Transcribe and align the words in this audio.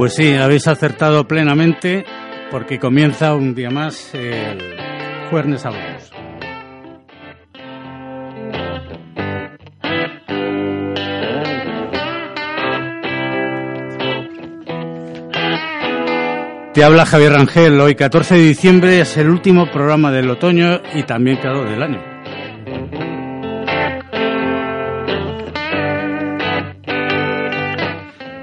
Pues 0.00 0.14
sí, 0.14 0.32
habéis 0.32 0.66
acertado 0.66 1.28
plenamente 1.28 2.06
porque 2.50 2.78
comienza 2.78 3.34
un 3.34 3.54
día 3.54 3.68
más 3.68 4.14
el 4.14 4.58
Jueves 5.28 5.66
Hablamos. 5.66 6.10
Te 16.72 16.82
habla 16.82 17.04
Javier 17.04 17.32
Rangel. 17.34 17.78
Hoy, 17.78 17.94
14 17.94 18.36
de 18.36 18.40
diciembre, 18.40 19.00
es 19.02 19.18
el 19.18 19.28
último 19.28 19.70
programa 19.70 20.10
del 20.10 20.30
otoño 20.30 20.80
y 20.94 21.02
también, 21.02 21.36
claro, 21.36 21.66
del 21.66 21.82
año. 21.82 22.09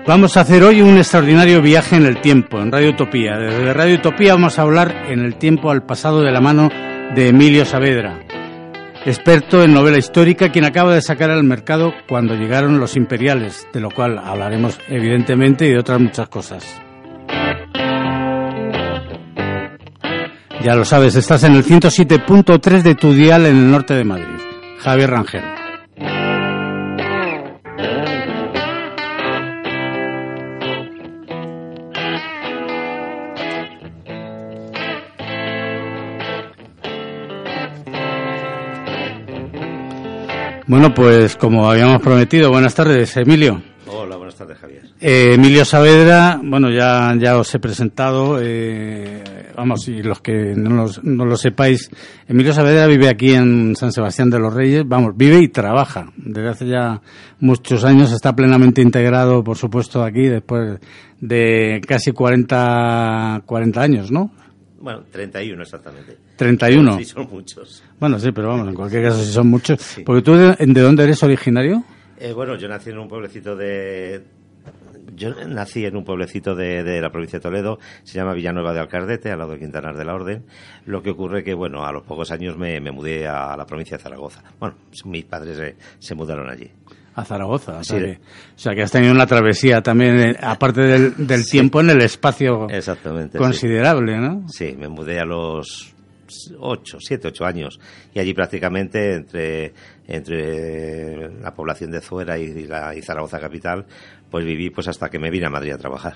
Vamos 0.08 0.38
a 0.38 0.42
hacer 0.42 0.64
hoy 0.64 0.82
un 0.82 0.98
extraordinario 0.98 1.62
viaje 1.62 1.98
en 1.98 2.06
el 2.06 2.22
tiempo, 2.22 2.62
en 2.62 2.72
Radio 2.72 2.92
Utopía. 2.92 3.36
Desde 3.38 3.74
Radio 3.74 3.96
Utopía 3.96 4.36
vamos 4.36 4.58
a 4.58 4.62
hablar 4.62 5.04
en 5.10 5.20
el 5.20 5.36
tiempo 5.36 5.70
al 5.70 5.86
pasado 5.86 6.22
de 6.22 6.32
la 6.32 6.40
mano 6.40 6.70
de 7.14 7.28
Emilio 7.28 7.66
Saavedra, 7.66 8.18
experto 9.06 9.62
en 9.64 9.74
novela 9.74 9.98
histórica, 9.98 10.50
quien 10.50 10.64
acaba 10.64 10.96
de 10.96 11.02
sacar 11.02 11.30
al 11.30 11.44
mercado 11.44 11.92
cuando 12.08 12.36
llegaron 12.36 12.80
los 12.80 12.96
imperiales, 12.96 13.68
de 13.74 13.82
lo 13.82 13.92
cual 13.92 14.18
hablaremos 14.18 14.80
evidentemente 14.88 15.68
y 15.68 15.72
de 15.72 15.80
otras 15.80 16.00
muchas 16.00 16.30
cosas. 16.30 16.82
Ya 20.64 20.74
lo 20.74 20.86
sabes, 20.86 21.18
estás 21.18 21.44
en 21.44 21.54
el 21.54 21.66
107.3 21.66 22.82
de 22.82 22.96
tu 22.96 23.12
dial 23.12 23.46
en 23.46 23.58
el 23.58 23.72
norte 23.72 23.94
de 23.94 24.06
Madrid. 24.06 24.40
Javier 24.80 25.10
Rangel. 25.10 25.67
Bueno, 40.68 40.94
pues 40.94 41.38
como 41.38 41.72
habíamos 41.72 42.02
prometido, 42.02 42.52
buenas 42.52 42.76
tardes, 42.76 43.16
Emilio. 43.16 43.62
Hola, 43.88 44.18
buenas 44.18 44.36
tardes, 44.36 44.58
Javier. 44.58 44.84
Eh, 45.00 45.36
Emilio 45.36 45.64
Saavedra, 45.64 46.42
bueno, 46.44 46.70
ya, 46.70 47.16
ya 47.18 47.38
os 47.38 47.56
he 47.56 47.60
presentado, 47.60 48.38
eh, 48.42 49.24
vamos, 49.56 49.88
y 49.88 50.04
los 50.04 50.20
que 50.20 50.54
no, 50.58 50.86
no, 51.04 51.26
lo 51.26 51.38
sepáis, 51.38 51.90
Emilio 52.28 52.52
Saavedra 52.52 52.86
vive 52.86 53.08
aquí 53.08 53.32
en 53.32 53.78
San 53.78 53.94
Sebastián 53.94 54.30
de 54.30 54.40
los 54.40 54.54
Reyes, 54.54 54.84
vamos, 54.86 55.16
vive 55.16 55.40
y 55.40 55.48
trabaja. 55.48 56.12
Desde 56.18 56.50
hace 56.50 56.68
ya 56.68 57.02
muchos 57.40 57.86
años 57.86 58.12
está 58.12 58.36
plenamente 58.36 58.82
integrado, 58.82 59.46
por 59.46 59.56
supuesto, 59.56 60.04
aquí, 60.04 60.24
después 60.24 60.82
de 61.22 61.80
casi 61.88 62.12
40, 62.12 63.44
40 63.46 63.82
años, 63.82 64.12
¿no? 64.12 64.32
Bueno, 64.82 65.04
31 65.12 65.64
exactamente. 65.64 66.18
31. 66.36 66.98
Sí, 66.98 67.06
son 67.06 67.30
muchos. 67.32 67.84
Bueno, 68.00 68.20
sí, 68.20 68.32
pero 68.32 68.50
vamos, 68.50 68.68
en 68.68 68.76
cualquier 68.76 69.04
caso 69.04 69.24
sí 69.24 69.32
son 69.32 69.48
muchos. 69.48 69.82
Sí. 69.82 70.04
Porque 70.04 70.22
tú, 70.22 70.36
de, 70.36 70.56
¿de, 70.56 70.82
dónde 70.82 71.04
eres 71.04 71.22
originario? 71.24 71.84
Eh, 72.20 72.32
bueno, 72.32 72.56
yo 72.56 72.68
nací 72.68 72.92
en 72.92 73.00
un 73.00 73.08
pueblecito 73.08 73.56
de... 73.56 74.24
Yo 75.16 75.34
nací 75.48 75.84
en 75.84 75.96
un 75.96 76.04
pueblecito 76.04 76.54
de, 76.54 76.84
de, 76.84 77.02
la 77.02 77.10
provincia 77.10 77.40
de 77.40 77.44
Toledo, 77.44 77.80
se 78.04 78.20
llama 78.20 78.34
Villanueva 78.34 78.72
de 78.74 78.82
Alcardete, 78.82 79.32
al 79.32 79.40
lado 79.40 79.54
de 79.54 79.60
Quintanar 79.60 79.98
de 79.98 80.06
la 80.06 80.14
Orden. 80.14 80.46
Lo 80.86 81.02
que 81.02 81.12
ocurre 81.12 81.44
que, 81.44 81.56
bueno, 81.56 81.86
a 81.86 81.92
los 81.92 82.04
pocos 82.04 82.30
años 82.32 82.56
me, 82.56 82.80
me 82.80 82.92
mudé 82.92 83.26
a 83.28 83.56
la 83.58 83.66
provincia 83.66 83.98
de 83.98 84.04
Zaragoza. 84.04 84.44
Bueno, 84.60 84.76
mis 85.06 85.26
padres 85.26 85.58
se, 85.58 85.76
se 85.98 86.14
mudaron 86.14 86.48
allí. 86.50 86.70
A 87.16 87.26
Zaragoza. 87.26 87.80
O 87.80 87.84
sea, 87.84 87.98
sí. 87.98 88.06
que, 88.06 88.12
o 88.12 88.60
sea, 88.60 88.76
que, 88.76 88.84
has 88.84 88.92
tenido 88.92 89.12
una 89.12 89.26
travesía 89.26 89.82
también, 89.82 90.20
eh, 90.20 90.36
aparte 90.40 90.82
del, 90.82 91.26
del 91.26 91.44
sí. 91.44 91.52
tiempo, 91.52 91.82
en 91.82 91.90
el 91.90 92.02
espacio 92.02 92.70
Exactamente, 92.70 93.40
considerable, 93.40 94.14
sí. 94.14 94.22
¿no? 94.22 94.50
Sí, 94.50 94.76
me 94.78 94.88
mudé 94.88 95.20
a 95.20 95.26
los 95.26 95.96
ocho, 96.60 97.00
siete, 97.00 97.28
ocho 97.28 97.46
años 97.46 97.80
y 98.14 98.20
allí 98.20 98.34
prácticamente 98.34 99.14
entre 99.16 99.74
entre 100.08 101.42
la 101.42 101.54
población 101.54 101.92
de 101.92 102.02
Zuera 102.02 102.38
y, 102.38 102.66
la, 102.66 102.96
y 102.96 103.02
Zaragoza 103.02 103.40
capital, 103.40 103.86
pues 104.30 104.46
viví 104.46 104.70
pues 104.70 104.88
hasta 104.88 105.10
que 105.10 105.20
me 105.20 105.30
vine 105.30 105.48
a 105.48 105.50
Madrid 105.50 105.74
a 105.74 105.78
trabajar. 105.78 106.16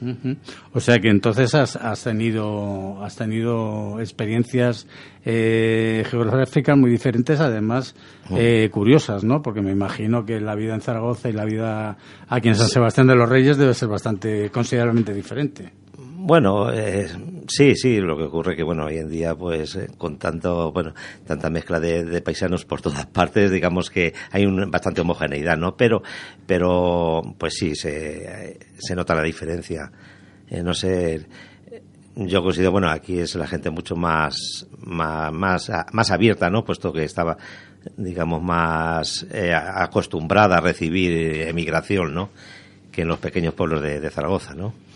Uh 0.00 0.06
-huh. 0.06 0.36
O 0.72 0.80
sea 0.80 0.98
que 0.98 1.08
entonces 1.08 1.54
has, 1.54 1.76
has 1.76 2.02
tenido 2.02 3.02
has 3.04 3.14
tenido 3.14 4.00
experiencias 4.00 4.88
eh, 5.24 6.04
geográficas 6.10 6.76
muy 6.76 6.90
diferentes, 6.90 7.38
además 7.38 7.94
eh, 8.36 8.68
curiosas, 8.72 9.22
¿no? 9.22 9.42
Porque 9.42 9.62
me 9.62 9.70
imagino 9.70 10.24
que 10.24 10.40
la 10.40 10.56
vida 10.56 10.74
en 10.74 10.80
Zaragoza 10.80 11.28
y 11.28 11.32
la 11.32 11.44
vida 11.44 11.96
aquí 12.28 12.48
en 12.48 12.56
San 12.56 12.68
Sebastián 12.68 13.06
de 13.06 13.14
los 13.14 13.28
Reyes 13.28 13.56
debe 13.56 13.74
ser 13.74 13.88
bastante 13.88 14.50
considerablemente 14.50 15.14
diferente. 15.14 15.81
Bueno, 16.24 16.72
eh, 16.72 17.08
sí, 17.48 17.74
sí, 17.74 18.00
lo 18.00 18.16
que 18.16 18.22
ocurre 18.22 18.54
que, 18.54 18.62
bueno, 18.62 18.84
hoy 18.84 18.98
en 18.98 19.10
día, 19.10 19.34
pues, 19.34 19.74
eh, 19.74 19.88
con 19.98 20.18
tanto, 20.18 20.70
bueno, 20.70 20.94
tanta 21.26 21.50
mezcla 21.50 21.80
de, 21.80 22.22
paisanos 22.22 22.64
por 22.64 22.80
todas 22.80 23.06
partes, 23.12 23.50
digamos 23.50 23.90
que 23.90 24.14
hay 24.30 24.46
un, 24.46 24.70
bastante 24.70 25.00
homogeneidad, 25.00 25.56
¿no? 25.56 25.76
Pero, 25.76 26.00
pero, 26.46 27.22
pues 27.36 27.54
sí, 27.54 27.74
se, 27.74 28.56
se 28.78 28.94
nota 28.94 29.16
la 29.16 29.24
diferencia. 29.24 29.90
Eh, 30.48 30.62
no 30.62 30.74
sé, 30.74 31.26
yo 32.14 32.40
considero, 32.40 32.70
bueno, 32.70 32.88
aquí 32.88 33.18
es 33.18 33.34
la 33.34 33.48
gente 33.48 33.70
mucho 33.70 33.96
más, 33.96 34.68
más, 34.78 35.32
más, 35.32 35.72
más 35.92 36.10
abierta, 36.12 36.48
¿no? 36.50 36.64
Puesto 36.64 36.92
que 36.92 37.02
estaba, 37.02 37.36
digamos, 37.96 38.40
más 38.40 39.26
eh, 39.32 39.52
acostumbrada 39.52 40.58
a 40.58 40.60
recibir 40.60 41.48
emigración, 41.48 42.14
¿no? 42.14 42.30
Que 42.92 43.02
en 43.02 43.08
los 43.08 43.18
pequeños 43.18 43.54
pueblos 43.54 43.82
de 43.82 44.08
Zaragoza, 44.08 44.54
¿no? 44.54 44.91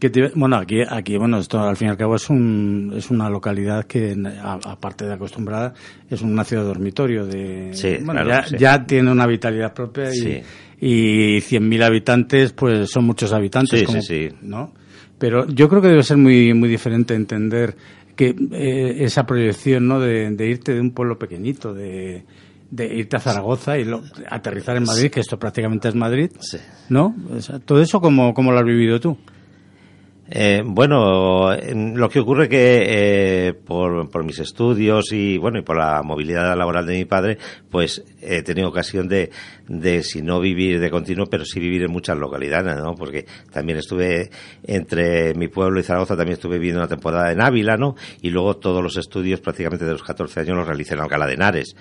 Que 0.00 0.08
te, 0.08 0.28
bueno, 0.34 0.56
aquí, 0.56 0.80
aquí, 0.88 1.18
bueno, 1.18 1.38
esto 1.38 1.60
al 1.60 1.76
fin 1.76 1.88
y 1.88 1.90
al 1.90 1.96
cabo 1.98 2.16
es, 2.16 2.30
un, 2.30 2.92
es 2.96 3.10
una 3.10 3.28
localidad 3.28 3.84
que, 3.84 4.16
aparte 4.64 5.04
de 5.04 5.12
acostumbrada, 5.12 5.74
es 6.08 6.22
una 6.22 6.42
ciudad 6.42 6.64
dormitorio. 6.64 7.26
De, 7.26 7.70
sí, 7.74 7.98
bueno, 8.02 8.22
claro, 8.24 8.42
ya, 8.42 8.46
sí. 8.46 8.56
ya, 8.58 8.86
tiene 8.86 9.12
una 9.12 9.26
vitalidad 9.26 9.74
propia 9.74 10.10
y, 10.10 10.18
sí. 10.18 10.42
y 10.80 11.36
100.000 11.36 11.84
habitantes, 11.84 12.52
pues 12.52 12.90
son 12.90 13.04
muchos 13.04 13.32
habitantes. 13.32 13.78
Sí, 13.78 13.84
como, 13.84 14.00
sí, 14.00 14.30
sí. 14.30 14.36
¿no? 14.40 14.72
Pero 15.18 15.46
yo 15.46 15.68
creo 15.68 15.82
que 15.82 15.88
debe 15.88 16.02
ser 16.02 16.16
muy, 16.16 16.54
muy 16.54 16.70
diferente 16.70 17.14
entender 17.14 17.76
que 18.16 18.34
eh, 18.52 19.04
esa 19.04 19.26
proyección, 19.26 19.86
¿no? 19.86 20.00
De, 20.00 20.30
de 20.30 20.48
irte 20.48 20.72
de 20.72 20.80
un 20.80 20.92
pueblo 20.92 21.18
pequeñito, 21.18 21.74
de 21.74 22.24
de 22.70 22.86
irte 22.86 23.16
a 23.16 23.20
Zaragoza 23.20 23.78
y 23.78 23.84
lo, 23.84 24.02
aterrizar 24.28 24.76
en 24.76 24.84
Madrid, 24.84 25.10
que 25.10 25.20
esto 25.20 25.38
prácticamente 25.38 25.88
es 25.88 25.94
Madrid, 25.94 26.30
sí. 26.40 26.58
¿no? 26.88 27.14
O 27.30 27.40
sea, 27.40 27.58
todo 27.58 27.82
eso, 27.82 28.00
¿cómo, 28.00 28.32
¿cómo 28.32 28.52
lo 28.52 28.58
has 28.58 28.64
vivido 28.64 29.00
tú? 29.00 29.16
Eh, 30.32 30.62
bueno, 30.64 31.56
lo 31.56 32.08
que 32.08 32.20
ocurre 32.20 32.48
que 32.48 33.48
eh, 33.48 33.52
por, 33.52 34.08
por, 34.10 34.24
mis 34.24 34.38
estudios 34.38 35.12
y 35.12 35.38
bueno 35.38 35.58
y 35.58 35.62
por 35.62 35.76
la 35.76 36.02
movilidad 36.04 36.56
laboral 36.56 36.86
de 36.86 36.98
mi 36.98 37.04
padre, 37.04 37.36
pues 37.68 38.04
he 38.22 38.42
tenido 38.42 38.68
ocasión 38.68 39.08
de, 39.08 39.30
de 39.66 40.04
si 40.04 40.22
no 40.22 40.38
vivir 40.38 40.78
de 40.78 40.88
continuo, 40.88 41.26
pero 41.26 41.44
sí 41.44 41.58
vivir 41.58 41.82
en 41.82 41.90
muchas 41.90 42.16
localidades, 42.16 42.76
¿no? 42.76 42.94
Porque 42.94 43.26
también 43.52 43.78
estuve 43.78 44.30
entre 44.62 45.34
mi 45.34 45.48
pueblo 45.48 45.80
y 45.80 45.82
Zaragoza, 45.82 46.16
también 46.16 46.34
estuve 46.34 46.58
viviendo 46.58 46.80
una 46.80 46.88
temporada 46.88 47.32
en 47.32 47.40
Ávila, 47.40 47.76
¿no? 47.76 47.96
Y 48.22 48.30
luego 48.30 48.56
todos 48.56 48.84
los 48.84 48.96
estudios 48.96 49.40
prácticamente 49.40 49.84
de 49.84 49.92
los 49.92 50.04
14 50.04 50.40
años 50.40 50.56
los 50.56 50.66
realicé 50.66 50.94
en 50.94 51.00
Alcalá 51.00 51.26
de 51.26 51.34
Henares. 51.34 51.74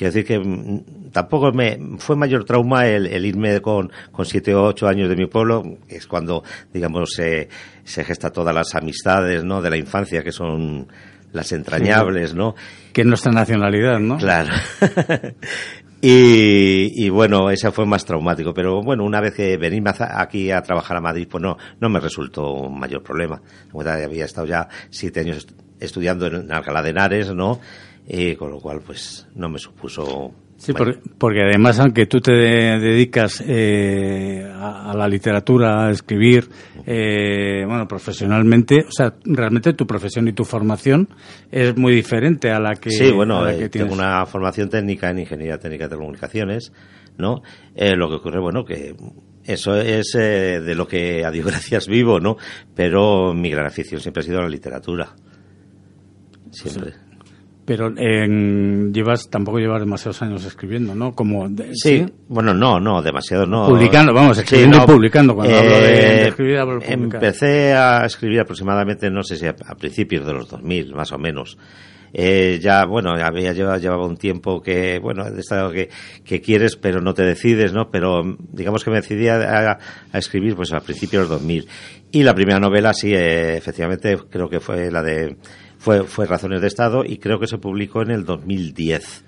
Quiero 0.00 0.14
decir 0.14 0.26
que 0.26 0.38
mm, 0.38 1.10
tampoco 1.12 1.52
me 1.52 1.78
fue 1.98 2.16
mayor 2.16 2.46
trauma 2.46 2.86
el, 2.86 3.06
el 3.06 3.26
irme 3.26 3.60
con, 3.60 3.92
con 4.10 4.24
siete 4.24 4.54
o 4.54 4.64
ocho 4.64 4.88
años 4.88 5.10
de 5.10 5.14
mi 5.14 5.26
pueblo, 5.26 5.62
que 5.86 5.96
es 5.96 6.06
cuando, 6.06 6.42
digamos, 6.72 7.10
se, 7.10 7.50
se 7.84 8.02
gesta 8.02 8.30
todas 8.30 8.54
las 8.54 8.74
amistades, 8.74 9.44
¿no? 9.44 9.60
De 9.60 9.68
la 9.68 9.76
infancia, 9.76 10.22
que 10.22 10.32
son 10.32 10.88
las 11.32 11.52
entrañables, 11.52 12.34
¿no? 12.34 12.54
Que 12.94 13.02
es 13.02 13.06
nuestra 13.06 13.30
nacionalidad, 13.30 13.98
¿no? 14.00 14.16
Claro. 14.16 14.54
y, 16.00 16.92
y, 16.94 17.10
bueno, 17.10 17.50
ese 17.50 17.70
fue 17.70 17.84
más 17.84 18.06
traumático. 18.06 18.54
Pero 18.54 18.80
bueno, 18.80 19.04
una 19.04 19.20
vez 19.20 19.34
que 19.34 19.58
venimos 19.58 20.00
aquí 20.00 20.50
a 20.50 20.62
trabajar 20.62 20.96
a 20.96 21.02
Madrid, 21.02 21.28
pues 21.30 21.42
no, 21.42 21.58
no 21.78 21.90
me 21.90 22.00
resultó 22.00 22.54
un 22.54 22.80
mayor 22.80 23.02
problema. 23.02 23.42
Había 23.74 24.24
estado 24.24 24.46
ya 24.46 24.66
siete 24.88 25.20
años 25.20 25.46
estudiando 25.80 26.26
en 26.26 26.52
Alcalá 26.52 26.82
de 26.82 26.90
Henares, 26.90 27.34
¿no? 27.34 27.60
Y 28.06 28.36
con 28.36 28.50
lo 28.50 28.60
cual, 28.60 28.80
pues 28.84 29.26
no 29.34 29.48
me 29.48 29.58
supuso 29.58 30.34
Sí, 30.60 30.74
porque, 31.16 31.40
además, 31.40 31.80
aunque 31.80 32.04
tú 32.04 32.20
te 32.20 32.32
dedicas 32.32 33.42
eh, 33.46 34.46
a, 34.54 34.92
la 34.94 35.08
literatura, 35.08 35.86
a 35.86 35.90
escribir, 35.90 36.50
eh, 36.86 37.64
bueno, 37.66 37.88
profesionalmente, 37.88 38.84
o 38.86 38.92
sea, 38.92 39.14
realmente 39.24 39.72
tu 39.72 39.86
profesión 39.86 40.28
y 40.28 40.34
tu 40.34 40.44
formación 40.44 41.08
es 41.50 41.74
muy 41.78 41.94
diferente 41.94 42.50
a 42.50 42.60
la 42.60 42.74
que. 42.74 42.90
Sí, 42.90 43.10
bueno, 43.10 43.48
eh, 43.48 43.70
tengo 43.70 43.94
una 43.94 44.26
formación 44.26 44.68
técnica 44.68 45.08
en 45.08 45.20
ingeniería 45.20 45.56
técnica 45.56 45.84
de 45.84 45.90
telecomunicaciones, 45.92 46.74
¿no? 47.16 47.40
lo 47.74 48.10
que 48.10 48.16
ocurre, 48.16 48.38
bueno, 48.38 48.62
que 48.62 48.94
eso 49.44 49.80
es 49.80 50.12
de 50.12 50.74
lo 50.74 50.86
que 50.86 51.24
a 51.24 51.30
Dios 51.30 51.46
gracias 51.50 51.88
vivo, 51.88 52.20
¿no? 52.20 52.36
Pero 52.74 53.32
mi 53.32 53.48
gran 53.48 53.64
afición 53.64 53.98
siempre 54.02 54.20
ha 54.20 54.26
sido 54.26 54.42
la 54.42 54.48
literatura. 54.50 55.14
Siempre. 56.50 56.94
Pero 57.64 57.92
en, 57.96 58.92
llevas, 58.92 59.30
tampoco 59.30 59.58
llevas 59.58 59.80
demasiados 59.80 60.20
años 60.22 60.44
escribiendo, 60.44 60.94
¿no? 60.94 61.14
Como 61.14 61.48
sí, 61.72 62.04
bueno, 62.26 62.52
no, 62.52 62.80
no, 62.80 63.00
demasiado 63.00 63.46
no. 63.46 63.68
Publicando, 63.68 64.12
vamos, 64.12 64.38
escribiendo 64.38 64.78
y 64.78 64.86
publicando. 64.86 65.36
Cuando 65.36 65.56
hablo 65.56 65.70
de, 65.70 65.94
eh, 65.94 66.28
escribir, 66.28 66.58
hablo 66.58 66.80
de 66.80 66.92
Empecé 66.92 67.72
a 67.74 68.04
escribir 68.04 68.40
aproximadamente, 68.40 69.08
no 69.08 69.22
sé 69.22 69.36
si 69.36 69.46
a, 69.46 69.54
principios 69.54 70.26
de 70.26 70.32
los 70.32 70.48
2000, 70.48 70.94
más 70.94 71.12
o 71.12 71.18
menos. 71.18 71.58
Eh, 72.12 72.58
ya, 72.60 72.86
bueno, 72.86 73.10
había 73.10 73.52
llevado, 73.52 73.78
llevaba 73.78 74.04
un 74.04 74.16
tiempo 74.16 74.60
que, 74.60 74.98
bueno, 74.98 75.30
de 75.30 75.38
estado 75.38 75.70
que, 75.70 75.90
que 76.24 76.40
quieres, 76.40 76.74
pero 76.74 77.00
no 77.00 77.14
te 77.14 77.22
decides, 77.22 77.72
¿no? 77.72 77.88
Pero 77.88 78.36
digamos 78.52 78.82
que 78.82 78.90
me 78.90 78.96
decidí 78.96 79.28
a, 79.28 79.78
a 80.12 80.18
escribir, 80.18 80.56
pues 80.56 80.72
a 80.72 80.80
principios 80.80 81.22
de 81.22 81.28
los 81.28 81.40
2000. 81.40 81.68
Y 82.10 82.24
la 82.24 82.34
primera 82.34 82.58
novela, 82.58 82.92
sí, 82.92 83.14
eh, 83.14 83.56
efectivamente, 83.56 84.18
creo 84.28 84.48
que 84.48 84.58
fue 84.58 84.90
la 84.90 85.02
de 85.02 85.36
fue, 85.80 86.04
fue 86.04 86.26
Razones 86.26 86.60
de 86.60 86.66
Estado 86.66 87.04
y 87.06 87.16
creo 87.16 87.40
que 87.40 87.46
se 87.46 87.56
publicó 87.56 88.02
en 88.02 88.10
el 88.10 88.26
2010. 88.26 89.24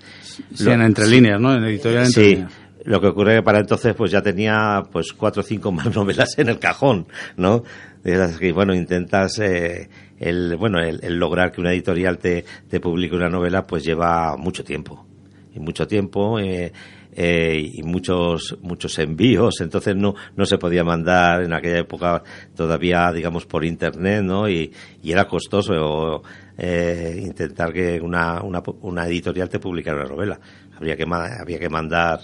Sí, 0.53 0.69
en 0.69 0.81
Entre 0.81 1.07
Líneas, 1.07 1.41
¿no? 1.41 1.55
En 1.55 1.63
editorial 1.65 2.05
Entre 2.05 2.35
sí. 2.35 2.45
Lo 2.85 3.01
que 3.01 3.07
ocurre 3.07 3.37
que 3.37 3.41
para 3.41 3.59
entonces 3.59 3.95
pues 3.95 4.11
ya 4.11 4.21
tenía 4.21 4.83
pues 4.91 5.13
cuatro 5.13 5.41
o 5.41 5.43
cinco 5.43 5.71
más 5.71 5.93
novelas 5.95 6.37
en 6.37 6.49
el 6.49 6.59
cajón, 6.59 7.07
¿no? 7.37 7.63
que, 8.03 8.51
bueno, 8.51 8.75
intentas 8.75 9.39
eh, 9.39 9.89
el, 10.19 10.55
bueno, 10.57 10.79
el, 10.79 10.99
lograr 11.17 11.51
que 11.51 11.61
una 11.61 11.71
editorial 11.71 12.19
te, 12.19 12.45
te 12.69 12.79
publique 12.79 13.15
una 13.15 13.29
novela 13.29 13.65
pues 13.65 13.83
lleva 13.83 14.35
mucho 14.37 14.63
tiempo. 14.63 15.07
Y 15.55 15.59
mucho 15.59 15.87
tiempo, 15.87 16.39
eh, 16.39 16.71
eh, 17.15 17.71
y 17.73 17.83
muchos 17.83 18.57
muchos 18.63 18.97
envíos 18.97 19.61
entonces 19.61 19.95
no 19.95 20.15
no 20.35 20.47
se 20.47 20.57
podía 20.57 20.83
mandar 20.83 21.43
en 21.43 21.53
aquella 21.53 21.77
época 21.77 22.23
todavía 22.55 23.11
digamos 23.11 23.45
por 23.45 23.63
internet 23.63 24.23
no 24.23 24.49
y, 24.49 24.73
y 25.03 25.11
era 25.11 25.27
costoso 25.27 26.23
eh, 26.57 27.19
intentar 27.21 27.73
que 27.73 27.99
una, 27.99 28.41
una, 28.43 28.61
una, 28.81 29.07
editorial 29.07 29.49
te 29.49 29.59
publicara 29.59 29.97
una 29.97 30.09
novela 30.09 30.39
habría 30.75 30.95
que 30.95 31.05
había 31.11 31.59
que 31.59 31.69
mandar 31.69 32.19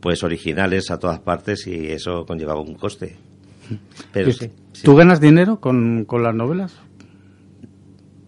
pues 0.00 0.22
originales 0.22 0.90
a 0.90 0.98
todas 0.98 1.20
partes 1.20 1.66
y 1.66 1.90
eso 1.90 2.24
conllevaba 2.24 2.60
un 2.60 2.74
coste 2.74 3.16
pero 4.12 4.30
¿Tú 4.82 4.94
ganas 4.94 5.20
dinero 5.20 5.60
con, 5.60 6.04
con 6.04 6.22
las 6.22 6.34
novelas? 6.34 6.74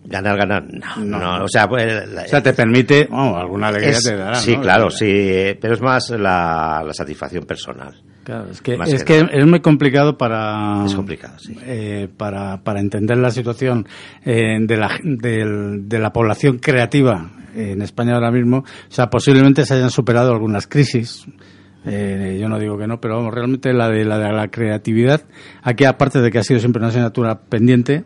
Ganar, 0.04 0.37
ganar, 0.37 0.64
no, 0.98 1.19
no, 1.19 1.44
o 1.44 1.48
sea, 1.48 1.69
pues, 1.69 1.86
o 2.04 2.28
sea, 2.28 2.43
te 2.43 2.52
permite, 2.52 3.08
alguna 3.12 3.69
alegría 3.69 3.96
te 4.02 4.16
dará. 4.16 4.34
Sí, 4.34 4.56
claro, 4.56 4.90
sí, 4.90 5.56
pero 5.60 5.75
es 5.75 5.81
más 5.81 6.10
la, 6.10 6.82
la 6.84 6.93
satisfacción 6.93 7.44
personal. 7.44 7.94
Claro, 8.31 8.49
es 8.49 8.62
que, 8.62 8.79
es, 8.87 9.03
que, 9.03 9.27
es 9.32 9.44
muy 9.44 9.59
complicado 9.59 10.17
para, 10.17 10.85
es 10.87 10.94
complicado, 10.94 11.37
sí. 11.41 11.53
eh, 11.65 12.06
para, 12.17 12.62
para 12.62 12.79
entender 12.79 13.19
la 13.19 13.32
situación 13.32 13.88
eh, 14.25 14.56
de, 14.61 14.77
la, 14.77 15.00
de, 15.03 15.81
de 15.82 15.99
la 15.99 16.12
población 16.12 16.59
creativa 16.59 17.29
en 17.56 17.82
España 17.82 18.15
ahora 18.15 18.31
mismo. 18.31 18.59
O 18.59 18.65
sea, 18.93 19.11
posiblemente 19.11 19.67
se 19.67 19.75
hayan 19.75 19.91
superado 19.91 20.31
algunas 20.31 20.69
crisis, 20.69 21.27
eh, 21.85 22.38
yo 22.41 22.49
no 22.49 22.61
digo 22.61 22.79
que 22.79 22.87
no, 22.87 23.00
pero 23.00 23.17
vamos, 23.17 23.35
realmente 23.35 23.73
la 23.73 23.88
de 23.88 24.05
la, 24.05 24.17
de 24.19 24.32
la 24.32 24.47
creatividad, 24.47 25.23
aquí 25.65 25.85
aparte 25.85 26.21
de 26.21 26.31
que 26.31 26.38
ha 26.38 26.44
sido 26.44 26.61
siempre 26.61 26.79
una 26.79 26.91
asignatura 26.91 27.41
pendiente, 27.41 28.05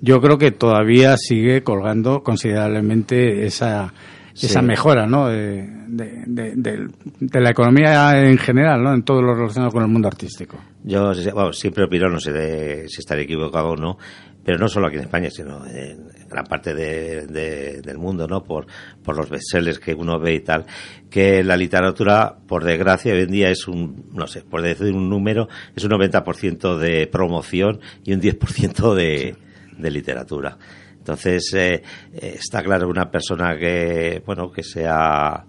yo 0.00 0.20
creo 0.20 0.38
que 0.38 0.52
todavía 0.52 1.16
sigue 1.16 1.64
colgando 1.64 2.22
considerablemente 2.22 3.44
esa, 3.44 3.92
esa 4.34 4.62
mejora 4.62 5.06
¿no? 5.06 5.28
De, 5.28 5.68
de, 5.86 7.40
la 7.40 7.50
economía 7.50 8.20
en 8.20 8.38
general, 8.38 8.82
¿no? 8.82 8.94
en 8.94 9.02
todo 9.02 9.22
lo 9.22 9.34
relacionado 9.34 9.72
con 9.72 9.82
el 9.82 9.88
mundo 9.88 10.08
artístico. 10.08 10.58
Yo 10.82 11.12
siempre 11.52 11.84
opino, 11.84 12.08
no 12.08 12.18
sé 12.18 12.32
de, 12.32 12.88
si 12.88 13.00
estaré 13.00 13.22
equivocado 13.22 13.70
o 13.70 13.76
no, 13.76 13.98
pero 14.44 14.58
no 14.58 14.68
solo 14.68 14.88
aquí 14.88 14.96
en 14.96 15.02
España, 15.02 15.30
sino 15.30 15.64
en 15.66 16.08
gran 16.28 16.44
parte 16.44 16.74
del 16.74 17.98
mundo, 17.98 18.26
¿no? 18.26 18.42
Por, 18.42 18.66
por 19.02 19.16
los 19.16 19.30
bestsellers 19.30 19.78
que 19.78 19.94
uno 19.94 20.18
ve 20.18 20.34
y 20.34 20.40
tal, 20.40 20.66
que 21.08 21.42
la 21.42 21.56
literatura, 21.56 22.36
por 22.46 22.64
desgracia, 22.64 23.14
hoy 23.14 23.22
en 23.22 23.30
día 23.30 23.50
es 23.50 23.66
un, 23.68 24.10
no 24.12 24.26
sé, 24.26 24.42
por 24.42 24.60
decir 24.60 24.92
un 24.92 25.08
número, 25.08 25.48
es 25.74 25.84
un 25.84 25.92
90% 25.92 26.76
de 26.76 27.06
promoción 27.06 27.80
y 28.04 28.12
un 28.12 28.20
10% 28.20 28.94
de, 28.94 29.36
de 29.78 29.90
literatura. 29.90 30.58
Entonces, 31.04 31.52
eh, 31.52 31.82
eh, 32.14 32.36
está 32.38 32.62
claro 32.62 32.88
una 32.88 33.10
persona 33.10 33.58
que, 33.58 34.22
bueno, 34.24 34.50
que 34.50 34.62
sea, 34.62 35.44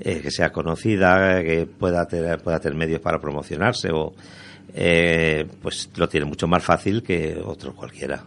eh, 0.00 0.20
que 0.22 0.30
sea 0.30 0.50
conocida, 0.50 1.42
que 1.42 1.66
pueda 1.66 2.06
tener, 2.06 2.42
pueda 2.42 2.58
tener 2.58 2.78
medios 2.78 3.02
para 3.02 3.20
promocionarse 3.20 3.90
o, 3.92 4.14
pues 5.60 5.90
lo 5.96 6.08
tiene 6.08 6.24
mucho 6.24 6.48
más 6.48 6.64
fácil 6.64 7.02
que 7.02 7.38
otro 7.44 7.74
cualquiera 7.74 8.24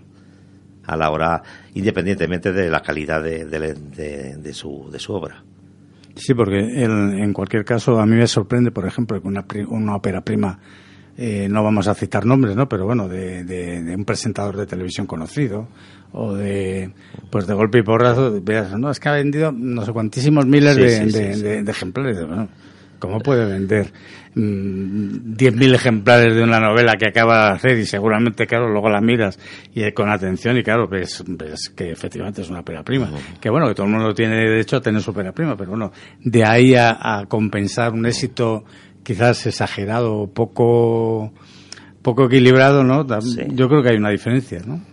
a 0.86 0.96
la 0.96 1.10
hora, 1.10 1.42
independientemente 1.74 2.54
de 2.54 2.70
la 2.70 2.82
calidad 2.82 3.24
de, 3.24 3.46
de, 3.46 4.54
su, 4.54 4.88
de 4.92 5.00
su 5.00 5.14
obra. 5.14 5.44
Sí, 6.16 6.36
porque 6.36 6.60
en 6.60 7.34
cualquier 7.34 7.66
caso 7.66 8.00
a 8.00 8.06
mí 8.06 8.16
me 8.16 8.28
sorprende, 8.28 8.70
por 8.70 8.86
ejemplo, 8.86 9.20
que 9.20 9.28
una, 9.28 9.46
una 9.70 9.96
ópera 9.96 10.22
prima 10.22 10.60
eh, 11.20 11.48
no 11.50 11.64
vamos 11.64 11.88
a 11.88 11.96
citar 11.96 12.26
nombres, 12.26 12.56
¿no? 12.56 12.70
Pero 12.70 12.86
bueno, 12.86 13.08
de, 13.08 13.44
de, 13.44 13.96
un 13.96 14.06
presentador 14.06 14.56
de 14.56 14.68
televisión 14.68 15.08
conocido 15.08 15.68
o 16.12 16.36
de, 16.36 16.92
pues 17.32 17.48
de 17.48 17.56
golpe 17.56 17.80
y 17.80 17.82
porrazo, 17.82 18.40
veas, 18.40 18.78
no, 18.78 18.92
es 18.92 19.00
que 19.00 19.10
ha 19.10 19.14
vendido 19.14 19.52
no 19.52 19.84
sé 19.84 19.94
cuantísimos 19.94 20.46
miles 20.46 20.76
de, 20.76 21.64
ejemplares. 21.68 22.20
¿Cómo 23.00 23.20
puede 23.20 23.46
vender 23.46 23.92
mm, 24.34 25.36
10.000 25.36 25.76
ejemplares 25.76 26.36
de 26.36 26.44
una 26.44 26.60
novela 26.60 26.94
que 27.00 27.08
acaba 27.08 27.50
de 27.50 27.52
hacer 27.54 27.78
y 27.78 27.86
seguramente, 27.86 28.48
claro, 28.48 28.70
luego 28.70 28.90
la 28.90 29.02
miras 29.02 29.40
y 29.74 29.92
con 29.92 30.10
atención 30.10 30.58
y 30.58 30.64
claro, 30.64 30.88
ves, 30.88 31.24
ves 31.28 31.70
que 31.76 31.92
efectivamente 31.92 32.42
es 32.42 32.50
una 32.50 32.64
pera 32.64 32.84
prima. 32.84 33.10
Que 33.40 33.52
bueno, 33.52 33.68
que 33.68 33.76
todo 33.76 33.86
el 33.86 33.94
mundo 33.94 34.14
tiene 34.14 34.38
derecho 34.38 34.78
a 34.78 34.82
tener 34.82 35.02
su 35.02 35.14
pera 35.14 35.32
prima, 35.32 35.56
pero 35.56 35.72
bueno, 35.72 35.92
de 36.24 36.44
ahí 36.44 36.74
a 36.76 37.26
compensar 37.28 37.94
un 37.94 38.06
éxito 38.08 38.64
quizás 39.08 39.48
exagerado, 39.48 40.28
poco, 40.34 41.32
poco 42.02 42.26
equilibrado, 42.26 42.84
¿no? 42.84 43.08
Yo 43.54 43.70
creo 43.70 43.82
que 43.82 43.92
hay 43.92 43.96
una 43.96 44.10
diferencia, 44.10 44.60
¿no? 44.66 44.84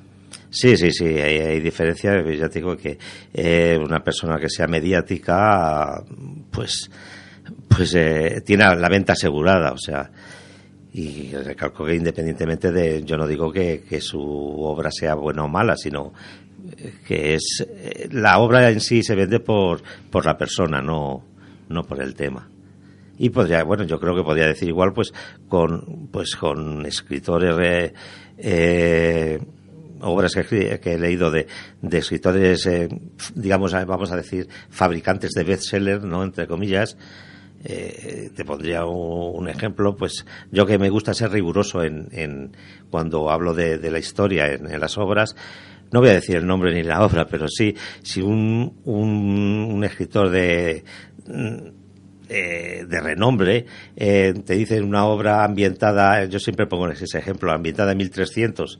Sí, 0.50 0.76
sí, 0.76 0.92
sí, 0.92 1.04
hay, 1.04 1.38
hay 1.38 1.58
diferencia. 1.58 2.22
Ya 2.22 2.48
te 2.48 2.60
digo 2.60 2.76
que 2.76 2.96
eh, 3.32 3.76
una 3.76 4.04
persona 4.04 4.38
que 4.38 4.48
sea 4.48 4.68
mediática, 4.68 6.00
pues, 6.52 6.88
pues 7.68 7.92
eh, 7.96 8.40
tiene 8.46 8.76
la 8.76 8.88
venta 8.88 9.14
asegurada, 9.14 9.72
o 9.72 9.78
sea, 9.78 10.08
y 10.92 11.32
recalco 11.32 11.84
que 11.84 11.96
independientemente 11.96 12.70
de, 12.70 13.02
yo 13.02 13.16
no 13.16 13.26
digo 13.26 13.50
que, 13.50 13.82
que 13.82 14.00
su 14.00 14.20
obra 14.20 14.92
sea 14.92 15.16
buena 15.16 15.42
o 15.42 15.48
mala, 15.48 15.76
sino 15.76 16.12
eh, 16.76 16.98
que 17.04 17.34
es 17.34 17.66
la 18.12 18.38
obra 18.38 18.70
en 18.70 18.80
sí 18.80 19.02
se 19.02 19.16
vende 19.16 19.40
por, 19.40 19.82
por 20.08 20.24
la 20.24 20.38
persona, 20.38 20.80
no, 20.80 21.24
no 21.68 21.82
por 21.82 22.00
el 22.00 22.14
tema 22.14 22.48
y 23.18 23.30
podría 23.30 23.64
bueno 23.64 23.84
yo 23.84 23.98
creo 24.00 24.14
que 24.14 24.22
podría 24.22 24.46
decir 24.46 24.68
igual 24.68 24.92
pues 24.92 25.12
con 25.48 26.08
pues 26.10 26.36
con 26.36 26.84
escritores 26.86 27.56
eh, 27.60 27.94
eh 28.38 29.40
obras 30.00 30.34
que, 30.34 30.78
he 30.82 30.98
leído 30.98 31.30
de, 31.30 31.46
de 31.80 31.98
escritores 31.98 32.66
eh, 32.66 32.88
digamos 33.34 33.72
vamos 33.72 34.12
a 34.12 34.16
decir 34.16 34.48
fabricantes 34.68 35.30
de 35.30 35.44
bestseller 35.44 36.04
no 36.04 36.22
entre 36.22 36.46
comillas 36.46 36.98
eh, 37.64 38.30
te 38.36 38.44
pondría 38.44 38.84
un, 38.84 39.48
ejemplo 39.48 39.96
pues 39.96 40.26
yo 40.50 40.66
que 40.66 40.78
me 40.78 40.90
gusta 40.90 41.14
ser 41.14 41.30
riguroso 41.30 41.82
en, 41.82 42.08
en 42.12 42.54
cuando 42.90 43.30
hablo 43.30 43.54
de, 43.54 43.78
de 43.78 43.90
la 43.90 43.98
historia 43.98 44.52
en, 44.52 44.70
en 44.70 44.78
las 44.78 44.98
obras 44.98 45.34
no 45.90 46.00
voy 46.00 46.10
a 46.10 46.14
decir 46.14 46.36
el 46.36 46.46
nombre 46.46 46.74
ni 46.74 46.82
la 46.82 47.04
obra, 47.04 47.24
pero 47.26 47.46
sí, 47.46 47.76
si 48.02 48.20
un, 48.20 48.80
un, 48.84 49.68
un 49.70 49.84
escritor 49.84 50.28
de, 50.28 50.82
eh, 52.28 52.86
de 52.88 53.00
renombre, 53.00 53.66
eh, 53.96 54.32
te 54.44 54.54
dicen 54.54 54.84
una 54.84 55.04
obra 55.04 55.44
ambientada, 55.44 56.24
yo 56.24 56.38
siempre 56.38 56.66
pongo 56.66 56.88
ese 56.88 57.18
ejemplo, 57.18 57.52
ambientada 57.52 57.92
en 57.92 57.98
1300, 57.98 58.78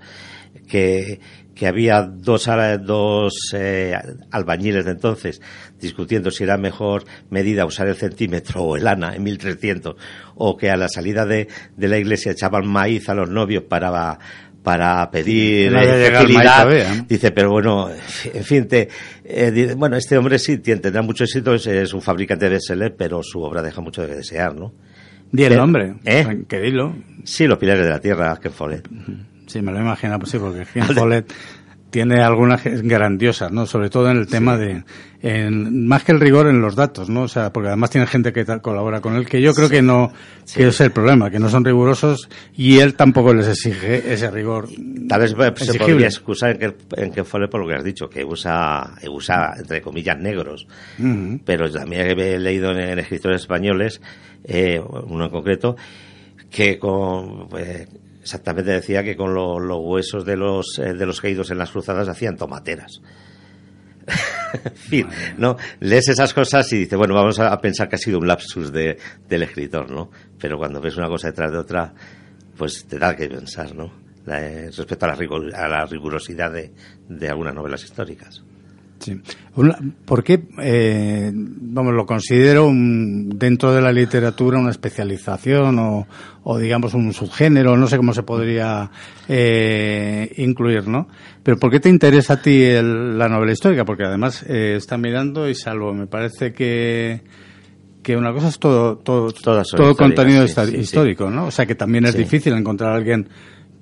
que, 0.67 1.21
que 1.55 1.67
había 1.67 2.03
dos, 2.03 2.49
dos 2.81 3.35
eh, 3.55 3.95
albañiles 4.31 4.85
de 4.85 4.93
entonces 4.93 5.43
discutiendo 5.81 6.31
si 6.31 6.45
era 6.45 6.57
mejor 6.57 7.05
medida 7.29 7.67
usar 7.67 7.89
el 7.89 7.97
centímetro 7.97 8.63
o 8.63 8.77
el 8.77 8.87
ana 8.87 9.15
en 9.15 9.23
1300, 9.23 9.97
o 10.37 10.57
que 10.57 10.71
a 10.71 10.77
la 10.77 10.89
salida 10.89 11.27
de, 11.27 11.49
de 11.77 11.89
la 11.89 11.99
iglesia 11.99 12.33
echaban 12.33 12.67
maíz 12.67 13.09
a 13.09 13.15
los 13.15 13.29
novios 13.29 13.65
para 13.65 14.19
para 14.65 15.11
pedir 15.11 15.71
fertilidad. 15.71 17.05
Dice, 17.07 17.31
pero 17.33 17.51
bueno, 17.51 17.91
en 18.25 18.45
fin, 18.45 18.67
te, 18.67 18.89
eh, 19.23 19.75
bueno, 19.77 19.97
este 19.97 20.17
hombre 20.17 20.39
sí 20.39 20.57
tendrá 20.59 21.03
mucho 21.03 21.25
éxito, 21.25 21.55
es, 21.55 21.93
un 21.93 22.01
fabricante 22.01 22.47
de 22.47 22.53
bestseller, 22.53 22.97
pero 22.97 23.23
su 23.23 23.43
obra 23.43 23.63
deja 23.63 23.83
mucho 23.83 24.07
de 24.07 24.17
desear, 24.17 24.55
¿no? 24.55 24.73
Di 25.31 25.45
el 25.45 25.57
nombre, 25.57 25.97
¿Eh? 26.05 26.45
que 26.49 26.61
dilo. 26.61 26.97
Sí, 27.25 27.47
Los 27.47 27.59
Pilares 27.59 27.85
de 27.85 27.91
la 27.91 28.01
Tierra, 28.01 28.39
Ken 28.41 28.53
Follett. 28.53 28.89
Sí, 29.47 29.61
me 29.61 29.71
lo 29.71 29.81
imagino, 29.81 30.19
pues 30.19 30.31
sí, 30.31 30.39
porque 30.39 30.65
Ken 30.73 30.85
Follett 30.95 31.31
tiene 31.95 32.21
algunas 32.23 32.61
grandiosas, 32.65 33.53
¿no? 33.53 33.67
Sobre 33.67 33.89
todo 33.89 34.11
en 34.11 34.17
el 34.17 34.27
tema 34.27 34.57
de, 34.57 34.83
en, 35.23 35.87
más 35.87 36.03
que 36.03 36.11
el 36.11 36.19
rigor 36.19 36.49
en 36.49 36.61
los 36.61 36.75
datos, 36.75 37.09
¿no? 37.09 37.23
O 37.23 37.29
sea, 37.29 37.53
porque 37.53 37.69
además 37.69 37.91
tiene 37.91 38.09
gente 38.09 38.33
que 38.33 38.45
colabora 38.61 39.01
con 39.01 39.15
él, 39.15 39.27
que 39.27 39.41
yo 39.41 39.55
creo 39.55 39.69
que 39.69 39.81
no, 39.81 40.13
que 40.57 40.67
es 40.67 40.81
el 40.81 40.91
problema, 40.91 41.31
que 41.31 41.39
no 41.39 41.49
son 41.49 41.65
rigurosos 41.65 42.29
y 42.57 42.81
él 42.81 42.97
tampoco 42.97 43.33
les 43.33 43.47
exige 43.47 44.13
ese 44.13 44.29
rigor. 44.29 44.71
Tal 45.09 45.21
vez 45.21 45.37
se 45.55 45.79
podría 45.79 46.09
excusar 46.09 46.51
en 46.51 46.59
que, 46.59 46.75
en 46.97 47.13
que 47.13 47.23
fue 47.23 47.49
por 47.49 47.61
lo 47.61 47.69
que 47.69 47.75
has 47.75 47.85
dicho, 47.85 48.11
que 48.11 48.25
usa, 48.25 48.95
usa 49.09 49.55
entre 49.57 49.81
comillas 49.81 50.19
negros, 50.19 50.67
pero 51.45 51.71
también 51.71 52.19
he 52.19 52.39
leído 52.41 52.73
en, 52.73 52.99
escritores 52.99 53.43
españoles, 53.43 54.03
eh, 54.43 54.81
uno 54.81 55.27
en 55.27 55.31
concreto, 55.31 55.77
que 56.51 56.77
con, 56.77 57.49
pues, 57.49 57.87
exactamente 58.25 58.71
decía 58.71 59.05
que 59.05 59.17
con 59.17 59.35
los 59.35 59.79
huesos 59.83 60.25
de 60.25 60.37
los, 60.37 60.79
eh, 60.79 60.95
de 60.95 61.07
los 61.07 61.21
caídos 61.21 61.51
en 61.51 61.59
las 61.59 61.71
cruzadas 61.71 62.09
hacían 62.09 62.39
tomateras. 62.39 63.03
en 64.65 64.77
fin, 64.77 65.09
¿no? 65.37 65.57
Lees 65.81 66.09
esas 66.09 66.33
cosas 66.33 66.73
y 66.73 66.79
dices, 66.79 66.99
bueno, 66.99 67.15
vamos 67.15 67.39
a 67.39 67.61
pensar 67.61 67.87
que 67.89 67.97
ha 67.97 67.99
sido 67.99 68.19
un 68.19 68.27
lapsus 68.27 68.73
de, 68.73 68.99
del 69.29 69.43
escritor, 69.43 69.91
¿no? 69.91 70.11
Pero 70.41 70.57
cuando 70.57 70.81
ves 70.81 70.97
una 70.97 71.09
cosa 71.09 71.29
detrás 71.29 71.53
de 71.53 71.59
otra, 71.59 71.93
pues 72.57 72.87
te 72.87 72.99
da 72.99 73.15
que 73.15 73.29
pensar, 73.29 73.75
¿no? 73.75 73.93
Eh, 74.27 74.71
respecto 74.75 75.05
a 75.05 75.09
la, 75.09 75.19
a 75.55 75.69
la 75.69 75.85
rigurosidad 75.85 76.51
de, 76.51 76.73
de 77.07 77.29
algunas 77.29 77.55
novelas 77.55 77.85
históricas. 77.85 78.43
Sí. 79.05 79.21
¿Por 80.07 80.25
qué, 80.25 80.47
eh, 80.63 81.31
vamos, 81.35 81.93
lo 81.93 82.07
considero 82.07 82.71
dentro 82.73 83.75
de 83.75 83.83
la 83.83 83.93
literatura 83.93 84.59
una 84.59 84.71
especialización 84.71 85.79
o, 85.79 86.07
o, 86.43 86.59
digamos 86.59 86.95
un 86.95 87.13
subgénero, 87.13 87.77
no 87.77 87.87
sé 87.87 87.99
cómo 87.99 88.15
se 88.15 88.23
podría 88.23 88.91
eh, 89.29 90.33
incluir, 90.39 90.89
¿no? 90.89 91.07
Pero 91.43 91.59
¿por 91.59 91.71
qué 91.71 91.81
te 91.81 91.91
interesa 91.91 92.35
a 92.35 92.41
ti 92.41 92.67
la 92.73 93.29
novela 93.29 93.53
histórica? 93.53 93.85
Porque 93.85 94.05
además 94.05 94.43
eh, 94.49 94.77
está 94.77 94.97
mirando 94.97 95.51
y 95.51 95.55
salvo, 95.55 95.93
me 95.93 96.07
parece 96.07 96.55
que 96.55 97.21
que 98.03 98.17
una 98.17 98.33
cosa 98.33 98.49
es 98.49 98.59
todo 98.59 98.97
todo, 98.97 99.33
todo 99.33 99.97
contenido 99.97 100.45
histórico, 100.45 101.29
¿no? 101.29 101.47
O 101.47 101.51
sea 101.51 101.67
que 101.67 101.75
también 101.75 102.07
es 102.07 102.17
difícil 102.17 102.55
encontrar 102.55 102.93
a 102.93 102.97
alguien 102.97 103.29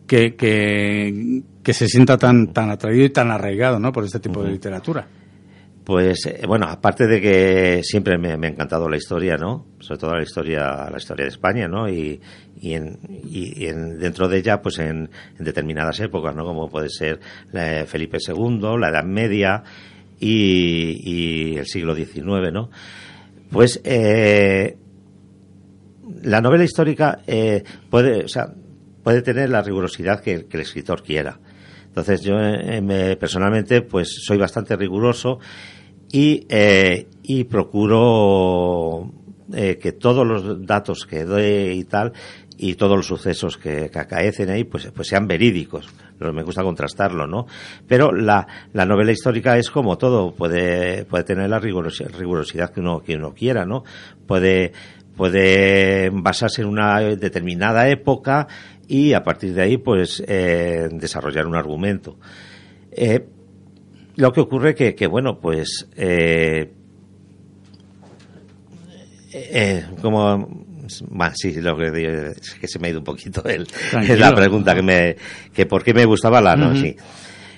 que, 0.07 0.35
que, 0.35 1.43
que, 1.63 1.73
se 1.73 1.89
sienta 1.89 2.19
tan, 2.19 2.53
tan 2.53 2.71
atraído 2.71 3.05
y 3.05 3.11
tan 3.11 3.31
arraigado 3.31 3.79
¿no? 3.79 3.93
por 3.93 4.05
este 4.05 4.21
tipo 4.21 4.43
de 4.43 4.51
literatura. 4.51 5.07
Pues 5.85 6.27
eh, 6.27 6.43
bueno, 6.47 6.67
aparte 6.69 7.07
de 7.07 7.21
que 7.21 7.81
siempre 7.83 8.17
me, 8.17 8.31
ha 8.31 8.49
encantado 8.49 8.89
la 8.89 8.97
historia, 8.97 9.37
¿no? 9.37 9.67
Sobre 9.81 9.99
todo 9.99 10.15
la 10.15 10.23
historia, 10.23 10.89
la 10.91 10.97
historia 10.97 11.25
de 11.25 11.31
España, 11.31 11.67
¿no? 11.67 11.89
Y, 11.89 12.21
y, 12.61 12.75
en, 12.75 12.99
y, 13.25 13.67
en, 13.67 13.99
dentro 13.99 14.29
de 14.29 14.39
ella, 14.39 14.63
pues 14.63 14.79
en, 14.79 15.11
determinadas 15.41 15.99
épocas, 15.99 16.37
¿no? 16.37 16.45
Como 16.45 16.69
puede 16.69 16.89
ser 16.89 17.19
Felipe 17.87 18.19
II, 18.25 18.61
la 18.79 18.91
Edad 18.91 19.05
Media 19.05 19.65
y, 20.21 21.57
el 21.57 21.67
siglo 21.67 21.97
XIX, 21.97 22.53
¿no? 22.53 22.71
Pues 23.51 23.81
eh, 23.83 24.77
la 26.23 26.41
novela 26.41 26.65
histórica 26.65 27.21
eh, 27.27 27.65
puede, 27.91 28.25
o 28.25 28.29
sea, 28.29 28.53
puede 29.03 29.23
tener 29.23 29.51
la 29.51 29.63
rigurosidad 29.63 30.21
que, 30.21 30.47
el 30.51 30.61
escritor 30.61 31.03
quiera. 31.03 31.39
Entonces 31.87 32.23
yo 32.23 32.37
eh, 32.39 33.17
personalmente 33.19 33.83
pues 33.83 34.23
soy 34.25 34.39
bastante 34.39 34.77
riguroso 34.77 35.39
y, 36.11 36.47
eh, 36.49 37.09
y 37.23 37.45
procuro 37.45 39.13
eh, 39.53 39.79
que 39.79 39.93
todos 39.93 40.27
los 40.27 40.65
datos 40.65 41.05
que 41.05 41.25
doy 41.25 41.79
y 41.79 41.85
tal 41.85 42.13
y 42.57 42.75
todos 42.75 42.97
los 42.97 43.07
sucesos 43.07 43.59
que, 43.59 43.91
acaecen 43.93 44.51
ahí 44.51 44.65
pues, 44.65 44.91
pues 44.95 45.09
sean 45.09 45.27
verídicos. 45.27 45.89
Me 46.21 46.45
gusta 46.45 46.63
contrastarlo, 46.63 47.27
¿no? 47.27 47.47
Pero 47.89 48.13
la, 48.13 48.47
la 48.73 48.87
novela 48.87 49.11
histórica 49.11 49.59
es 49.59 49.71
como 49.71 49.99
todo, 49.99 50.33
puede, 50.33 51.05
puede 51.05 51.25
tener 51.25 51.51
la 51.51 51.59
rigurosidad 51.59 52.71
que 52.71 52.81
uno, 52.81 53.01
que 53.01 53.17
uno 53.17 53.35
quiera, 53.35 53.67
¿no? 53.67 53.83
Puede, 54.27 54.73
puede 55.17 56.11
basarse 56.11 56.63
en 56.63 56.69
una 56.69 57.01
determinada 57.01 57.89
época 57.89 58.47
y 58.93 59.15
a 59.15 59.23
partir 59.23 59.55
de 59.55 59.63
ahí 59.63 59.79
pues 59.79 60.23
eh, 60.29 60.87
desarrollar 60.93 61.47
un 61.47 61.57
argumento. 61.57 62.19
Eh, 62.91 63.25
lo 64.17 64.31
que 64.35 64.41
ocurre 64.43 64.75
que, 64.75 64.95
que 64.95 65.07
bueno, 65.07 65.39
pues 65.41 65.89
eh, 65.97 66.71
como 70.03 70.47
sí, 71.33 71.55
lo 71.55 71.75
que, 71.75 72.35
que 72.61 72.69
se 72.69 72.79
me 72.79 72.89
ha 72.89 72.91
ido 72.91 72.99
un 72.99 73.05
poquito 73.05 73.43
el, 73.47 73.67
la 74.19 74.35
pregunta 74.35 74.75
que 74.75 74.83
me 74.83 75.17
que 75.55 75.65
por 75.65 75.83
qué 75.83 75.95
me 75.95 76.05
gustaba 76.05 76.43
la 76.43 76.55
no, 76.55 76.77
sí. 76.77 76.95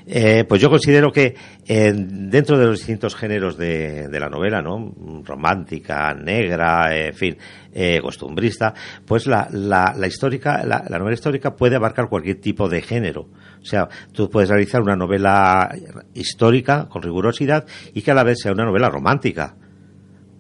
Eh, 0.06 0.44
pues 0.46 0.61
yo 0.61 0.68
considero 0.68 1.11
que 1.11 1.34
eh, 1.66 1.92
dentro 1.96 2.58
de 2.58 2.66
los 2.66 2.78
distintos 2.78 3.14
géneros 3.14 3.56
de, 3.56 4.06
la 4.11 4.28
novela, 4.28 4.61
¿no? 4.61 4.92
Romántica, 5.25 6.12
negra, 6.12 6.94
en 6.94 7.14
fin, 7.14 7.38
eh, 7.73 8.00
costumbrista, 8.02 8.75
pues 9.06 9.26
la, 9.26 9.49
la, 9.50 9.94
la 9.96 10.06
histórica, 10.06 10.62
la, 10.64 10.84
la, 10.87 10.99
novela 10.99 11.14
histórica 11.14 11.56
puede 11.56 11.76
abarcar 11.76 12.08
cualquier 12.11 12.38
tipo 12.38 12.68
de 12.68 12.82
género. 12.82 13.28
O 13.62 13.64
sea, 13.64 13.88
tú 14.12 14.28
puedes 14.28 14.50
realizar 14.50 14.82
una 14.82 14.96
novela 14.96 15.75
histórica 16.12 16.87
con 16.87 17.02
rigurosidad 17.02 17.64
y 17.94 18.02
que 18.02 18.11
a 18.11 18.14
la 18.14 18.25
vez 18.25 18.40
sea 18.42 18.52
una 18.52 18.66
novela 18.66 18.90
romántica 18.90 19.56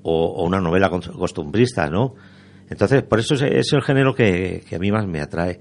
o, 0.02 0.44
una 0.44 0.60
novela 0.60 0.90
costumbrista, 0.90 1.88
¿no? 1.88 2.14
Entonces, 2.68 3.02
por 3.02 3.18
eso 3.18 3.34
es, 3.34 3.72
el 3.72 3.82
género 3.82 4.14
que, 4.14 4.62
que 4.68 4.76
a 4.76 4.78
mí 4.78 4.90
más 4.92 5.06
me 5.06 5.20
atrae 5.20 5.60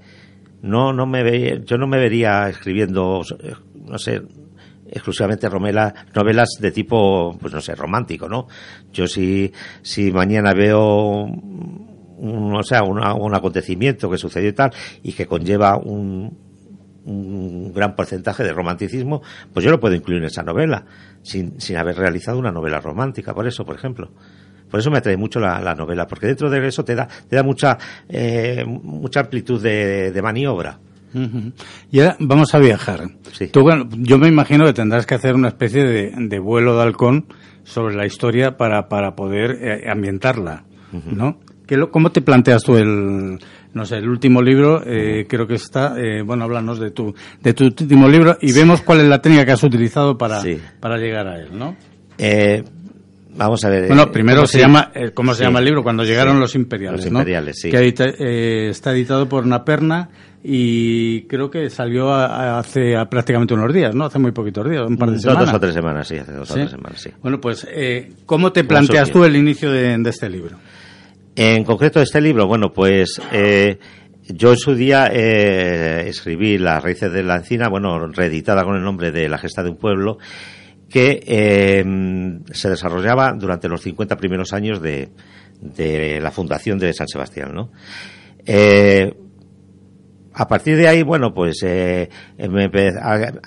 no 0.64 0.92
no 0.92 1.06
me 1.06 1.22
ve, 1.22 1.62
yo 1.64 1.76
no 1.76 1.86
me 1.86 1.98
vería 1.98 2.48
escribiendo 2.48 3.22
no 3.84 3.98
sé, 3.98 4.22
exclusivamente 4.86 5.48
romela, 5.48 5.94
novelas 6.14 6.56
de 6.58 6.70
tipo, 6.70 7.36
pues 7.38 7.52
no 7.52 7.60
sé, 7.60 7.74
romántico, 7.74 8.28
¿no? 8.28 8.48
Yo 8.92 9.06
si, 9.06 9.52
si 9.82 10.10
mañana 10.10 10.54
veo 10.54 11.24
un, 11.24 12.54
o 12.54 12.62
sea, 12.62 12.82
un 12.82 13.34
acontecimiento 13.34 14.10
que 14.10 14.18
sucedió 14.18 14.48
y 14.48 14.52
tal, 14.52 14.70
y 15.02 15.12
que 15.12 15.26
conlleva 15.26 15.76
un, 15.76 16.38
un 17.04 17.72
gran 17.72 17.94
porcentaje 17.94 18.42
de 18.42 18.52
romanticismo, 18.52 19.22
pues 19.52 19.64
yo 19.64 19.70
lo 19.70 19.80
puedo 19.80 19.94
incluir 19.94 20.20
en 20.20 20.26
esa 20.26 20.42
novela, 20.42 20.86
sin, 21.22 21.60
sin 21.60 21.76
haber 21.76 21.96
realizado 21.96 22.38
una 22.38 22.52
novela 22.52 22.80
romántica, 22.80 23.34
por 23.34 23.46
eso, 23.46 23.64
por 23.64 23.76
ejemplo. 23.76 24.12
Por 24.74 24.80
eso 24.80 24.90
me 24.90 24.98
atrae 24.98 25.16
mucho 25.16 25.38
la, 25.38 25.72
novela, 25.76 26.04
porque 26.04 26.26
dentro 26.26 26.50
de 26.50 26.66
eso 26.66 26.84
te 26.84 26.96
da, 26.96 27.06
te 27.06 27.36
da 27.36 27.44
mucha, 27.44 27.78
eh, 28.08 28.64
mucha 28.66 29.20
amplitud 29.20 29.62
de, 29.62 30.10
de 30.10 30.20
maniobra. 30.20 30.80
Y 31.92 32.00
ahora 32.00 32.16
vamos 32.18 32.52
a 32.56 32.58
viajar. 32.58 33.04
yo 33.52 34.18
me 34.18 34.26
imagino 34.26 34.64
que 34.64 34.72
tendrás 34.72 35.06
que 35.06 35.14
hacer 35.14 35.36
una 35.36 35.46
especie 35.46 35.84
de, 35.84 36.38
vuelo 36.40 36.76
de 36.76 36.82
halcón 36.82 37.26
sobre 37.62 37.94
la 37.94 38.04
historia 38.04 38.56
para, 38.56 38.88
para 38.88 39.14
poder 39.14 39.52
eh, 39.62 39.88
ambientarla, 39.88 40.64
¿no? 41.06 41.38
¿Cómo 41.92 42.10
te 42.10 42.20
planteas 42.20 42.64
tú 42.64 42.76
el, 42.76 43.38
no 43.74 43.84
sé, 43.84 43.98
el 43.98 44.08
último 44.08 44.42
libro? 44.42 44.82
Eh, 44.84 45.28
creo 45.28 45.46
que 45.46 45.54
está, 45.54 45.94
eh, 46.00 46.22
bueno, 46.22 46.42
háblanos 46.46 46.80
de 46.80 46.90
tu, 46.90 47.14
de 47.40 47.54
tu 47.54 47.66
último 47.66 48.08
libro 48.08 48.38
y 48.40 48.52
vemos 48.52 48.82
cuál 48.82 49.02
es 49.02 49.06
la 49.06 49.22
técnica 49.22 49.44
que 49.44 49.52
has 49.52 49.62
utilizado 49.62 50.18
para, 50.18 50.42
para 50.80 50.96
llegar 50.96 51.28
a 51.28 51.38
él, 51.38 51.56
¿no? 51.56 51.76
Vamos 53.36 53.64
a 53.64 53.68
ver. 53.68 53.86
Bueno, 53.88 54.10
primero 54.12 54.46
se 54.46 54.58
llama, 54.58 54.92
¿cómo 55.14 55.34
se 55.34 55.44
llama 55.44 55.58
el 55.58 55.64
libro? 55.64 55.82
Cuando 55.82 56.04
llegaron 56.04 56.40
los 56.40 56.54
imperiales, 56.54 57.04
los 57.04 57.12
imperiales, 57.12 57.58
sí. 57.60 57.70
Que 57.70 58.68
está 58.68 58.92
editado 58.92 59.28
por 59.28 59.46
Naperna 59.46 60.10
y 60.46 61.22
creo 61.22 61.50
que 61.50 61.70
salió 61.70 62.12
hace 62.12 62.94
prácticamente 63.10 63.54
unos 63.54 63.72
días, 63.72 63.94
¿no? 63.94 64.04
Hace 64.04 64.18
muy 64.18 64.32
poquitos 64.32 64.68
días, 64.68 64.82
un 64.86 64.98
par 64.98 65.10
de 65.10 65.18
semanas. 65.18 65.46
Dos 65.46 65.54
o 65.54 65.60
tres 65.60 65.72
semanas, 65.72 66.06
sí, 66.06 66.16
hace 66.18 66.32
dos 66.32 66.50
o 66.50 66.54
tres 66.54 66.70
semanas, 66.70 67.00
sí. 67.00 67.10
Bueno, 67.22 67.40
pues, 67.40 67.66
eh, 67.72 68.12
¿cómo 68.26 68.52
te 68.52 68.62
planteas 68.62 69.10
tú 69.10 69.24
el 69.24 69.36
inicio 69.36 69.72
de, 69.72 69.98
este 70.06 70.28
libro? 70.28 70.58
En 71.34 71.64
concreto, 71.64 72.02
este 72.02 72.20
libro, 72.20 72.46
bueno, 72.46 72.74
pues, 72.74 73.22
eh, 73.32 73.78
yo 74.28 74.50
en 74.50 74.58
su 74.58 74.74
día 74.74 75.08
eh, 75.10 76.08
escribí 76.08 76.58
Las 76.58 76.82
raíces 76.82 77.10
de 77.10 77.22
la 77.22 77.36
encina, 77.36 77.70
bueno, 77.70 78.06
reeditada 78.08 78.64
con 78.64 78.76
el 78.76 78.82
nombre 78.82 79.12
de 79.12 79.30
La 79.30 79.38
gesta 79.38 79.62
de 79.62 79.70
un 79.70 79.78
pueblo, 79.78 80.18
que 80.94 81.24
eh, 81.26 81.84
se 82.52 82.70
desarrollaba 82.70 83.32
durante 83.32 83.68
los 83.68 83.82
50 83.82 84.16
primeros 84.16 84.52
años 84.52 84.80
de, 84.80 85.08
de 85.60 86.20
la 86.20 86.30
fundación 86.30 86.78
de 86.78 86.92
San 86.92 87.08
Sebastián, 87.08 87.52
¿no? 87.52 87.72
Eh, 88.46 89.12
a 90.34 90.46
partir 90.46 90.76
de 90.76 90.86
ahí, 90.86 91.02
bueno, 91.02 91.34
pues 91.34 91.64
eh, 91.64 92.08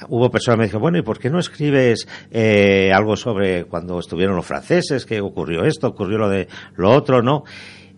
hubo 0.10 0.30
personas 0.30 0.56
que 0.56 0.58
me 0.58 0.64
dijeron, 0.66 0.82
bueno, 0.82 0.98
¿y 0.98 1.04
por 1.04 1.20
qué 1.20 1.30
no 1.30 1.40
escribes 1.40 2.06
eh, 2.32 2.92
algo 2.94 3.16
sobre 3.16 3.64
cuando 3.64 3.98
estuvieron 4.00 4.36
los 4.36 4.46
franceses, 4.46 5.06
que 5.06 5.22
ocurrió 5.22 5.64
esto, 5.64 5.88
ocurrió 5.88 6.18
lo 6.18 6.28
de 6.28 6.50
lo 6.76 6.92
otro, 6.92 7.22
¿no? 7.22 7.46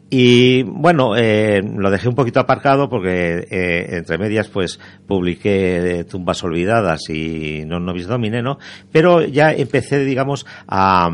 Y 0.10 0.64
bueno, 0.64 1.16
eh, 1.16 1.62
lo 1.62 1.92
dejé 1.92 2.10
un 2.10 2.16
poquito 2.16 2.40
aparcado 2.40 2.90
porque 2.90 3.46
eh, 3.52 3.98
entre 3.98 4.18
medias 4.18 4.48
pues 4.48 4.80
publiqué 5.06 6.06
Tumbas 6.10 6.44
Olvidadas 6.44 7.10
y 7.10 7.64
Non 7.66 7.86
Novis 7.86 8.08
Domine, 8.08 8.42
¿no? 8.42 8.58
Pero 8.92 9.22
ya 9.22 9.54
empecé, 9.54 10.04
digamos, 10.04 10.48
a, 10.68 11.12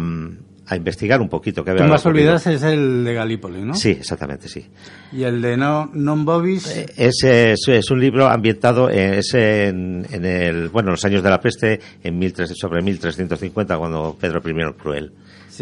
a 0.68 0.76
investigar 0.76 1.22
un 1.22 1.30
poquito. 1.30 1.64
Que 1.64 1.74
Tumbas 1.74 2.06
Olvidadas 2.06 2.48
es 2.48 2.64
el 2.64 3.04
de 3.04 3.14
Galípoli, 3.14 3.62
¿no? 3.62 3.76
Sí, 3.76 3.92
exactamente, 3.92 4.48
sí. 4.48 4.66
¿Y 5.12 5.24
el 5.24 5.42
de 5.42 5.58
no, 5.58 5.90
Non 5.94 6.26
Bobis? 6.26 6.68
Eh, 6.76 6.86
ese 6.98 7.54
es, 7.54 7.92
un 7.92 8.00
libro 8.00 8.28
ambientado 8.28 8.90
es 8.90 9.34
en, 9.34 10.06
en, 10.12 10.26
el, 10.26 10.70
bueno, 10.70 10.92
los 10.92 11.06
años 11.06 11.24
de 11.24 11.30
la 11.30 11.40
peste, 11.40 11.80
en 12.04 12.20
13, 12.20 12.56
sobre 12.56 12.82
1350, 12.82 13.78
cuando 13.78 14.16
Pedro 14.20 14.42
I 14.46 14.62
el 14.62 14.74
Cruel. 14.76 15.12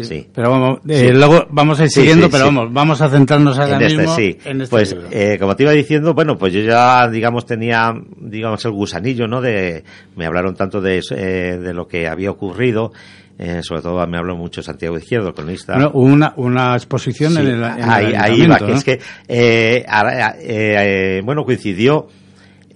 Sí. 0.02 0.26
Pero 0.34 0.50
vamos, 0.50 0.80
eh, 0.88 1.12
luego 1.14 1.46
vamos 1.50 1.78
a 1.78 1.84
ir 1.84 1.90
siguiendo, 1.90 2.28
pero 2.28 2.46
vamos, 2.46 2.72
vamos 2.72 3.00
a 3.00 3.08
centrarnos 3.08 3.56
ahora 3.58 3.76
en 3.76 3.82
este, 3.82 3.98
mismo 3.98 4.16
en 4.44 4.60
este 4.62 4.70
Pues, 4.70 4.96
eh, 5.12 5.36
como 5.38 5.54
te 5.54 5.62
iba 5.62 5.72
diciendo, 5.72 6.14
bueno, 6.14 6.36
pues 6.36 6.52
yo 6.52 6.60
ya, 6.62 7.08
digamos, 7.08 7.46
tenía, 7.46 7.94
digamos, 8.18 8.64
el 8.64 8.72
gusanillo, 8.72 9.28
¿no? 9.28 9.40
De, 9.40 9.84
me 10.16 10.26
hablaron 10.26 10.56
tanto 10.56 10.80
de, 10.80 11.00
eh, 11.10 11.58
de 11.62 11.72
lo 11.72 11.86
que 11.86 12.08
había 12.08 12.32
ocurrido. 12.32 12.92
Eh, 13.38 13.60
sobre 13.62 13.82
todo 13.82 14.06
me 14.06 14.16
habló 14.16 14.36
mucho 14.36 14.62
Santiago 14.62 14.96
Izquierdo, 14.96 15.34
cronista. 15.34 15.74
Bueno, 15.74 15.90
una, 15.94 16.34
una 16.36 16.74
exposición 16.74 17.36
en 17.36 17.46
el, 17.46 17.54
en 17.54 17.90
ahí, 17.90 18.12
ahí 18.16 18.46
va, 18.46 18.58
que 18.58 18.72
es 18.72 18.84
que, 18.84 19.00
eh, 19.26 19.84
eh, 19.86 21.20
bueno, 21.24 21.44
coincidió 21.44 22.08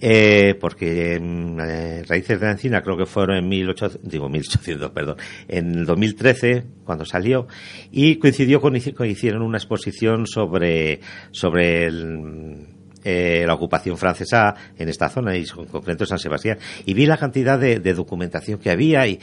eh, 0.01 0.55
porque 0.59 1.15
en 1.15 1.59
eh, 1.59 2.03
Raíces 2.07 2.39
de 2.39 2.45
la 2.45 2.53
Encina 2.53 2.81
creo 2.81 2.95
que 2.95 3.05
fueron 3.05 3.35
en 3.35 3.49
1800, 3.49 4.09
digo 4.09 4.29
1800, 4.29 4.91
perdón, 4.91 5.17
en 5.49 5.85
2013 5.85 6.63
cuando 6.85 7.03
salió 7.03 7.47
y 7.91 8.15
coincidió 8.15 8.61
con 8.61 8.77
hicieron 8.77 9.41
una 9.41 9.57
exposición 9.57 10.25
sobre 10.25 11.01
sobre 11.31 11.85
el, 11.85 12.67
eh, 13.03 13.43
la 13.45 13.53
ocupación 13.53 13.97
francesa 13.97 14.53
en 14.77 14.89
esta 14.89 15.09
zona 15.09 15.35
y 15.35 15.41
en 15.41 15.65
concreto 15.65 16.05
San 16.05 16.19
Sebastián 16.19 16.57
y 16.85 16.93
vi 16.93 17.05
la 17.05 17.17
cantidad 17.17 17.59
de, 17.59 17.79
documentación 17.93 18.59
que 18.59 18.69
había 18.69 19.07
y, 19.07 19.19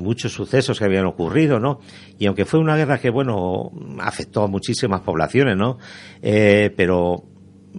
muchos 0.00 0.32
sucesos 0.32 0.78
que 0.78 0.84
habían 0.84 1.06
ocurrido, 1.06 1.60
¿no? 1.60 1.80
Y 2.18 2.26
aunque 2.26 2.44
fue 2.44 2.60
una 2.60 2.76
guerra 2.76 2.98
que, 2.98 3.10
bueno, 3.10 3.70
afectó 4.00 4.44
a 4.44 4.48
muchísimas 4.48 5.00
poblaciones, 5.02 5.56
¿no? 5.56 5.78
Eh, 6.22 6.72
pero 6.76 7.24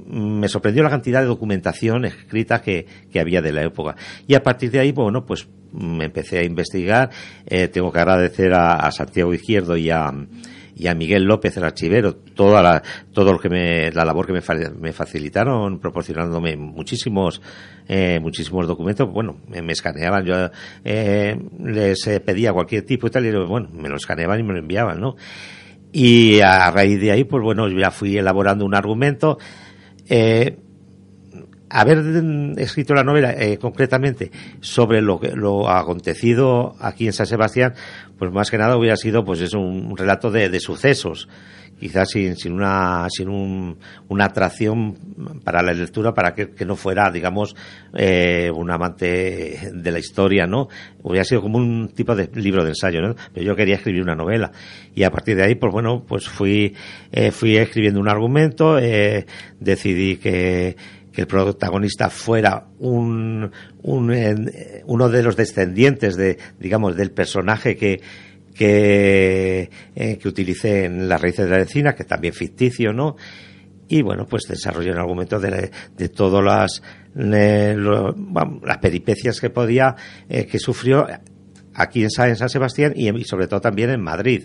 me 0.08 0.48
sorprendió 0.48 0.84
la 0.84 0.90
cantidad 0.90 1.22
de 1.22 1.28
documentación 1.28 2.06
escrita 2.06 2.62
que, 2.62 2.86
que, 3.12 3.20
había 3.20 3.42
de 3.42 3.52
la 3.52 3.64
época. 3.64 3.96
Y 4.28 4.36
a 4.36 4.44
partir 4.44 4.72
de 4.72 4.80
ahí, 4.80 4.92
bueno, 4.92 5.26
pues 5.26 5.48
me 5.72 6.06
empecé 6.06 6.40
a 6.40 6.44
investigar. 6.44 7.10
Eh, 7.46 7.68
tengo 7.68 7.92
que 7.92 8.00
agradecer 8.00 8.54
a, 8.54 8.90
Santiago 8.92 9.34
Izquierdo 9.34 9.78
y 9.78 9.90
a, 9.90 10.12
y 10.80 10.88
a 10.88 10.96
Miguel 10.96 11.24
López, 11.24 11.56
el 11.58 11.66
archivero, 11.66 12.16
toda 12.16 12.64
la, 12.64 12.82
todo 13.14 13.34
lo 13.34 13.40
que 13.40 13.50
me, 13.50 13.92
la 13.92 14.06
labor 14.06 14.26
que 14.26 14.34
me, 14.34 14.94
facilitaron, 14.94 15.80
proporcionándome 15.80 16.56
muchísimos, 16.56 17.42
eh, 17.88 18.20
muchísimos 18.22 18.66
documentos. 18.66 19.12
Bueno, 19.12 19.42
me, 19.48 19.74
escaneaban, 19.74 20.26
yo 20.26 20.50
eh, 20.86 21.38
les 21.64 22.08
pedía 22.26 22.54
cualquier 22.54 22.84
tipo 22.86 23.08
y 23.08 23.10
tal, 23.10 23.26
y 23.26 23.32
bueno, 23.46 23.70
me 23.74 23.90
lo 23.90 23.98
escaneaban 23.98 24.40
y 24.40 24.44
me 24.44 24.54
lo 24.54 24.60
enviaban, 24.60 25.02
¿no? 25.02 25.18
Y 25.92 26.40
a 26.40 26.72
raíz 26.72 27.02
de 27.02 27.12
ahí, 27.12 27.26
pues 27.26 27.44
bueno, 27.44 27.68
ya 27.68 27.92
fui 27.92 28.18
elaborando 28.18 28.64
un 28.64 28.76
argumento 28.76 29.38
eh, 30.08 30.58
haber 31.70 32.00
escrito 32.58 32.94
la 32.94 33.04
novela 33.04 33.34
eh, 33.34 33.58
concretamente 33.58 34.32
sobre 34.60 35.02
lo 35.02 35.20
que 35.20 35.36
lo 35.36 35.70
acontecido 35.70 36.76
aquí 36.80 37.06
en 37.06 37.14
San 37.14 37.28
Sebastián, 37.28 37.74
pues 38.18 38.32
más 38.32 38.50
que 38.50 38.58
nada 38.58 38.78
hubiera 38.78 38.96
sido 38.96 39.24
pues 39.24 39.42
es 39.42 39.54
un, 39.54 39.96
relato 39.96 40.32
de, 40.32 40.50
de, 40.50 40.60
sucesos, 40.60 41.30
quizás 41.80 42.10
sin, 42.10 42.36
sin 42.36 42.54
una 42.54 43.08
sin 43.10 43.30
un, 43.30 43.78
una 44.08 44.26
atracción 44.26 44.98
para 45.44 45.62
la 45.62 45.74
lectura 45.74 46.14
para 46.14 46.34
que, 46.34 46.50
que 46.52 46.66
no 46.66 46.76
fuera 46.76 47.12
digamos 47.12 47.56
eh, 47.94 48.52
un 48.54 48.72
amante 48.72 49.72
de 49.72 49.92
la 49.92 50.00
historia, 50.00 50.48
¿no? 50.48 50.68
Hubiera 51.04 51.24
sido 51.24 51.42
como 51.42 51.60
un 51.60 51.90
tipo 51.90 52.16
de 52.16 52.30
libro 52.34 52.64
de 52.64 52.70
ensayo, 52.70 53.02
¿no? 53.02 53.16
Pero 53.34 53.46
yo 53.46 53.56
quería 53.56 53.76
escribir 53.76 54.02
una 54.02 54.16
novela 54.16 54.52
y 54.96 55.04
a 55.04 55.12
partir 55.12 55.38
de 55.38 55.44
ahí 55.44 55.56
pues 55.56 55.72
bueno 55.72 56.04
pues 56.06 56.28
fui 56.28 56.76
eh, 57.12 57.32
fui 57.32 57.58
escribiendo 57.58 58.00
un 58.00 58.10
argumento, 58.10 58.80
eh, 58.80 59.26
decidí 59.60 60.18
que 60.18 60.76
que 61.20 61.24
el 61.24 61.28
protagonista 61.28 62.10
fuera 62.10 62.68
un, 62.80 63.52
un 63.82 64.14
eh, 64.14 64.84
uno 64.86 65.10
de 65.10 65.22
los 65.22 65.36
descendientes 65.36 66.16
de, 66.16 66.38
digamos, 66.58 66.96
del 66.96 67.12
personaje 67.12 67.76
que, 67.76 68.00
que, 68.56 69.70
eh, 69.96 70.18
que 70.18 70.28
utilicé 70.30 70.86
en 70.86 71.10
las 71.10 71.20
raíces 71.20 71.50
de 71.50 71.52
la 71.52 71.62
encina, 71.62 71.94
que 71.94 72.06
también 72.06 72.34
ficticio, 72.34 72.94
¿no? 72.94 73.18
Y 73.90 74.02
bueno, 74.02 74.28
pues 74.28 74.44
desarrollé 74.48 74.92
un 74.92 75.00
argumento 75.00 75.40
de, 75.42 75.72
de 75.98 76.10
todas 76.10 76.42
las, 76.42 76.82
lo, 77.16 78.16
las 78.64 78.78
peripecias 78.78 79.42
que 79.42 79.50
podía, 79.50 79.96
eh, 80.30 80.46
que 80.46 80.58
sufrió 80.58 81.06
aquí 81.74 82.04
en 82.04 82.12
San, 82.12 82.50
Sebastián 82.50 82.94
y 82.96 83.24
sobre 83.26 83.48
todo 83.48 83.60
también 83.60 83.90
en 83.90 84.02
Madrid. 84.02 84.44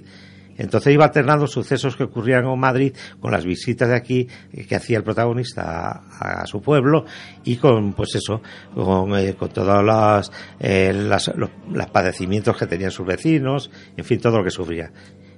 Entonces 0.56 0.92
iba 0.92 1.04
alternando 1.04 1.46
sucesos 1.46 1.96
que 1.96 2.04
ocurrían 2.04 2.44
en 2.46 2.58
Madrid 2.58 2.94
con 3.20 3.32
las 3.32 3.44
visitas 3.44 3.88
de 3.88 3.96
aquí 3.96 4.28
que 4.68 4.76
hacía 4.76 4.98
el 4.98 5.04
protagonista 5.04 6.02
a, 6.20 6.42
a 6.42 6.46
su 6.46 6.60
pueblo 6.60 7.04
y 7.44 7.56
con, 7.56 7.92
pues 7.92 8.14
eso, 8.14 8.40
con, 8.74 9.16
eh, 9.18 9.34
con 9.34 9.50
todos 9.50 9.84
las, 9.84 10.30
eh, 10.60 10.92
las, 10.92 11.28
los, 11.36 11.50
los, 11.70 11.86
padecimientos 11.90 12.56
que 12.56 12.66
tenían 12.66 12.90
sus 12.90 13.06
vecinos, 13.06 13.70
en 13.96 14.04
fin, 14.04 14.20
todo 14.20 14.38
lo 14.38 14.44
que 14.44 14.50
sufría. 14.50 14.90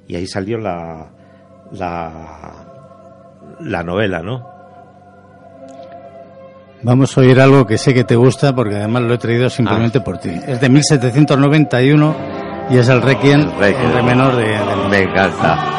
Y 0.09 0.17
ahí 0.17 0.27
salió 0.27 0.59
la, 0.59 1.11
la, 1.73 2.67
la 3.61 3.83
novela, 3.83 4.23
¿no? 4.23 4.57
Vamos 6.83 7.17
a 7.17 7.21
oír 7.21 7.41
algo 7.41 7.67
que 7.67 7.79
sé 7.79 7.95
que 7.95 8.05
te 8.05 8.17
gusta 8.17 8.55
porque 8.55 8.77
además 8.77 9.03
lo 9.03 9.15
he 9.15 9.19
traído 9.19 9.51
simplemente 9.51 9.99
ah. 9.99 10.05
por 10.05 10.19
ti. 10.19 10.31
Es 10.47 10.61
de 10.61 10.69
1791 10.69 12.36
y 12.71 12.79
es 12.79 12.89
el 12.89 13.03
Requiem, 13.03 13.41
el, 13.41 13.53
Requiem. 13.59 13.87
el 13.87 13.93
re 13.93 14.03
menor 14.03 14.37
de, 14.37 14.45
de... 14.45 14.89
Me 14.91 15.03
encanta. 15.03 15.76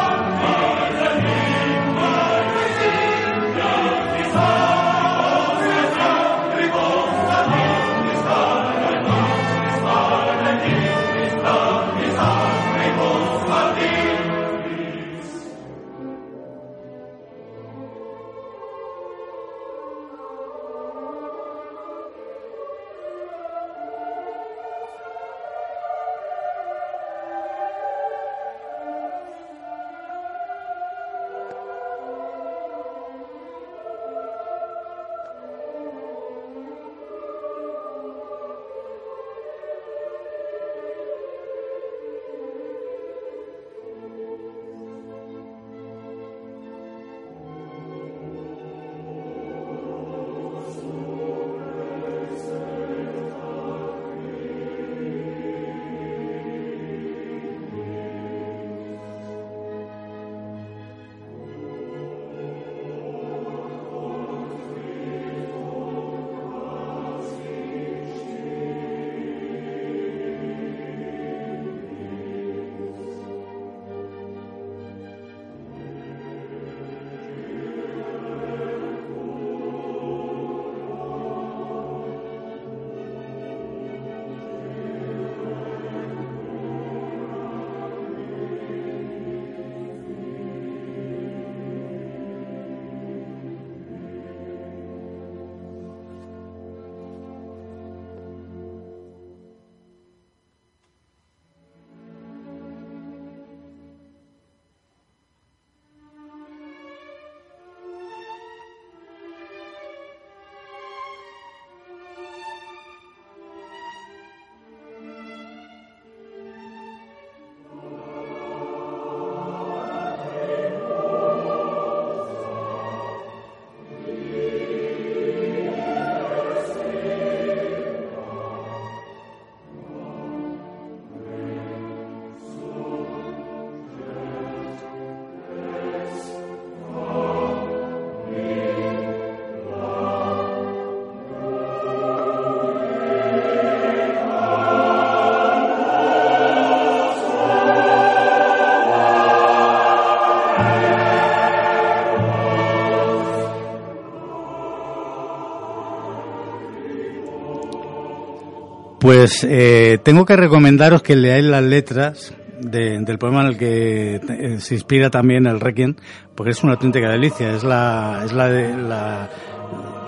Pues 159.08 159.42
eh, 159.48 159.96
tengo 160.02 160.26
que 160.26 160.36
recomendaros 160.36 161.00
que 161.00 161.16
leáis 161.16 161.46
las 161.46 161.62
letras 161.62 162.34
del 162.60 163.16
poema 163.16 163.40
en 163.40 163.46
el 163.46 163.56
que 163.56 164.16
eh, 164.16 164.60
se 164.60 164.74
inspira 164.74 165.08
también 165.08 165.46
el 165.46 165.60
Requiem, 165.60 165.94
porque 166.34 166.50
es 166.50 166.62
una 166.62 166.74
auténtica 166.74 167.08
delicia. 167.08 167.54
Es 167.54 167.64
la, 167.64 168.20
es 168.26 168.34
la, 168.34 168.50
de, 168.50 168.76
la 168.76 169.30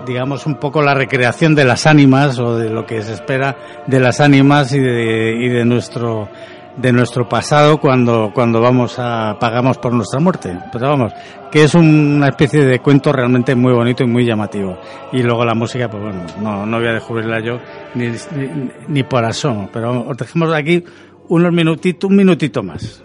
digamos, 0.07 0.45
un 0.45 0.57
poco 0.57 0.83
la 0.83 0.93
recreación 0.93 1.55
de 1.55 1.65
las 1.65 1.87
ánimas 1.87 2.39
o 2.39 2.59
de 2.59 2.69
lo 2.69 2.85
que 2.85 3.01
se 3.01 3.15
espera 3.15 3.57
de 3.87 4.01
las 4.01 4.21
ánimas 4.21 4.75
y 4.75 4.81
de, 4.81 5.35
y 5.47 5.49
de 5.49 5.65
nuestro 5.65 6.29
de 6.81 6.93
nuestro 6.93 7.29
pasado 7.29 7.79
cuando 7.79 8.31
cuando 8.35 8.61
vamos 8.61 8.99
a 8.99 9.37
pagamos 9.39 9.79
por 9.79 9.93
nuestra 9.93 10.21
muerte. 10.21 10.57
Pero 10.73 10.89
vamos 10.89 11.13
que 11.51 11.65
es 11.65 11.75
una 11.75 12.29
especie 12.29 12.65
de 12.65 12.79
cuento 12.79 13.13
realmente 13.13 13.55
muy 13.55 13.73
bonito 13.73 14.05
y 14.05 14.07
muy 14.07 14.25
llamativo. 14.25 14.79
Y 15.13 15.23
luego 15.23 15.45
la 15.45 15.55
música 15.55 15.89
pues 15.89 16.03
bueno 16.03 16.25
no 16.41 16.67
no 16.67 16.79
voy 16.79 16.89
a 16.89 16.93
descubrirla 16.93 17.41
yo 17.41 17.59
ni, 17.95 18.09
ni, 18.09 18.71
ni 18.89 19.03
por 19.03 19.25
asomo. 19.25 19.69
Pero 19.73 20.09
os 20.09 20.17
dejemos 20.17 20.53
aquí 20.53 20.83
unos 21.29 21.53
minutitos 21.53 22.11
un 22.11 22.17
minutito 22.17 22.63
más 22.63 23.03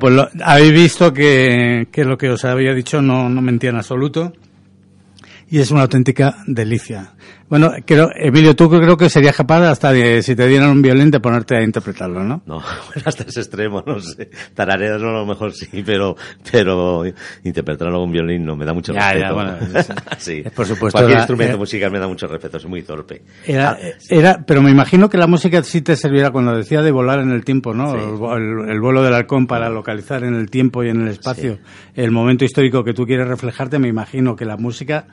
pues 0.00 0.14
lo, 0.14 0.28
habéis 0.42 0.72
visto 0.72 1.12
que, 1.12 1.86
que, 1.92 2.04
lo 2.04 2.18
que 2.18 2.30
os 2.30 2.44
había 2.44 2.74
dicho 2.74 3.00
no, 3.00 3.28
no 3.28 3.40
mentía 3.40 3.70
en 3.70 3.76
absoluto 3.76 4.32
y 5.48 5.58
es 5.58 5.70
una 5.70 5.82
auténtica 5.82 6.36
delicia. 6.46 7.12
Bueno, 7.50 7.72
creo, 7.84 8.10
Emilio, 8.14 8.54
tú 8.54 8.70
creo 8.70 8.96
que 8.96 9.10
serías 9.10 9.36
capaz 9.36 9.68
hasta 9.68 9.92
de, 9.92 10.22
si 10.22 10.36
te 10.36 10.46
dieran 10.46 10.70
un 10.70 10.82
violín, 10.82 11.10
de 11.10 11.18
ponerte 11.18 11.56
a 11.56 11.62
interpretarlo, 11.62 12.22
¿no? 12.22 12.42
No, 12.46 12.62
hasta 13.04 13.24
ese 13.24 13.40
extremo, 13.40 13.82
no 13.84 13.98
sé. 13.98 14.30
Tararearlo 14.54 15.08
a 15.08 15.12
lo 15.14 15.26
mejor 15.26 15.52
sí, 15.52 15.82
pero, 15.84 16.14
pero 16.52 17.02
interpretarlo 17.42 17.98
con 17.98 18.04
un 18.04 18.12
violín 18.12 18.44
no, 18.44 18.54
me 18.54 18.64
da 18.64 18.72
mucho 18.72 18.92
ya, 18.92 19.12
respeto. 19.12 19.26
Ya, 19.26 19.32
bueno, 19.32 19.56
sí. 20.18 20.44
Por 20.54 20.64
supuesto. 20.64 20.92
Cualquier 20.92 21.10
era, 21.10 21.20
instrumento 21.22 21.50
era, 21.50 21.58
musical 21.58 21.90
me 21.90 21.98
da 21.98 22.06
mucho 22.06 22.28
respeto, 22.28 22.60
soy 22.60 22.70
muy 22.70 22.82
torpe. 22.82 23.22
Era, 23.44 23.76
era, 24.08 24.44
pero 24.46 24.62
me 24.62 24.70
imagino 24.70 25.10
que 25.10 25.18
la 25.18 25.26
música 25.26 25.60
sí 25.64 25.82
te 25.82 25.96
servirá 25.96 26.30
cuando 26.30 26.54
decía 26.54 26.82
de 26.82 26.92
volar 26.92 27.18
en 27.18 27.32
el 27.32 27.44
tiempo, 27.44 27.74
¿no? 27.74 27.90
Sí. 27.90 27.98
El, 27.98 28.70
el, 28.70 28.80
vuelo 28.80 29.02
del 29.02 29.12
halcón 29.12 29.48
para 29.48 29.68
localizar 29.70 30.22
en 30.22 30.34
el 30.34 30.50
tiempo 30.50 30.84
y 30.84 30.90
en 30.90 31.00
el 31.02 31.08
espacio 31.08 31.58
el 31.96 32.12
momento 32.12 32.44
histórico 32.44 32.84
que 32.84 32.94
tú 32.94 33.06
quieres 33.06 33.26
reflejarte, 33.26 33.80
me 33.80 33.88
imagino 33.88 34.36
que 34.36 34.44
la 34.44 34.56
música 34.56 35.08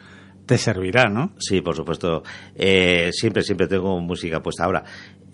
te 0.48 0.58
servirá, 0.58 1.10
¿no? 1.10 1.34
Sí, 1.38 1.62
por 1.62 1.76
supuesto. 1.76 2.24
Eh, 2.56 3.12
siempre, 3.12 3.44
siempre 3.44 3.68
tengo 3.68 4.00
música 4.00 4.42
puesta. 4.42 4.64
Ahora, 4.64 4.84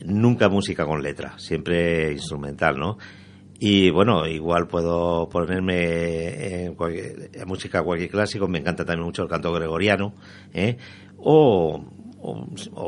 nunca 0.05 0.49
música 0.49 0.85
con 0.85 1.01
letra, 1.01 1.37
siempre 1.37 2.11
instrumental, 2.11 2.77
¿no? 2.77 2.97
Y 3.59 3.91
bueno, 3.91 4.27
igual 4.27 4.67
puedo 4.67 5.29
ponerme 5.29 6.65
en, 6.65 6.75
cualquier, 6.75 7.29
música 7.45 7.81
cualquier 7.81 8.09
clásico, 8.09 8.47
me 8.47 8.59
encanta 8.59 8.83
también 8.83 9.05
mucho 9.05 9.23
el 9.23 9.29
canto 9.29 9.53
gregoriano, 9.53 10.15
¿eh? 10.53 10.75
O, 11.17 11.85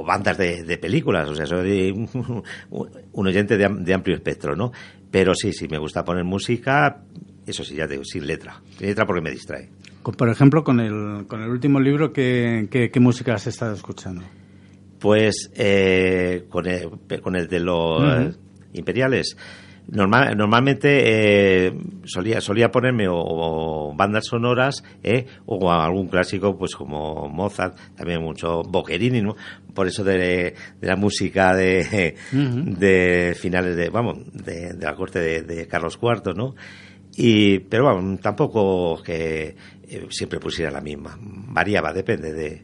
bandas 0.05 0.37
de, 0.37 0.63
de, 0.63 0.77
películas, 0.77 1.29
o 1.29 1.35
sea, 1.35 1.45
soy 1.45 1.91
un, 1.91 2.43
un 3.11 3.27
oyente 3.27 3.57
de, 3.57 3.69
de, 3.69 3.93
amplio 3.93 4.15
espectro, 4.15 4.55
¿no? 4.55 4.71
Pero 5.11 5.33
sí, 5.33 5.53
sí, 5.53 5.67
me 5.69 5.77
gusta 5.77 6.03
poner 6.03 6.23
música, 6.23 7.03
eso 7.45 7.63
sí, 7.63 7.75
ya 7.75 7.85
te 7.85 7.93
digo, 7.93 8.03
sin 8.03 8.25
letra. 8.25 8.61
Sin 8.77 8.87
letra 8.87 9.05
porque 9.05 9.21
me 9.21 9.31
distrae. 9.31 9.69
Por 10.13 10.29
ejemplo, 10.29 10.63
con 10.63 10.79
el, 10.79 11.25
con 11.27 11.41
el 11.41 11.49
último 11.49 11.79
libro, 11.79 12.13
¿qué, 12.13 12.67
qué, 12.69 12.89
qué 12.91 12.99
música 12.99 13.33
has 13.33 13.47
estado 13.47 13.73
escuchando? 13.73 14.23
Pues 14.99 15.51
eh, 15.55 16.45
con, 16.49 16.67
el, 16.67 16.89
con 17.21 17.35
el 17.35 17.47
de 17.47 17.59
los 17.59 18.01
uh 18.01 18.05
-huh. 18.05 18.37
imperiales. 18.73 19.35
Normal, 19.87 20.35
normalmente 20.35 21.67
eh, 21.67 21.73
solía, 22.05 22.41
solía 22.41 22.71
ponerme 22.71 23.07
o, 23.07 23.17
o 23.17 23.95
bandas 23.95 24.25
sonoras 24.25 24.83
eh, 25.03 25.27
o 25.45 25.71
algún 25.71 26.07
clásico 26.07 26.57
pues 26.57 26.75
como 26.75 27.29
Mozart, 27.29 27.77
también 27.95 28.19
mucho 28.23 28.63
Boccherini, 28.63 29.21
¿no? 29.21 29.35
por 29.75 29.87
eso 29.87 30.03
de, 30.03 30.55
de 30.81 30.87
la 30.87 30.95
música 30.95 31.55
de, 31.55 32.15
uh 32.33 32.35
-huh. 32.35 32.77
de 32.77 33.35
finales 33.39 33.75
de, 33.75 33.89
vamos, 33.89 34.17
de, 34.33 34.73
de 34.73 34.85
la 34.85 34.95
corte 34.95 35.19
de, 35.19 35.43
de, 35.43 35.67
Carlos 35.67 35.99
IV, 36.01 36.33
¿no? 36.35 36.55
Y, 37.17 37.59
pero 37.59 37.83
bueno, 37.93 38.17
tampoco 38.21 39.01
que 39.03 39.55
eh, 39.89 40.07
siempre 40.09 40.39
pusiera 40.39 40.71
la 40.71 40.81
misma, 40.81 41.17
variaba, 41.21 41.93
depende 41.93 42.33
de, 42.33 42.61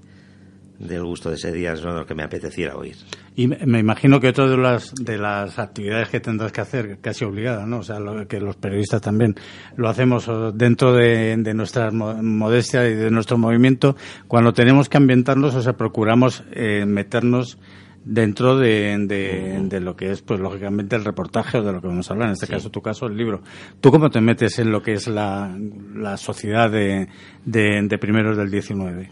del 0.79 1.03
gusto 1.03 1.29
de 1.29 1.36
ese 1.36 1.51
día, 1.51 1.73
es 1.73 1.84
lo 1.84 2.05
que 2.05 2.15
me 2.15 2.23
apeteciera 2.23 2.75
oír. 2.75 2.95
Y 3.36 3.47
me 3.47 3.79
imagino 3.79 4.19
que 4.19 4.29
otra 4.29 4.47
de 4.47 4.57
las, 4.57 4.93
de 4.95 5.17
las 5.17 5.57
actividades 5.60 6.10
que 6.10 6.19
tendrás 6.19 6.51
que 6.51 6.62
hacer, 6.62 6.99
casi 6.99 7.23
obligada, 7.23 7.65
¿no? 7.65 7.79
O 7.79 7.84
sea, 7.84 7.99
lo, 7.99 8.27
que 8.27 8.39
los 8.39 8.57
periodistas 8.57 9.01
también 9.01 9.36
lo 9.77 9.89
hacemos 9.89 10.29
dentro 10.53 10.93
de, 10.93 11.38
de 11.38 11.53
nuestra 11.53 11.91
modestia 11.91 12.88
y 12.88 12.95
de 12.95 13.12
nuestro 13.12 13.38
movimiento, 13.38 13.95
cuando 14.27 14.53
tenemos 14.53 14.89
que 14.89 14.97
ambientarnos, 14.97 15.55
o 15.55 15.62
sea, 15.62 15.73
procuramos 15.73 16.43
eh, 16.51 16.86
meternos 16.86 17.57
dentro 18.03 18.57
de, 18.57 18.97
de, 19.07 19.59
de, 19.63 19.79
lo 19.79 19.95
que 19.95 20.11
es, 20.11 20.21
pues 20.21 20.39
lógicamente, 20.39 20.95
el 20.95 21.05
reportaje 21.05 21.59
o 21.59 21.63
de 21.63 21.71
lo 21.71 21.81
que 21.81 21.87
vamos 21.87 22.09
a 22.09 22.13
hablar, 22.13 22.29
en 22.29 22.33
este 22.33 22.47
sí. 22.47 22.53
caso, 22.53 22.69
tu 22.69 22.81
caso, 22.81 23.05
el 23.05 23.15
libro. 23.15 23.41
¿Tú 23.79 23.91
cómo 23.91 24.09
te 24.09 24.21
metes 24.21 24.59
en 24.59 24.71
lo 24.71 24.81
que 24.81 24.93
es 24.93 25.07
la, 25.07 25.55
la 25.95 26.17
sociedad 26.17 26.71
de, 26.71 27.07
de, 27.45 27.81
de 27.83 27.97
primeros 27.97 28.37
del 28.37 28.49
19? 28.49 29.11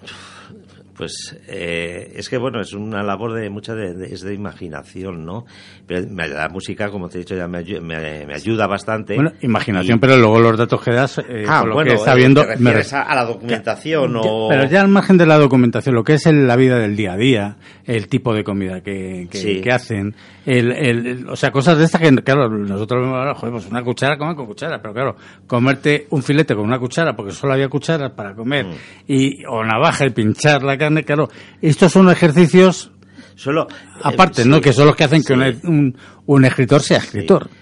Pues 1.00 1.34
eh, 1.48 2.12
es 2.14 2.28
que 2.28 2.38
bueno, 2.38 2.60
es 2.60 2.74
una 2.74 3.02
labor 3.04 3.32
de 3.32 3.50
mucha 3.50 3.74
de, 3.74 3.94
de, 3.94 4.14
es 4.14 4.20
de 4.20 4.34
imaginación, 4.34 5.24
¿no? 5.24 5.46
Pero 5.88 6.06
la 6.12 6.50
música, 6.50 6.90
como 6.90 7.08
te 7.08 7.20
he 7.20 7.22
dicho, 7.22 7.38
ya 7.38 7.48
me, 7.48 7.64
me, 7.80 8.26
me 8.26 8.34
ayuda 8.34 8.68
bastante. 8.68 9.16
Bueno, 9.16 9.32
imaginación, 9.40 9.96
y... 9.96 10.02
pero 10.02 10.18
luego 10.18 10.42
los 10.42 10.58
datos 10.58 10.82
que 10.84 10.92
das, 10.92 11.20
eh, 11.20 11.46
ah, 11.48 11.64
lo 11.66 11.76
bueno, 11.76 11.92
que 11.92 11.96
está 11.96 12.16
viendo, 12.16 12.46
te 12.46 12.58
me 12.58 12.72
a, 12.72 13.02
a 13.04 13.16
la 13.16 13.24
documentación 13.24 14.14
o... 14.18 14.50
Pero 14.50 14.66
ya 14.66 14.82
al 14.82 14.90
margen 14.90 15.18
de 15.18 15.26
la 15.26 15.38
documentación, 15.38 15.96
lo 15.96 16.04
que 16.04 16.16
es 16.16 16.26
el, 16.26 16.46
la 16.46 16.58
vida 16.58 16.78
del 16.78 16.98
día 16.98 17.14
a 17.14 17.18
día, 17.18 17.56
el 17.86 18.10
tipo 18.10 18.34
de 18.34 18.44
comida 18.44 18.82
que, 18.82 19.30
que, 19.32 19.38
sí. 19.38 19.62
que 19.62 19.72
hacen, 19.72 20.16
el, 20.46 20.72
el, 20.72 21.08
el, 21.08 21.30
o 21.30 21.36
sea, 21.36 21.52
cosas 21.52 21.78
de 21.78 21.86
estas 21.86 22.02
que, 22.02 22.14
claro, 22.24 22.50
nosotros 22.50 23.02
vemos 23.02 23.18
ahora, 23.18 23.36
joder, 23.36 23.54
pues 23.54 23.68
una 23.68 23.84
cuchara, 23.84 24.18
come 24.18 24.36
con 24.36 24.46
cuchara, 24.46 24.82
pero 24.82 24.94
claro, 24.94 25.16
comerte 25.48 26.08
un 26.10 26.24
filete 26.24 26.56
con 26.56 26.66
una 26.66 26.80
cuchara, 26.80 27.16
porque 27.16 27.32
solo 27.32 27.54
había 27.54 27.68
cucharas 27.68 28.12
para 28.12 28.34
comer, 28.34 28.66
mm. 28.66 28.74
y, 29.08 29.46
o 29.46 29.64
navaja 29.64 30.06
y 30.06 30.12
pinchar 30.12 30.64
la 30.64 30.78
carne, 30.78 31.04
claro, 31.04 31.30
estos 31.62 31.92
son 31.92 32.10
ejercicios 32.10 32.92
solo 33.36 33.68
aparte, 34.04 34.42
eh, 34.42 34.44
sí, 34.44 34.50
¿no? 34.50 34.60
Que 34.60 34.74
son 34.74 34.86
los 34.86 34.96
que 34.96 35.06
hacen 35.06 35.24
que 35.24 35.34
un, 35.34 35.98
un, 36.26 36.46
escritor 36.46 36.82
sea 36.82 36.98
escritor. 36.98 37.50
Sí. 37.50 37.56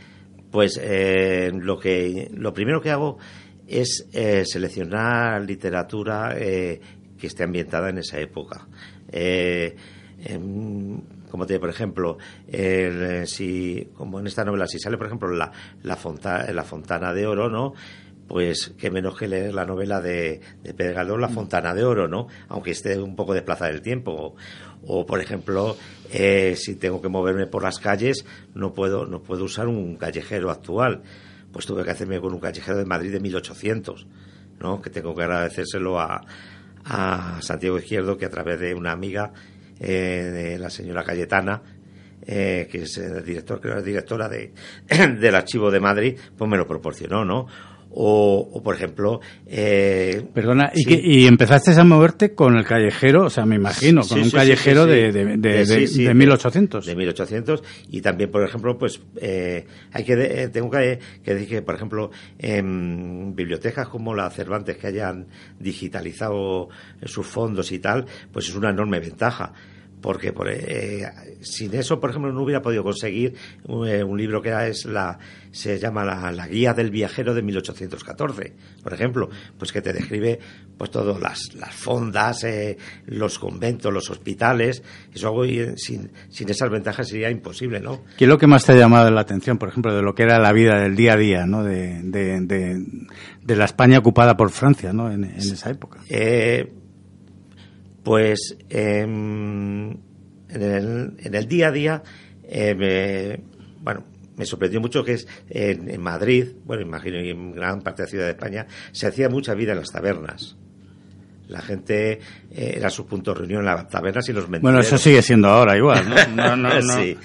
Pues 0.51 0.79
eh, 0.81 1.51
lo 1.53 1.77
que 1.77 2.29
lo 2.33 2.51
primero 2.53 2.81
que 2.81 2.89
hago 2.89 3.19
es 3.67 4.07
eh, 4.13 4.43
seleccionar 4.45 5.41
literatura 5.41 6.35
eh, 6.37 6.79
que 7.17 7.27
esté 7.27 7.43
ambientada 7.43 7.89
en 7.89 7.99
esa 7.99 8.19
época. 8.19 8.67
Eh, 11.27 11.29
como 11.29 11.45
te 11.45 11.59
por 11.59 11.69
ejemplo, 11.69 12.17
si, 13.25 13.89
como 13.93 14.19
en 14.19 14.27
esta 14.27 14.45
novela, 14.45 14.67
si 14.67 14.79
sale, 14.79 14.97
por 14.97 15.07
ejemplo, 15.07 15.29
la, 15.29 15.51
la, 15.83 15.95
Fontana 15.95 17.13
de 17.13 17.27
Oro, 17.27 17.49
¿no? 17.49 17.73
pues 18.27 18.73
qué 18.77 18.91
menos 18.91 19.17
que 19.17 19.27
leer 19.27 19.53
la 19.53 19.65
novela 19.65 20.01
de, 20.01 20.41
de 20.61 20.73
Pedro 20.73 20.95
Galdós, 20.95 21.19
La 21.19 21.29
Fontana 21.29 21.73
de 21.73 21.85
Oro, 21.85 22.09
¿no? 22.09 22.27
Aunque 22.49 22.71
esté 22.71 22.99
un 22.99 23.15
poco 23.15 23.33
desplazada 23.33 23.71
del 23.71 23.81
tiempo. 23.81 24.35
O, 24.85 25.05
por 25.05 25.21
ejemplo, 25.21 25.77
si 26.11 26.75
tengo 26.75 27.01
que 27.01 27.07
moverme 27.07 27.47
por 27.47 27.63
las 27.63 27.79
calles, 27.79 28.25
no 28.53 28.73
puedo, 28.73 29.05
no 29.05 29.23
puedo 29.23 29.45
usar 29.45 29.67
un 29.67 29.95
callejero 29.95 30.51
actual 30.51 31.03
pues 31.57 31.65
tuve 31.65 31.83
que 31.83 31.89
hacerme 31.89 32.19
con 32.19 32.33
un 32.33 32.39
callejero 32.39 32.77
de 32.77 32.85
Madrid 32.85 33.11
de 33.11 33.19
1800, 33.19 34.05
¿no? 34.59 34.79
Que 34.79 34.91
tengo 34.91 35.15
que 35.15 35.23
agradecérselo 35.23 35.99
a, 35.99 36.21
a 36.85 37.41
Santiago 37.41 37.79
Izquierdo, 37.79 38.15
que 38.15 38.25
a 38.25 38.29
través 38.29 38.59
de 38.59 38.75
una 38.75 38.91
amiga, 38.91 39.33
eh, 39.33 39.56
de 39.79 40.57
la 40.59 40.69
señora 40.69 41.03
Cayetana, 41.03 41.61
eh, 42.25 42.67
que 42.69 42.83
es 42.83 42.97
el 42.97 43.23
director, 43.23 43.61
que 43.61 43.69
era 43.69 43.81
directora 43.81 44.27
de, 44.27 44.51
del 45.19 45.35
archivo 45.35 45.71
de 45.71 45.79
Madrid, 45.79 46.17
pues 46.37 46.49
me 46.49 46.57
lo 46.57 46.67
proporcionó, 46.67 47.23
¿no? 47.23 47.47
O, 47.99 48.61
por 48.63 48.75
ejemplo... 48.75 49.21
Eh, 49.47 50.23
Perdona, 50.31 50.71
¿y, 50.75 51.25
empezaste 51.25 51.71
a 51.71 51.83
moverte 51.83 52.35
con 52.35 52.55
el 52.55 52.63
callejero, 52.63 53.25
o 53.25 53.29
sea, 53.31 53.45
me 53.45 53.55
imagino, 53.55 54.01
con 54.07 54.21
un 54.21 54.29
callejero 54.29 54.85
de, 54.85 55.11
de, 55.11 55.37
de, 55.37 55.65
de, 55.65 56.13
1800. 56.13 56.85
De 56.85 56.95
1800. 56.95 57.63
Y 57.89 58.01
también, 58.01 58.29
por 58.29 58.43
ejemplo, 58.43 58.77
pues 58.77 59.01
eh, 59.19 59.65
hay 59.91 60.03
que 60.03 60.13
eh, 60.13 60.49
tengo 60.49 60.69
que, 60.69 60.99
decir 61.25 61.47
que, 61.47 61.61
por 61.63 61.73
ejemplo, 61.73 62.11
en 62.37 63.35
bibliotecas 63.35 63.87
como 63.87 64.13
la 64.13 64.29
Cervantes 64.29 64.77
que 64.77 64.87
hayan 64.87 65.27
digitalizado 65.59 66.69
sus 67.03 67.25
fondos 67.25 67.71
y 67.71 67.79
tal, 67.79 68.05
pues 68.31 68.47
es 68.47 68.55
una 68.55 68.69
enorme 68.69 68.99
ventaja 68.99 69.53
porque 70.01 70.31
por, 70.31 70.49
eh, 70.49 71.09
sin 71.41 71.73
eso, 71.73 71.99
por 71.99 72.11
ejemplo, 72.11 72.31
no 72.31 72.43
hubiera 72.43 72.61
podido 72.61 72.83
conseguir 72.83 73.33
eh, 73.85 74.03
un 74.03 74.17
libro 74.17 74.41
que 74.41 74.51
es 74.67 74.85
la, 74.85 75.17
se 75.51 75.79
llama 75.79 76.05
la, 76.05 76.47
Guía 76.47 76.73
del 76.73 76.91
Viajero 76.91 77.33
de 77.33 77.41
1814, 77.41 78.53
por 78.83 78.93
ejemplo, 78.93 79.29
pues 79.57 79.71
que 79.71 79.81
te 79.81 79.93
describe 79.93 80.39
pues 80.77 80.91
todas 80.91 81.19
las, 81.19 81.53
las 81.55 81.73
fondas, 81.73 82.43
eh, 82.43 82.77
los 83.07 83.39
conventos, 83.39 83.91
los 83.91 84.09
hospitales, 84.09 84.83
eso 85.13 85.27
algo 85.29 85.43
sin, 85.75 86.11
sin 86.29 86.49
esas 86.49 86.69
ventajas 86.69 87.07
sería 87.07 87.31
imposible, 87.31 87.79
¿no? 87.79 88.03
¿Qué 88.17 88.25
es 88.25 88.29
lo 88.29 88.37
que 88.37 88.47
más 88.47 88.65
te 88.65 88.73
ha 88.73 88.75
llamado 88.75 89.09
la 89.09 89.21
atención, 89.21 89.57
por 89.57 89.69
ejemplo, 89.69 89.95
de 89.95 90.03
lo 90.03 90.13
que 90.13 90.23
era 90.23 90.39
la 90.39 90.53
vida 90.53 90.79
del 90.79 90.95
día 90.95 91.13
a 91.13 91.17
día, 91.17 91.45
¿no? 91.45 91.63
De, 91.63 92.01
de, 92.03 92.39
de, 92.41 93.55
la 93.55 93.65
España 93.65 93.97
ocupada 93.97 94.37
por 94.37 94.51
Francia, 94.51 94.93
¿no? 94.93 95.11
En, 95.11 95.23
en 95.23 95.37
esa 95.37 95.71
época. 95.71 95.99
Eh, 96.09 96.71
pues 98.07 98.55
em, 98.69 99.91
en, 100.47 101.17
el, 101.33 101.47
día 101.49 101.67
a 101.67 101.71
día, 101.71 102.03
eh, 102.41 102.73
me, 102.73 103.43
bueno, 103.81 104.05
me 104.37 104.45
sorprendió 104.45 104.79
mucho 104.79 105.03
que 105.03 105.11
es 105.11 105.27
en, 105.49 106.01
Madrid, 106.01 106.53
bueno, 106.63 106.83
imagino 106.83 107.19
y 107.19 107.31
en 107.31 107.51
gran 107.51 107.81
parte 107.81 108.03
de 108.03 108.05
la 108.05 108.09
ciudad 108.09 108.25
de 108.27 108.31
España, 108.31 108.65
se 108.93 109.07
hacía 109.07 109.27
mucha 109.27 109.53
vida 109.55 109.73
en 109.73 109.79
las 109.79 109.91
tabernas. 109.91 110.55
La 111.49 111.59
gente 111.59 112.21
eh, 112.49 112.75
era 112.77 112.89
su 112.89 113.05
punto 113.05 113.33
de 113.33 113.39
reunión 113.39 113.59
en 113.59 113.65
las 113.65 113.89
tabernas 113.89 114.29
y 114.29 114.31
los 114.31 114.47
mentideros. 114.47 114.61
Bueno, 114.61 114.79
eso 114.79 114.97
sigue 114.97 115.21
siendo 115.21 115.49
ahora 115.49 115.75
igual, 115.75 116.05
¿no? 116.09 116.81
sí, 116.81 117.17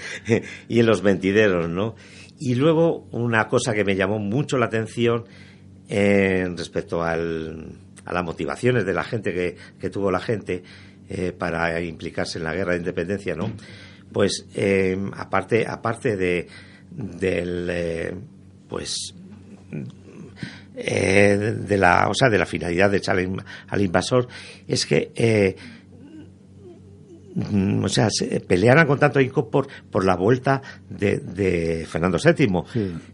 y 0.67 0.79
en 0.81 0.85
los 0.85 1.01
mentideros, 1.01 1.69
¿no? 1.69 1.95
Y 2.39 2.55
luego 2.55 3.07
una 3.11 3.47
cosa 3.47 3.73
que 3.73 3.85
me 3.85 3.95
llamó 3.95 4.19
mucho 4.19 4.57
la 4.57 4.65
atención 4.65 5.23
eh, 5.87 6.45
respecto 6.57 7.01
al, 7.01 7.82
a 8.05 8.13
las 8.13 8.23
motivaciones 8.23 8.85
de 8.85 8.93
la 8.93 9.03
gente 9.03 9.55
que, 9.79 9.89
tuvo 9.89 10.11
la 10.11 10.19
gente 10.19 10.63
eh, 11.09 11.31
para 11.31 11.81
implicarse 11.81 12.37
en 12.37 12.45
la 12.45 12.53
guerra 12.53 12.73
de 12.73 12.79
independencia, 12.79 13.35
¿no? 13.35 13.51
Pues 14.11 14.45
eh, 14.55 14.97
aparte, 15.15 15.65
aparte 15.67 16.15
de 16.15 16.47
del 16.91 17.67
eh, 17.71 18.15
pues 18.69 19.15
de 20.75 21.77
la 21.77 22.07
o 22.09 22.13
sea 22.13 22.29
de 22.29 22.37
la 22.37 22.45
finalidad 22.45 22.89
de 22.89 22.97
echar 22.97 23.17
al 23.67 23.81
invasor 23.81 24.27
es 24.67 24.85
que 24.85 25.55
o 27.35 27.87
sea, 27.89 28.09
se 28.11 28.39
pelearan 28.41 28.85
con 28.85 28.99
tanto 28.99 29.19
ahínco 29.19 29.49
por, 29.49 29.67
por 29.89 30.05
la 30.05 30.15
vuelta 30.15 30.61
de, 30.89 31.17
de 31.17 31.85
Fernando 31.87 32.17
VII. 32.23 32.63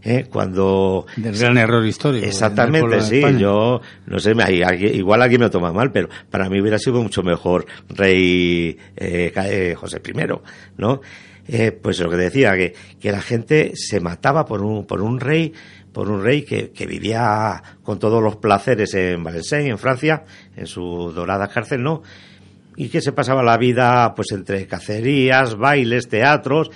¿eh? 0.04 0.26
Cuando... 0.30 1.06
Del 1.16 1.38
gran 1.38 1.58
error 1.58 1.86
histórico. 1.86 2.26
Exactamente, 2.26 3.02
sí. 3.02 3.22
Yo, 3.38 3.82
no 4.08 4.20
sé, 4.20 4.34
igual 4.94 5.22
alguien 5.22 5.40
me 5.40 5.46
lo 5.46 5.52
toma 5.52 5.72
mal, 5.72 5.92
pero 5.92 6.10
para 6.30 6.50
mí 6.50 6.60
hubiera 6.60 6.78
sido 6.78 7.02
mucho 7.02 7.24
mejor 7.24 7.66
rey 7.90 8.78
eh, 8.98 9.32
eh 9.36 9.76
José 9.78 10.02
I, 10.06 10.14
¿no? 10.78 11.02
Eh, 11.48 11.72
pues 11.72 12.00
lo 12.00 12.10
que 12.10 12.18
decía, 12.18 12.56
que, 12.56 12.76
que 13.00 13.12
la 13.12 13.22
gente 13.22 13.72
se 13.76 14.00
mataba 14.00 14.46
por 14.46 14.62
un, 14.62 14.86
por 14.86 15.02
un 15.02 15.20
rey 15.20 15.54
por 15.92 16.08
un 16.12 16.24
rey 16.24 16.44
que, 16.44 16.70
que, 16.70 16.86
vivía 16.86 17.64
con 17.82 17.98
todos 17.98 18.22
los 18.22 18.36
placeres 18.36 18.94
en 18.94 19.24
Valenciennes, 19.24 19.72
en 19.72 19.78
Francia, 19.80 20.24
en 20.56 20.68
su 20.68 21.12
dorada 21.16 21.48
cárcel, 21.48 21.82
¿no? 21.82 22.04
Y 22.80 22.88
que 22.88 23.02
se 23.02 23.12
pasaba 23.12 23.44
la 23.44 23.58
vida 23.58 24.14
pues 24.16 24.32
entre 24.32 24.66
cacerías, 24.66 25.58
bailes, 25.58 26.08
teatros, 26.08 26.72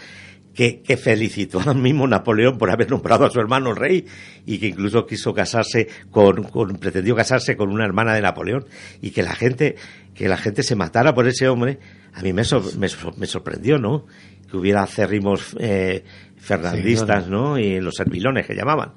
que, 0.53 0.81
que, 0.81 0.97
felicitó 0.97 1.61
al 1.65 1.77
mismo 1.77 2.05
Napoleón 2.05 2.57
por 2.57 2.69
haber 2.69 2.91
nombrado 2.91 3.25
a 3.25 3.29
su 3.29 3.39
hermano 3.39 3.73
rey 3.73 4.05
y 4.45 4.57
que 4.57 4.67
incluso 4.67 5.05
quiso 5.05 5.33
casarse 5.33 5.87
con, 6.11 6.43
con, 6.43 6.75
pretendió 6.75 7.15
casarse 7.15 7.55
con 7.55 7.69
una 7.69 7.85
hermana 7.85 8.13
de 8.15 8.21
Napoleón 8.21 8.65
y 9.01 9.11
que 9.11 9.23
la 9.23 9.33
gente 9.33 9.75
que 10.13 10.27
la 10.27 10.35
gente 10.35 10.61
se 10.61 10.75
matara 10.75 11.15
por 11.15 11.25
ese 11.25 11.47
hombre. 11.47 11.79
A 12.13 12.21
mí 12.21 12.33
me, 12.33 12.43
me, 13.17 13.27
sorprendió 13.27 13.77
no 13.77 14.05
que 14.51 14.57
hubiera 14.57 14.83
acérrimos 14.83 15.55
eh, 15.57 16.03
fernandistas 16.35 17.29
no 17.29 17.57
y 17.57 17.79
los 17.79 17.95
sermilones 17.95 18.45
que 18.45 18.53
llamaban 18.53 18.91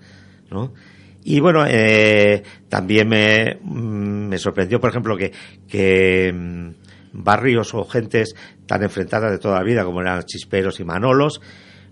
no 0.50 0.74
y 1.22 1.38
bueno 1.38 1.64
eh, 1.66 2.42
también 2.68 3.08
me, 3.08 3.58
mm, 3.62 4.28
me 4.28 4.38
sorprendió 4.38 4.80
por 4.80 4.90
ejemplo 4.90 5.16
que 5.16 5.32
que 5.66 6.32
mm, 6.34 6.85
barrios 7.16 7.74
o 7.74 7.84
gentes 7.84 8.34
tan 8.66 8.82
enfrentadas 8.82 9.30
de 9.30 9.38
toda 9.38 9.56
la 9.56 9.64
vida 9.64 9.84
como 9.84 10.00
eran 10.00 10.22
Chisperos 10.24 10.80
y 10.80 10.84
Manolos, 10.84 11.40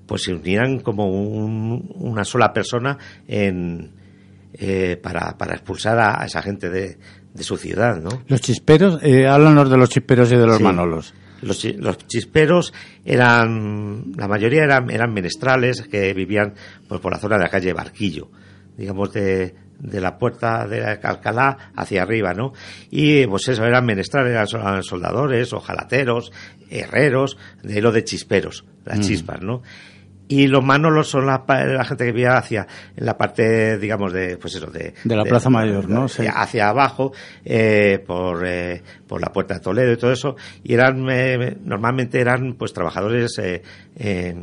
pues 0.06 0.22
se 0.22 0.34
unieran 0.34 0.80
como 0.80 1.06
una 1.06 2.24
sola 2.24 2.52
persona 2.52 2.98
en, 3.26 3.92
eh, 4.52 4.98
para, 5.02 5.37
para, 5.37 5.54
expulsar 5.54 5.98
a, 5.98 6.24
esa 6.24 6.42
gente 6.42 6.68
de, 6.68 6.98
de, 7.32 7.42
su 7.42 7.56
ciudad, 7.56 8.00
¿no? 8.00 8.22
Los 8.28 8.40
chisperos, 8.40 9.00
eh, 9.02 9.26
háblanos 9.26 9.70
de 9.70 9.76
los 9.76 9.88
chisperos 9.88 10.30
y 10.32 10.37
de 10.37 10.46
los 10.46 10.60
manolos. 10.60 11.14
Los, 11.42 11.64
los, 11.64 11.98
chisperos 12.06 12.72
eran, 13.04 14.12
la 14.16 14.28
mayoría 14.28 14.64
eran, 14.64 14.90
eran 14.90 15.12
menestrales 15.12 15.82
que 15.82 16.14
vivían 16.14 16.54
pues, 16.88 17.00
por 17.00 17.12
la 17.12 17.18
zona 17.18 17.37
de 17.37 17.42
la 17.44 17.50
calle 17.50 17.72
Barquillo, 17.72 18.30
digamos 18.76 19.12
de, 19.12 19.54
de 19.78 20.00
la 20.00 20.18
puerta 20.18 20.66
de 20.66 20.84
Alcalá 21.02 21.72
hacia 21.76 22.02
arriba, 22.02 22.32
¿no? 22.34 22.52
Y 22.90 23.26
pues 23.26 23.48
eso, 23.48 23.64
eran 23.64 23.84
menestrales, 23.84 24.52
eran 24.54 24.82
soldadores, 24.82 25.52
ojalateros, 25.52 26.32
herreros, 26.70 27.37
de 27.62 27.80
lo 27.80 27.92
de 27.92 28.04
chisperos, 28.04 28.64
las 28.84 28.98
mm. 28.98 29.02
chispas, 29.02 29.42
¿no? 29.42 29.62
Y 30.26 30.46
los 30.46 30.64
manolos 30.64 31.08
son 31.08 31.26
la, 31.26 31.44
gente 31.84 32.06
que 32.06 32.12
vivía 32.12 32.38
hacia, 32.38 32.66
en 32.96 33.04
la 33.04 33.18
parte, 33.18 33.78
digamos, 33.78 34.12
de, 34.12 34.38
pues 34.38 34.54
eso, 34.54 34.66
de... 34.66 34.94
De 35.04 35.16
la 35.16 35.24
Plaza 35.24 35.50
Mayor, 35.50 35.88
¿no? 35.88 36.06
Hacia 36.06 36.68
abajo, 36.68 37.12
eh, 37.44 38.02
por, 38.06 38.46
eh, 38.46 38.82
por 39.06 39.20
la 39.20 39.30
Puerta 39.30 39.54
de 39.54 39.60
Toledo 39.60 39.92
y 39.92 39.96
todo 39.98 40.12
eso, 40.12 40.37
y 40.62 40.72
eran, 40.72 41.06
eh, 41.10 41.58
normalmente 41.62 42.20
eran, 42.20 42.54
pues, 42.54 42.72
trabajadores, 42.72 43.38
eh, 43.38 44.34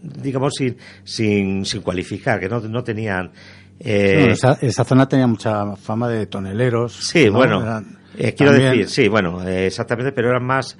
digamos, 0.00 0.54
sin, 0.54 0.76
sin, 1.02 1.64
sin 1.64 1.82
cualificar, 1.82 2.38
que 2.38 2.48
no, 2.48 2.60
no 2.60 2.84
tenían 2.84 3.32
eh, 3.80 4.34
esa, 4.60 4.84
zona 4.84 5.08
tenía 5.08 5.26
mucha 5.26 5.76
fama 5.76 6.08
de 6.08 6.26
toneleros. 6.26 6.92
Sí, 6.94 7.28
bueno, 7.28 7.82
eh, 8.16 8.34
quiero 8.34 8.52
decir, 8.52 8.88
sí, 8.88 9.08
bueno, 9.08 9.46
eh, 9.46 9.66
exactamente, 9.66 10.12
pero 10.12 10.30
eran 10.30 10.44
más 10.44 10.78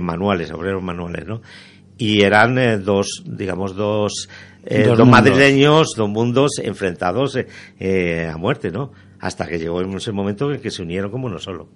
manuales, 0.00 0.50
obreros 0.52 0.82
manuales, 0.82 1.26
¿no? 1.26 1.42
Y 1.98 2.22
eran 2.22 2.84
dos, 2.84 3.22
digamos, 3.24 3.74
dos, 3.74 4.28
dos, 4.62 5.08
madrileños, 5.08 5.94
dos 5.96 6.08
mundos 6.08 6.52
enfrentados 6.62 7.36
a 7.36 8.36
muerte, 8.36 8.70
¿no? 8.70 8.92
Hasta 9.18 9.46
que 9.46 9.58
llegó 9.58 9.80
ese 9.80 10.12
momento 10.12 10.52
en 10.52 10.60
que 10.60 10.70
se 10.70 10.82
unieron 10.82 11.10
como 11.10 11.26
uno 11.26 11.38
solo 11.38 11.68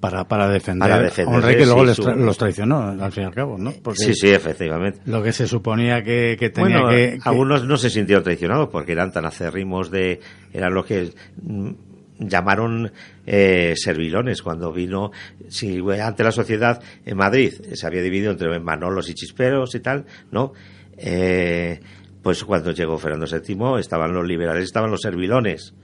para, 0.00 0.24
para 0.24 0.48
defender, 0.48 0.90
a 0.90 1.28
un 1.28 1.42
rey 1.42 1.56
que 1.56 1.66
luego 1.66 1.84
los 1.84 2.38
traicionó, 2.38 2.80
al 2.80 3.12
fin 3.12 3.24
y 3.24 3.26
al 3.26 3.34
cabo, 3.34 3.58
¿no? 3.58 3.72
sí, 3.94 4.14
sí, 4.14 4.30
efectivamente. 4.30 5.00
Lo 5.04 5.22
que 5.22 5.32
se 5.32 5.46
suponía 5.46 6.02
que, 6.02 6.36
que 6.38 6.48
tenía 6.48 6.88
que, 6.88 7.18
Algunos 7.22 7.64
no 7.66 7.76
se 7.76 7.90
sintieron 7.90 8.24
traicionados 8.24 8.70
porque 8.70 8.92
eran 8.92 9.12
tan 9.12 9.26
acérrimos 9.26 9.90
de... 9.90 10.20
Eran 10.54 10.72
lo 10.72 10.84
que 10.84 11.12
mm, 11.42 11.70
llamaron 12.18 12.90
eh, 13.26 13.74
servilones 13.76 14.40
cuando 14.40 14.72
vino... 14.72 15.10
Si 15.48 15.80
ante 16.00 16.24
la 16.24 16.32
sociedad 16.32 16.82
en 17.04 17.16
Madrid 17.18 17.52
se 17.74 17.86
había 17.86 18.00
dividido 18.00 18.32
entre 18.32 18.58
manolos 18.58 19.10
y 19.10 19.14
chisperos 19.14 19.74
y 19.74 19.80
tal, 19.80 20.06
¿no? 20.30 20.54
Eh, 20.96 21.78
pues 22.22 22.44
cuando 22.44 22.72
llegó 22.72 22.98
Fernando 22.98 23.26
VII 23.26 23.80
estaban 23.80 24.12
los 24.14 24.26
liberales, 24.26 24.64
estaban 24.64 24.90
los 24.90 25.00
servilones. 25.00 25.74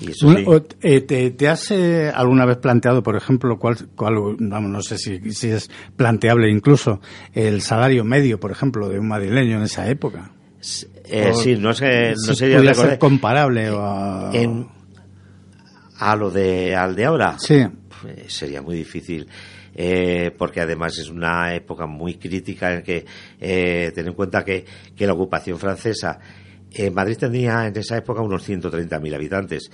Eh, 0.00 1.00
te, 1.36 1.48
has 1.48 1.70
eh, 1.70 2.10
alguna 2.14 2.46
vez 2.46 2.58
planteado, 2.58 3.02
por 3.02 3.16
ejemplo, 3.16 3.58
cuál, 3.58 3.76
vamos, 4.38 4.70
no 4.70 4.82
sé 4.82 4.96
si, 4.96 5.32
si, 5.32 5.48
es 5.50 5.70
planteable 5.96 6.50
incluso, 6.50 7.00
el 7.32 7.62
salario 7.62 8.04
medio, 8.04 8.38
por 8.38 8.52
ejemplo, 8.52 8.88
de 8.88 8.98
un 8.98 9.08
madrileño 9.08 9.56
en 9.56 9.64
esa 9.64 9.88
época? 9.88 10.30
Eh, 11.04 11.32
sí, 11.34 11.56
no 11.56 11.72
sé, 11.72 12.14
no 12.26 12.34
sería 12.34 12.74
ser 12.74 12.98
comparable 12.98 13.68
a... 13.72 14.30
a 15.98 16.16
lo 16.16 16.30
de 16.30 16.76
al 16.76 16.94
de 16.94 17.04
ahora. 17.04 17.36
Sí. 17.38 17.64
Pues, 18.00 18.32
sería 18.32 18.62
muy 18.62 18.76
difícil. 18.76 19.26
porque 20.36 20.60
además 20.60 20.96
es 20.98 21.08
una 21.08 21.54
época 21.54 21.86
muy 21.86 22.14
crítica 22.14 22.74
en 22.74 22.82
que 22.82 23.04
ten 23.38 24.06
en 24.06 24.14
cuenta 24.14 24.44
que, 24.44 24.64
que 24.94 25.06
la 25.06 25.14
ocupación 25.14 25.58
francesa 25.58 26.20
eh, 26.70 26.90
Madrid 26.90 27.16
tenía 27.16 27.66
en 27.66 27.76
esa 27.76 27.96
época 27.96 28.20
unos 28.20 28.48
130.000 28.48 29.14
habitantes 29.14 29.70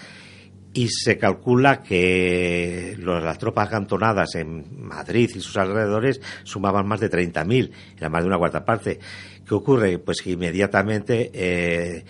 y 0.73 0.89
se 0.89 1.19
calcula 1.19 1.83
que 1.83 2.97
las 2.99 3.39
tropas 3.39 3.69
acantonadas 3.69 4.35
en 4.35 4.65
Madrid 4.87 5.31
y 5.35 5.41
sus 5.41 5.57
alrededores 5.57 6.21
sumaban 6.43 6.87
más 6.89 6.99
de 6.99 7.11
30.000, 7.11 7.71
era 7.97 8.09
más 8.09 8.23
de 8.23 8.29
una 8.29 8.39
cuarta 8.39 8.65
parte. 8.65 8.99
¿Qué 9.47 9.55
ocurre? 9.55 9.99
Pues 9.99 10.21
que 10.21 10.33
inmediatamente, 10.33 11.31
eh, 11.33 12.05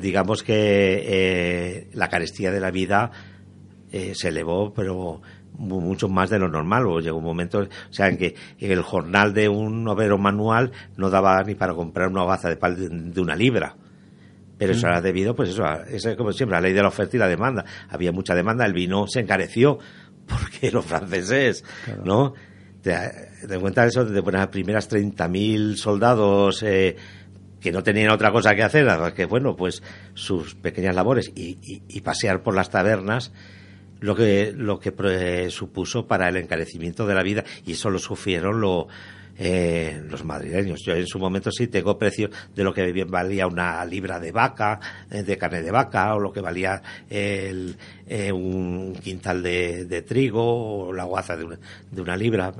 digamos 0.00 0.42
que 0.42 0.54
eh, 1.06 1.90
la 1.92 2.08
carestía 2.08 2.50
de 2.50 2.60
la 2.60 2.72
vida 2.72 3.10
se 3.90 4.28
elevó, 4.28 4.74
pero 4.74 5.22
mucho 5.56 6.08
más 6.08 6.28
de 6.28 6.38
lo 6.40 6.48
normal. 6.48 6.86
O 6.86 7.00
llegó 7.00 7.18
un 7.18 7.24
momento, 7.24 7.60
o 7.60 7.92
sea, 7.92 8.08
en 8.08 8.16
que 8.16 8.34
el 8.58 8.82
jornal 8.82 9.32
de 9.32 9.48
un 9.48 9.86
obrero 9.86 10.18
manual 10.18 10.72
no 10.96 11.08
daba 11.08 11.42
ni 11.44 11.54
para 11.54 11.74
comprar 11.74 12.08
una 12.08 12.24
baza 12.24 12.48
de 12.48 12.56
pan 12.56 13.12
de 13.12 13.20
una 13.20 13.36
libra 13.36 13.76
pero 14.58 14.72
eso 14.72 14.86
mm. 14.86 14.90
era 14.90 15.00
debido, 15.00 15.34
pues 15.34 15.50
eso, 15.50 15.64
es 15.84 16.16
como 16.16 16.32
siempre, 16.32 16.56
la 16.56 16.60
ley 16.60 16.72
de 16.72 16.82
la 16.82 16.88
oferta 16.88 17.16
y 17.16 17.20
la 17.20 17.28
demanda. 17.28 17.64
Había 17.88 18.12
mucha 18.12 18.34
demanda, 18.34 18.66
el 18.66 18.72
vino 18.72 19.06
se 19.06 19.20
encareció 19.20 19.78
porque 20.26 20.70
los 20.70 20.84
franceses, 20.84 21.64
¿no? 22.04 22.34
Te, 22.82 22.94
te 23.46 23.58
cuenta 23.58 23.86
eso 23.86 24.04
de 24.04 24.22
las 24.32 24.48
primeras 24.48 24.90
30.000 24.90 25.76
soldados 25.76 26.62
eh, 26.62 26.96
que 27.60 27.72
no 27.72 27.82
tenían 27.82 28.10
otra 28.10 28.30
cosa 28.30 28.54
que 28.54 28.62
hacer, 28.62 28.86
que 29.14 29.24
bueno, 29.24 29.56
pues 29.56 29.82
sus 30.14 30.54
pequeñas 30.54 30.94
labores 30.94 31.32
y, 31.34 31.82
y, 31.88 32.00
pasear 32.02 32.42
por 32.42 32.54
las 32.54 32.70
tabernas, 32.70 33.32
lo 34.00 34.14
que, 34.14 34.52
lo 34.56 34.78
que 34.78 34.94
eh, 34.96 35.50
supuso 35.50 36.06
para 36.06 36.28
el 36.28 36.36
encarecimiento 36.36 37.04
de 37.06 37.14
la 37.14 37.24
vida, 37.24 37.44
y 37.66 37.72
eso 37.72 37.90
lo 37.90 37.98
sufrieron 37.98 38.60
lo, 38.60 38.86
eh, 39.38 40.02
los 40.08 40.24
madrileños. 40.24 40.80
Yo 40.84 40.94
en 40.94 41.06
su 41.06 41.18
momento 41.18 41.50
sí 41.50 41.68
tengo 41.68 41.96
precios 41.96 42.30
de 42.54 42.64
lo 42.64 42.74
que 42.74 43.04
valía 43.04 43.46
una 43.46 43.84
libra 43.84 44.18
de 44.18 44.32
vaca, 44.32 44.80
eh, 45.10 45.22
de 45.22 45.38
carne 45.38 45.62
de 45.62 45.70
vaca, 45.70 46.14
o 46.14 46.18
lo 46.18 46.32
que 46.32 46.40
valía 46.40 46.82
el, 47.08 47.76
eh, 48.06 48.32
un 48.32 48.94
quintal 49.02 49.42
de, 49.42 50.04
trigo, 50.06 50.86
o 50.86 50.92
la 50.92 51.04
guaza 51.04 51.36
de 51.36 51.44
una, 51.44 51.58
de 51.90 52.02
una 52.02 52.16
libra 52.16 52.52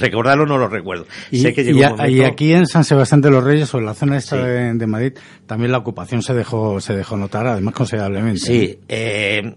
recordarlo 0.00 0.46
no 0.46 0.56
lo 0.56 0.68
recuerdo. 0.68 1.06
Y, 1.30 1.44
aquí 2.22 2.52
en 2.52 2.66
San 2.66 2.84
Sebastián 2.84 3.20
de 3.20 3.30
los 3.30 3.44
Reyes 3.44 3.74
o 3.74 3.78
en 3.78 3.84
la 3.84 3.92
zona 3.92 4.16
esta 4.16 4.36
de, 4.36 4.86
Madrid 4.86 5.12
también 5.46 5.70
la 5.70 5.78
ocupación 5.78 6.22
se 6.22 6.32
dejó 6.32 6.80
se 6.80 6.96
dejó 6.96 7.16
notar 7.18 7.46
además 7.46 7.74
considerablemente. 7.74 8.40
Sí, 8.40 8.78
eh, 8.88 9.54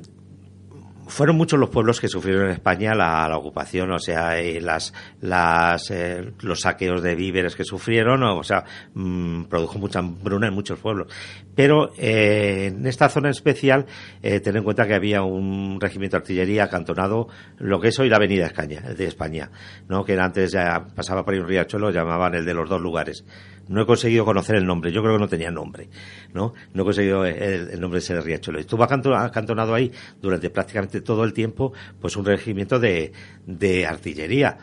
fueron 1.12 1.36
muchos 1.36 1.60
los 1.60 1.70
pueblos 1.70 2.00
que 2.00 2.08
sufrieron 2.08 2.46
en 2.46 2.52
España 2.52 2.96
la, 2.96 3.38
ocupación, 3.38 3.92
o 3.92 4.00
sea, 4.00 4.40
eh, 4.40 4.62
las, 4.62 4.94
las, 5.20 5.92
eh, 5.92 6.32
los 6.42 6.62
saqueos 6.62 7.04
de 7.04 7.16
víveres 7.16 7.56
que 7.56 7.66
sufrieron, 7.66 8.24
o, 8.24 8.44
sea, 8.44 8.64
mm, 8.94 9.44
produjo 9.44 9.78
mucha 9.78 10.00
hambruna 10.00 10.48
en 10.48 10.54
muchos 10.54 10.80
pueblos. 10.80 11.14
Pero 11.54 11.92
eh, 11.98 12.68
en 12.68 12.88
esta 12.88 13.10
zona 13.10 13.30
especial, 13.30 13.86
ten 14.22 14.56
en 14.56 14.64
cuenta 14.64 14.88
que 14.88 14.96
había 14.96 15.22
un 15.22 15.80
regimiento 15.82 16.16
de 16.18 16.22
artillería 16.22 16.64
acantonado, 16.64 17.28
lo 17.58 17.82
que 17.82 17.90
es 17.90 18.00
hoy 18.00 18.10
la 18.10 18.16
Avenida 18.16 18.46
España, 18.46 18.80
de 18.82 19.06
España, 19.06 19.52
¿no? 19.90 20.06
que 20.06 20.18
antes 20.18 20.52
ya 20.52 20.86
pasaba 20.96 21.26
por 21.26 21.34
ahí 21.34 21.40
un 21.42 21.48
riachuelo, 21.48 21.92
llamaban 21.92 22.36
el 22.36 22.46
de 22.46 22.54
los 22.54 22.70
dos 22.70 22.82
lugares. 22.82 23.26
No 23.68 23.82
he 23.82 23.86
conseguido 23.86 24.26
conocer 24.26 24.56
el 24.56 24.66
nombre, 24.66 24.92
yo 24.92 25.02
creo 25.02 25.16
que 25.16 25.22
no 25.22 25.28
tenía 25.28 25.52
nombre, 25.52 25.90
¿no? 26.34 26.54
No 26.74 26.82
he 26.82 26.86
conseguido 26.86 27.26
el, 27.26 27.80
nombre 27.80 28.00
de 28.00 28.04
ese 28.04 28.20
riachuelo. 28.20 28.60
Estuvo 28.60 28.84
acantonado 28.84 29.74
ahí 29.74 29.92
durante 30.22 30.50
prácticamente 30.50 31.02
todo 31.02 31.24
el 31.24 31.34
tiempo, 31.34 31.74
pues 32.00 32.18
un 32.18 32.26
regimiento 32.26 32.80
de, 32.80 33.12
de 33.46 33.86
artillería 33.86 34.58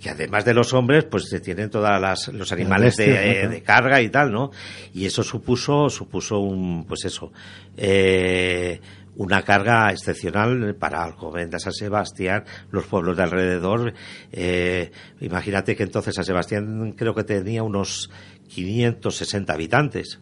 que 0.00 0.10
además 0.10 0.44
de 0.44 0.54
los 0.54 0.72
hombres, 0.74 1.04
pues 1.04 1.28
se 1.28 1.40
tienen 1.40 1.70
todos 1.70 2.28
los 2.32 2.52
animales 2.52 2.96
de, 2.96 3.62
carga 3.64 4.00
y 4.00 4.08
tal, 4.08 4.30
¿no? 4.30 4.50
Y 4.94 5.06
eso 5.06 5.22
supuso, 5.22 5.90
supuso 5.90 6.38
un, 6.38 6.84
pues 6.84 7.04
eso, 7.04 7.32
eh, 7.76 8.80
una 9.16 9.42
carga 9.42 9.90
excepcional 9.90 10.76
para 10.76 11.02
Alcobendas, 11.02 11.62
San 11.62 11.72
Sebastián, 11.72 12.44
los 12.70 12.86
pueblos 12.86 13.16
de 13.16 13.22
alrededor. 13.24 13.92
Eh, 14.30 14.92
imagínate 15.20 15.74
que 15.74 15.82
entonces 15.82 16.14
San 16.14 16.24
Sebastián 16.24 16.92
creo 16.96 17.14
que 17.14 17.24
tenía 17.24 17.64
unos 17.64 18.10
560 18.48 19.52
habitantes. 19.52 20.20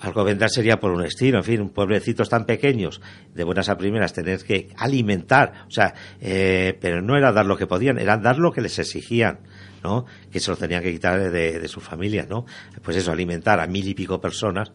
Alcobendas 0.00 0.54
sería 0.54 0.80
por 0.80 0.92
un 0.92 1.04
estilo, 1.04 1.38
en 1.38 1.44
fin, 1.44 1.68
pueblecitos 1.68 2.30
tan 2.30 2.46
pequeños, 2.46 3.02
de 3.34 3.44
buenas 3.44 3.68
a 3.68 3.76
primeras, 3.76 4.14
tener 4.14 4.42
que 4.42 4.68
alimentar, 4.78 5.66
o 5.68 5.70
sea, 5.70 5.92
eh, 6.22 6.78
pero 6.80 7.02
no 7.02 7.18
era 7.18 7.32
dar 7.32 7.44
lo 7.44 7.58
que 7.58 7.66
podían, 7.66 7.98
era 7.98 8.16
dar 8.16 8.38
lo 8.38 8.50
que 8.50 8.62
les 8.62 8.78
exigían, 8.78 9.40
¿no? 9.84 10.06
Que 10.32 10.40
se 10.40 10.50
lo 10.50 10.56
tenían 10.56 10.82
que 10.82 10.90
quitar 10.90 11.30
de, 11.30 11.68
sus 11.68 11.84
familias, 11.84 12.30
¿no? 12.30 12.46
Pues 12.82 12.96
eso, 12.96 13.12
alimentar 13.12 13.60
a 13.60 13.66
mil 13.66 13.86
y 13.86 13.92
pico 13.92 14.22
personas 14.22 14.72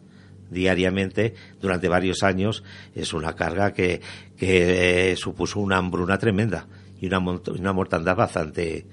diariamente 0.51 1.34
durante 1.60 1.89
varios 1.89 2.21
años 2.21 2.63
es 2.93 3.12
una 3.13 3.34
carga 3.34 3.73
que, 3.73 4.01
que 4.38 5.12
eh, 5.12 5.15
supuso 5.15 5.60
una 5.60 5.77
hambruna 5.77 6.19
tremenda 6.19 6.67
y 7.01 7.08
una, 7.08 7.17
una 7.17 7.73
mortandad 7.73 8.15
bastante, 8.15 8.86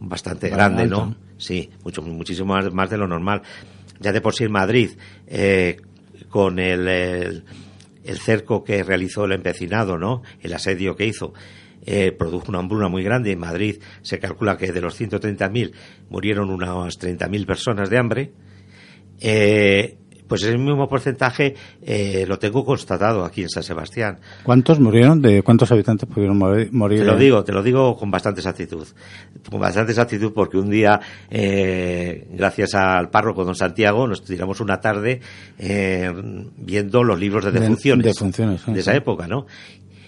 bastante 0.00 0.48
grande, 0.48 0.88
¿no? 0.88 1.14
Sí, 1.40 1.70
mucho, 1.84 2.02
muchísimo 2.02 2.54
más, 2.70 2.90
de 2.90 2.98
lo 2.98 3.08
normal. 3.08 3.42
Ya 3.98 4.12
de 4.12 4.20
por 4.20 4.34
sí 4.34 4.44
en 4.44 4.52
Madrid, 4.52 4.90
eh, 5.26 5.78
con 6.28 6.58
el, 6.58 6.86
el, 6.86 8.18
cerco 8.18 8.62
que 8.62 8.82
realizó 8.82 9.24
el 9.24 9.32
empecinado, 9.32 9.98
¿no? 9.98 10.22
El 10.40 10.52
asedio 10.52 10.94
que 10.94 11.06
hizo, 11.06 11.32
eh, 11.82 12.12
produjo 12.12 12.46
una 12.50 12.58
hambruna 12.58 12.88
muy 12.88 13.02
grande. 13.02 13.32
En 13.32 13.38
Madrid 13.38 13.80
se 14.02 14.18
calcula 14.18 14.58
que 14.58 14.70
de 14.70 14.82
los 14.82 15.00
130.000 15.00 15.72
murieron 16.10 16.50
unas 16.50 17.00
30.000 17.00 17.46
personas 17.46 17.88
de 17.88 17.98
hambre. 17.98 18.32
Eh, 19.18 19.96
pues 20.30 20.44
ese 20.44 20.56
mismo 20.56 20.88
porcentaje 20.88 21.56
eh, 21.82 22.24
lo 22.24 22.38
tengo 22.38 22.64
constatado 22.64 23.24
aquí 23.24 23.42
en 23.42 23.48
San 23.48 23.64
Sebastián. 23.64 24.20
¿Cuántos 24.44 24.78
murieron? 24.78 25.20
¿De 25.20 25.42
cuántos 25.42 25.72
habitantes 25.72 26.08
pudieron 26.08 26.38
morir? 26.38 27.00
Te 27.00 27.04
lo 27.04 27.16
digo, 27.16 27.42
te 27.42 27.50
lo 27.50 27.64
digo 27.64 27.96
con 27.96 28.12
bastante 28.12 28.38
exactitud. 28.38 28.86
Con 29.50 29.58
bastante 29.58 29.90
exactitud 29.90 30.32
porque 30.32 30.56
un 30.56 30.70
día, 30.70 31.00
eh, 31.28 32.28
gracias 32.30 32.76
al 32.76 33.10
párroco 33.10 33.44
don 33.44 33.56
Santiago, 33.56 34.06
nos 34.06 34.22
tiramos 34.22 34.60
una 34.60 34.78
tarde 34.78 35.20
eh, 35.58 36.12
viendo 36.58 37.02
los 37.02 37.18
libros 37.18 37.44
de 37.46 37.50
defunciones. 37.50 38.16
De, 38.66 38.78
esa 38.78 38.94
época, 38.94 39.26
¿no? 39.26 39.46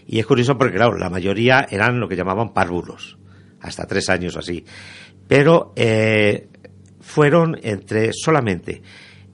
Y 0.06 0.20
es 0.20 0.26
curioso 0.26 0.56
porque, 0.56 0.76
claro, 0.76 0.96
la 0.98 1.10
mayoría 1.10 1.66
eran 1.68 1.98
lo 1.98 2.06
que 2.06 2.14
llamaban 2.14 2.52
párvulos. 2.52 3.18
Hasta 3.60 3.88
tres 3.88 4.08
años 4.08 4.36
así. 4.36 4.64
Pero 5.26 5.74
fueron 7.00 7.58
entre 7.60 8.12
solamente 8.12 8.82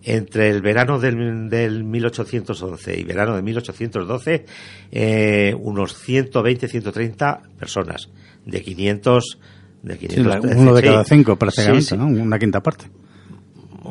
entre 0.09 0.49
el 0.49 0.63
verano 0.63 0.99
del, 0.99 1.49
del 1.51 1.85
1811 1.85 2.99
y 2.99 3.05
verano 3.05 3.37
de 3.37 3.43
1812, 3.43 4.47
eh, 4.91 5.55
unos 5.59 5.99
120, 5.99 6.69
130 6.69 7.43
personas, 7.59 8.09
de 8.45 8.63
500... 8.63 9.39
De 9.83 9.97
500 9.97 10.57
uno 10.57 10.75
de 10.75 10.83
cada 10.83 11.05
cinco, 11.05 11.37
prácticamente, 11.37 11.97
¿no? 11.97 12.07
Una 12.07 12.39
quinta 12.39 12.61
parte. 12.61 12.87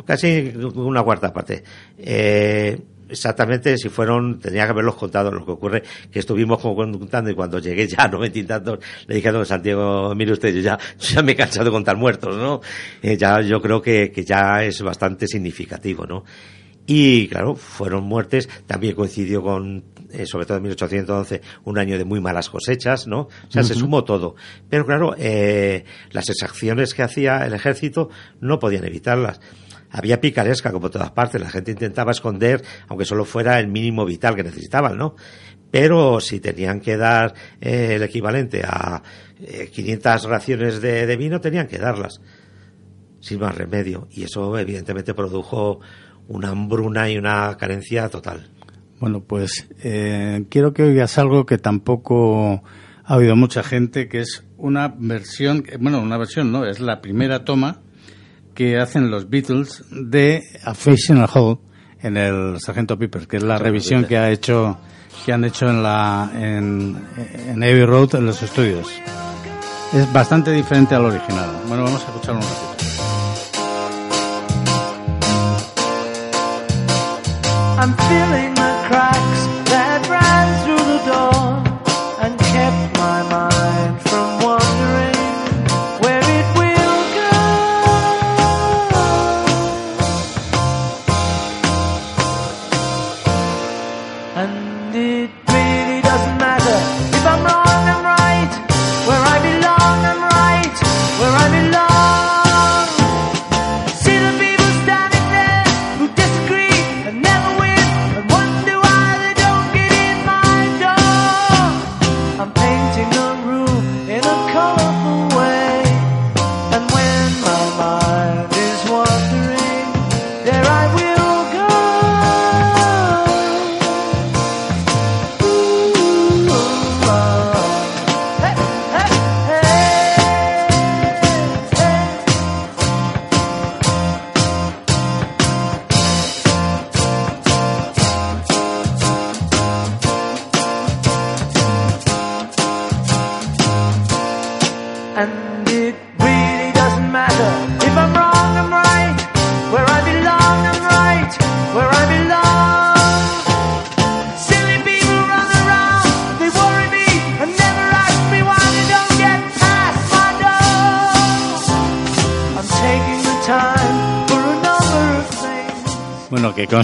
Casi 0.05 0.53
una 0.75 1.01
cuarta 1.01 1.31
parte. 1.31 1.63
Eh, 1.97 2.77
exactamente 3.09 3.77
si 3.77 3.89
fueron, 3.89 4.39
tenía 4.39 4.65
que 4.65 4.71
haberlos 4.71 4.95
contado. 4.95 5.31
Lo 5.31 5.45
que 5.45 5.51
ocurre 5.51 5.83
que 6.11 6.19
estuvimos 6.19 6.59
contando 6.59 7.29
y 7.29 7.35
cuando 7.35 7.59
llegué 7.59 7.87
ya 7.87 8.07
no 8.07 8.19
metí 8.19 8.43
tantos, 8.43 8.79
le 9.07 9.15
dije 9.15 9.29
a 9.29 9.31
don 9.31 9.45
Santiago, 9.45 10.13
mire 10.15 10.33
usted, 10.33 10.53
yo 10.53 10.61
ya, 10.61 10.77
ya 10.99 11.21
me 11.21 11.33
he 11.33 11.35
cansado 11.35 11.65
de 11.65 11.71
contar 11.71 11.97
muertos, 11.97 12.35
¿no? 12.35 12.61
Eh, 13.01 13.17
ya 13.17 13.41
yo 13.41 13.61
creo 13.61 13.81
que, 13.81 14.11
que 14.11 14.23
ya 14.23 14.63
es 14.63 14.81
bastante 14.81 15.27
significativo, 15.27 16.05
¿no? 16.05 16.23
Y 16.89 17.27
claro, 17.27 17.55
fueron 17.55 18.05
muertes, 18.05 18.47
también 18.65 18.95
coincidió 18.95 19.43
con, 19.43 19.83
eh, 20.09 20.25
sobre 20.25 20.45
todo 20.45 20.57
en 20.57 20.63
1811, 20.63 21.41
un 21.65 21.77
año 21.77 21.97
de 21.97 22.05
muy 22.05 22.21
malas 22.21 22.49
cosechas, 22.49 23.07
¿no? 23.07 23.23
O 23.23 23.51
sea, 23.51 23.61
se 23.63 23.75
sumó 23.75 24.05
todo. 24.05 24.35
Pero 24.69 24.85
claro, 24.85 25.13
eh, 25.17 25.83
las 26.11 26.29
exacciones 26.29 26.93
que 26.93 27.03
hacía 27.03 27.45
el 27.45 27.53
ejército 27.53 28.09
no 28.39 28.57
podían 28.59 28.85
evitarlas 28.85 29.41
había 29.91 30.19
picaresca 30.19 30.71
como 30.71 30.89
todas 30.89 31.11
partes, 31.11 31.41
la 31.41 31.49
gente 31.49 31.71
intentaba 31.71 32.11
esconder, 32.11 32.63
aunque 32.87 33.05
solo 33.05 33.25
fuera 33.25 33.59
el 33.59 33.67
mínimo 33.67 34.05
vital 34.05 34.35
que 34.35 34.43
necesitaban, 34.43 34.97
¿no? 34.97 35.15
Pero 35.71 36.19
si 36.19 36.39
tenían 36.39 36.79
que 36.79 36.97
dar 36.97 37.33
eh, 37.59 37.95
el 37.95 38.03
equivalente 38.03 38.63
a 38.65 39.01
500 39.71 40.25
eh, 40.25 40.27
raciones 40.27 40.81
de, 40.81 41.17
vino, 41.17 41.41
tenían 41.41 41.67
que 41.67 41.77
darlas. 41.77 42.21
sin 43.19 43.39
más 43.39 43.55
remedio. 43.55 44.07
Y 44.11 44.23
eso 44.23 44.57
evidentemente 44.57 45.13
produjo 45.13 45.79
una 46.27 46.49
hambruna 46.49 47.09
y 47.09 47.17
una 47.17 47.55
carencia 47.57 48.07
total. 48.09 48.49
Bueno, 48.99 49.21
pues 49.21 49.67
eh, 49.83 50.45
quiero 50.49 50.73
que 50.73 50.83
oigas 50.83 51.17
algo 51.17 51.45
que 51.45 51.57
tampoco 51.57 52.63
ha 53.03 53.15
oído 53.15 53.35
mucha 53.35 53.63
gente, 53.63 54.07
que 54.07 54.21
es 54.21 54.43
una 54.57 54.93
versión, 54.97 55.63
bueno, 55.79 56.01
una 56.01 56.17
versión 56.17 56.51
no, 56.51 56.65
es 56.65 56.79
la 56.79 57.01
primera 57.01 57.45
toma 57.45 57.81
que 58.57 58.79
hacen 58.79 59.11
los 59.11 59.29
Beatles 59.29 59.83
de 59.91 60.41
A 60.63 60.73
Face 60.73 61.13
in 61.13 61.19
a 61.19 61.25
Hole 61.25 61.59
en 62.01 62.17
el 62.17 62.59
Sargento 62.59 62.97
Piper, 62.97 63.27
que 63.27 63.37
es 63.37 63.43
la 63.43 63.59
revisión 63.59 64.05
que 64.05 64.17
ha 64.17 64.31
hecho 64.31 64.79
que 65.23 65.31
han 65.31 65.45
hecho 65.45 65.69
en 65.69 65.83
la 65.83 66.31
en, 66.33 66.97
en 67.49 67.63
Abbey 67.63 67.85
Road 67.85 68.15
en 68.15 68.25
los 68.25 68.41
estudios. 68.41 68.87
Es 69.93 70.11
bastante 70.11 70.51
diferente 70.51 70.95
al 70.95 71.05
original. 71.05 71.51
Bueno, 71.67 71.83
vamos 71.83 72.01
a 72.03 72.07
escucharlo 72.07 72.41
un 72.41 72.47
ratito. 72.47 72.67
I'm 77.79 77.95
feeling 77.95 78.56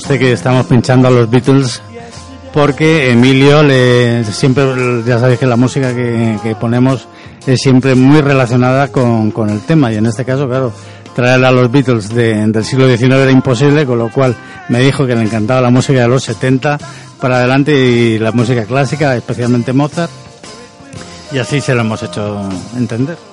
conste 0.04 0.20
que 0.20 0.34
estamos 0.34 0.66
pinchando 0.66 1.08
a 1.08 1.12
los 1.12 1.30
Beatles 1.30 1.82
porque 2.54 3.12
Emilio 3.12 3.64
le 3.64 4.26
siempre 4.26 4.66
ya 5.06 5.18
sabéis 5.18 5.40
que 5.40 5.46
la 5.46 5.56
música 5.56 5.96
que, 5.96 6.38
que 6.44 6.56
ponemos 6.56 7.08
es 7.48 7.62
siempre 7.62 7.96
muy 7.96 8.20
relacionada 8.20 8.90
con, 8.90 9.32
con, 9.32 9.50
el 9.50 9.62
tema 9.62 9.94
y 9.94 9.96
en 9.96 10.06
este 10.06 10.26
caso 10.26 10.50
claro 10.50 10.74
traer 11.16 11.46
a 11.46 11.52
los 11.52 11.72
Beatles 11.72 12.10
de, 12.10 12.46
del 12.48 12.66
siglo 12.66 12.86
XIX 12.86 13.14
era 13.14 13.32
imposible 13.32 13.86
con 13.86 13.98
lo 13.98 14.10
cual 14.10 14.36
me 14.68 14.82
dijo 14.82 15.08
que 15.08 15.16
le 15.16 15.22
encantaba 15.22 15.62
la 15.62 15.70
música 15.70 16.02
de 16.02 16.08
los 16.10 16.24
70 16.24 16.78
para 17.22 17.38
adelante 17.38 17.74
y 17.74 18.20
la 18.20 18.34
música 18.34 18.66
clásica 18.66 19.16
especialmente 19.16 19.72
Mozart 19.72 20.12
y 21.32 21.38
así 21.38 21.62
se 21.62 21.74
lo 21.74 21.80
hemos 21.82 22.04
hecho 22.04 22.42
entender 22.76 23.33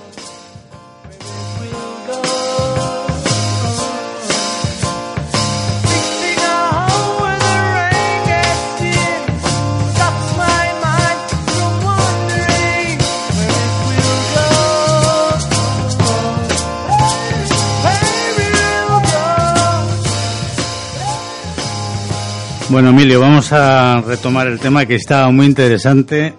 Bueno, 22.70 22.90
Emilio, 22.90 23.18
vamos 23.18 23.52
a 23.52 24.00
retomar 24.00 24.46
el 24.46 24.60
tema 24.60 24.86
que 24.86 24.94
está 24.94 25.28
muy 25.30 25.46
interesante, 25.46 26.34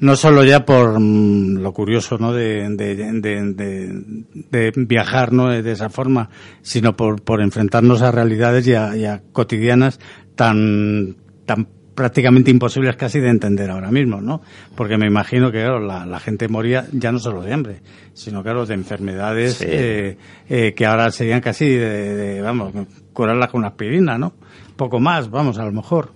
no 0.00 0.16
solo 0.16 0.44
ya 0.44 0.66
por 0.66 1.00
mm, 1.00 1.62
lo 1.62 1.72
curioso 1.72 2.18
¿no? 2.18 2.34
de, 2.34 2.68
de, 2.76 2.94
de, 2.94 4.04
de, 4.50 4.72
viajar 4.76 5.32
¿no? 5.32 5.48
de 5.48 5.72
esa 5.72 5.88
forma, 5.88 6.28
sino 6.60 6.94
por, 6.94 7.22
por 7.22 7.40
enfrentarnos 7.40 8.02
a 8.02 8.10
realidades 8.10 8.66
y 8.66 8.74
a, 8.74 8.94
y 8.94 9.06
a 9.06 9.22
cotidianas 9.32 9.98
tan, 10.34 11.16
tan 11.46 11.68
prácticamente 11.94 12.50
imposibles 12.50 12.96
casi 12.96 13.20
de 13.20 13.30
entender 13.30 13.70
ahora 13.70 13.90
mismo, 13.90 14.20
¿no? 14.20 14.42
Porque 14.76 14.98
me 14.98 15.06
imagino 15.06 15.50
que 15.50 15.60
claro, 15.60 15.80
la, 15.80 16.04
la, 16.04 16.20
gente 16.20 16.48
moría 16.48 16.86
ya 16.92 17.12
no 17.12 17.18
solo 17.18 17.42
de 17.42 17.52
hambre, 17.52 17.80
sino 18.12 18.42
claro 18.42 18.66
de 18.66 18.74
enfermedades 18.74 19.54
sí. 19.54 19.64
eh, 19.68 20.18
eh, 20.50 20.74
que 20.74 20.84
ahora 20.84 21.10
serían 21.10 21.40
casi 21.40 21.66
de, 21.68 22.14
de, 22.14 22.42
vamos, 22.42 22.74
curarlas 23.14 23.50
con 23.50 23.60
una 23.60 23.68
aspirina, 23.68 24.18
¿no? 24.18 24.34
Poco 24.82 24.98
más, 24.98 25.30
vamos, 25.30 25.58
a 25.58 25.64
lo 25.64 25.70
mejor. 25.70 26.10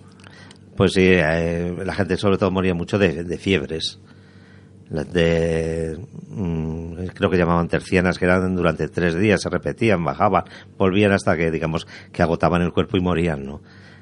Pues 0.75 0.91
sí, 0.91 1.05
eh, 1.05 1.73
la 1.85 1.93
gente 1.93 2.17
sobre 2.17 2.37
todo 2.37 2.51
moría 2.51 2.73
mucho 2.73 2.99
de, 2.99 3.23
de 3.23 3.37
fiebres. 3.37 3.97
Las 4.89 5.13
de, 5.13 5.97
mmm, 6.27 6.95
creo 7.13 7.29
que 7.29 7.37
llamaban 7.37 7.69
tercianas, 7.69 8.19
que 8.19 8.25
eran 8.25 8.57
durante 8.57 8.89
tres 8.89 9.17
días, 9.17 9.41
se 9.41 9.49
repetían, 9.49 10.03
bajaban, 10.03 10.43
volvían 10.77 11.13
hasta 11.13 11.37
que, 11.37 11.49
digamos, 11.49 11.87
que 12.11 12.21
agotaban 12.21 12.61
el 12.61 12.73
cuerpo 12.73 12.97
y 12.97 12.99
morían, 12.99 13.45
¿no? 13.45 13.61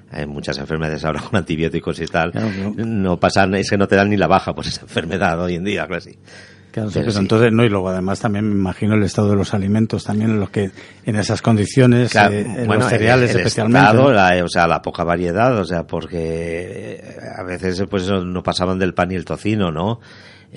hay 0.10 0.26
muchas 0.26 0.58
enfermedades 0.58 1.06
ahora 1.06 1.22
con 1.22 1.38
antibióticos 1.38 2.00
y 2.00 2.06
tal, 2.06 2.32
claro, 2.32 2.50
no. 2.76 2.86
no 2.86 3.20
pasan, 3.20 3.54
es 3.54 3.70
que 3.70 3.78
no 3.78 3.88
te 3.88 3.96
dan 3.96 4.10
ni 4.10 4.18
la 4.18 4.28
baja 4.28 4.54
por 4.54 4.66
esa 4.66 4.82
enfermedad 4.82 5.40
hoy 5.42 5.56
en 5.56 5.64
día, 5.64 5.88
casi. 5.88 6.12
Claro, 6.12 6.18
pero, 6.18 6.55
pero 6.94 7.12
sí. 7.12 7.20
entonces 7.20 7.52
no 7.52 7.64
y 7.64 7.70
luego 7.70 7.90
además 7.90 8.20
también 8.20 8.48
me 8.48 8.56
imagino 8.56 8.96
el 8.96 9.04
estado 9.04 9.30
de 9.30 9.36
los 9.36 9.54
alimentos 9.54 10.04
también 10.04 10.32
en 10.32 10.40
los 10.40 10.50
que 10.50 10.72
en 11.06 11.16
esas 11.16 11.42
condiciones 11.42 12.12
claro, 12.12 12.34
eh, 12.34 12.42
en 12.42 12.68
bueno, 12.68 12.82
los 12.84 12.90
cereales 12.90 13.30
el, 13.32 13.36
el 13.38 13.42
especialmente. 13.42 13.80
estado, 13.88 14.12
la, 14.12 14.44
o 14.44 14.48
sea 14.48 14.68
la 14.68 14.82
poca 14.82 15.04
variedad 15.04 15.58
o 15.58 15.66
sea 15.66 15.84
porque 15.88 17.02
a 17.38 17.44
veces 17.44 17.84
pues 17.90 18.10
no 18.10 18.44
pasaban 18.44 18.78
del 18.80 18.94
pan 18.94 19.12
y 19.12 19.16
el 19.16 19.26
tocino 19.26 19.72
no 19.72 20.00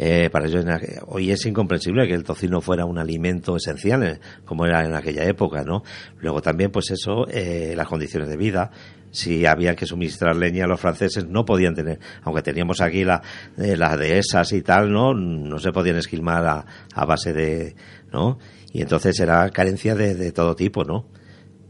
eh, 0.01 0.31
para 0.31 0.47
ellos 0.47 0.65
hoy 1.07 1.33
es 1.33 1.45
incomprensible 1.47 2.07
que 2.07 2.15
el 2.15 2.23
tocino 2.23 2.61
fuera 2.61 2.85
un 2.85 2.99
alimento 2.99 3.57
esencial 3.57 4.03
eh, 4.05 4.21
como 4.45 4.65
era 4.65 4.85
en 4.85 4.95
aquella 4.95 5.25
época 5.25 5.65
no 5.65 5.83
luego 6.21 6.41
también 6.41 6.71
pues 6.71 6.91
eso 6.93 7.27
eh, 7.29 7.75
las 7.77 7.89
condiciones 7.89 8.29
de 8.29 8.37
vida 8.37 8.71
si 9.19 9.47
había 9.47 9.75
que 9.75 9.85
suministrar 9.85 10.37
leña 10.37 10.65
a 10.65 10.69
los 10.69 10.81
franceses 10.81 11.27
no 11.27 11.45
podían 11.45 11.75
tener 11.75 11.99
aunque 12.23 12.43
teníamos 12.43 12.81
aquí 12.81 13.05
la 13.05 13.21
eh, 13.57 13.77
las 13.77 13.99
dehesas 13.99 14.53
y 14.53 14.63
tal 14.63 14.93
no 14.93 15.13
no 15.13 15.59
se 15.59 15.73
podían 15.73 15.97
esquilmar 15.97 16.47
a, 16.47 16.67
a 16.95 17.05
base 17.05 17.33
de 17.33 17.75
no 18.13 18.39
y 18.73 18.83
entonces 18.83 19.19
era 19.19 19.51
carencia 19.51 19.95
de, 19.95 20.15
de 20.15 20.31
todo 20.33 20.55
tipo 20.55 20.85
no 20.85 21.07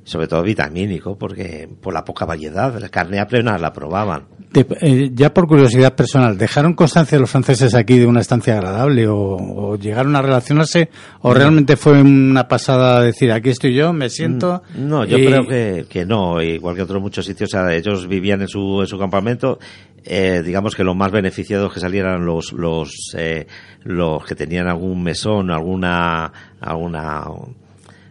sobre 0.08 0.26
todo 0.26 0.42
vitamínico, 0.42 1.18
porque 1.18 1.68
por 1.82 1.92
la 1.92 2.02
poca 2.02 2.24
variedad, 2.24 2.74
la 2.80 2.88
carne 2.88 3.20
apenas 3.20 3.60
la 3.60 3.74
probaban. 3.74 4.24
Eh, 4.54 5.10
ya 5.12 5.34
por 5.34 5.46
curiosidad 5.46 5.94
personal, 5.94 6.38
¿dejaron 6.38 6.72
constancia 6.72 7.18
los 7.18 7.28
franceses 7.28 7.74
aquí 7.74 7.98
de 7.98 8.06
una 8.06 8.20
estancia 8.20 8.54
agradable 8.54 9.06
o, 9.06 9.36
o 9.36 9.76
llegaron 9.76 10.16
a 10.16 10.22
relacionarse 10.22 10.88
o 11.20 11.34
realmente 11.34 11.76
fue 11.76 12.00
una 12.00 12.48
pasada 12.48 13.02
decir 13.02 13.30
aquí 13.30 13.50
estoy 13.50 13.74
yo, 13.74 13.92
me 13.92 14.08
siento? 14.08 14.62
Mm, 14.74 14.88
no, 14.88 15.04
yo 15.04 15.18
y... 15.18 15.26
creo 15.26 15.46
que, 15.46 15.84
que 15.90 16.06
no, 16.06 16.40
igual 16.40 16.74
que 16.74 16.82
otros 16.82 17.02
muchos 17.02 17.26
sitios, 17.26 17.52
o 17.52 17.58
sea, 17.58 17.74
ellos 17.74 18.08
vivían 18.08 18.40
en 18.40 18.48
su, 18.48 18.80
en 18.80 18.86
su 18.86 18.98
campamento, 18.98 19.58
eh, 20.02 20.42
digamos 20.42 20.74
que 20.74 20.84
los 20.84 20.96
más 20.96 21.12
beneficiados 21.12 21.70
que 21.70 21.80
salieran 21.80 22.24
los, 22.24 22.54
los, 22.54 23.14
eh, 23.18 23.46
los 23.82 24.24
que 24.24 24.34
tenían 24.34 24.68
algún 24.68 25.02
mesón, 25.02 25.50
alguna, 25.50 26.32
alguna, 26.62 27.24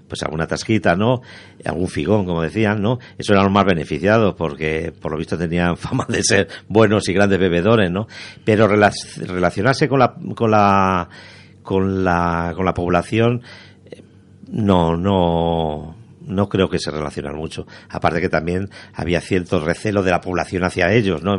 pues 0.08 0.24
alguna 0.24 0.48
tasquita, 0.48 0.96
¿no? 0.96 1.22
Algún 1.66 1.88
figón, 1.88 2.26
como 2.26 2.42
decían, 2.42 2.82
¿no? 2.82 3.00
Eso 3.18 3.34
eran 3.34 3.46
los 3.46 3.54
más 3.54 3.66
beneficiados 3.66 4.36
porque 4.36 4.94
por 5.00 5.12
lo 5.12 5.18
visto 5.18 5.38
tenían 5.38 5.78
fama 5.78 6.06
de 6.08 6.24
ser 6.24 6.48
buenos 6.68 7.08
y 7.10 7.14
grandes 7.14 7.40
bebedores, 7.40 7.92
¿no? 7.92 8.08
Pero 8.44 8.68
relacionarse 8.68 9.88
con 9.88 10.00
la 10.00 10.16
con 10.36 10.52
la 10.52 11.10
con 11.62 12.04
la 12.04 12.54
con 12.56 12.66
la 12.66 12.74
población 12.74 13.42
no, 14.50 14.96
no, 14.96 15.96
no 16.22 16.50
creo 16.50 16.70
que 16.70 16.80
se 16.80 16.92
relacionan 16.92 17.36
mucho. 17.36 17.66
Aparte 17.90 18.22
que 18.22 18.30
también 18.30 18.70
había 18.94 19.22
cierto 19.22 19.60
recelo 19.60 20.04
de 20.04 20.12
la 20.12 20.22
población 20.22 20.64
hacia 20.64 20.92
ellos, 20.94 21.24
¿no? 21.24 21.36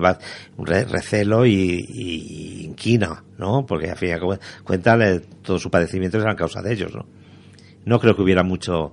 Un 0.57 0.67
recelo 0.67 1.47
y, 1.47 1.85
y 1.89 2.65
inquina, 2.65 3.25
¿no? 3.39 3.65
Porque 3.67 3.91
a 3.91 3.97
fin 3.97 4.11
de 4.11 4.39
cuentas 4.65 5.23
todo 5.43 5.59
su 5.59 5.71
padecimiento 5.71 6.19
eran 6.19 6.37
causa 6.37 6.63
de 6.63 6.73
ellos, 6.73 6.95
¿no? 6.95 7.07
No 7.89 7.99
creo 7.99 8.15
que 8.15 8.23
hubiera 8.23 8.43
mucho, 8.43 8.93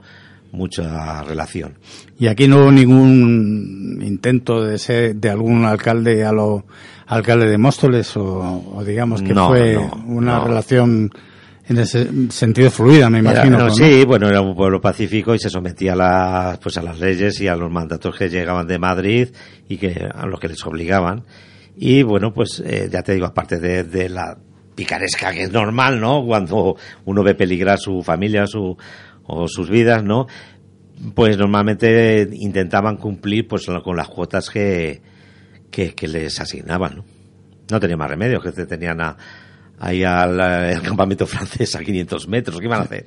mucha 0.52 1.24
relación. 1.24 1.76
Y 2.18 2.28
aquí 2.28 2.48
no 2.48 2.62
hubo 2.62 2.72
ningún 2.72 4.02
intento 4.02 4.64
de 4.64 4.78
ser 4.78 5.16
de 5.16 5.30
algún 5.30 5.66
alcalde 5.66 6.26
a 6.26 6.32
lo 6.32 6.66
alcalde 7.08 7.48
de 7.48 7.58
Móstoles 7.58 8.16
o, 8.18 8.84
digamos 8.86 9.22
que 9.22 9.36
fue 9.36 9.78
una 10.08 10.40
relación 10.40 11.12
en 11.68 11.78
ese 11.80 12.08
sentido 12.30 12.70
fluida, 12.70 13.10
me 13.10 13.20
imagino. 13.20 13.70
Sí, 13.72 14.06
bueno, 14.06 14.28
era 14.28 14.42
un 14.42 14.56
pueblo 14.56 14.80
pacífico 14.80 15.34
y 15.34 15.40
se 15.40 15.50
sometía 15.50 15.94
a 15.94 15.96
las, 15.96 16.58
pues 16.60 16.78
a 16.78 16.84
las 16.84 17.00
leyes 17.00 17.40
y 17.42 17.48
a 17.48 17.56
los 17.56 17.72
mandatos 17.72 18.16
que 18.16 18.30
llegaban 18.30 18.68
de 18.68 18.78
Madrid 18.78 19.30
y 19.68 19.78
que 19.78 20.08
a 20.14 20.26
los 20.28 20.40
que 20.40 20.48
les 20.48 20.64
obligaban. 20.66 21.24
Y 21.78 22.04
bueno, 22.04 22.34
pues 22.34 22.62
eh, 22.66 22.88
ya 22.92 23.02
te 23.02 23.14
digo, 23.14 23.26
aparte 23.26 23.60
de, 23.60 23.84
de, 23.84 24.10
la 24.10 24.38
picaresca 24.76 25.32
que 25.32 25.44
es 25.44 25.52
normal, 25.52 26.00
¿no? 26.00 26.24
Cuando 26.26 26.76
uno 27.06 27.24
ve 27.24 27.36
peligrar 27.36 27.80
su 27.80 28.04
familia 28.04 28.46
su, 28.46 28.78
o 29.24 29.48
sus 29.48 29.70
vidas, 29.70 30.04
¿no? 30.04 30.28
Pues 31.14 31.38
normalmente 31.38 32.28
intentaban 32.34 32.98
cumplir 32.98 33.48
pues 33.48 33.66
con 33.84 33.98
las 33.98 34.08
cuotas 34.08 34.50
que, 34.50 35.02
que, 35.72 35.94
que 35.94 36.08
les 36.08 36.40
asignaban, 36.40 36.98
¿no? 36.98 37.06
No 37.70 37.80
tenía 37.80 37.98
más 37.98 38.10
remedio, 38.10 38.40
que 38.40 38.52
tenían 38.52 39.02
a, 39.02 39.18
ahí 39.80 40.04
al, 40.04 40.82
campamento 40.82 41.26
francés 41.28 41.76
a 41.76 41.80
500 41.80 42.28
metros. 42.28 42.60
¿Qué 42.60 42.66
iban 42.66 42.82
a 42.82 42.84
hacer? 42.84 43.06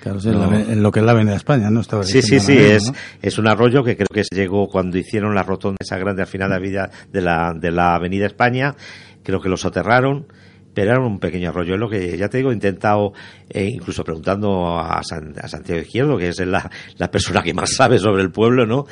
Claro, 0.00 0.20
en, 0.22 0.82
lo 0.82 0.92
que 0.92 1.00
es 1.00 1.06
la 1.06 1.12
Avenida 1.12 1.34
España, 1.34 1.68
¿no? 1.68 1.80
Estaba 1.80 2.04
sí, 2.04 2.22
sí, 2.22 2.38
sí, 2.38 2.56
es, 2.56 2.92
es 3.20 3.38
un 3.38 3.48
arroyo 3.48 3.82
que 3.82 3.96
creo 3.96 4.06
que 4.12 4.22
se 4.22 4.36
llegó 4.36 4.68
cuando 4.68 4.98
hicieron 4.98 5.34
la 5.34 5.42
rotonda 5.42 5.78
esa 5.80 5.98
grande 5.98 6.22
al 6.22 6.28
final 6.28 6.48
de 6.50 6.54
la, 6.54 6.60
vida 6.60 6.90
de 7.12 7.20
la, 7.20 7.52
de 7.54 7.70
la 7.72 7.96
Avenida 7.96 8.26
España. 8.26 8.76
Creo 9.24 9.40
que 9.40 9.48
lo 9.48 9.56
soterraron, 9.56 10.28
pero 10.76 10.90
era 10.90 11.00
un 11.00 11.18
pequeño 11.18 11.48
arroyo. 11.48 11.72
Es 11.72 11.80
lo 11.80 11.88
que 11.88 12.18
ya 12.18 12.28
te 12.28 12.36
digo, 12.36 12.50
he 12.50 12.52
intentado, 12.52 13.14
eh, 13.48 13.64
incluso 13.64 14.04
preguntando 14.04 14.76
a, 14.76 14.98
a, 14.98 15.02
Santiago 15.02 15.80
Izquierdo, 15.80 16.18
que 16.18 16.28
es 16.28 16.38
la, 16.40 16.70
la 16.98 17.10
persona 17.10 17.42
que 17.42 17.54
más 17.54 17.74
sabe 17.74 17.98
sobre 17.98 18.22
el 18.22 18.30
pueblo, 18.30 18.66
¿no? 18.66 18.84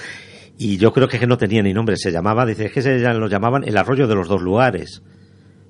Y 0.56 0.78
yo 0.78 0.94
creo 0.94 1.08
que 1.08 1.26
no 1.26 1.36
tenía 1.36 1.62
ni 1.62 1.74
nombre, 1.74 1.98
se 1.98 2.10
llamaba, 2.10 2.46
dice, 2.46 2.64
es 2.64 2.72
que 2.72 2.80
se 2.80 2.98
lo 2.98 3.28
llamaban 3.28 3.64
el 3.64 3.76
arroyo 3.76 4.06
de 4.06 4.14
los 4.14 4.28
dos 4.28 4.40
lugares 4.40 5.02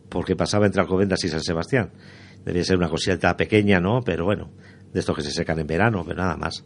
porque 0.08 0.36
pasaba 0.36 0.66
entre 0.66 0.82
Alcobendas 0.82 1.24
y 1.24 1.28
San 1.28 1.42
Sebastián. 1.42 1.90
Debía 2.44 2.62
ser 2.62 2.76
una 2.76 2.88
cosita 2.88 3.36
pequeña, 3.36 3.80
¿no? 3.80 4.02
Pero 4.04 4.24
bueno, 4.24 4.52
de 4.94 5.00
estos 5.00 5.14
que 5.14 5.22
se 5.22 5.32
secan 5.32 5.58
en 5.58 5.66
verano, 5.66 6.04
pero 6.06 6.22
nada 6.22 6.36
más. 6.36 6.64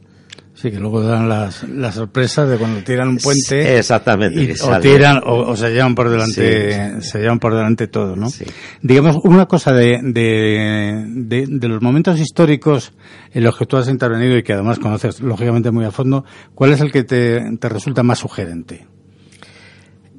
Sí, 0.55 0.73
que 0.73 0.79
luego 0.79 1.03
dan 1.03 1.29
las, 1.29 1.63
las 1.69 1.95
sorpresas 1.95 2.49
de 2.49 2.59
cuando 2.59 2.83
tiran 2.83 3.09
un 3.09 3.19
puente. 3.19 3.79
Exactamente. 3.79 4.55
o 4.61 4.81
tiran, 4.81 5.21
o, 5.25 5.57
se 5.57 5.71
llevan 5.71 5.95
por 5.95 6.11
delante, 6.11 7.01
se 7.01 7.19
llevan 7.21 7.39
por 7.39 7.55
delante 7.55 7.87
todo, 7.87 8.17
¿no? 8.17 8.29
Sí. 8.29 8.45
Digamos, 8.83 9.19
una 9.23 9.47
cosa 9.47 9.73
de, 9.73 10.01
de, 10.03 11.47
de, 11.49 11.69
los 11.69 11.81
momentos 11.81 12.19
históricos 12.19 12.93
en 13.33 13.45
los 13.45 13.57
que 13.57 13.67
tú 13.67 13.77
has 13.77 13.89
intervenido 13.89 14.37
y 14.37 14.43
que 14.43 14.53
además 14.53 14.81
conoces 14.81 15.21
lógicamente 15.21 15.71
muy 15.71 15.85
a 15.85 15.93
fondo, 15.93 16.25
¿cuál 16.57 16.73
es 16.73 16.81
el 16.81 16.91
que 16.91 17.05
te, 17.05 17.57
te 17.57 17.69
resulta 17.69 18.03
más 18.03 18.19
sugerente? 18.19 18.87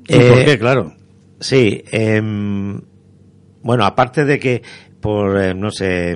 Eh, 0.08 0.30
¿Por 0.30 0.46
qué? 0.46 0.58
Claro. 0.58 0.94
Sí, 1.42 1.84
eh, 1.92 2.22
bueno, 3.62 3.86
aparte 3.86 4.24
de 4.24 4.40
que 4.40 4.62
por, 5.02 5.38
eh, 5.42 5.54
no 5.54 5.70
sé, 5.70 6.16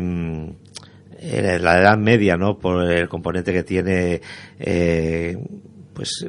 mm, 1.24 1.62
la 1.64 1.80
edad 1.80 1.98
media, 1.98 2.38
¿no? 2.38 2.58
Por 2.58 2.92
el 2.92 3.08
componente 3.08 3.54
que 3.54 3.64
tiene, 3.64 4.22
eh, 4.60 5.38
pues, 5.94 6.26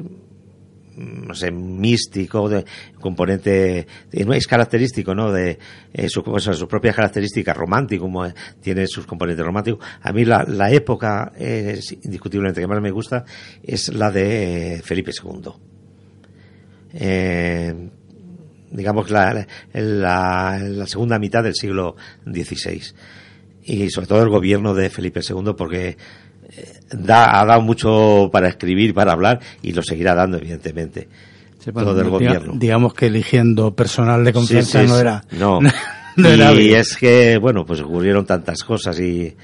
no 0.97 1.33
sé, 1.33 1.51
místico, 1.51 2.47
de, 2.47 2.65
componente, 2.99 3.85
es 4.11 4.47
característico, 4.47 5.13
¿no? 5.13 5.31
De 5.31 5.59
eh, 5.93 6.07
su, 6.09 6.21
sus 6.39 6.65
propias 6.65 6.95
características 6.95 7.55
romántico, 7.55 8.05
como 8.05 8.25
tiene 8.61 8.87
sus 8.87 9.05
componentes 9.05 9.45
románticos. 9.45 9.85
A 10.01 10.13
mí 10.13 10.23
la, 10.25 10.71
época, 10.71 11.33
es 11.37 11.91
indiscutiblemente 11.91 12.61
que 12.61 12.67
más 12.67 12.81
me 12.81 12.91
gusta, 12.91 13.25
es 13.63 13.93
la 13.93 14.11
de 14.11 14.81
Felipe 14.83 15.11
II. 15.11 15.51
Eh, 16.93 17.89
digamos, 18.71 19.09
la, 19.09 19.45
la, 19.73 20.59
la 20.59 20.87
segunda 20.87 21.19
mitad 21.19 21.43
del 21.43 21.55
siglo 21.55 21.95
XVI. 22.25 22.81
Y 23.65 23.89
sobre 23.89 24.07
todo 24.07 24.21
el 24.21 24.29
gobierno 24.29 24.73
de 24.73 24.89
Felipe 24.89 25.21
II, 25.27 25.53
porque 25.57 25.97
eh, 26.49 26.73
da, 26.91 27.39
ha 27.39 27.45
dado 27.45 27.61
mucho 27.61 28.29
para 28.31 28.47
escribir, 28.47 28.93
para 28.93 29.13
hablar, 29.13 29.39
y 29.61 29.73
lo 29.73 29.81
seguirá 29.81 30.13
dando, 30.13 30.37
evidentemente. 30.37 31.07
todo 31.73 31.99
el 31.99 32.09
gobierno. 32.09 32.53
Digamos 32.55 32.93
que 32.93 33.07
eligiendo 33.07 33.75
personal 33.75 34.23
de 34.23 34.33
confianza 34.33 34.83
no 34.87 34.99
era. 34.99 35.23
No. 35.31 35.59
y 36.17 36.73
es 36.73 36.95
que, 36.95 37.37
bueno, 37.37 37.65
pues 37.65 37.81
ocurrieron 37.81 38.25
tantas 38.25 38.63
cosas 38.63 38.99
y 38.99 39.35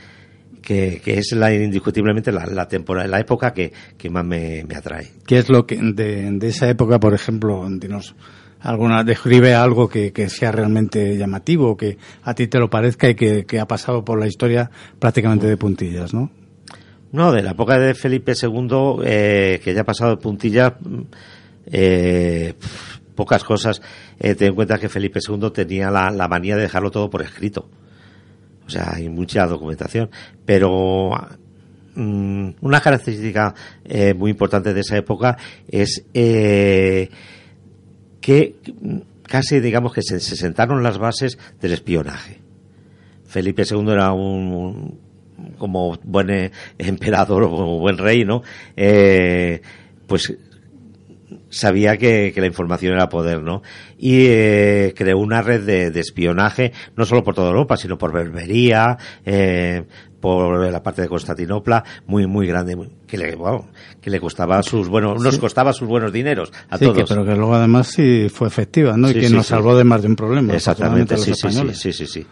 que, 0.61 1.01
que 1.03 1.17
es 1.17 1.31
la, 1.33 1.53
indiscutiblemente 1.53 2.31
la, 2.31 2.45
la 2.45 2.67
temporada, 2.67 3.07
la 3.07 3.19
época 3.19 3.51
que, 3.51 3.73
que 3.97 4.09
más 4.09 4.23
me, 4.23 4.63
me, 4.63 4.75
atrae. 4.75 5.11
¿Qué 5.25 5.39
es 5.39 5.49
lo 5.49 5.65
que 5.65 5.77
de, 5.77 6.31
de 6.31 6.47
esa 6.47 6.69
época, 6.69 6.99
por 6.99 7.13
ejemplo, 7.13 7.67
dinos, 7.69 8.15
alguna 8.61 9.03
describe 9.03 9.53
algo 9.53 9.89
que, 9.89 10.13
que, 10.13 10.29
sea 10.29 10.51
realmente 10.51 11.17
llamativo, 11.17 11.75
que 11.75 11.97
a 12.23 12.33
ti 12.33 12.47
te 12.47 12.59
lo 12.59 12.69
parezca 12.69 13.09
y 13.09 13.15
que, 13.15 13.45
que, 13.45 13.59
ha 13.59 13.67
pasado 13.67 14.05
por 14.05 14.19
la 14.19 14.27
historia 14.27 14.69
prácticamente 14.99 15.47
de 15.47 15.57
puntillas, 15.57 16.13
¿no? 16.13 16.31
No, 17.11 17.31
de 17.31 17.41
la 17.41 17.51
época 17.51 17.77
de 17.77 17.93
Felipe 17.93 18.33
II, 18.41 19.01
eh, 19.03 19.59
que 19.63 19.73
ya 19.73 19.81
ha 19.81 19.85
pasado 19.85 20.11
de 20.11 20.17
puntillas, 20.17 20.73
eh, 21.65 22.53
pocas 23.15 23.43
cosas. 23.43 23.81
Eh, 24.19 24.35
ten 24.35 24.49
en 24.49 24.55
cuenta 24.55 24.79
que 24.79 24.89
Felipe 24.89 25.19
II 25.27 25.51
tenía 25.51 25.91
la, 25.91 26.09
la, 26.09 26.27
manía 26.27 26.55
de 26.55 26.63
dejarlo 26.63 26.89
todo 26.89 27.09
por 27.09 27.21
escrito. 27.21 27.69
O 28.65 28.69
sea, 28.69 28.93
hay 28.95 29.09
mucha 29.09 29.45
documentación. 29.45 30.09
Pero 30.45 31.11
mm, 31.95 32.49
una 32.61 32.79
característica 32.79 33.53
eh, 33.83 34.13
muy 34.13 34.31
importante 34.31 34.73
de 34.73 34.79
esa 34.79 34.97
época 34.97 35.37
es 35.67 36.05
eh, 36.13 37.09
que 38.21 38.55
casi 39.23 39.59
digamos 39.59 39.93
que 39.93 40.01
se, 40.01 40.19
sentaron 40.19 40.83
las 40.83 40.97
bases 40.97 41.37
del 41.59 41.73
espionaje. 41.73 42.39
Felipe 43.25 43.63
II 43.69 43.91
era 43.91 44.13
un, 44.13 44.99
como 45.57 45.97
buen 46.03 46.29
eh, 46.29 46.51
emperador 46.77 47.43
o 47.43 47.79
buen 47.79 47.97
rey, 47.97 48.23
¿no? 48.23 48.43
Eh, 48.75 49.61
pues 50.07 50.33
sabía 51.49 51.97
que, 51.97 52.33
la 52.35 52.45
información 52.47 52.93
era 52.93 53.09
poder, 53.09 53.41
¿no? 53.41 53.61
Y 53.97 54.25
eh, 54.27 54.93
creó 54.95 55.19
una 55.19 55.41
red 55.41 55.61
de, 55.63 55.99
espionaje, 55.99 56.71
no 56.95 57.05
solo 57.05 57.23
por 57.23 57.35
toda 57.35 57.49
Europa, 57.49 57.77
sino 57.77 57.97
por 57.97 58.11
Berbería, 58.11 58.97
eh, 59.25 59.83
por 60.21 60.71
la 60.71 60.83
parte 60.83 61.01
de 61.01 61.09
Constantinopla, 61.09 61.83
muy, 62.05 62.27
muy 62.27 62.47
grande, 62.47 62.77
que 63.07 63.17
le, 63.17 63.37
que 63.99 64.09
le 64.09 64.19
costaba 64.21 64.61
sus 64.63 64.87
buenos, 64.87 65.21
nos 65.21 65.37
costaba 65.37 65.73
sus 65.73 65.87
buenos 65.87 66.13
dineros 66.13 66.53
a 66.69 66.77
sí, 66.77 66.85
todos. 66.85 67.09
pero 67.09 67.25
que 67.25 67.35
luego 67.35 67.55
además 67.55 67.87
sí 67.87 68.27
fue 68.29 68.47
efectiva, 68.47 68.95
¿no? 68.95 69.09
y 69.09 69.15
que 69.15 69.29
nos 69.29 69.47
salvó 69.47 69.75
de 69.75 69.83
más 69.83 70.01
de 70.03 70.07
un 70.07 70.15
problema. 70.15 70.53
Exactamente, 70.53 71.17
sí, 71.17 71.33
sí, 71.33 71.49
sí, 71.73 71.91
sí, 71.91 72.07
sí. 72.07 72.27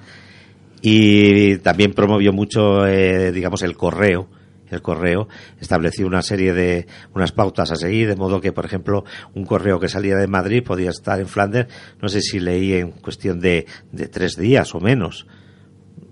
Y 0.82 1.58
también 1.58 1.92
promovió 1.92 2.32
mucho, 2.32 2.88
eh, 2.88 3.34
digamos, 3.34 3.64
el 3.64 3.76
correo, 3.76 4.30
el 4.70 4.82
correo 4.82 5.28
estableció 5.60 6.06
una 6.06 6.22
serie 6.22 6.54
de 6.54 6.88
unas 7.14 7.32
pautas 7.32 7.72
a 7.72 7.76
seguir, 7.76 8.08
de 8.08 8.16
modo 8.16 8.40
que, 8.40 8.52
por 8.52 8.66
ejemplo, 8.66 9.04
un 9.34 9.46
correo 9.46 9.80
que 9.80 9.90
salía 9.90 10.16
de 10.16 10.28
Madrid 10.28 10.64
podía 10.64 10.92
estar 10.92 11.20
en 11.20 11.28
Flandes, 11.28 11.66
no 12.02 12.08
sé 12.08 12.22
si 12.22 12.40
leí 12.40 12.74
en 12.74 12.92
cuestión 12.92 13.40
de, 13.40 13.66
de 13.92 14.08
tres 14.08 14.38
días 14.38 14.74
o 14.76 14.80
menos 14.80 15.26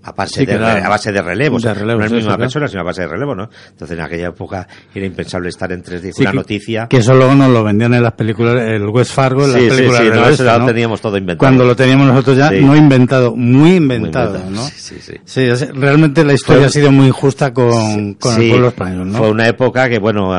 a 0.07 0.13
base, 0.13 0.45
de, 0.45 0.53
a 0.53 0.87
base 0.87 1.11
de 1.11 1.21
relevos. 1.21 1.65
no 1.65 1.71
es 1.71 1.81
la 1.81 2.09
misma 2.09 2.37
persona, 2.37 2.67
sino 2.69 2.79
a 2.81 2.85
base 2.85 3.01
de 3.01 3.09
relevo, 3.09 3.35
¿no? 3.35 3.49
Entonces 3.69 3.97
en 3.97 4.03
aquella 4.03 4.27
época 4.29 4.65
era 4.95 5.05
impensable 5.05 5.49
estar 5.49 5.69
en 5.73 5.81
tres 5.81 6.01
días. 6.01 6.17
una 6.19 6.31
noticia. 6.31 6.87
Que 6.87 6.97
eso 6.97 7.13
luego 7.13 7.35
nos 7.35 7.51
lo 7.51 7.61
vendían 7.61 7.93
en 7.93 8.03
las 8.03 8.13
películas, 8.13 8.55
el 8.55 8.87
West 8.87 9.11
Fargo, 9.11 9.43
en 9.43 9.51
las 9.51 9.61
películas 9.61 10.01
sí, 10.01 10.09
no, 10.09 10.29
eso 10.29 10.59
lo 10.59 10.65
teníamos 10.65 11.01
todo 11.01 11.17
inventado. 11.17 11.39
Cuando 11.39 11.65
lo 11.65 11.75
teníamos 11.75 12.07
nosotros 12.07 12.37
ya, 12.37 12.51
no 12.51 12.75
inventado, 12.75 13.35
muy 13.35 13.75
inventado, 13.75 14.49
¿no? 14.49 14.63
Sí, 14.63 14.95
sí, 15.01 15.19
sí. 15.25 15.65
realmente 15.73 16.23
la 16.23 16.33
historia 16.33 16.67
ha 16.67 16.69
sido 16.69 16.89
muy 16.89 17.07
injusta 17.07 17.53
con, 17.53 18.13
con 18.13 18.41
el 18.41 18.49
pueblo 18.49 18.69
español, 18.69 19.11
¿no? 19.11 19.17
Fue 19.17 19.29
una 19.29 19.47
época 19.47 19.89
que, 19.89 19.99
bueno, 19.99 20.31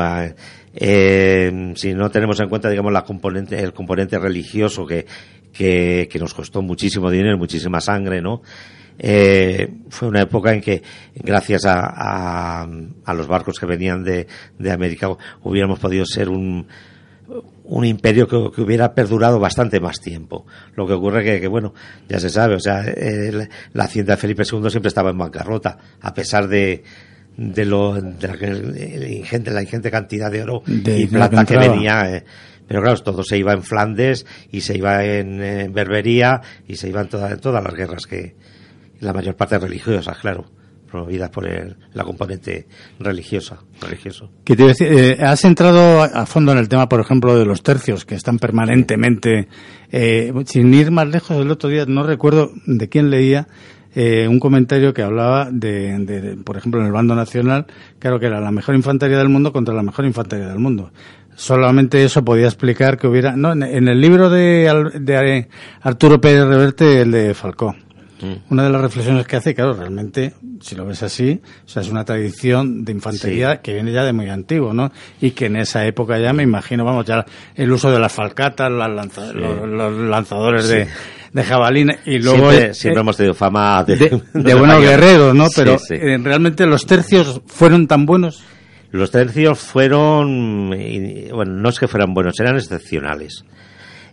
eh, 0.73 1.73
si 1.75 1.93
no 1.93 2.09
tenemos 2.09 2.39
en 2.39 2.49
cuenta, 2.49 2.71
digamos, 2.71 2.91
la 2.91 3.03
componente, 3.03 3.61
el 3.61 3.71
componente 3.71 4.17
religioso 4.17 4.87
que, 4.87 5.05
que, 5.53 6.09
que 6.11 6.17
nos 6.17 6.33
costó 6.33 6.63
muchísimo 6.63 7.11
dinero, 7.11 7.37
muchísima 7.37 7.79
sangre, 7.79 8.19
¿no? 8.19 8.41
Eh, 9.01 9.69
fue 9.89 10.09
una 10.09 10.21
época 10.21 10.53
en 10.53 10.59
que, 10.59 10.83
gracias 11.15 11.65
a, 11.65 12.63
a, 12.63 13.13
los 13.13 13.27
barcos 13.27 13.57
que 13.57 13.65
venían 13.65 14.03
de, 14.03 14.27
de, 14.57 14.71
América, 14.71 15.07
hubiéramos 15.41 15.79
podido 15.79 16.05
ser 16.05 16.27
un, 16.27 16.67
un 17.63 17.85
imperio 17.85 18.27
que, 18.27 18.53
que, 18.53 18.61
hubiera 18.61 18.93
perdurado 18.93 19.39
bastante 19.39 19.79
más 19.79 20.01
tiempo. 20.01 20.45
Lo 20.75 20.85
que 20.85 20.93
ocurre 20.93 21.23
que, 21.23 21.39
que 21.39 21.47
bueno, 21.47 21.73
ya 22.09 22.19
se 22.19 22.29
sabe, 22.29 22.55
o 22.55 22.59
sea, 22.59 22.83
la 23.71 23.83
hacienda 23.85 24.15
de 24.15 24.21
Felipe 24.21 24.43
II 24.43 24.69
siempre 24.69 24.89
estaba 24.89 25.11
en 25.11 25.17
bancarrota, 25.17 25.77
a 26.01 26.13
pesar 26.13 26.49
de, 26.49 26.83
de, 27.37 27.65
lo, 27.65 27.93
de 27.93 28.27
la, 28.27 29.07
ingente, 29.07 29.51
la 29.51 29.61
ingente 29.61 29.89
cantidad 29.89 30.29
de 30.29 30.43
oro 30.43 30.61
y 30.67 31.07
plata 31.07 31.45
que, 31.45 31.57
venía. 31.57 32.17
Eh. 32.17 32.25
pero 32.67 32.81
claro, 32.81 32.97
todo 33.01 33.23
se 33.23 33.37
iba 33.37 33.53
en 33.53 33.63
Flandes 33.63 34.25
y 34.51 34.59
se 34.59 34.77
iba 34.77 35.05
en, 35.05 35.71
Berbería 35.71 36.41
y 36.67 36.75
se 36.75 36.89
iba 36.89 36.99
en, 36.99 37.07
en 37.13 37.39
todas 37.39 37.63
las 37.63 37.73
guerras 37.73 38.05
que, 38.05 38.35
la 38.99 39.13
mayor 39.13 39.35
parte 39.35 39.57
religiosas, 39.59 40.17
claro 40.17 40.45
promovidas 40.89 41.29
por 41.29 41.47
el, 41.47 41.75
la 41.93 42.03
componente 42.03 42.67
religiosa, 42.99 43.59
religioso. 43.81 44.29
¿Qué 44.43 44.55
decir? 44.55 44.87
Eh, 44.91 45.17
has 45.21 45.45
entrado 45.45 46.03
a 46.03 46.25
fondo 46.25 46.51
en 46.51 46.57
el 46.57 46.67
tema, 46.67 46.89
por 46.89 46.99
ejemplo, 46.99 47.37
de 47.37 47.45
los 47.45 47.63
tercios, 47.63 48.05
que 48.05 48.15
están 48.15 48.39
permanentemente, 48.39 49.47
eh, 49.91 50.33
sin 50.45 50.73
ir 50.73 50.91
más 50.91 51.07
lejos, 51.07 51.37
el 51.37 51.51
otro 51.51 51.69
día 51.69 51.85
no 51.85 52.03
recuerdo 52.03 52.51
de 52.65 52.89
quién 52.89 53.09
leía, 53.09 53.47
eh, 53.95 54.27
un 54.27 54.39
comentario 54.39 54.93
que 54.93 55.01
hablaba 55.01 55.49
de, 55.51 55.97
de, 55.99 56.37
por 56.37 56.57
ejemplo, 56.57 56.79
en 56.79 56.87
el 56.87 56.91
bando 56.91 57.15
nacional, 57.15 57.65
claro 57.97 58.19
que 58.19 58.27
era 58.27 58.39
la 58.39 58.51
mejor 58.51 58.75
infantería 58.75 59.17
del 59.17 59.29
mundo 59.29 59.51
contra 59.51 59.73
la 59.73 59.83
mejor 59.83 60.05
infantería 60.05 60.47
del 60.47 60.59
mundo. 60.59 60.91
Solamente 61.35 62.03
eso 62.03 62.23
podía 62.23 62.45
explicar 62.47 62.97
que 62.97 63.07
hubiera, 63.07 63.35
no, 63.35 63.53
en, 63.53 63.87
el 63.87 64.01
libro 64.01 64.29
de, 64.29 64.91
de 64.99 65.47
Arturo 65.81 66.19
Pérez 66.19 66.45
Reverte, 66.45 67.01
el 67.01 67.11
de 67.11 67.33
Falcó, 67.33 67.75
Mm. 68.21 68.51
Una 68.53 68.63
de 68.63 68.69
las 68.69 68.81
reflexiones 68.81 69.25
que 69.25 69.35
hace, 69.37 69.55
claro, 69.55 69.73
realmente, 69.73 70.33
si 70.61 70.75
lo 70.75 70.85
ves 70.85 71.03
así, 71.03 71.39
o 71.65 71.69
sea, 71.69 71.81
es 71.81 71.89
una 71.89 72.03
tradición 72.03 72.83
de 72.83 72.91
infantería 72.91 73.61
que 73.61 73.73
viene 73.73 73.91
ya 73.91 74.03
de 74.03 74.13
muy 74.13 74.29
antiguo, 74.29 74.73
¿no? 74.73 74.91
Y 75.21 75.31
que 75.31 75.45
en 75.45 75.55
esa 75.55 75.85
época 75.85 76.19
ya 76.19 76.33
me 76.33 76.43
imagino, 76.43 76.83
vamos, 76.83 77.05
ya 77.05 77.25
el 77.55 77.71
uso 77.71 77.91
de 77.91 77.99
las 77.99 78.11
falcatas, 78.11 78.69
los, 78.71 79.93
lanzadores 79.97 80.67
de, 80.67 80.87
de 81.33 81.43
jabalina 81.43 81.99
y 82.05 82.19
luego 82.19 82.51
siempre, 82.73 83.01
hemos 83.01 83.17
tenido 83.17 83.33
fama 83.33 83.83
de, 83.83 83.95
de, 83.95 84.53
buenos 84.55 84.81
guerreros, 84.81 85.35
¿no? 85.35 85.47
Pero 85.55 85.77
eh, 85.89 86.17
realmente 86.21 86.65
los 86.65 86.85
tercios 86.85 87.41
fueron 87.47 87.87
tan 87.87 88.05
buenos. 88.05 88.43
Los 88.91 89.11
tercios 89.11 89.59
fueron, 89.59 90.69
bueno, 90.69 91.53
no 91.53 91.69
es 91.69 91.79
que 91.79 91.87
fueran 91.87 92.13
buenos, 92.13 92.39
eran 92.39 92.55
excepcionales. 92.55 93.45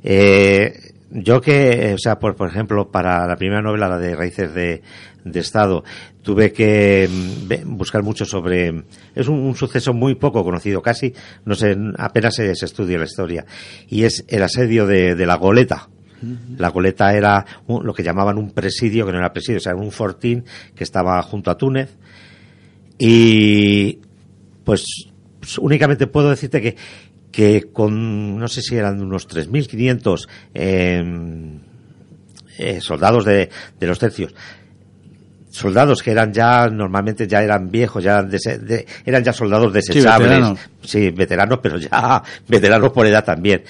Eh, 0.02 0.85
yo 1.10 1.40
que, 1.40 1.92
o 1.94 1.98
sea, 1.98 2.18
por, 2.18 2.34
por 2.34 2.48
ejemplo, 2.48 2.90
para 2.90 3.26
la 3.26 3.36
primera 3.36 3.62
novela, 3.62 3.88
la 3.88 3.98
de 3.98 4.16
Raíces 4.16 4.54
de, 4.54 4.82
de 5.24 5.40
Estado, 5.40 5.84
tuve 6.22 6.52
que 6.52 7.08
mm, 7.08 7.76
buscar 7.76 8.02
mucho 8.02 8.24
sobre, 8.24 8.84
es 9.14 9.28
un, 9.28 9.54
suceso 9.54 9.92
muy 9.92 10.16
poco 10.16 10.42
conocido, 10.44 10.82
casi, 10.82 11.14
no 11.44 11.54
sé, 11.54 11.76
apenas 11.98 12.34
se, 12.34 12.50
estudia 12.50 12.98
la 12.98 13.04
historia, 13.04 13.46
y 13.88 14.04
es 14.04 14.24
el 14.28 14.42
asedio 14.42 14.86
de, 14.86 15.14
de 15.14 15.26
la 15.26 15.36
goleta. 15.36 15.88
La 16.56 16.70
goleta 16.70 17.14
era 17.14 17.44
lo 17.68 17.92
que 17.92 18.02
llamaban 18.02 18.38
un 18.38 18.50
presidio, 18.50 19.04
que 19.04 19.12
no 19.12 19.18
era 19.18 19.34
presidio, 19.34 19.58
o 19.58 19.60
sea, 19.60 19.76
un 19.76 19.92
fortín 19.92 20.44
que 20.74 20.82
estaba 20.82 21.22
junto 21.22 21.50
a 21.50 21.58
Túnez. 21.58 21.94
Y 22.98 24.00
pues 24.64 25.10
únicamente 25.60 26.06
puedo 26.06 26.30
decirte 26.30 26.60
que 26.60 26.76
que 27.30 27.70
con, 27.72 28.38
no 28.38 28.48
sé 28.48 28.62
si 28.62 28.76
eran 28.76 29.00
unos 29.02 29.28
3.500 29.28 30.28
em, 30.54 31.60
eh, 32.58 32.80
soldados 32.80 33.24
de, 33.24 33.50
de, 33.78 33.86
los 33.86 33.98
tercios, 33.98 34.34
soldados 35.50 36.02
que 36.02 36.12
eran 36.12 36.32
ya, 36.32 36.68
normalmente 36.68 37.26
ya 37.26 37.42
eran 37.42 37.70
viejos, 37.70 38.02
ya 38.04 38.18
eran, 38.18 38.30
eran 39.04 39.24
ya 39.24 39.32
soldados 39.32 39.72
desechables, 39.72 40.58
sí, 40.82 41.10
veteranos. 41.10 41.58
pero 41.62 41.78
ya 41.78 42.22
veteranos 42.48 42.92
por 42.92 43.06
edad 43.06 43.24
también. 43.24 43.64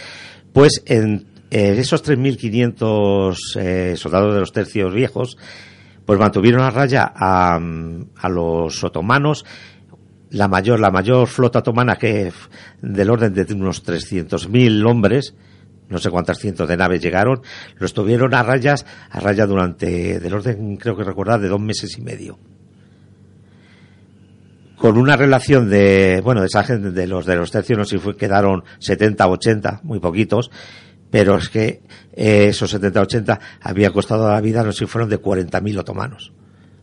Pues 0.53 0.83
en 0.87 1.27
esos 1.51 2.05
3.500 2.05 3.37
eh, 3.57 3.95
soldados 3.97 4.35
de 4.35 4.41
los 4.41 4.53
tercios 4.53 4.93
viejos, 4.93 5.37
pues 6.05 6.19
mantuvieron 6.19 6.63
a 6.63 6.71
raya 6.71 7.13
a, 7.15 7.57
a 7.57 8.29
los 8.29 8.85
otomanos 8.85 9.45
la 10.31 10.49
mayor, 10.49 10.81
la 10.81 10.91
mayor 10.91 11.27
flota 11.27 11.61
otomana 11.61 11.97
que 11.97 12.33
del 12.83 13.11
orden 13.11 13.33
de 13.33 13.55
unos 13.55 13.85
300.000 13.85 14.87
hombres, 14.89 15.35
no 15.89 15.99
sé 15.99 16.11
cuántas 16.11 16.39
cientos 16.39 16.69
de 16.69 16.77
naves 16.77 17.01
llegaron, 17.01 17.43
lo 17.79 17.87
estuvieron 17.87 18.35
a 18.35 18.43
rayas, 18.43 18.87
a 19.11 19.21
raya 19.21 19.47
durante, 19.47 20.19
del 20.19 20.35
orden, 20.35 20.77
creo 20.77 20.97
que 20.97 21.05
recordar, 21.05 21.41
de 21.41 21.49
dos 21.49 21.61
meses 21.61 21.97
y 21.99 22.03
medio. 22.03 22.39
Con 24.77 24.99
una 24.99 25.17
relación 25.17 25.71
de, 25.71 26.21
bueno, 26.23 26.41
de 26.41 26.49
esa 26.49 26.63
gente, 26.63 26.91
de 26.91 27.07
los 27.07 27.25
de 27.25 27.37
los 27.37 27.51
tercios, 27.51 27.79
no 27.79 27.85
sé 27.85 27.99
si 27.99 28.15
quedaron 28.15 28.63
70, 28.79 29.27
80, 29.27 29.81
muy 29.85 30.01
poquitos, 30.01 30.51
pero 31.11 31.37
es 31.37 31.49
que 31.49 31.83
eh, 32.13 32.49
esos 32.49 32.71
70, 32.71 33.01
80 33.01 33.41
había 33.63 33.91
costado 33.91 34.29
la 34.29 34.41
vida, 34.41 34.63
no 34.63 34.73
sé 34.73 34.81
si 34.81 34.87
fueron 34.87 35.09
de 35.09 35.21
40.000 35.21 35.79
otomanos. 35.79 36.33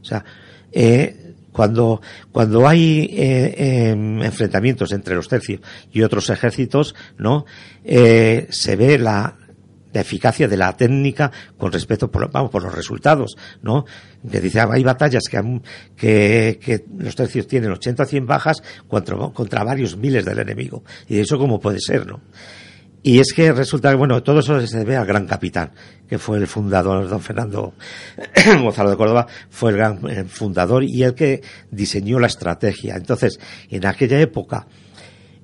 O 0.01 0.05
sea, 0.05 0.25
eh, 0.71 1.22
cuando, 1.53 2.01
cuando 2.31 2.67
hay 2.67 3.09
eh, 3.13 3.91
em, 3.91 4.21
enfrentamientos 4.21 4.91
entre 4.91 5.15
los 5.15 5.29
tercios 5.29 5.61
y 5.91 6.01
otros 6.01 6.29
ejércitos, 6.29 6.95
¿no? 7.17 7.45
Eh, 7.85 8.47
se 8.49 8.75
ve 8.75 8.97
la, 8.97 9.37
la 9.93 10.01
eficacia 10.01 10.47
de 10.47 10.57
la 10.57 10.75
técnica 10.75 11.31
con 11.57 11.71
respecto 11.71 12.11
por, 12.11 12.29
vamos, 12.31 12.51
por 12.51 12.63
los 12.63 12.73
resultados, 12.73 13.37
¿no? 13.61 13.85
Que 14.29 14.41
dice, 14.41 14.59
ah, 14.59 14.69
hay 14.71 14.83
batallas 14.83 15.23
que, 15.29 15.61
que, 15.95 16.59
que, 16.61 16.85
los 16.97 17.15
tercios 17.15 17.47
tienen 17.47 17.71
80 17.71 18.03
o 18.03 18.05
100 18.05 18.25
bajas 18.25 18.63
contra, 18.87 19.15
contra 19.29 19.63
varios 19.63 19.95
miles 19.95 20.25
del 20.25 20.39
enemigo. 20.39 20.83
Y 21.07 21.19
eso 21.19 21.37
cómo 21.37 21.59
puede 21.59 21.79
ser, 21.79 22.07
¿no? 22.07 22.21
Y 23.03 23.19
es 23.19 23.33
que 23.33 23.51
resulta 23.51 23.89
que, 23.89 23.97
bueno, 23.97 24.23
todo 24.23 24.39
eso 24.39 24.65
se 24.65 24.79
debe 24.79 24.95
al 24.95 25.05
gran 25.05 25.27
capitán, 25.27 25.71
que 26.07 26.17
fue 26.17 26.37
el 26.37 26.47
fundador, 26.47 27.07
don 27.09 27.19
Fernando 27.19 27.73
Gonzalo 28.61 28.89
de 28.89 28.97
Córdoba, 28.97 29.27
fue 29.49 29.71
el 29.71 29.77
gran 29.77 29.99
eh, 30.09 30.23
fundador 30.23 30.85
y 30.85 31.03
el 31.03 31.13
que 31.13 31.41
diseñó 31.69 32.17
la 32.19 32.27
estrategia. 32.27 32.95
Entonces, 32.95 33.39
en 33.69 33.85
aquella 33.85 34.19
época, 34.21 34.67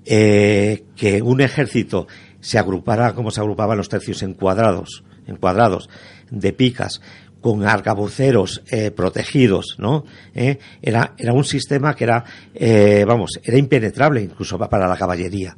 eh, 0.06 0.86
que 0.96 1.22
un 1.22 1.42
ejército 1.42 2.08
se 2.40 2.58
agrupara 2.58 3.14
como 3.14 3.30
se 3.30 3.42
agrupaban 3.42 3.78
los 3.78 3.90
tercios 3.90 4.24
en 4.24 4.34
cuadrados, 4.34 5.04
en 5.28 5.36
cuadrados 5.36 5.90
de 6.32 6.54
picas, 6.54 7.02
con 7.42 7.66
arcabuceros 7.66 8.62
eh, 8.70 8.92
protegidos, 8.92 9.76
¿no? 9.80 10.06
Eh, 10.34 10.58
era, 10.82 11.14
era 11.18 11.34
un 11.34 11.44
sistema 11.44 11.96
que 11.96 12.04
era, 12.04 12.24
eh, 12.54 13.06
vamos, 13.08 13.40
era 13.44 13.58
impenetrable 13.58 14.22
incluso 14.22 14.58
para 14.58 14.88
la 14.88 14.98
caballería. 14.98 15.56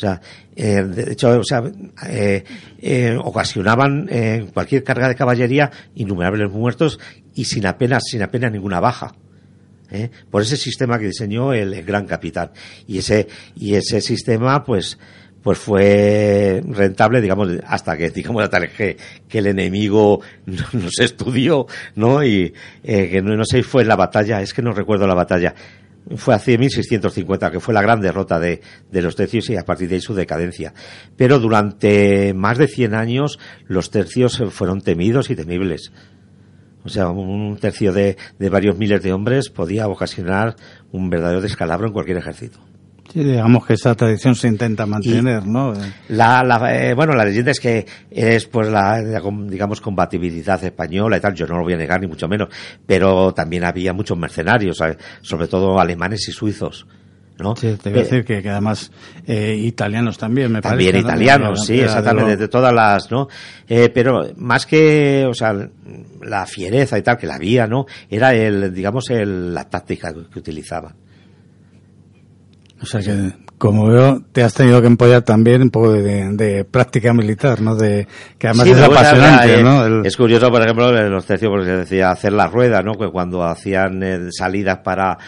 O 0.00 0.06
sea, 0.06 0.18
eh, 0.56 0.82
de 0.82 1.12
hecho, 1.12 1.28
o 1.38 1.44
sea, 1.44 1.62
eh, 2.08 2.42
eh, 2.80 3.18
ocasionaban 3.22 4.08
en 4.10 4.46
cualquier 4.46 4.82
carga 4.82 5.08
de 5.10 5.14
caballería 5.14 5.70
innumerables 5.94 6.50
muertos 6.50 6.98
y 7.34 7.44
sin 7.44 7.66
apenas, 7.66 8.04
sin 8.10 8.22
apenas 8.22 8.50
ninguna 8.50 8.80
baja. 8.80 9.14
Por 10.30 10.40
ese 10.40 10.56
sistema 10.56 10.98
que 10.98 11.08
diseñó 11.08 11.52
el, 11.52 11.82
gran 11.82 12.06
capitán. 12.06 12.52
Y 12.86 12.98
ese, 12.98 13.28
y 13.56 13.74
ese 13.74 14.00
sistema, 14.00 14.64
pues, 14.64 14.98
pues 15.42 15.58
fue 15.58 16.62
rentable, 16.64 17.20
digamos, 17.20 17.48
hasta 17.66 17.98
que, 17.98 18.08
digamos, 18.08 18.42
hasta 18.44 18.68
que, 18.68 18.96
que 19.28 19.38
el 19.38 19.48
enemigo 19.48 20.22
no, 20.46 20.90
se 20.90 21.04
estudió, 21.04 21.66
¿no? 21.96 22.24
Y 22.24 22.54
que 22.82 23.20
no, 23.20 23.36
no 23.36 23.44
sé 23.44 23.58
si 23.58 23.62
fue 23.64 23.82
en 23.82 23.88
la 23.88 23.96
batalla, 23.96 24.40
es 24.40 24.54
que 24.54 24.62
no 24.62 24.72
recuerdo 24.72 25.06
la 25.06 25.14
batalla, 25.14 25.54
fue 26.16 26.34
hacia 26.34 26.58
1650, 26.58 27.50
que 27.50 27.60
fue 27.60 27.74
la 27.74 27.82
gran 27.82 28.00
derrota 28.00 28.38
de, 28.38 28.60
de, 28.90 29.02
los 29.02 29.16
tercios 29.16 29.48
y 29.50 29.56
a 29.56 29.64
partir 29.64 29.88
de 29.88 29.96
ahí 29.96 30.00
su 30.00 30.14
decadencia. 30.14 30.74
Pero 31.16 31.38
durante 31.38 32.34
más 32.34 32.58
de 32.58 32.66
100 32.66 32.94
años 32.94 33.38
los 33.66 33.90
tercios 33.90 34.42
fueron 34.50 34.80
temidos 34.80 35.30
y 35.30 35.36
temibles. 35.36 35.92
O 36.82 36.88
sea, 36.88 37.10
un 37.10 37.58
tercio 37.58 37.92
de, 37.92 38.16
de 38.38 38.48
varios 38.48 38.76
miles 38.78 39.02
de 39.02 39.12
hombres 39.12 39.50
podía 39.50 39.86
ocasionar 39.86 40.56
un 40.92 41.10
verdadero 41.10 41.42
descalabro 41.42 41.86
en 41.86 41.92
cualquier 41.92 42.16
ejército. 42.16 42.58
Sí, 43.12 43.24
digamos 43.24 43.66
que 43.66 43.74
esa 43.74 43.94
tradición 43.96 44.36
se 44.36 44.46
intenta 44.46 44.86
mantener, 44.86 45.44
¿no? 45.44 45.72
La, 46.08 46.44
la 46.44 46.76
eh, 46.76 46.94
bueno, 46.94 47.12
la 47.14 47.24
leyenda 47.24 47.50
es 47.50 47.58
que 47.58 47.84
es 48.08 48.46
pues 48.46 48.68
la, 48.68 49.02
digamos, 49.02 49.80
combatibilidad 49.80 50.62
española 50.62 51.16
y 51.16 51.20
tal, 51.20 51.34
yo 51.34 51.46
no 51.46 51.58
lo 51.58 51.64
voy 51.64 51.72
a 51.72 51.76
negar 51.76 52.00
ni 52.00 52.06
mucho 52.06 52.28
menos, 52.28 52.48
pero 52.86 53.34
también 53.34 53.64
había 53.64 53.92
muchos 53.92 54.16
mercenarios, 54.16 54.78
sobre 55.22 55.48
todo 55.48 55.80
alemanes 55.80 56.28
y 56.28 56.32
suizos. 56.32 56.86
¿no? 57.38 57.56
Sí, 57.56 57.76
te 57.82 57.90
voy 57.90 58.00
a 58.00 58.02
decir 58.02 58.24
que, 58.24 58.46
además 58.48 58.92
eh, 59.26 59.56
italianos 59.56 60.18
también, 60.18 60.52
me 60.52 60.60
también 60.60 60.92
parece. 60.92 61.06
También 61.08 61.30
italianos, 61.30 61.66
sí, 61.66 61.80
exactamente, 61.80 62.36
de, 62.36 62.48
todas 62.48 62.72
las, 62.72 63.10
¿no? 63.10 63.28
Eh, 63.66 63.88
pero 63.92 64.20
más 64.36 64.66
que, 64.66 65.26
o 65.26 65.34
sea, 65.34 65.54
la 66.22 66.46
fiereza 66.46 66.98
y 66.98 67.02
tal, 67.02 67.16
que 67.16 67.26
la 67.26 67.36
había, 67.36 67.66
¿no? 67.66 67.86
Era 68.08 68.34
el, 68.34 68.72
digamos, 68.74 69.08
el, 69.10 69.54
la 69.54 69.68
táctica 69.68 70.12
que 70.12 70.38
utilizaban. 70.38 70.94
O 72.82 72.86
sea 72.86 73.00
que, 73.00 73.32
como 73.58 73.88
veo, 73.88 74.22
te 74.32 74.42
has 74.42 74.54
tenido 74.54 74.80
que 74.80 74.86
empollar 74.86 75.22
también 75.22 75.62
un 75.62 75.70
poco 75.70 75.92
de, 75.92 76.64
práctica 76.70 77.12
militar, 77.12 77.60
¿no? 77.60 77.74
De, 77.74 78.08
que 78.38 78.48
además 78.48 78.66
es 78.68 78.80
apasionante, 78.80 79.62
¿no? 79.62 80.04
Es 80.04 80.16
curioso, 80.16 80.50
por 80.50 80.62
ejemplo, 80.62 80.96
en 80.96 81.10
los 81.10 81.26
tercios, 81.26 81.50
porque 81.50 81.66
se 81.66 81.76
decía 81.76 82.10
hacer 82.10 82.32
la 82.32 82.46
rueda, 82.46 82.82
¿no? 82.82 82.94
Que 82.94 83.10
cuando 83.10 83.44
hacían 83.44 84.02
eh, 84.02 84.28
salidas 84.30 84.78
para 84.78 85.18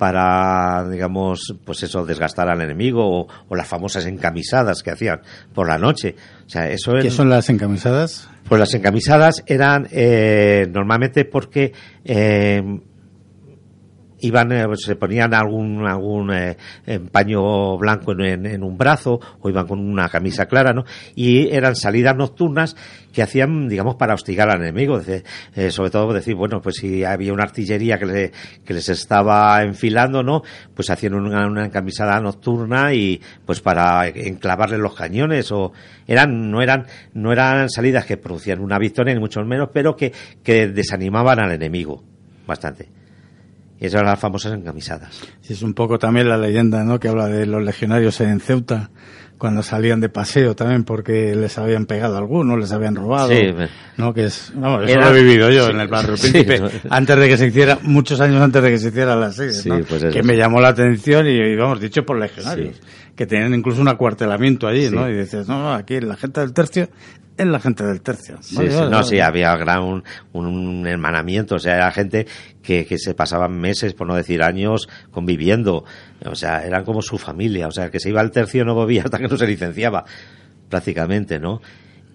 para, 0.00 0.88
digamos, 0.88 1.54
pues 1.62 1.82
eso, 1.82 2.06
desgastar 2.06 2.48
al 2.48 2.62
enemigo 2.62 3.04
o, 3.04 3.54
las 3.54 3.68
famosas 3.68 4.06
encamisadas 4.06 4.82
que 4.82 4.92
hacían 4.92 5.20
por 5.52 5.68
la 5.68 5.76
noche. 5.76 6.14
O 6.46 6.48
sea, 6.48 6.70
eso 6.70 6.94
¿Qué 7.02 7.10
son 7.10 7.28
las 7.28 7.50
encamisadas? 7.50 8.26
Pues 8.48 8.58
las 8.58 8.72
encamisadas 8.72 9.44
eran 9.44 9.86
eh, 9.90 10.66
normalmente 10.72 11.26
porque 11.26 11.74
eh, 12.02 12.62
iban 14.20 14.52
eh, 14.52 14.66
se 14.76 14.96
ponían 14.96 15.34
algún 15.34 15.86
algún 15.86 16.32
eh, 16.32 16.56
paño 17.10 17.78
blanco 17.78 18.12
en, 18.12 18.46
en, 18.46 18.62
un 18.62 18.76
brazo 18.76 19.20
o 19.40 19.48
iban 19.48 19.66
con 19.66 19.78
una 19.80 20.08
camisa 20.08 20.46
clara 20.46 20.72
no 20.72 20.84
y 21.14 21.48
eran 21.48 21.76
salidas 21.76 22.16
nocturnas 22.16 22.76
que 23.12 23.22
hacían 23.22 23.68
digamos 23.68 23.96
para 23.96 24.14
hostigar 24.14 24.50
al 24.50 24.62
enemigo. 24.62 25.00
Eh, 25.54 25.70
sobre 25.70 25.90
todo 25.90 26.12
decir 26.12 26.34
bueno 26.34 26.60
pues 26.60 26.76
si 26.76 27.04
había 27.04 27.32
una 27.32 27.44
artillería 27.44 27.98
que, 27.98 28.06
le, 28.06 28.32
que 28.64 28.74
les 28.74 28.88
estaba 28.88 29.62
enfilando 29.62 30.22
no 30.22 30.42
pues 30.74 30.90
hacían 30.90 31.14
una, 31.14 31.46
una 31.46 31.64
encamisada 31.64 32.20
nocturna 32.20 32.92
y 32.94 33.20
pues 33.44 33.60
para 33.60 34.08
enclavarle 34.08 34.78
los 34.78 34.94
cañones 34.94 35.50
o 35.52 35.72
eran 36.06 36.50
no 36.50 36.62
eran 36.62 36.86
no 37.14 37.32
eran 37.32 37.68
salidas 37.68 38.04
que 38.04 38.16
producían 38.16 38.60
una 38.60 38.78
victoria 38.78 39.14
ni 39.14 39.20
mucho 39.20 39.40
menos 39.44 39.70
pero 39.72 39.96
que 39.96 40.12
que 40.42 40.68
desanimaban 40.68 41.40
al 41.40 41.52
enemigo 41.52 42.02
bastante 42.46 42.99
y 43.80 43.86
esas 43.86 44.00
eran 44.00 44.12
las 44.12 44.20
famosas 44.20 44.52
encamisadas. 44.52 45.20
Sí, 45.40 45.54
es 45.54 45.62
un 45.62 45.72
poco 45.72 45.98
también 45.98 46.28
la 46.28 46.36
leyenda, 46.36 46.84
¿no? 46.84 47.00
Que 47.00 47.08
habla 47.08 47.26
de 47.26 47.46
los 47.46 47.62
legionarios 47.64 48.20
en 48.20 48.38
Ceuta, 48.38 48.90
cuando 49.40 49.62
salían 49.62 50.00
de 50.00 50.10
paseo 50.10 50.54
también 50.54 50.84
porque 50.84 51.34
les 51.34 51.56
habían 51.56 51.86
pegado 51.86 52.14
a 52.14 52.18
algunos, 52.18 52.58
les 52.58 52.70
habían 52.72 52.94
robado. 52.94 53.30
Sí, 53.30 53.40
¿no? 53.96 54.12
Que 54.12 54.26
es, 54.26 54.52
vamos, 54.54 54.84
eso 54.86 55.00
lo 55.00 55.08
he 55.08 55.22
vivido 55.22 55.50
yo 55.50 55.70
en 55.70 55.80
el 55.80 55.88
barrio 55.88 56.14
Príncipe, 56.14 56.60
antes 56.90 57.16
de 57.16 57.28
que 57.28 57.38
se 57.38 57.46
hiciera, 57.46 57.78
muchos 57.82 58.20
años 58.20 58.42
antes 58.42 58.62
de 58.62 58.70
que 58.70 58.78
se 58.78 58.88
hiciera 58.88 59.16
la 59.16 59.32
serie, 59.32 59.56
¿no? 59.64 59.82
Pues 59.86 60.04
que 60.04 60.22
me 60.22 60.36
llamó 60.36 60.60
la 60.60 60.68
atención 60.68 61.26
y, 61.26 61.56
vamos, 61.56 61.80
dicho 61.80 62.04
por 62.04 62.18
legionarios, 62.18 62.78
que 63.20 63.26
tenían 63.26 63.52
incluso 63.52 63.82
un 63.82 63.88
acuartelamiento 63.88 64.66
allí, 64.66 64.88
¿no? 64.88 65.06
Y 65.06 65.14
dices, 65.14 65.46
no, 65.46 65.58
no, 65.58 65.74
aquí 65.74 66.00
la 66.00 66.16
gente 66.16 66.40
del 66.40 66.54
tercio 66.54 66.88
es 67.36 67.46
la 67.46 67.60
gente 67.60 67.84
del 67.84 68.00
tercio. 68.00 68.38
Sí, 68.40 68.56
sí, 68.56 68.80
no, 68.90 69.02
sí, 69.02 69.20
había 69.20 69.54
gran, 69.58 69.82
un, 69.82 70.04
un, 70.32 70.86
hermanamiento, 70.86 71.56
o 71.56 71.58
sea, 71.58 71.76
era 71.76 71.92
gente 71.92 72.26
que, 72.62 72.86
que 72.86 72.96
se 72.96 73.12
pasaban 73.12 73.60
meses, 73.60 73.92
por 73.92 74.06
no 74.06 74.14
decir 74.14 74.42
años, 74.42 74.88
conviviendo, 75.10 75.84
o 76.24 76.34
sea, 76.34 76.64
eran 76.64 76.82
como 76.82 77.02
su 77.02 77.18
familia, 77.18 77.68
o 77.68 77.72
sea, 77.72 77.90
que 77.90 78.00
se 78.00 78.08
iba 78.08 78.22
al 78.22 78.30
tercio 78.30 78.64
no 78.64 78.74
volvía 78.74 79.02
hasta 79.02 79.18
que 79.18 79.28
no 79.28 79.36
se 79.36 79.46
licenciaba, 79.46 80.06
prácticamente, 80.70 81.38
¿no? 81.38 81.60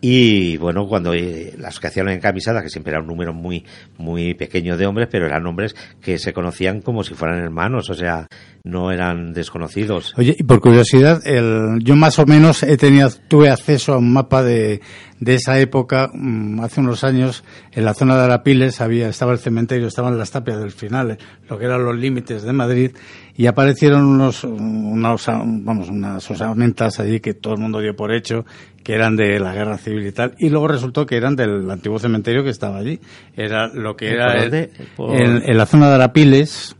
Y 0.01 0.57
bueno, 0.57 0.87
cuando 0.87 1.13
eh, 1.13 1.53
las 1.57 1.79
que 1.79 1.87
hacían 1.87 2.09
en 2.09 2.19
camisada, 2.19 2.61
que 2.61 2.69
siempre 2.69 2.91
era 2.91 3.01
un 3.01 3.07
número 3.07 3.33
muy, 3.33 3.65
muy 3.97 4.33
pequeño 4.33 4.77
de 4.77 4.85
hombres, 4.85 5.07
pero 5.11 5.25
eran 5.25 5.45
hombres 5.47 5.75
que 6.01 6.19
se 6.19 6.33
conocían 6.33 6.81
como 6.81 7.03
si 7.03 7.13
fueran 7.13 7.39
hermanos, 7.39 7.89
o 7.89 7.93
sea, 7.93 8.27
no 8.63 8.91
eran 8.91 9.33
desconocidos. 9.33 10.13
Oye, 10.17 10.35
y 10.37 10.43
por 10.43 10.59
curiosidad, 10.59 11.25
el, 11.25 11.79
yo 11.83 11.95
más 11.95 12.19
o 12.19 12.25
menos 12.25 12.63
he 12.63 12.77
tenido, 12.77 13.09
tuve 13.27 13.49
acceso 13.49 13.93
a 13.93 13.97
un 13.97 14.13
mapa 14.13 14.43
de, 14.43 14.81
de 15.19 15.35
esa 15.35 15.59
época, 15.59 16.09
mm, 16.13 16.59
hace 16.61 16.81
unos 16.81 17.03
años, 17.03 17.43
en 17.71 17.85
la 17.85 17.93
zona 17.93 18.17
de 18.17 18.23
Arapiles 18.23 18.81
había, 18.81 19.07
estaba 19.07 19.31
el 19.31 19.39
cementerio, 19.39 19.87
estaban 19.87 20.17
las 20.17 20.31
tapias 20.31 20.59
del 20.59 20.71
final, 20.71 21.17
lo 21.49 21.57
que 21.57 21.65
eran 21.65 21.83
los 21.83 21.95
límites 21.95 22.43
de 22.43 22.53
Madrid, 22.53 22.91
y 23.37 23.47
aparecieron 23.47 24.03
unos, 24.05 24.43
unos 24.43 25.25
vamos, 25.27 25.89
unas 25.89 26.29
osamentas 26.29 26.99
allí 26.99 27.19
que 27.19 27.33
todo 27.33 27.53
el 27.53 27.59
mundo 27.59 27.79
dio 27.79 27.95
por 27.95 28.13
hecho, 28.13 28.45
que 28.85 28.93
eran 28.93 29.15
de 29.15 29.39
la 29.39 29.51
guerra 29.51 29.79
civil 29.79 30.05
y 30.05 30.11
tal, 30.11 30.35
y 30.37 30.49
luego 30.49 30.67
resultó 30.67 31.07
que 31.07 31.17
eran 31.17 31.35
del 31.35 31.71
antiguo 31.71 31.97
cementerio 31.97 32.43
que 32.43 32.51
estaba 32.51 32.77
allí. 32.77 32.99
Era 33.35 33.67
lo 33.67 33.95
que 33.95 34.11
era 34.11 34.45
en 34.45 35.57
la 35.57 35.65
zona 35.65 35.89
de 35.89 35.95
Arapiles, 35.95 36.75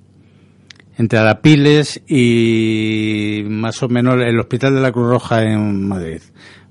entre 0.99 1.17
Arapiles 1.17 2.03
y 2.07 3.41
más 3.47 3.81
o 3.81 3.89
menos 3.89 4.21
el 4.21 4.39
Hospital 4.39 4.75
de 4.75 4.81
la 4.81 4.91
Cruz 4.91 5.09
Roja 5.09 5.41
en 5.41 5.87
Madrid, 5.87 6.21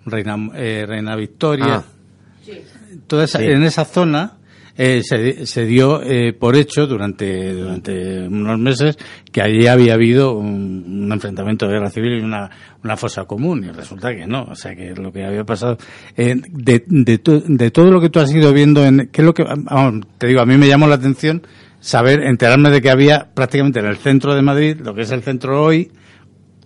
Reina, 0.07 0.37
eh, 0.55 0.85
Reina 0.87 1.17
Victoria. 1.17 1.83
Ah. 1.83 1.85
Toda 3.09 3.27
en 3.41 3.65
esa 3.65 3.85
zona 3.85 4.35
eh, 4.77 5.03
se, 5.03 5.47
se, 5.47 5.67
dio 5.67 6.03
eh, 6.03 6.33
por 6.33 6.57
hecho 6.57 6.87
durante, 6.87 7.53
durante 7.55 8.27
unos 8.27 8.59
meses 8.59 8.99
que 9.31 9.41
allí 9.41 9.67
había 9.67 9.95
habido 9.95 10.37
un, 10.37 11.11
enfrentamiento 11.13 11.67
de 11.67 11.75
guerra 11.75 11.91
civil 11.91 12.19
y 12.19 12.25
una, 12.25 12.51
una 12.83 12.97
fosa 12.97 13.25
común 13.25 13.65
y 13.65 13.71
resulta 13.71 14.15
que 14.15 14.27
no, 14.27 14.45
o 14.45 14.55
sea 14.57 14.75
que 14.75 14.95
lo 14.95 15.13
que 15.13 15.25
había 15.25 15.45
pasado 15.45 15.79
eh, 16.17 16.35
de, 16.51 16.85
de, 16.87 17.21
de, 17.47 17.71
todo 17.71 17.91
lo 17.91 18.01
que 18.01 18.11
tú 18.11 18.19
has 18.19 18.35
ido 18.35 18.53
viendo 18.53 18.85
en 18.85 19.09
qué 19.13 19.23
es 19.23 19.25
lo 19.25 19.33
que 19.33 19.45
te 20.19 20.27
digo 20.27 20.41
a 20.41 20.47
mí 20.47 20.57
me 20.57 20.67
llamó 20.67 20.89
la 20.89 20.97
atención 20.97 21.43
saber, 21.85 22.23
enterarme 22.23 22.71
de 22.71 22.81
que 22.81 22.91
había 22.91 23.29
prácticamente 23.35 23.81
en 23.81 23.87
el 23.87 23.99
centro 23.99 24.35
de 24.35 24.41
Madrid, 24.41 24.81
lo 24.83 24.95
que 24.95 25.03
es 25.03 25.11
el 25.11 25.23
centro 25.23 25.63
hoy, 25.63 25.93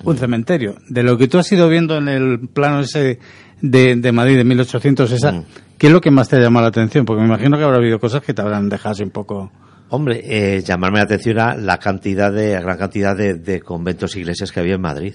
un 0.05 0.17
cementerio. 0.17 0.77
De 0.89 1.03
lo 1.03 1.19
que 1.19 1.27
tú 1.27 1.39
has 1.39 1.51
ido 1.51 1.69
viendo 1.69 1.97
en 1.97 2.09
el 2.09 2.49
plano 2.49 2.81
ese 2.81 3.19
de, 3.61 3.97
de 3.97 4.13
Madrid 4.13 4.37
de 4.37 4.45
1800, 4.45 5.11
esa, 5.11 5.33
mm. 5.33 5.45
¿Qué 5.79 5.87
es 5.87 5.93
lo 5.93 6.01
que 6.01 6.11
más 6.11 6.29
te 6.29 6.37
ha 6.37 6.41
llamado 6.41 6.65
la 6.65 6.69
atención? 6.69 7.05
Porque 7.05 7.23
me 7.23 7.29
imagino 7.29 7.57
que 7.57 7.65
habrá 7.65 7.79
habido 7.79 7.99
cosas 7.99 8.23
que 8.23 8.35
te 8.35 8.43
habrán 8.43 8.69
dejado 8.69 9.03
un 9.03 9.11
poco... 9.11 9.51
Hombre, 9.91 10.21
eh, 10.23 10.61
llamarme 10.61 10.99
la 10.99 11.05
atención 11.05 11.39
a 11.39 11.55
la 11.55 11.79
cantidad 11.79 12.31
de, 12.31 12.53
la 12.53 12.61
gran 12.61 12.77
cantidad 12.77 13.17
de, 13.17 13.35
de 13.35 13.61
conventos 13.61 14.15
e 14.15 14.21
iglesias 14.21 14.53
que 14.53 14.61
había 14.61 14.75
en 14.75 14.83
Madrid. 14.83 15.15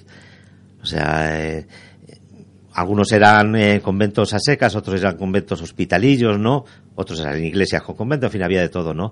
O 0.82 0.86
sea, 0.86 1.40
eh, 1.40 1.68
algunos 2.74 3.12
eran 3.12 3.56
eh, 3.56 3.82
conventos 3.82 4.34
a 4.34 4.40
secas, 4.40 4.76
otros 4.76 5.00
eran 5.00 5.16
conventos 5.16 5.62
hospitalillos, 5.62 6.40
¿no? 6.40 6.66
Otros 6.96 7.20
eran 7.20 7.44
iglesias 7.44 7.84
con 7.84 7.96
conventos, 7.96 8.28
en 8.28 8.32
fin, 8.32 8.44
había 8.44 8.62
de 8.62 8.70
todo, 8.70 8.94
¿no? 8.94 9.12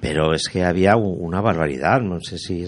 Pero 0.00 0.34
es 0.34 0.48
que 0.48 0.62
había 0.62 0.96
una 0.96 1.40
barbaridad, 1.40 2.00
no 2.00 2.20
sé 2.20 2.38
si, 2.38 2.66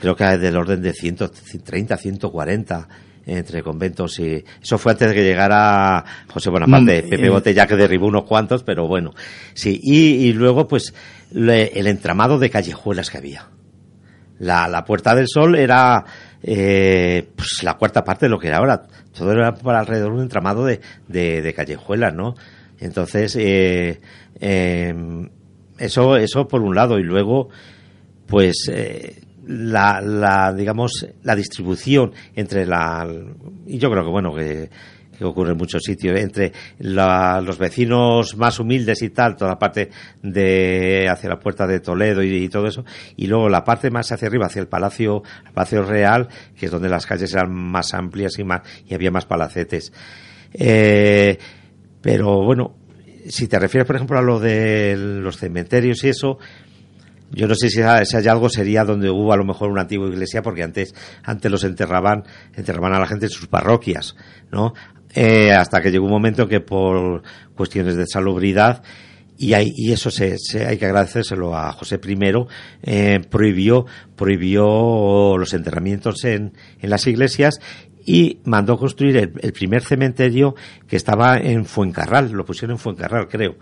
creo 0.00 0.16
que 0.16 0.24
del 0.24 0.56
orden 0.56 0.82
de 0.82 0.92
130, 0.92 1.96
140 1.96 2.88
entre 3.26 3.62
conventos 3.62 4.18
y 4.18 4.44
eso 4.62 4.78
fue 4.78 4.92
antes 4.92 5.08
de 5.08 5.14
que 5.14 5.22
llegara 5.22 6.04
José 6.28 6.50
Bonaparte, 6.50 7.02
mm, 7.02 7.08
Pepe 7.08 7.26
eh, 7.26 7.30
Botella 7.30 7.66
que 7.66 7.76
derribó 7.76 8.06
unos 8.06 8.24
cuantos, 8.24 8.62
pero 8.62 8.86
bueno, 8.86 9.12
sí, 9.54 9.80
y, 9.82 10.32
luego 10.32 10.66
pues 10.66 10.94
el 11.32 11.86
entramado 11.86 12.38
de 12.38 12.50
callejuelas 12.50 13.10
que 13.10 13.18
había. 13.18 13.48
La, 14.38 14.68
la 14.68 14.84
Puerta 14.84 15.14
del 15.14 15.28
Sol 15.28 15.54
era 15.54 16.04
eh, 16.42 17.28
pues 17.36 17.62
la 17.62 17.74
cuarta 17.74 18.02
parte 18.04 18.26
de 18.26 18.30
lo 18.30 18.38
que 18.38 18.48
era 18.48 18.58
ahora. 18.58 18.82
Todo 19.12 19.32
era 19.32 19.54
por 19.54 19.74
alrededor 19.74 20.12
de 20.12 20.16
un 20.16 20.22
entramado 20.22 20.64
de, 20.64 20.80
de, 21.08 21.42
de 21.42 21.54
callejuelas, 21.54 22.14
¿no? 22.14 22.34
Entonces, 22.80 23.36
eh, 23.38 24.00
eh, 24.40 24.94
eso, 25.78 26.16
eso 26.16 26.48
por 26.48 26.62
un 26.62 26.74
lado. 26.74 26.98
Y 26.98 27.02
luego, 27.02 27.50
pues, 28.26 28.68
eh, 28.72 29.20
la, 29.50 30.00
la, 30.00 30.52
digamos, 30.52 31.06
la 31.22 31.34
distribución 31.34 32.12
entre 32.34 32.66
la, 32.66 33.06
y 33.66 33.78
yo 33.78 33.90
creo 33.90 34.04
que 34.04 34.10
bueno, 34.10 34.34
que, 34.34 34.70
que 35.20 35.24
ocurre 35.24 35.52
en 35.52 35.58
muchos 35.58 35.82
sitios, 35.82 36.18
entre 36.18 36.52
los 36.78 37.58
vecinos 37.58 38.36
más 38.36 38.58
humildes 38.58 39.02
y 39.02 39.10
tal, 39.10 39.36
toda 39.36 39.50
la 39.50 39.58
parte 39.58 39.90
de 40.22 41.08
hacia 41.10 41.28
la 41.28 41.38
puerta 41.38 41.66
de 41.66 41.80
Toledo 41.80 42.22
y, 42.22 42.48
todo 42.48 42.66
eso, 42.66 42.84
y 43.16 43.26
luego 43.26 43.48
la 43.48 43.62
parte 43.62 43.90
más 43.90 44.10
hacia 44.12 44.28
arriba, 44.28 44.46
hacia 44.46 44.60
el 44.60 44.68
Palacio, 44.68 45.22
el 45.44 45.52
Palacio 45.52 45.82
Real, 45.82 46.28
que 46.56 46.66
es 46.66 46.72
donde 46.72 46.88
las 46.88 47.04
calles 47.04 47.34
eran 47.34 47.52
más 47.52 47.92
amplias 47.92 48.38
y 48.38 48.44
más, 48.44 48.62
y 48.86 48.94
había 48.94 49.10
más 49.10 49.26
palacetes. 49.26 49.92
Eh, 50.54 51.36
pero 52.00 52.42
bueno, 52.42 52.76
si 53.28 53.46
te 53.46 53.58
refieres, 53.58 53.86
por 53.86 53.96
ejemplo, 53.96 54.18
a 54.18 54.22
lo 54.22 54.40
de 54.40 54.96
los 54.96 55.36
cementerios 55.36 56.02
y 56.04 56.08
eso, 56.08 56.38
yo 57.30 57.46
no 57.46 57.54
sé 57.54 57.70
si, 57.70 57.80
hay 57.80 58.28
algo 58.28 58.48
sería 58.48 58.84
donde 58.84 59.10
hubo 59.10 59.32
a 59.32 59.36
lo 59.36 59.44
mejor 59.44 59.70
una 59.70 59.82
antigua 59.82 60.08
iglesia, 60.08 60.42
porque 60.42 60.62
antes, 60.62 60.94
antes 61.22 61.50
los 61.50 61.64
enterraban, 61.64 62.24
enterraban 62.54 62.94
a 62.94 62.98
la 62.98 63.06
gente 63.06 63.26
en 63.26 63.30
sus 63.30 63.46
parroquias, 63.46 64.16
¿no? 64.50 64.74
eh, 65.14 65.52
hasta 65.52 65.80
que 65.80 65.90
llegó 65.90 66.06
un 66.06 66.12
momento 66.12 66.48
que 66.48 66.60
por 66.60 67.22
cuestiones 67.54 67.96
de 67.96 68.06
salubridad 68.06 68.82
y, 69.36 69.54
hay, 69.54 69.72
y 69.74 69.92
eso 69.92 70.10
se, 70.10 70.36
se, 70.38 70.66
hay 70.66 70.76
que 70.76 70.84
agradecérselo 70.84 71.56
a 71.56 71.72
José 71.72 71.98
I, 72.06 72.18
eh, 72.82 73.20
prohibió, 73.28 73.86
prohibió 74.14 75.36
los 75.38 75.54
enterramientos 75.54 76.24
en, 76.24 76.52
en 76.78 76.90
las 76.90 77.06
iglesias 77.06 77.58
y 78.04 78.40
mandó 78.44 78.76
construir 78.76 79.16
el, 79.16 79.32
el, 79.40 79.52
primer 79.52 79.82
cementerio 79.82 80.54
que 80.86 80.96
estaba 80.96 81.38
en 81.38 81.64
Fuencarral, 81.64 82.32
lo 82.32 82.44
pusieron 82.44 82.76
en 82.76 82.78
Fuencarral, 82.78 83.28
creo. 83.28 83.56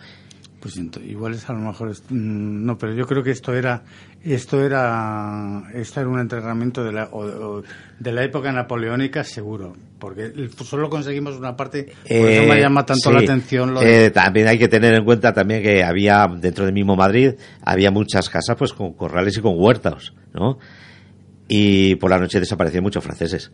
Pues 0.61 0.77
igual 1.05 1.35
es 1.35 1.49
a 1.49 1.53
lo 1.53 1.61
mejor 1.61 1.91
mm, 1.91 2.67
no, 2.67 2.77
pero 2.77 2.93
yo 2.93 3.07
creo 3.07 3.23
que 3.23 3.31
esto 3.31 3.55
era 3.55 3.85
esto 4.25 4.61
era 4.61 5.63
esto 5.73 6.01
era 6.01 6.09
un 6.09 6.19
entrenamiento 6.19 6.83
de 6.83 6.93
la 6.93 7.09
o, 7.13 7.63
de 7.99 8.13
la 8.13 8.25
época 8.25 8.51
napoleónica 8.51 9.23
seguro, 9.23 9.77
porque 10.01 10.33
solo 10.65 10.91
conseguimos 10.91 11.37
una 11.37 11.57
parte, 11.57 11.93
por 12.03 12.29
eso 12.29 12.43
me 12.43 12.59
eh, 12.59 12.61
llama 12.61 12.85
tanto 12.85 13.13
la 13.13 13.21
atención. 13.21 13.73
Lo 13.73 13.83
eh, 13.83 14.11
también 14.11 14.49
hay 14.49 14.59
que 14.59 14.67
tener 14.67 14.95
en 14.95 15.05
cuenta 15.05 15.33
también 15.33 15.63
que 15.63 15.85
había 15.85 16.27
dentro 16.27 16.65
del 16.65 16.75
mismo 16.75 16.97
Madrid 16.97 17.35
había 17.63 17.93
muchas 17.93 18.29
casas 18.29 18.57
pues 18.59 18.73
con 18.73 18.95
corrales 18.95 19.39
y 19.39 19.41
con 19.41 19.55
huertas, 19.57 20.13
¿no? 20.35 20.59
Y 21.47 21.95
por 21.97 22.11
la 22.11 22.19
noche 22.19 22.41
desaparecían 22.41 22.83
muchos 22.83 23.05
franceses. 23.05 23.53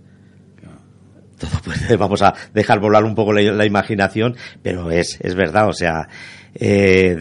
Todo 1.38 1.50
vamos 1.98 2.22
a 2.22 2.32
dejar 2.54 2.80
volar 2.80 3.04
un 3.04 3.14
poco 3.14 3.34
la, 3.34 3.42
la 3.42 3.66
imaginación, 3.66 4.36
pero 4.62 4.90
es 4.90 5.18
es 5.20 5.34
verdad, 5.34 5.68
o 5.68 5.74
sea 5.74 6.08
eh, 6.54 7.16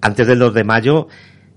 antes 0.00 0.26
del 0.26 0.38
2 0.38 0.54
de 0.54 0.64
mayo 0.64 1.08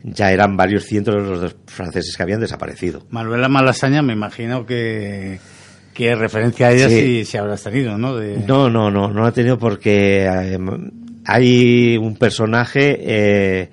ya 0.04 0.32
eran 0.32 0.58
varios 0.58 0.86
cientos 0.86 1.16
los 1.16 1.56
franceses 1.68 2.16
que 2.18 2.24
habían 2.24 2.40
desaparecido. 2.40 3.06
Manuela 3.10 3.48
Malasaña, 3.48 4.02
me 4.02 4.14
imagino 4.14 4.66
que, 4.66 5.40
que 5.94 6.16
referencia 6.16 6.68
a 6.68 6.72
ella 6.72 6.90
sí, 6.90 7.24
si 7.24 7.38
habrás 7.38 7.64
tenido, 7.64 7.98
¿no? 7.98 8.20
No, 8.20 8.70
no, 8.70 8.90
no, 8.90 9.10
no 9.10 9.26
ha 9.26 9.32
tenido 9.32 9.60
porque 9.60 10.26
eh, 10.26 10.58
hay 11.26 11.98
un 11.98 12.16
personaje, 12.16 12.98
eh, 13.00 13.70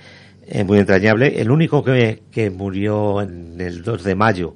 eh, 0.51 0.65
muy 0.65 0.79
entrañable. 0.79 1.41
El 1.41 1.51
único 1.51 1.83
que, 1.83 2.23
que 2.31 2.51
murió 2.51 3.21
en 3.21 3.61
el 3.61 3.83
2 3.83 4.03
de 4.03 4.15
mayo, 4.15 4.55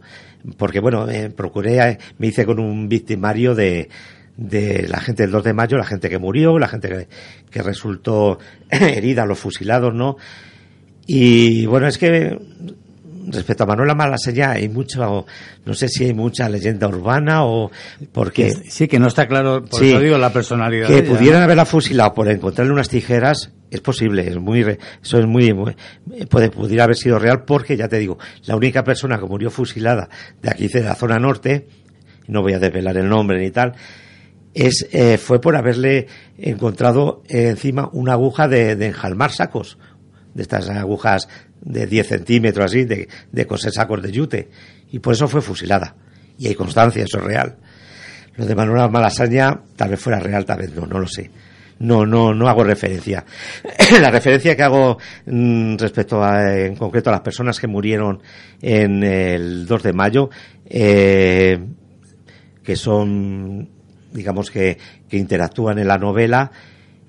porque 0.57 0.81
bueno, 0.81 1.09
eh, 1.09 1.31
procuré, 1.31 1.79
eh, 1.79 1.99
me 2.19 2.29
hice 2.29 2.47
con 2.47 2.59
un 2.59 2.89
victimario 2.89 3.55
de, 3.55 3.89
de 4.37 4.87
la 4.89 4.99
gente 5.01 5.23
del 5.25 5.31
2 5.33 5.45
de 5.45 5.53
mayo, 5.53 5.77
la 5.77 5.85
gente 5.85 6.09
que 6.09 6.19
murió, 6.19 6.59
la 6.59 6.69
gente 6.69 6.89
que, 6.89 7.09
que 7.51 7.63
resultó 7.63 8.39
herida, 8.71 9.27
los 9.27 9.39
fusilados, 9.39 9.95
¿no? 9.95 10.17
Y 11.07 11.67
bueno, 11.67 11.89
es 11.89 11.99
que 11.99 12.39
respecto 13.29 13.65
a 13.65 13.67
Manuela 13.67 13.95
Malaseña 13.95 14.53
hay 14.53 14.69
mucho, 14.69 15.27
no 15.65 15.75
sé 15.75 15.89
si 15.89 16.05
hay 16.05 16.15
mucha 16.15 16.49
leyenda 16.49 16.89
urbana 16.89 17.45
o 17.45 17.71
porque... 18.13 18.51
Sí, 18.69 18.89
que 18.89 18.99
no 18.99 19.07
está 19.09 19.27
claro, 19.29 19.65
por 19.65 19.79
Sí. 19.81 19.91
eso 19.91 20.01
digo 20.01 20.19
la 20.19 20.33
personalidad. 20.33 20.87
que 20.89 20.95
de 20.95 20.99
ella, 21.01 21.09
pudieran 21.11 21.41
¿no? 21.41 21.45
haberla 21.45 21.65
fusilado 21.65 22.15
por 22.15 22.29
encontrarle 22.29 22.73
unas 22.73 22.89
tijeras 22.89 23.53
es 23.71 23.81
posible, 23.81 24.27
es 24.29 24.37
muy, 24.39 24.61
eso 25.03 25.19
es 25.19 25.27
muy, 25.27 25.53
muy- 25.55 25.75
puede, 26.29 26.51
pudiera 26.51 26.85
haber 26.85 26.97
sido 26.97 27.19
real 27.19 27.45
porque 27.45 27.77
ya 27.77 27.89
te 27.89 27.99
digo, 27.99 28.19
la 28.45 28.57
única 28.57 28.83
persona 28.85 29.19
que 29.19 29.27
murió 29.27 29.51
fusilada 29.51 30.09
de 30.43 30.51
aquí 30.51 30.69
de 30.69 30.83
la 30.83 30.95
zona 30.95 31.19
norte, 31.19 31.67
no 32.29 32.43
voy 32.43 32.55
a 32.55 32.59
desvelar 32.59 32.97
el 32.97 33.09
nombre 33.09 33.39
ni 33.41 33.51
tal, 33.51 33.73
es, 34.55 34.89
eh, 34.93 35.19
fue 35.19 35.41
por 35.41 35.57
haberle 35.57 36.07
encontrado 36.39 37.23
encima 37.29 37.89
una 37.93 38.13
aguja 38.13 38.49
de, 38.49 38.77
de 38.77 38.87
enjalmar 38.87 39.33
sacos, 39.33 39.79
de 40.35 40.43
estas 40.43 40.69
agujas 40.69 41.29
de 41.61 41.87
10 41.87 42.07
centímetros 42.07 42.67
así, 42.67 42.85
de, 42.85 43.09
de 43.31 43.47
coser 43.47 43.73
sacos 43.73 44.03
de 44.03 44.13
yute, 44.13 44.51
y 44.91 44.99
por 44.99 45.15
eso 45.15 45.29
fue 45.29 45.41
fusilada. 45.41 45.95
Y 46.39 46.49
hay 46.49 46.55
constancia, 46.55 47.05
eso 47.05 47.19
es 47.19 47.25
real. 47.25 47.57
Lo 48.37 48.47
de 48.47 48.55
Manuela 48.55 48.89
Malasaña 48.89 49.61
tal 49.77 49.91
vez 49.91 50.01
fuera 50.01 50.19
real, 50.19 50.45
tal 50.45 50.59
vez 50.59 50.75
no, 50.75 50.87
no 50.87 50.99
lo 50.99 51.07
sé. 51.07 51.31
No, 51.79 52.07
no, 52.07 52.33
no 52.33 52.49
hago 52.49 52.65
referencia. 52.65 53.25
La 54.01 54.11
referencia 54.11 54.57
que 54.57 54.63
hago 54.63 54.99
mm, 55.27 55.77
respecto 55.77 56.23
a, 56.23 56.57
en 56.57 56.77
concreto 56.77 57.11
a 57.11 57.15
las 57.15 57.23
personas 57.23 57.59
que 57.59 57.67
murieron 57.67 58.23
en 58.61 59.03
el 59.03 59.67
2 59.67 59.83
de 59.83 59.93
mayo, 59.93 60.31
eh, 60.65 61.59
que 62.63 62.77
son, 62.77 63.69
digamos 64.13 64.51
que, 64.51 64.79
que 65.09 65.17
interactúan 65.17 65.79
en 65.79 65.89
la 65.89 65.99
novela, 65.99 66.51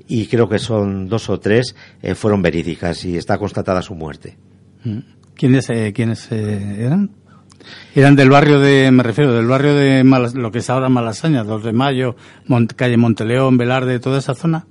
y 0.08 0.28
creo 0.28 0.50
que 0.50 0.60
son 0.60 1.08
dos 1.08 1.30
o 1.30 1.40
tres, 1.40 1.76
eh, 2.02 2.16
fueron 2.16 2.42
verídicas 2.42 3.06
y 3.06 3.18
está 3.18 3.38
constatada 3.38 3.82
su 3.82 3.96
muerte. 3.96 4.38
Mm. 4.84 4.98
¿Quiénes, 5.36 5.70
eh, 5.70 5.94
¿quiénes 5.96 6.28
eh, 6.32 6.76
eran? 6.86 7.12
Eran 7.96 8.16
del 8.18 8.30
barrio 8.30 8.60
de, 8.60 8.92
me 8.92 9.04
refiero, 9.04 9.34
del 9.34 9.48
barrio 9.48 9.74
de 9.74 10.04
Malas- 10.04 10.36
lo 10.36 10.52
que 10.52 10.60
es 10.60 10.70
ahora 10.70 10.90
Malasaña, 10.90 11.44
2 11.46 11.64
de 11.64 11.72
Mayo, 11.72 12.16
Mont- 12.48 12.74
calle 12.76 12.98
Monteleón, 12.98 13.58
Velarde, 13.58 14.00
toda 14.00 14.20
esa 14.20 14.36
zona. 14.36 14.68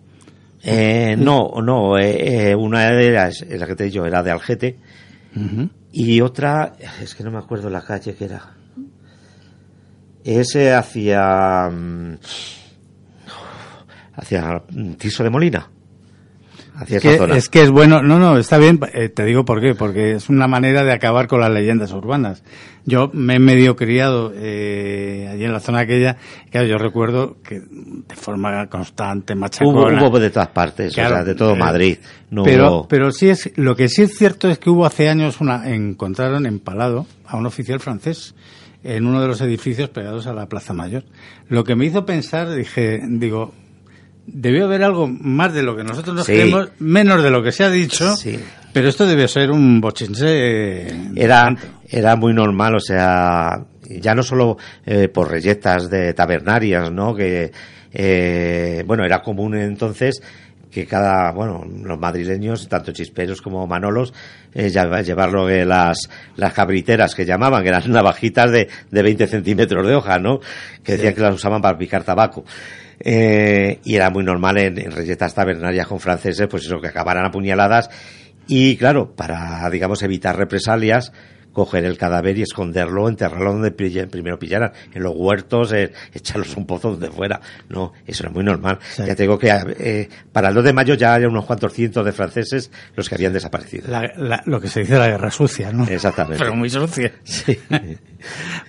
Eh, 0.63 1.17
no, 1.19 1.51
no, 1.63 1.99
eh, 1.99 2.55
una 2.55 2.91
de 2.91 3.17
es 3.29 3.59
la 3.59 3.67
que 3.67 3.75
te 3.75 3.85
he 3.85 3.87
dicho, 3.87 4.05
era 4.07 4.23
de 4.23 4.31
Algete, 4.31 4.79
y 5.91 6.21
otra, 6.21 6.75
es 7.03 7.15
que 7.15 7.25
no 7.25 7.31
me 7.31 7.39
acuerdo 7.39 7.69
la 7.71 7.81
calle 7.83 8.15
que 8.15 8.27
era. 8.27 8.55
Ese 10.25 10.73
hacia. 10.73 11.69
mm, 11.71 12.17
hacia 14.15 14.63
Tiso 14.99 15.25
de 15.25 15.31
Molina. 15.31 15.69
Hacia 16.75 16.97
esa 16.99 17.09
Que- 17.11 17.19
zona. 17.19 17.37
es 17.37 17.49
que 17.51 17.63
es 17.63 17.71
bueno, 17.71 18.03
no, 18.03 18.19
no, 18.19 18.39
está 18.39 18.57
bien, 18.57 18.81
eh, 18.95 19.11
te 19.11 19.25
digo 19.27 19.45
por 19.45 19.61
qué, 19.61 19.75
porque 19.75 20.13
es 20.13 20.31
una 20.31 20.49
manera 20.49 20.83
de 20.85 20.93
acabar 20.93 21.27
con 21.29 21.41
las 21.41 21.51
leyendas 21.51 21.93
urbanas. 21.93 22.43
Yo 22.87 23.11
me 23.13 23.35
he 23.35 23.39
medio 23.39 23.77
criado 23.77 24.33
eh, 24.35 25.29
allí 25.31 25.45
en 25.45 25.53
la 25.53 25.61
zona 25.61 25.81
aquella, 25.81 26.17
claro, 26.51 26.67
yo 26.67 26.79
recuerdo 26.79 27.37
que 27.43 27.61
de 27.61 28.17
forma 28.17 28.67
constante, 28.69 29.35
Hubo, 29.35 29.41
machacona. 29.41 30.09
hubo 30.09 30.19
de 30.19 30.31
todas 30.31 30.49
partes, 30.49 30.95
Claro, 30.95 31.11
o 31.11 31.19
sea, 31.19 31.25
de 31.25 31.35
todo 31.35 31.55
eh, 31.55 31.59
Madrid. 31.59 31.99
No 32.31 32.43
pero, 32.43 32.69
hubo- 32.69 32.89
pero 32.89 33.13
sí 33.13 33.29
es, 33.29 33.53
lo 33.57 33.77
que 33.77 33.89
sí 33.89 34.03
es 34.03 34.17
cierto 34.17 34.49
es 34.49 34.59
que 34.59 34.71
hubo 34.71 34.87
hace 34.87 35.11
años 35.11 35.41
una, 35.43 35.69
encontraron 35.69 36.47
empalado 36.47 37.07
a 37.27 37.37
un 37.37 37.45
oficial 37.47 37.81
francés 37.81 38.35
en 38.85 39.07
uno 39.07 39.21
de 39.21 39.29
los 39.29 39.41
edificios 39.41 39.89
pegados 39.91 40.27
a 40.27 40.33
la 40.35 40.49
Plaza 40.49 40.73
Mayor. 40.75 41.05
Lo 41.49 41.65
que 41.65 41.75
me 41.77 41.87
hizo 41.87 42.05
pensar, 42.07 42.51
dije, 42.55 43.01
digo, 43.07 43.53
debió 44.27 44.65
haber 44.67 44.83
algo 44.85 45.09
más 45.09 45.53
de 45.55 45.63
lo 45.63 45.77
que 45.77 45.85
nosotros 45.85 46.15
nos 46.17 46.27
Sí. 46.27 46.33
creemos, 46.33 46.69
menos 46.79 47.23
de 47.23 47.31
lo 47.31 47.43
que 47.43 47.53
se 47.53 47.65
ha 47.65 47.71
dicho, 47.71 48.15
Sí. 48.17 48.39
pero 48.73 48.89
esto 48.89 49.07
debe 49.07 49.29
ser 49.29 49.51
un 49.51 49.81
bochinche. 49.81 50.25
eh, 50.89 51.11
era, 51.17 51.55
era 51.89 52.17
muy 52.17 52.33
normal, 52.33 52.75
o 52.77 52.81
sea, 52.81 53.65
ya 53.89 54.15
no 54.15 54.23
solo 54.23 54.57
eh, 54.87 55.09
por 55.09 55.31
reyertas 55.31 55.91
de 55.91 56.15
tabernarias, 56.15 56.91
¿no? 56.93 57.15
Que, 57.15 57.51
eh, 57.93 58.83
bueno, 58.87 59.05
era 59.05 59.21
común 59.23 59.55
entonces 59.55 60.23
que 60.73 60.87
cada, 60.87 61.31
bueno, 61.33 61.65
los 61.85 61.99
madrileños, 61.99 62.67
tanto 62.69 62.93
chisperos 62.93 63.43
como 63.43 63.67
manolos, 63.67 64.15
eh, 64.55 64.71
llevarlo 64.71 65.47
que 65.47 65.65
las, 65.67 66.09
las 66.37 66.53
cabriteras 66.55 67.15
que 67.15 67.27
llamaban, 67.27 67.63
que 67.63 67.69
eran 67.69 67.83
navajitas 67.93 68.51
de, 68.51 68.69
de 68.91 69.03
20 69.03 69.27
centímetros 69.27 69.87
de 69.87 69.95
hoja, 69.95 70.19
¿no? 70.19 70.41
Que 70.83 70.93
decían 70.93 71.15
que 71.15 71.21
las 71.21 71.35
usaban 71.35 71.61
para 71.61 71.77
picar 71.77 72.05
tabaco. 72.05 72.45
Eh, 72.99 73.81
y 73.85 73.97
era 73.97 74.11
muy 74.11 74.25
normal 74.25 74.59
en, 74.59 74.79
en 74.79 74.93
reyertas 74.93 75.35
tabernarias 75.35 75.87
con 75.87 76.01
franceses, 76.01 76.47
pues 76.49 76.65
eso, 76.65 76.81
que 76.81 76.89
acabaran 76.89 77.27
apuñaladas 77.27 77.91
y 78.47 78.77
claro, 78.77 79.15
para, 79.15 79.69
digamos, 79.71 80.03
evitar 80.03 80.37
represalias, 80.37 81.13
coger 81.53 81.85
el 81.85 81.99
cadáver 81.99 82.39
y 82.39 82.43
esconderlo, 82.43 83.09
enterrarlo 83.09 83.53
donde 83.53 83.71
pri- 83.71 84.07
primero 84.07 84.39
pillaran, 84.39 84.73
en 84.95 85.03
los 85.03 85.13
huertos, 85.15 85.73
eh, 85.73 85.93
echarlos 86.15 86.57
a 86.57 86.61
un 86.61 86.67
pozo 86.67 86.93
donde 86.93 87.11
fuera. 87.11 87.41
No, 87.69 87.93
eso 88.07 88.23
era 88.25 88.33
muy 88.33 88.43
normal. 88.45 88.79
Sí. 88.91 89.03
Ya 89.07 89.15
te 89.15 89.25
digo 89.25 89.39
que 89.39 89.51
eh, 89.79 90.09
para 90.33 90.49
el 90.49 90.55
2 90.55 90.65
de 90.65 90.73
mayo 90.73 90.95
ya 90.95 91.15
hay 91.15 91.25
unos 91.25 91.45
cuantos 91.45 91.73
cientos 91.73 92.05
de 92.05 92.13
franceses 92.13 92.71
los 92.97 93.09
que 93.09 93.15
habían 93.17 93.33
desaparecido. 93.33 93.89
la- 93.91 94.13
la- 94.17 94.43
lo 94.47 94.61
que 94.61 94.69
se 94.69 94.81
dice 94.81 94.97
la 94.99 95.09
guerra 95.09 95.31
sucia, 95.31 95.73
¿no? 95.73 95.85
Exactamente. 95.85 96.39
Pero 96.43 96.55
muy 96.57 96.71
sucia. 96.71 97.13
Sí. 97.25 97.59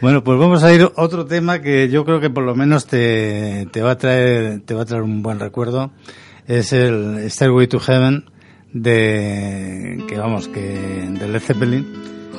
Bueno, 0.01 0.23
pues 0.23 0.39
vamos 0.39 0.63
a 0.63 0.73
ir 0.73 0.81
a 0.81 0.91
otro 0.95 1.25
tema 1.27 1.61
que 1.61 1.88
yo 1.88 2.03
creo 2.05 2.19
que 2.19 2.31
por 2.31 2.43
lo 2.43 2.55
menos 2.55 2.88
te, 2.88 3.67
te 3.71 3.84
va 3.84 3.91
a 3.91 3.97
traer 3.99 4.61
te 4.65 4.73
va 4.73 4.81
a 4.81 4.86
traer 4.86 5.03
un 5.03 5.21
buen 5.21 5.39
recuerdo. 5.39 5.91
Es 6.47 6.73
el 6.73 7.29
Stairway 7.29 7.67
to 7.67 7.79
Heaven 7.79 8.25
de 8.73 10.03
que 10.07 10.17
vamos 10.17 10.47
que 10.47 10.59
de 10.61 11.27
Led 11.27 11.39
Zeppelin 11.39 11.86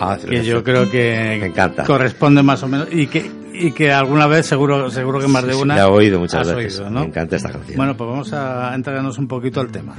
Ah, 0.00 0.18
que 0.18 0.44
yo 0.44 0.62
creo 0.64 0.90
que 0.90 1.36
Me 1.40 1.46
encanta. 1.46 1.84
corresponde 1.84 2.42
más 2.42 2.62
o 2.62 2.68
menos 2.68 2.88
y 2.90 3.06
que 3.06 3.30
y 3.52 3.70
que 3.72 3.92
alguna 3.92 4.26
vez 4.26 4.46
seguro 4.46 4.90
seguro 4.90 5.20
que 5.20 5.28
más 5.28 5.44
de 5.46 5.52
Sí, 5.54 5.62
una 5.62 5.76
la 5.76 5.82
he 5.82 5.84
oído 5.84 6.18
muchas 6.18 6.48
has 6.48 6.54
veces. 6.56 6.80
oído, 6.80 6.90
¿no? 6.90 7.00
Me 7.00 7.06
encanta 7.06 7.36
esta 7.36 7.52
canción. 7.52 7.76
Bueno, 7.76 7.96
pues 7.96 8.10
vamos 8.10 8.32
a 8.32 8.74
entregarnos 8.74 9.16
un 9.18 9.28
poquito 9.28 9.60
al 9.60 9.68
tema. 9.70 9.94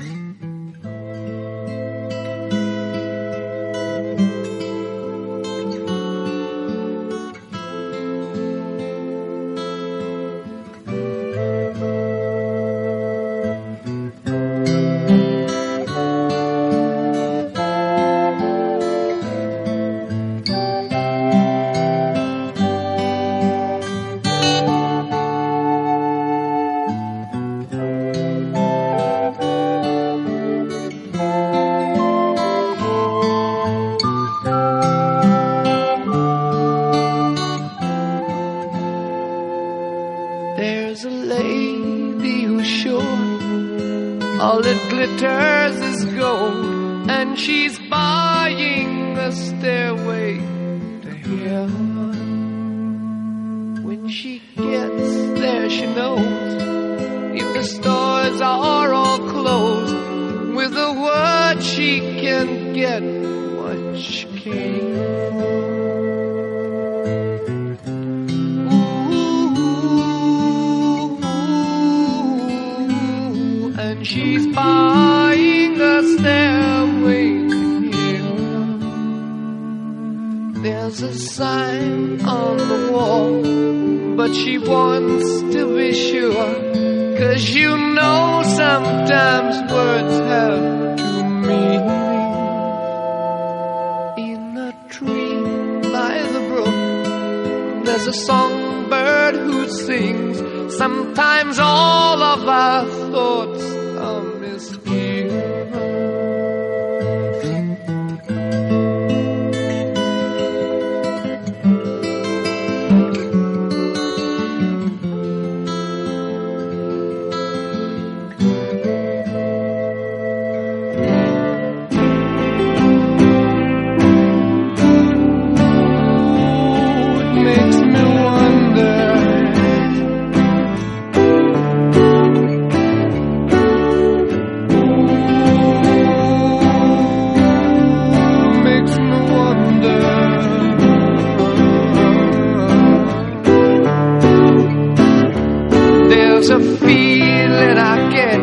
A 146.55 146.59
feeling 146.77 147.77
I 147.77 148.09
get 148.11 148.39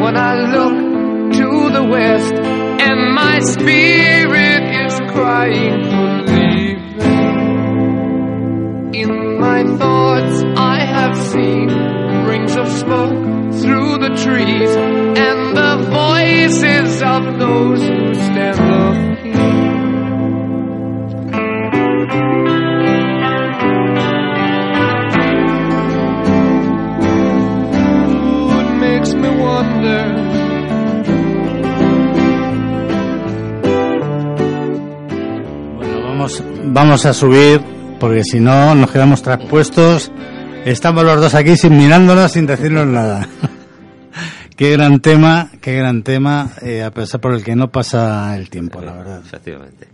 when 0.00 0.16
I 0.16 0.34
look 0.54 1.32
to 1.32 1.70
the 1.70 1.82
west, 1.82 2.34
and 2.34 3.14
my 3.14 3.40
spirit 3.40 4.62
is 4.84 4.94
crying 5.10 5.82
for 5.90 6.22
leaving. 6.30 6.94
In 8.94 9.40
my 9.40 9.64
thoughts, 9.76 10.44
I 10.56 10.78
have 10.84 11.16
seen 11.16 11.68
rings 12.28 12.56
of 12.56 12.68
smoke 12.68 13.54
through 13.60 13.98
the 13.98 14.14
trees, 14.24 14.76
and 15.26 15.56
the 15.56 15.78
voices 15.90 17.02
of 17.02 17.40
those 17.40 17.80
who 17.80 18.14
stand 18.14 18.58
looking. 18.70 19.05
Vamos, 36.76 37.06
a 37.06 37.14
subir, 37.14 37.62
porque 37.98 38.22
si 38.22 38.38
no 38.38 38.74
nos 38.74 38.90
quedamos 38.90 39.22
traspuestos. 39.22 40.12
Estamos 40.66 41.04
los 41.04 41.18
dos 41.22 41.34
aquí 41.34 41.56
sin 41.56 41.74
mirándonos, 41.74 42.32
sin 42.32 42.44
decirnos 42.44 42.86
nada. 42.86 43.26
qué 44.56 44.72
gran 44.72 45.00
tema, 45.00 45.50
qué 45.62 45.72
gran 45.72 46.02
tema, 46.02 46.50
eh, 46.60 46.82
a 46.82 46.90
pesar 46.90 47.18
por 47.22 47.32
el 47.32 47.42
que 47.42 47.56
no 47.56 47.72
pasa 47.72 48.36
el 48.36 48.50
tiempo, 48.50 48.82
la 48.82 48.92
verdad. 48.92 49.22
Efectivamente. 49.24 49.88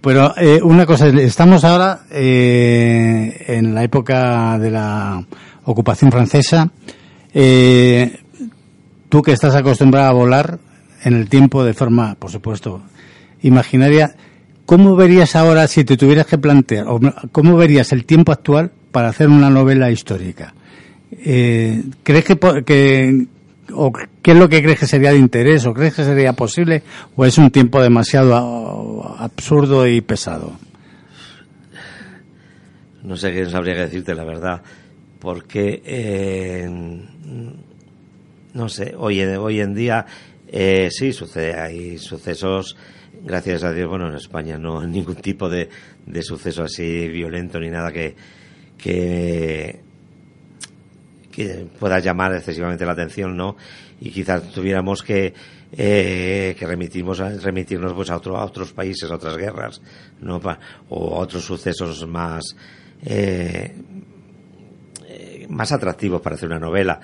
Pero 0.00 0.32
eh, 0.38 0.62
una 0.62 0.86
cosa, 0.86 1.08
estamos 1.08 1.62
ahora 1.64 2.00
eh, 2.10 3.44
en 3.46 3.74
la 3.74 3.84
época 3.84 4.58
de 4.58 4.70
la 4.70 5.22
ocupación 5.64 6.10
francesa. 6.10 6.70
Eh, 7.34 8.18
tú 9.10 9.20
que 9.20 9.32
estás 9.32 9.54
acostumbrada 9.54 10.08
a 10.08 10.12
volar 10.12 10.58
en 11.04 11.12
el 11.12 11.28
tiempo 11.28 11.64
de 11.64 11.74
forma, 11.74 12.14
por 12.14 12.30
supuesto, 12.30 12.80
imaginaria, 13.42 14.14
¿cómo 14.68 14.96
verías 14.96 15.34
ahora 15.34 15.66
si 15.66 15.82
te 15.82 15.96
tuvieras 15.96 16.26
que 16.26 16.36
plantear, 16.36 16.84
cómo 17.32 17.56
verías 17.56 17.90
el 17.92 18.04
tiempo 18.04 18.32
actual 18.32 18.70
para 18.92 19.08
hacer 19.08 19.28
una 19.28 19.48
novela 19.48 19.90
histórica? 19.90 20.52
Eh, 21.10 21.84
¿Crees 22.02 22.26
que, 22.26 22.36
que 22.66 23.26
o 23.72 23.90
qué 24.20 24.30
es 24.32 24.36
lo 24.36 24.46
que 24.46 24.62
crees 24.62 24.78
que 24.78 24.86
sería 24.86 25.12
de 25.12 25.16
interés 25.16 25.64
o 25.64 25.72
crees 25.72 25.94
que 25.94 26.04
sería 26.04 26.34
posible 26.34 26.82
o 27.16 27.24
es 27.24 27.38
un 27.38 27.50
tiempo 27.50 27.80
demasiado 27.80 29.16
absurdo 29.18 29.86
y 29.86 30.02
pesado? 30.02 30.52
No 33.04 33.16
sé 33.16 33.32
qué 33.32 33.46
sabría 33.46 33.72
que 33.72 33.80
decirte, 33.80 34.14
la 34.14 34.24
verdad. 34.24 34.60
Porque, 35.18 35.82
eh, 35.82 36.68
no 38.52 38.68
sé, 38.68 38.94
hoy 38.98 39.22
hoy 39.22 39.60
en 39.60 39.74
día 39.74 40.04
eh, 40.46 40.90
sí 40.90 41.14
sucede, 41.14 41.58
hay 41.58 41.96
sucesos, 41.96 42.76
gracias 43.28 43.62
a 43.62 43.72
Dios, 43.72 43.88
bueno, 43.88 44.08
en 44.08 44.16
España 44.16 44.58
no 44.58 44.80
hay 44.80 44.88
ningún 44.88 45.16
tipo 45.16 45.48
de, 45.48 45.68
de 46.06 46.22
suceso 46.22 46.64
así 46.64 47.06
violento 47.08 47.60
ni 47.60 47.68
nada 47.70 47.92
que, 47.92 48.16
que, 48.78 49.80
pueda 51.78 52.00
llamar 52.00 52.34
excesivamente 52.34 52.84
la 52.84 52.92
atención, 52.92 53.36
¿no? 53.36 53.56
Y 54.00 54.10
quizás 54.10 54.50
tuviéramos 54.50 55.02
que, 55.02 55.32
eh, 55.72 56.56
que 56.58 56.66
remitimos 56.66 57.20
a- 57.20 57.30
remitirnos 57.38 57.92
pues 57.92 58.10
a, 58.10 58.16
otro, 58.16 58.36
a 58.36 58.44
otros 58.44 58.72
países, 58.72 59.08
a 59.10 59.14
otras 59.14 59.36
guerras, 59.36 59.80
¿no? 60.20 60.40
O 60.88 61.14
a 61.16 61.18
otros 61.20 61.44
sucesos 61.44 62.06
más, 62.08 62.56
eh, 63.04 63.72
eh, 65.06 65.46
más 65.48 65.70
atractivos 65.70 66.20
para 66.20 66.34
hacer 66.34 66.48
una 66.48 66.58
novela. 66.58 66.98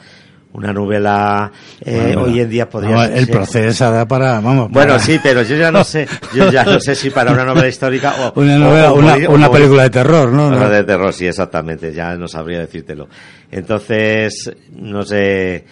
Una 0.55 0.73
novela 0.73 1.51
eh, 1.81 2.13
Bueno, 2.15 2.23
hoy 2.23 2.41
en 2.41 2.49
día 2.49 2.69
podría 2.69 2.95
vamos, 2.95 3.11
el 3.19 3.27
proceso 3.27 3.91
da 3.91 4.07
para, 4.07 4.41
vamos, 4.41 4.71
Bueno, 4.71 5.01
sí, 5.01 5.19
pero 5.21 5.43
yo 5.43 5.57
ya 5.57 5.73
no 5.73 5.83
sé, 5.83 6.07
yo 6.33 6.49
ya 6.49 6.65
no 6.65 6.79
sé 6.79 6.95
si 6.95 7.11
para 7.11 7.33
una 7.33 7.45
novela 7.45 7.67
histórica 7.67 8.15
o 8.21 8.41
Una 8.41 8.57
novela, 8.57 8.93
o 8.93 9.35
una, 9.35 9.51
película 9.51 9.83
de 9.83 9.91
terror, 9.91 10.33
¿no? 10.33 10.47
Una 10.47 10.69
de 10.69 10.85
terror, 10.85 11.13
sí, 11.13 11.27
exactamente, 11.27 11.93
ya 11.93 12.15
no 12.15 12.29
sabría 12.29 12.61
decírtelo. 12.61 13.09
Entonces, 13.51 14.53
no 14.77 15.03
sé, 15.03 15.65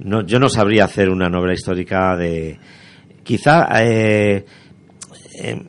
no, 0.00 0.22
yo 0.26 0.38
no 0.38 0.50
sabría 0.50 0.84
hacer 0.84 1.08
una 1.08 1.30
novela 1.30 1.54
histórica 1.54 2.14
de, 2.14 2.58
quizá, 3.22 3.68
eh, 3.82 4.36
eh, 4.36 4.44
eh, 5.42 5.62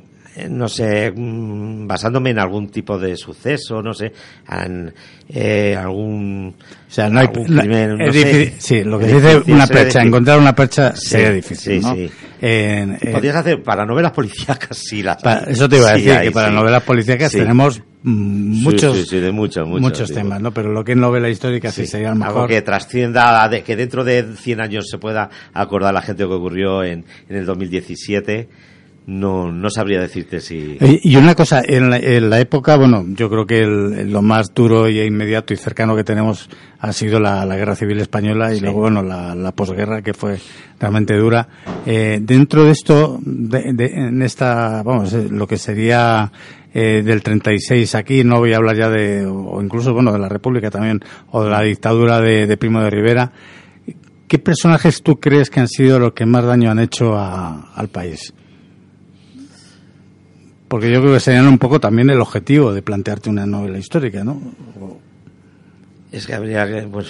no 0.50 0.68
sé, 0.68 1.12
mm, 1.16 1.88
basándome 1.88 2.30
en 2.32 2.40
algún 2.40 2.70
tipo 2.70 2.98
de 3.00 3.16
suceso, 3.18 3.82
no 3.82 3.94
sé, 3.94 4.12
en 4.52 4.94
eh, 5.30 5.76
algún, 5.76 6.56
O 6.88 6.92
sea, 6.92 7.10
no 7.10 7.20
hay, 7.20 7.28
crimen, 7.28 7.98
no 7.98 8.06
es 8.06 8.16
sé. 8.16 8.26
difícil, 8.26 8.54
sí, 8.62 8.84
lo 8.84 9.00
que 9.00 9.08
dice 9.08 9.42
una 9.52 9.68
percha, 9.68 10.02
encontrar 10.02 10.40
una 10.40 10.54
percha 10.56 10.96
Sí, 10.96 11.08
sería 11.10 11.32
difícil, 11.32 11.82
sí, 11.82 11.88
¿no? 11.88 11.96
sí. 11.96 12.10
Podrías 13.12 13.36
hacer 13.38 13.64
para 13.64 13.86
novelas 13.86 14.12
policíacas, 14.12 14.78
sí, 14.78 15.02
las 15.04 15.22
pa- 15.22 15.40
hay. 15.40 15.54
eso 15.54 15.68
te 15.68 15.78
iba 15.78 15.90
a 15.90 15.94
decir, 15.94 16.12
hay, 16.12 16.28
que 16.28 16.32
para 16.32 16.52
novelas 16.52 16.84
policíacas 16.84 17.32
tenemos 17.32 17.82
mm, 18.04 18.64
muchos, 18.64 19.10
de 19.10 19.32
muchos, 19.32 19.68
temas, 20.14 20.40
¿no? 20.40 20.52
Pero 20.54 20.72
lo 20.72 20.84
que 20.84 20.92
es 20.92 20.98
novela 20.98 21.30
histórica 21.30 21.72
sí, 21.72 21.88
sería 21.88 22.10
lo 22.10 22.24
algo 22.24 22.26
mejor. 22.36 22.50
que 22.50 22.62
trascienda, 22.62 23.50
que 23.64 23.76
dentro 23.76 24.04
de 24.04 24.24
100 24.36 24.62
años 24.62 24.86
se 24.90 24.98
pueda 24.98 25.30
acordar 25.54 25.94
la 25.94 26.02
gente 26.02 26.24
lo 26.24 26.30
que 26.30 26.36
ocurrió 26.36 26.84
en, 26.84 27.06
en 27.28 27.36
el 27.36 27.46
2017. 27.46 28.48
No, 29.08 29.50
no 29.54 29.70
sabría 29.70 30.02
decirte 30.02 30.42
si. 30.42 30.78
Y 30.82 31.14
y 31.14 31.16
una 31.16 31.34
cosa, 31.34 31.62
en 31.66 31.90
la, 31.90 31.98
en 31.98 32.30
la 32.30 32.42
época, 32.42 32.76
bueno, 32.76 33.06
yo 33.08 33.30
creo 33.30 33.46
que 33.46 33.60
el- 33.62 34.12
lo 34.12 34.22
más 34.22 34.54
duro 34.54 34.86
e 34.88 35.06
inmediato 35.06 35.54
y 35.54 35.58
cercano 35.58 35.96
que 35.96 36.04
tenemos 36.04 36.50
ha 36.82 36.92
sido 36.92 37.18
la, 37.22 37.46
la 37.46 37.56
Guerra 37.56 37.76
Civil 37.78 38.00
Española 38.02 38.52
y 38.54 38.58
Sí. 38.58 38.62
luego, 38.66 38.82
bueno, 38.82 39.02
la, 39.02 39.34
la 39.34 39.54
posguerra 39.54 40.02
que 40.02 40.14
fue 40.14 40.38
realmente 40.78 41.16
dura. 41.16 41.48
Eh, 41.86 42.20
dentro 42.22 42.66
de 42.66 42.72
esto, 42.72 43.18
de, 43.22 43.72
de- 43.72 43.94
en 43.96 44.22
esta, 44.24 44.84
vamos, 44.84 45.14
eh, 45.14 45.28
lo 45.32 45.48
que 45.48 45.58
sería 45.58 46.30
eh, 46.74 47.02
del 47.02 47.24
36 47.24 47.96
aquí, 47.96 48.26
no 48.26 48.40
voy 48.40 48.52
a 48.52 48.58
hablar 48.58 48.76
ya 48.76 48.90
de, 48.90 49.26
o 49.26 49.62
incluso, 49.64 49.94
bueno, 49.94 50.12
de 50.12 50.20
la 50.20 50.28
República 50.28 50.70
también, 50.70 51.00
o 51.32 51.46
de 51.46 51.50
la 51.50 51.62
dictadura 51.62 52.20
de, 52.20 52.46
de 52.46 52.58
Primo 52.58 52.82
de 52.82 52.90
Rivera, 52.90 53.32
¿qué 54.28 54.38
personajes 54.38 55.02
tú 55.02 55.18
crees 55.18 55.50
que 55.50 55.62
han 55.62 55.70
sido 55.70 55.98
los 55.98 56.12
que 56.12 56.26
más 56.26 56.44
daño 56.44 56.70
han 56.70 56.80
hecho 56.80 57.16
a- 57.16 57.72
al 57.74 57.88
país? 57.88 58.34
Porque 60.68 60.92
yo 60.92 61.00
creo 61.02 61.14
que 61.14 61.20
serían 61.20 61.48
un 61.48 61.58
poco 61.58 61.80
también 61.80 62.10
el 62.10 62.20
objetivo 62.20 62.74
de 62.74 62.82
plantearte 62.82 63.30
una 63.30 63.46
novela 63.46 63.78
histórica, 63.78 64.24
¿no? 64.24 64.40
Es 66.12 66.26
que 66.28 66.34
habría 66.34 66.68
que. 66.68 66.82
Pues, 66.84 67.08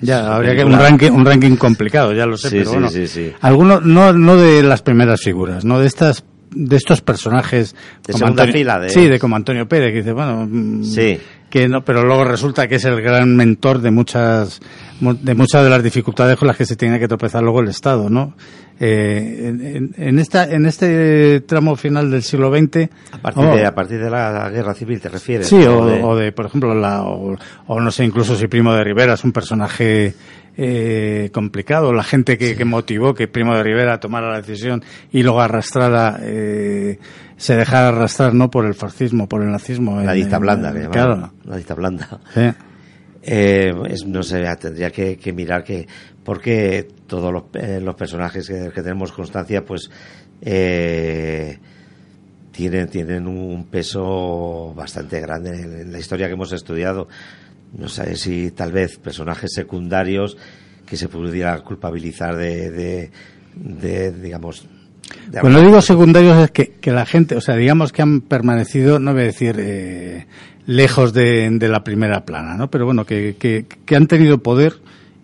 Ya, 0.00 0.34
habría 0.34 0.54
que 0.54 0.64
un 0.64 0.72
ranking, 0.78 1.10
un 1.10 1.24
ranking 1.24 1.56
complicado, 1.56 2.12
ya 2.12 2.24
lo 2.26 2.36
sé, 2.36 2.50
Sí, 2.50 2.56
pero 2.58 2.70
sí, 2.70 2.76
bueno. 2.76 2.88
sí, 2.90 3.06
sí. 3.08 3.32
Algunos, 3.40 3.84
no, 3.84 4.12
no 4.12 4.36
de 4.36 4.62
las 4.62 4.80
primeras 4.82 5.20
figuras, 5.20 5.64
no 5.64 5.80
de 5.80 5.86
estas, 5.86 6.24
de 6.50 6.76
estos 6.76 7.00
personajes. 7.00 7.74
De 8.06 8.12
segunda 8.14 8.46
fila, 8.46 8.78
de- 8.78 8.90
Sí, 8.90 9.06
de 9.08 9.18
como 9.18 9.36
Antonio 9.36 9.68
Pérez, 9.68 9.90
que 9.92 9.98
dice, 9.98 10.12
bueno, 10.12 10.46
mm, 10.48 10.84
Sí. 10.84 11.18
que 11.50 11.68
no, 11.68 11.84
pero 11.84 12.04
luego 12.04 12.24
resulta 12.24 12.68
que 12.68 12.76
es 12.76 12.84
el 12.84 13.00
gran 13.02 13.34
mentor 13.36 13.80
de 13.80 13.90
muchas, 13.90 14.60
de 15.00 15.34
muchas 15.34 15.64
de 15.64 15.70
las 15.70 15.82
dificultades 15.82 16.36
con 16.36 16.48
las 16.48 16.56
que 16.56 16.66
se 16.66 16.76
tiene 16.76 16.98
que 16.98 17.08
tropezar 17.08 17.42
luego 17.42 17.60
el 17.60 17.68
Estado, 17.68 18.10
¿no? 18.10 18.34
Eh, 18.80 19.48
en, 19.48 19.94
en, 19.96 20.18
esta, 20.20 20.44
en 20.48 20.64
este 20.64 21.40
tramo 21.40 21.74
final 21.74 22.10
del 22.10 22.22
siglo 22.22 22.50
XX. 22.50 22.88
A 23.12 23.18
partir, 23.18 23.44
de, 23.44 23.66
a 23.66 23.74
partir 23.74 24.00
de 24.00 24.10
la 24.10 24.48
guerra 24.50 24.74
civil, 24.74 25.00
¿te 25.00 25.08
refieres? 25.08 25.48
Sí, 25.48 25.56
o 25.56 26.16
de, 26.16 26.32
por 26.32 26.46
ejemplo, 26.46 26.74
la, 26.74 27.02
o, 27.02 27.80
no 27.80 27.90
sé, 27.90 28.04
incluso 28.04 28.36
si 28.36 28.46
Primo 28.46 28.72
de 28.72 28.84
Rivera 28.84 29.14
es 29.14 29.24
un 29.24 29.32
personaje 29.32 30.14
eh, 30.56 31.30
complicado. 31.32 31.92
La 31.92 32.04
gente 32.04 32.38
que, 32.38 32.54
que, 32.54 32.64
motivó 32.64 33.14
que 33.14 33.26
Primo 33.26 33.56
de 33.56 33.64
Rivera 33.64 33.98
tomara 33.98 34.30
la 34.30 34.40
decisión 34.40 34.84
y 35.10 35.22
luego 35.24 35.40
arrastrara, 35.40 36.20
eh, 36.22 37.00
se 37.36 37.56
dejara 37.56 37.88
arrastrar, 37.88 38.32
¿no? 38.32 38.48
Por 38.48 38.64
el 38.64 38.74
fascismo, 38.74 39.28
por 39.28 39.42
el 39.42 39.50
nazismo. 39.50 40.00
La 40.00 40.12
dista 40.12 40.38
blanda, 40.38 40.72
que 40.72 40.88
claro. 40.88 41.32
La 41.44 41.56
dista 41.56 41.74
blanda. 41.74 42.20
Sí. 42.32 42.50
Eh, 43.22 43.72
no 44.06 44.22
sé, 44.22 44.44
tendría 44.60 44.90
que, 44.90 45.16
que, 45.16 45.32
mirar 45.32 45.64
que, 45.64 45.86
porque 46.24 46.86
todos 47.06 47.32
los, 47.32 47.44
eh, 47.54 47.80
los 47.82 47.94
personajes 47.94 48.46
que, 48.46 48.70
que, 48.72 48.82
tenemos 48.82 49.12
constancia, 49.12 49.64
pues, 49.64 49.90
eh, 50.40 51.58
tienen, 52.52 52.88
tienen 52.88 53.26
un 53.26 53.66
peso 53.66 54.72
bastante 54.74 55.20
grande 55.20 55.50
en, 55.50 55.92
la 55.92 55.98
historia 55.98 56.26
que 56.26 56.34
hemos 56.34 56.52
estudiado. 56.52 57.08
No 57.76 57.88
sé 57.88 58.16
si 58.16 58.50
tal 58.52 58.72
vez 58.72 58.98
personajes 58.98 59.52
secundarios 59.52 60.36
que 60.86 60.96
se 60.96 61.08
pudiera 61.08 61.58
culpabilizar 61.60 62.36
de, 62.36 62.70
de, 62.70 63.10
de 63.54 64.12
digamos, 64.12 64.66
cuando 65.40 65.60
digo 65.60 65.80
secundarios 65.80 66.36
es 66.38 66.50
que, 66.50 66.70
que, 66.80 66.90
la 66.90 67.06
gente, 67.06 67.36
o 67.36 67.40
sea, 67.40 67.56
digamos 67.56 67.92
que 67.92 68.02
han 68.02 68.20
permanecido, 68.22 68.98
no 68.98 69.12
voy 69.12 69.22
a 69.22 69.26
decir 69.26 69.56
eh, 69.58 70.26
lejos 70.68 71.14
de, 71.14 71.48
de, 71.50 71.68
la 71.68 71.82
primera 71.82 72.26
plana, 72.26 72.54
¿no? 72.54 72.70
Pero 72.70 72.84
bueno, 72.84 73.06
que, 73.06 73.36
que, 73.38 73.96
han 73.96 74.06
tenido 74.06 74.42
poder 74.42 74.74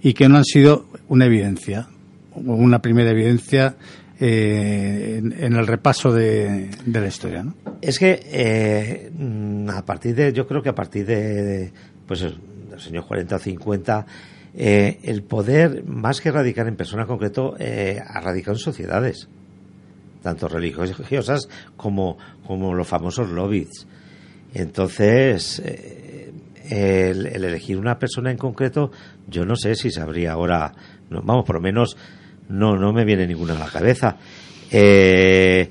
y 0.00 0.14
que 0.14 0.26
no 0.26 0.38
han 0.38 0.44
sido 0.44 0.86
una 1.06 1.26
evidencia, 1.26 1.86
una 2.34 2.80
primera 2.80 3.10
evidencia 3.10 3.76
eh, 4.18 5.16
en, 5.18 5.32
en, 5.32 5.52
el 5.52 5.66
repaso 5.66 6.12
de, 6.12 6.70
de, 6.86 7.00
la 7.00 7.06
historia, 7.08 7.42
¿no? 7.42 7.54
Es 7.82 7.98
que 7.98 8.22
eh, 8.24 9.12
a 9.68 9.84
partir 9.84 10.14
de, 10.14 10.32
yo 10.32 10.46
creo 10.46 10.62
que 10.62 10.70
a 10.70 10.74
partir 10.74 11.04
de, 11.04 11.70
pues, 12.06 12.22
los 12.70 12.86
años 12.86 13.04
40 13.04 13.36
o 13.36 13.38
50, 13.38 14.06
eh, 14.56 14.98
el 15.02 15.24
poder, 15.24 15.84
más 15.84 16.22
que 16.22 16.32
radicar 16.32 16.68
en 16.68 16.76
personas 16.76 17.06
concreto, 17.06 17.54
eh, 17.58 18.00
ha 18.02 18.18
radicado 18.22 18.56
en 18.56 18.60
sociedades, 18.60 19.28
tanto 20.22 20.48
religiosas 20.48 21.50
como, 21.76 22.16
como 22.46 22.72
los 22.72 22.88
famosos 22.88 23.28
lobbies. 23.28 23.86
Entonces, 24.54 25.60
eh, 25.64 26.32
el, 26.70 27.26
el, 27.26 27.44
elegir 27.44 27.76
una 27.76 27.98
persona 27.98 28.30
en 28.30 28.38
concreto, 28.38 28.92
yo 29.28 29.44
no 29.44 29.56
sé 29.56 29.74
si 29.74 29.90
sabría 29.90 30.32
ahora, 30.32 30.72
no, 31.10 31.20
vamos, 31.22 31.44
por 31.44 31.56
lo 31.56 31.60
menos 31.60 31.96
no, 32.48 32.76
no 32.76 32.92
me 32.92 33.04
viene 33.04 33.26
ninguna 33.26 33.56
a 33.56 33.58
la 33.58 33.66
cabeza. 33.66 34.16
Eh, 34.70 35.68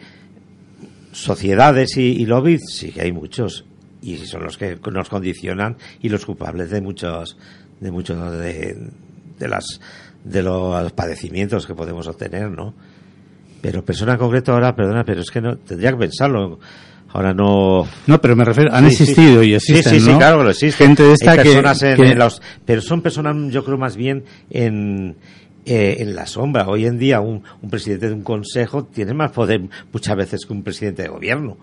sociedades 1.12 1.98
y, 1.98 2.22
y, 2.22 2.26
lobbies, 2.26 2.62
sí 2.70 2.92
que 2.92 3.02
hay 3.02 3.12
muchos, 3.12 3.66
y 4.02 4.18
son 4.18 4.44
los 4.44 4.58
que 4.58 4.78
nos 4.92 5.10
condicionan 5.10 5.78
y 6.02 6.10
los 6.10 6.26
culpables 6.26 6.70
de 6.70 6.82
muchos, 6.82 7.38
de 7.80 7.92
muchos 7.92 8.32
de, 8.34 8.92
de 9.40 9.48
las 9.48 9.80
de 10.24 10.42
los 10.42 10.92
padecimientos 10.94 11.68
que 11.68 11.76
podemos 11.76 12.08
obtener, 12.08 12.50
¿no? 12.50 12.74
Pero 13.62 13.84
persona 13.84 14.14
en 14.14 14.20
concreto 14.20 14.54
ahora, 14.54 14.76
perdona, 14.76 15.04
pero 15.04 15.22
es 15.22 15.32
que 15.32 15.42
no 15.42 15.58
tendría 15.58 15.92
que 15.92 15.98
pensarlo 15.98 16.60
Ahora 17.14 17.34
no. 17.34 17.88
No, 18.08 18.20
pero 18.20 18.36
me 18.36 18.44
refiero, 18.44 18.74
han 18.74 18.90
sí, 18.90 19.04
existido 19.04 19.44
sí. 19.44 19.50
y 19.50 19.54
existen. 19.54 19.94
Sí, 19.94 20.00
sí, 20.00 20.06
¿no? 20.08 20.14
sí, 20.14 20.18
claro, 20.18 20.50
existen. 20.50 20.88
Gente 20.88 21.04
de 21.04 21.14
esta 21.14 21.32
Hay 21.32 21.38
personas 21.38 21.80
que, 21.80 21.92
en, 21.92 21.96
que... 21.98 22.12
en 22.12 22.20
los, 22.20 22.42
pero 22.66 22.82
son 22.82 23.02
personas, 23.02 23.36
yo 23.52 23.64
creo, 23.64 23.78
más 23.78 23.96
bien 23.96 24.24
en, 24.50 25.16
eh, 25.64 25.98
en 26.00 26.16
la 26.16 26.26
sombra. 26.26 26.68
Hoy 26.68 26.88
en 26.88 26.98
día, 26.98 27.22
un, 27.22 27.44
un, 27.62 27.70
presidente 27.70 28.08
de 28.08 28.14
un 28.14 28.24
consejo 28.24 28.86
tiene 28.86 29.14
más 29.14 29.32
poder 29.32 29.62
muchas 29.92 30.18
veces 30.18 30.46
que 30.46 30.54
un 30.54 30.64
presidente 30.64 31.04
de 31.04 31.10
gobierno. 31.10 31.58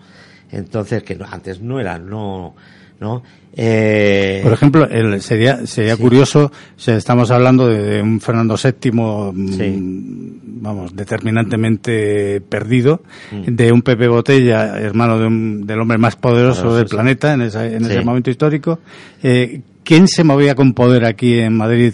Entonces, 0.51 1.03
que 1.03 1.15
no, 1.15 1.25
antes 1.29 1.59
no 1.59 1.81
era, 1.81 1.99
no, 1.99 2.55
¿no? 3.01 3.23
Eh... 3.53 4.39
Por 4.43 4.53
ejemplo, 4.53 4.87
el, 4.87 5.19
sería 5.21 5.65
sería 5.67 5.95
sí. 5.97 6.01
curioso, 6.01 6.51
estamos 6.77 7.31
hablando 7.31 7.67
de, 7.67 7.83
de 7.83 8.01
un 8.01 8.21
Fernando 8.21 8.55
VII, 8.55 8.71
sí. 8.81 8.91
mmm, 8.93 10.61
vamos, 10.61 10.95
determinantemente 10.95 12.39
perdido, 12.41 13.01
mm. 13.31 13.53
de 13.53 13.71
un 13.71 13.81
Pepe 13.81 14.07
Botella, 14.07 14.79
hermano 14.79 15.19
de 15.19 15.27
un, 15.27 15.65
del 15.65 15.81
hombre 15.81 15.97
más 15.97 16.15
poderoso 16.15 16.75
del 16.75 16.87
sí, 16.87 16.95
planeta 16.95 17.33
en, 17.33 17.41
esa, 17.41 17.65
en 17.65 17.83
ese 17.83 18.01
momento 18.05 18.29
histórico. 18.29 18.79
Eh, 19.21 19.61
¿Quién 19.83 20.07
se 20.07 20.23
movía 20.23 20.55
con 20.55 20.73
poder 20.73 21.05
aquí 21.05 21.39
en 21.39 21.57
Madrid? 21.57 21.93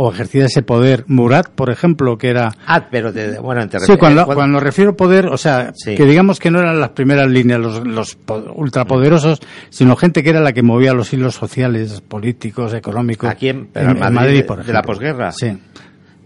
O 0.00 0.12
ejercía 0.12 0.44
ese 0.44 0.62
poder 0.62 1.02
Murat, 1.08 1.48
por 1.48 1.70
ejemplo, 1.70 2.16
que 2.18 2.28
era... 2.28 2.52
Ah, 2.68 2.86
pero 2.88 3.12
te, 3.12 3.40
bueno, 3.40 3.68
te 3.68 3.80
Sí, 3.80 3.96
cuando, 3.96 4.24
cuando... 4.24 4.34
cuando 4.36 4.60
refiero 4.60 4.96
poder, 4.96 5.26
o 5.26 5.36
sea, 5.36 5.72
sí. 5.74 5.96
que 5.96 6.04
digamos 6.04 6.38
que 6.38 6.52
no 6.52 6.60
eran 6.60 6.78
las 6.78 6.90
primeras 6.90 7.28
líneas 7.28 7.58
los, 7.58 7.84
los 7.84 8.16
ultrapoderosos, 8.54 9.40
sino 9.70 9.96
gente 9.96 10.22
que 10.22 10.30
era 10.30 10.38
la 10.38 10.52
que 10.52 10.62
movía 10.62 10.94
los 10.94 11.12
hilos 11.12 11.34
sociales, 11.34 12.00
políticos, 12.00 12.74
económicos. 12.74 13.28
Aquí 13.28 13.48
en, 13.48 13.70
en, 13.74 13.90
en 13.90 13.98
Madrid, 13.98 14.14
Madrid, 14.14 14.46
por 14.46 14.60
ejemplo. 14.60 14.66
De 14.66 14.72
la 14.72 14.82
posguerra. 14.82 15.32
Sí. 15.32 15.58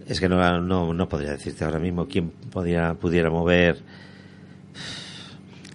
Es 0.07 0.21
que 0.21 0.29
no, 0.29 0.61
no, 0.61 0.93
no 0.93 1.09
podría 1.09 1.31
decirte 1.31 1.65
ahora 1.65 1.79
mismo 1.79 2.07
quién 2.07 2.31
podía, 2.53 2.93
pudiera 2.93 3.31
mover... 3.31 3.79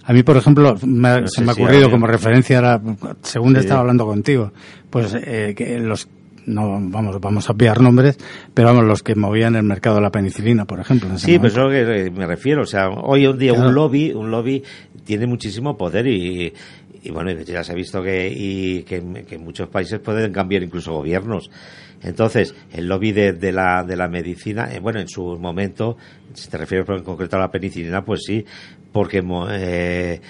A 0.04 0.14
mí, 0.14 0.22
por 0.22 0.38
ejemplo, 0.38 0.76
me, 0.86 1.22
no 1.22 1.28
se 1.28 1.42
me 1.42 1.50
ha 1.50 1.54
ocurrido 1.54 1.86
si 1.86 1.92
como 1.92 2.06
referencia, 2.06 2.58
ahora, 2.58 2.80
según 3.24 3.56
sí. 3.56 3.62
estaba 3.62 3.82
hablando 3.82 4.06
contigo, 4.06 4.54
pues 4.90 5.14
eh, 5.16 5.54
que 5.58 5.80
los 5.80 6.08
no 6.48 6.80
vamos 6.90 7.20
vamos 7.22 7.50
a 7.50 7.54
obviar 7.54 7.82
nombres, 7.82 8.18
pero 8.54 8.70
vamos 8.70 8.86
los 8.86 9.04
que 9.04 9.16
movían 9.16 9.56
el 9.56 9.64
mercado 9.64 9.98
de 9.98 10.02
la 10.02 10.12
penicilina, 10.12 10.66
por 10.66 10.80
ejemplo. 10.80 11.18
sí, 11.18 11.38
pues 11.38 11.54
eso 11.54 11.70
que 11.70 12.10
me 12.10 12.26
refiero, 12.26 12.64
o 12.64 12.66
sea, 12.66 12.90
hoy 12.90 13.26
en 13.26 13.38
día 13.38 13.54
claro. 13.54 13.70
un 13.70 13.76
lobby, 13.76 14.12
un 14.14 14.32
lobby 14.32 14.64
tiene 15.04 15.28
muchísimo 15.28 15.78
poder 15.78 16.08
y, 16.08 16.54
y 17.04 17.12
bueno, 17.12 17.32
ya 17.32 17.64
se 17.64 17.74
ha 17.74 17.76
visto 17.76 18.02
que 18.02 18.34
y 18.34 18.84
que, 18.84 19.26
que 19.28 19.36
en 19.36 19.44
muchos 19.44 19.68
países 19.70 20.00
pueden 20.00 20.32
cambiar 20.32 20.64
incluso 20.64 20.94
gobiernos. 20.94 21.52
Entonces, 22.02 22.54
el 22.72 22.88
lobby 22.88 23.12
de, 23.12 23.34
de, 23.34 23.52
la, 23.52 23.84
de 23.84 23.96
la 23.96 24.08
medicina, 24.08 24.70
eh, 24.72 24.80
bueno, 24.80 25.00
en 25.00 25.08
su 25.08 25.38
momento, 25.40 25.98
si 26.34 26.50
te 26.50 26.58
refieres 26.58 26.88
en 26.90 27.04
concreto 27.04 27.38
a 27.38 27.40
la 27.40 27.52
penicilina, 27.52 28.04
pues 28.06 28.22
sí, 28.24 28.46
porque 28.92 29.24
eh, 29.52 30.22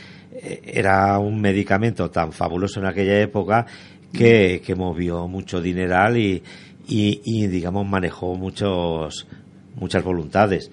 era 0.64 1.19
un 1.19 1.41
medicamento 1.41 2.10
tan 2.10 2.31
fabuloso 2.31 2.80
en 2.80 2.85
aquella 2.85 3.19
época 3.19 3.65
que, 4.13 4.61
que 4.65 4.75
movió 4.75 5.27
mucho 5.27 5.61
dineral 5.61 6.17
y, 6.17 6.43
y, 6.88 7.21
y, 7.23 7.47
digamos, 7.47 7.88
manejó 7.88 8.35
muchos, 8.35 9.27
muchas 9.75 10.03
voluntades. 10.03 10.71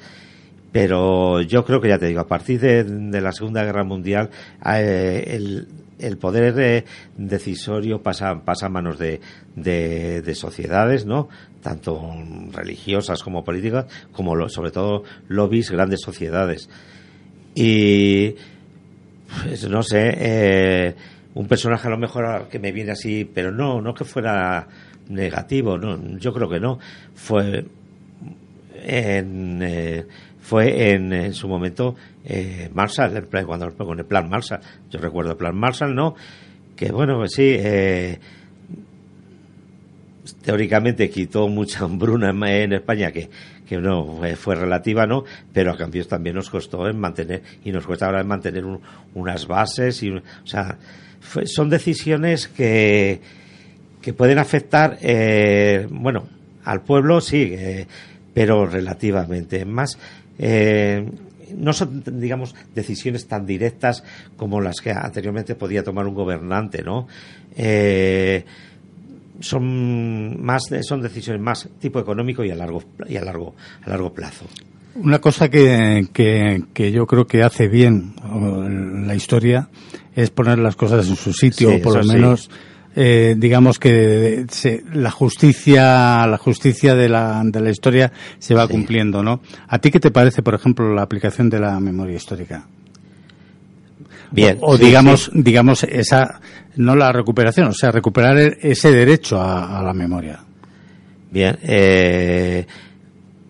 Pero 0.72 1.40
yo 1.42 1.64
creo 1.64 1.80
que 1.80 1.88
ya 1.88 1.98
te 1.98 2.06
digo, 2.06 2.20
a 2.20 2.26
partir 2.26 2.60
de, 2.60 2.84
de 2.84 3.20
la 3.20 3.32
Segunda 3.32 3.64
Guerra 3.64 3.84
Mundial, 3.84 4.30
eh, 4.66 5.24
el, 5.28 5.68
el 5.98 6.18
poder 6.18 6.58
eh, 6.58 6.84
decisorio 7.16 8.02
pasa, 8.02 8.44
pasa 8.44 8.66
a 8.66 8.70
manos 8.70 8.98
de, 8.98 9.20
de, 9.54 10.20
de, 10.22 10.34
sociedades, 10.34 11.06
¿no? 11.06 11.28
Tanto 11.62 12.12
religiosas 12.52 13.22
como 13.22 13.44
políticas, 13.44 13.86
como 14.12 14.34
lo, 14.34 14.48
sobre 14.48 14.72
todo 14.72 15.04
lobbies, 15.28 15.70
grandes 15.70 16.00
sociedades. 16.00 16.68
Y, 17.54 18.34
pues, 19.42 19.68
no 19.68 19.82
sé, 19.82 20.12
eh, 20.16 20.94
un 21.34 21.48
personaje 21.48 21.88
a 21.88 21.90
lo 21.90 21.98
mejor 21.98 22.48
que 22.48 22.58
me 22.58 22.72
viene 22.72 22.92
así, 22.92 23.24
pero 23.24 23.50
no, 23.50 23.80
no 23.80 23.94
que 23.94 24.04
fuera 24.04 24.68
negativo, 25.08 25.78
no, 25.78 26.18
yo 26.18 26.32
creo 26.32 26.48
que 26.48 26.60
no. 26.60 26.78
Fue 27.14 27.64
en, 28.84 29.62
eh, 29.62 30.06
fue 30.40 30.92
en, 30.92 31.32
su 31.32 31.48
momento 31.48 31.96
eh, 32.24 32.70
Marshall, 32.72 33.26
plan, 33.26 33.46
cuando 33.46 33.74
con 33.76 33.98
el 33.98 34.04
plan 34.04 34.28
Marshall, 34.28 34.60
yo 34.90 35.00
recuerdo 35.00 35.32
el 35.32 35.36
plan 35.36 35.56
Marshall, 35.56 35.94
¿no? 35.94 36.14
Que 36.76 36.92
bueno, 36.92 37.16
pues 37.16 37.32
sí, 37.32 37.56
eh, 37.58 38.18
teóricamente 40.42 41.10
quitó 41.10 41.48
mucha 41.48 41.80
hambruna 41.84 42.30
en 42.30 42.72
España 42.72 43.10
que, 43.10 43.30
que 43.66 43.78
no 43.78 44.20
fue, 44.36 44.54
relativa, 44.54 45.06
¿no? 45.06 45.24
Pero 45.52 45.72
a 45.72 45.76
cambio 45.76 46.06
también 46.06 46.36
nos 46.36 46.50
costó 46.50 46.88
en 46.88 46.98
mantener, 46.98 47.42
y 47.64 47.72
nos 47.72 47.86
cuesta 47.86 48.06
ahora 48.06 48.20
en 48.20 48.28
mantener 48.28 48.64
un, 48.64 48.80
unas 49.14 49.46
bases, 49.46 50.02
y, 50.02 50.10
o 50.10 50.22
sea, 50.44 50.76
fue, 51.20 51.46
son 51.46 51.70
decisiones 51.70 52.48
que, 52.48 53.20
que 54.04 54.12
pueden 54.12 54.38
afectar, 54.38 54.98
eh, 55.00 55.88
bueno, 55.90 56.28
al 56.64 56.82
pueblo 56.82 57.22
sí, 57.22 57.54
eh, 57.54 57.86
pero 58.34 58.66
relativamente. 58.66 59.64
Más, 59.64 59.98
eh, 60.38 61.08
no 61.56 61.72
son, 61.72 62.02
digamos, 62.20 62.54
decisiones 62.74 63.26
tan 63.26 63.46
directas 63.46 64.04
como 64.36 64.60
las 64.60 64.82
que 64.82 64.90
anteriormente 64.90 65.54
podía 65.54 65.82
tomar 65.82 66.06
un 66.06 66.14
gobernante, 66.14 66.82
¿no? 66.82 67.08
Son 69.40 70.42
más 70.44 70.62
son 70.82 71.00
decisiones 71.02 71.42
más 71.42 71.68
tipo 71.80 71.98
económico 72.00 72.44
y 72.44 72.50
a 72.50 72.54
largo 72.54 72.82
y 73.08 73.16
a 73.16 73.24
largo 73.24 73.54
a 73.84 73.90
largo 73.90 74.12
plazo. 74.12 74.46
Una 74.96 75.20
cosa 75.20 75.48
que, 75.50 76.06
que, 76.12 76.62
que 76.72 76.92
yo 76.92 77.06
creo 77.06 77.26
que 77.26 77.42
hace 77.42 77.66
bien 77.68 78.14
la 79.06 79.14
historia 79.16 79.68
es 80.14 80.30
poner 80.30 80.58
las 80.58 80.76
cosas 80.76 81.08
en 81.08 81.16
su 81.16 81.32
sitio, 81.32 81.70
sí, 81.70 81.76
o 81.76 81.82
por 81.82 81.96
lo 81.96 82.04
menos 82.04 82.42
sí. 82.44 82.50
eh, 82.94 83.34
digamos 83.36 83.80
que 83.80 84.46
se, 84.50 84.84
la 84.92 85.10
justicia, 85.10 86.24
la 86.28 86.38
justicia 86.38 86.94
de 86.94 87.08
la, 87.08 87.42
de 87.44 87.60
la 87.60 87.70
historia 87.70 88.12
se 88.38 88.54
va 88.54 88.66
Sí. 88.68 88.72
cumpliendo, 88.72 89.24
¿no? 89.24 89.40
¿A 89.66 89.80
ti 89.80 89.90
qué 89.90 89.98
te 89.98 90.12
parece, 90.12 90.42
por 90.42 90.54
ejemplo, 90.54 90.94
la 90.94 91.02
aplicación 91.02 91.50
de 91.50 91.58
la 91.58 91.80
memoria 91.80 92.14
histórica? 92.16 92.68
Bien. 94.34 94.58
O, 94.60 94.72
o 94.72 94.76
sí, 94.76 94.84
digamos, 94.86 95.24
sí. 95.24 95.42
digamos 95.42 95.82
esa, 95.84 96.40
no 96.76 96.94
la 96.96 97.12
recuperación, 97.12 97.68
o 97.68 97.72
sea, 97.74 97.90
recuperar 97.92 98.36
el- 98.38 98.56
ese 98.60 98.90
derecho 98.90 99.40
a, 99.40 99.78
a 99.78 99.82
la 99.82 99.92
memoria. 99.94 100.40
Bien, 101.30 101.58
eh, 101.62 102.66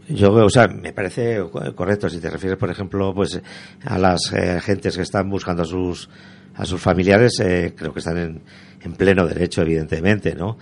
yo, 0.08 0.32
o 0.32 0.50
sea, 0.50 0.68
me 0.68 0.92
parece 0.92 1.38
co- 1.50 1.74
correcto 1.74 2.08
si 2.08 2.18
te 2.18 2.30
refieres, 2.30 2.58
por 2.58 2.70
ejemplo, 2.70 3.14
pues 3.14 3.40
a 3.84 3.98
las 3.98 4.32
eh, 4.34 4.60
gentes 4.60 4.96
que 4.96 5.02
están 5.02 5.28
buscando 5.30 5.62
a 5.62 5.66
sus 5.66 6.08
a 6.56 6.64
sus 6.64 6.80
familiares, 6.80 7.32
eh, 7.40 7.74
creo 7.76 7.92
que 7.92 7.98
están 7.98 8.16
en, 8.16 8.40
en 8.82 8.92
pleno 8.92 9.26
derecho, 9.26 9.62
evidentemente, 9.62 10.34
¿no? 10.36 10.56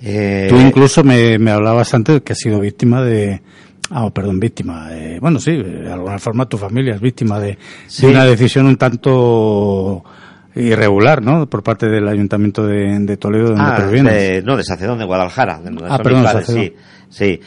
Eh, 0.00 0.46
Tú 0.48 0.56
incluso 0.58 1.04
me, 1.04 1.38
me 1.38 1.50
hablabas 1.50 1.92
antes 1.92 2.22
que 2.22 2.32
has 2.32 2.38
sido 2.38 2.60
víctima 2.60 3.02
de, 3.04 3.42
ah, 3.90 4.10
perdón, 4.10 4.38
víctima, 4.40 4.88
de, 4.88 5.18
bueno, 5.20 5.38
sí, 5.38 5.56
de 5.56 5.92
alguna 5.92 6.18
forma 6.18 6.48
tu 6.48 6.56
familia 6.58 6.94
es 6.94 7.00
víctima 7.00 7.38
de, 7.40 7.58
Sí. 7.86 8.06
de 8.06 8.12
una 8.12 8.24
decisión 8.24 8.66
un 8.66 8.76
tanto 8.76 10.04
irregular, 10.54 11.22
¿no? 11.22 11.48
Por 11.48 11.62
parte 11.62 11.86
del 11.88 12.08
Ayuntamiento 12.08 12.66
de, 12.66 12.98
de 13.00 13.16
Toledo, 13.16 13.48
donde 13.50 13.62
ah, 13.62 13.76
provienes. 13.76 14.12
de- 14.12 14.42
no, 14.42 14.56
de 14.56 14.64
Sacedón, 14.64 14.98
de 14.98 15.04
Guadalajara. 15.04 15.60
de 15.60 15.70
Ah, 15.88 15.98
perdón, 15.98 16.24
padres, 16.24 16.46
sí, 16.46 16.72
sí. 17.08 17.40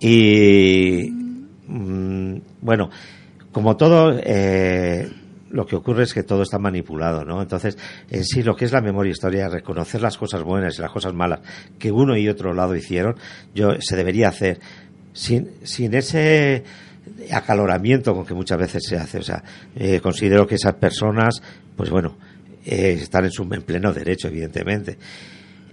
Y, 0.00 1.10
mm, 1.68 2.36
bueno, 2.62 2.90
como 3.52 3.76
todo, 3.76 4.14
eh, 4.22 5.10
lo 5.50 5.64
que 5.66 5.76
ocurre 5.76 6.02
es 6.04 6.12
que 6.14 6.22
todo 6.22 6.42
está 6.42 6.58
manipulado, 6.58 7.24
¿no? 7.24 7.40
Entonces, 7.42 7.78
en 8.10 8.24
sí, 8.24 8.42
lo 8.42 8.54
que 8.56 8.64
es 8.66 8.72
la 8.72 8.80
memoria 8.80 9.10
histórica, 9.12 9.48
reconocer 9.48 10.00
las 10.02 10.16
cosas 10.18 10.42
buenas 10.42 10.78
y 10.78 10.82
las 10.82 10.90
cosas 10.92 11.14
malas 11.14 11.40
que 11.78 11.90
uno 11.90 12.16
y 12.16 12.28
otro 12.28 12.52
lado 12.52 12.74
hicieron, 12.74 13.14
yo, 13.54 13.72
se 13.80 13.96
debería 13.96 14.28
hacer 14.28 14.60
sin, 15.16 15.50
sin 15.62 15.94
ese 15.94 16.62
acaloramiento 17.32 18.14
con 18.14 18.26
que 18.26 18.34
muchas 18.34 18.58
veces 18.58 18.82
se 18.86 18.96
hace. 18.96 19.18
O 19.18 19.22
sea, 19.22 19.42
eh, 19.74 20.00
considero 20.00 20.46
que 20.46 20.56
esas 20.56 20.74
personas, 20.74 21.42
pues 21.74 21.90
bueno, 21.90 22.16
eh, 22.64 22.98
están 23.00 23.24
en 23.24 23.30
su 23.30 23.42
en 23.42 23.62
pleno 23.62 23.92
derecho, 23.92 24.28
evidentemente. 24.28 24.98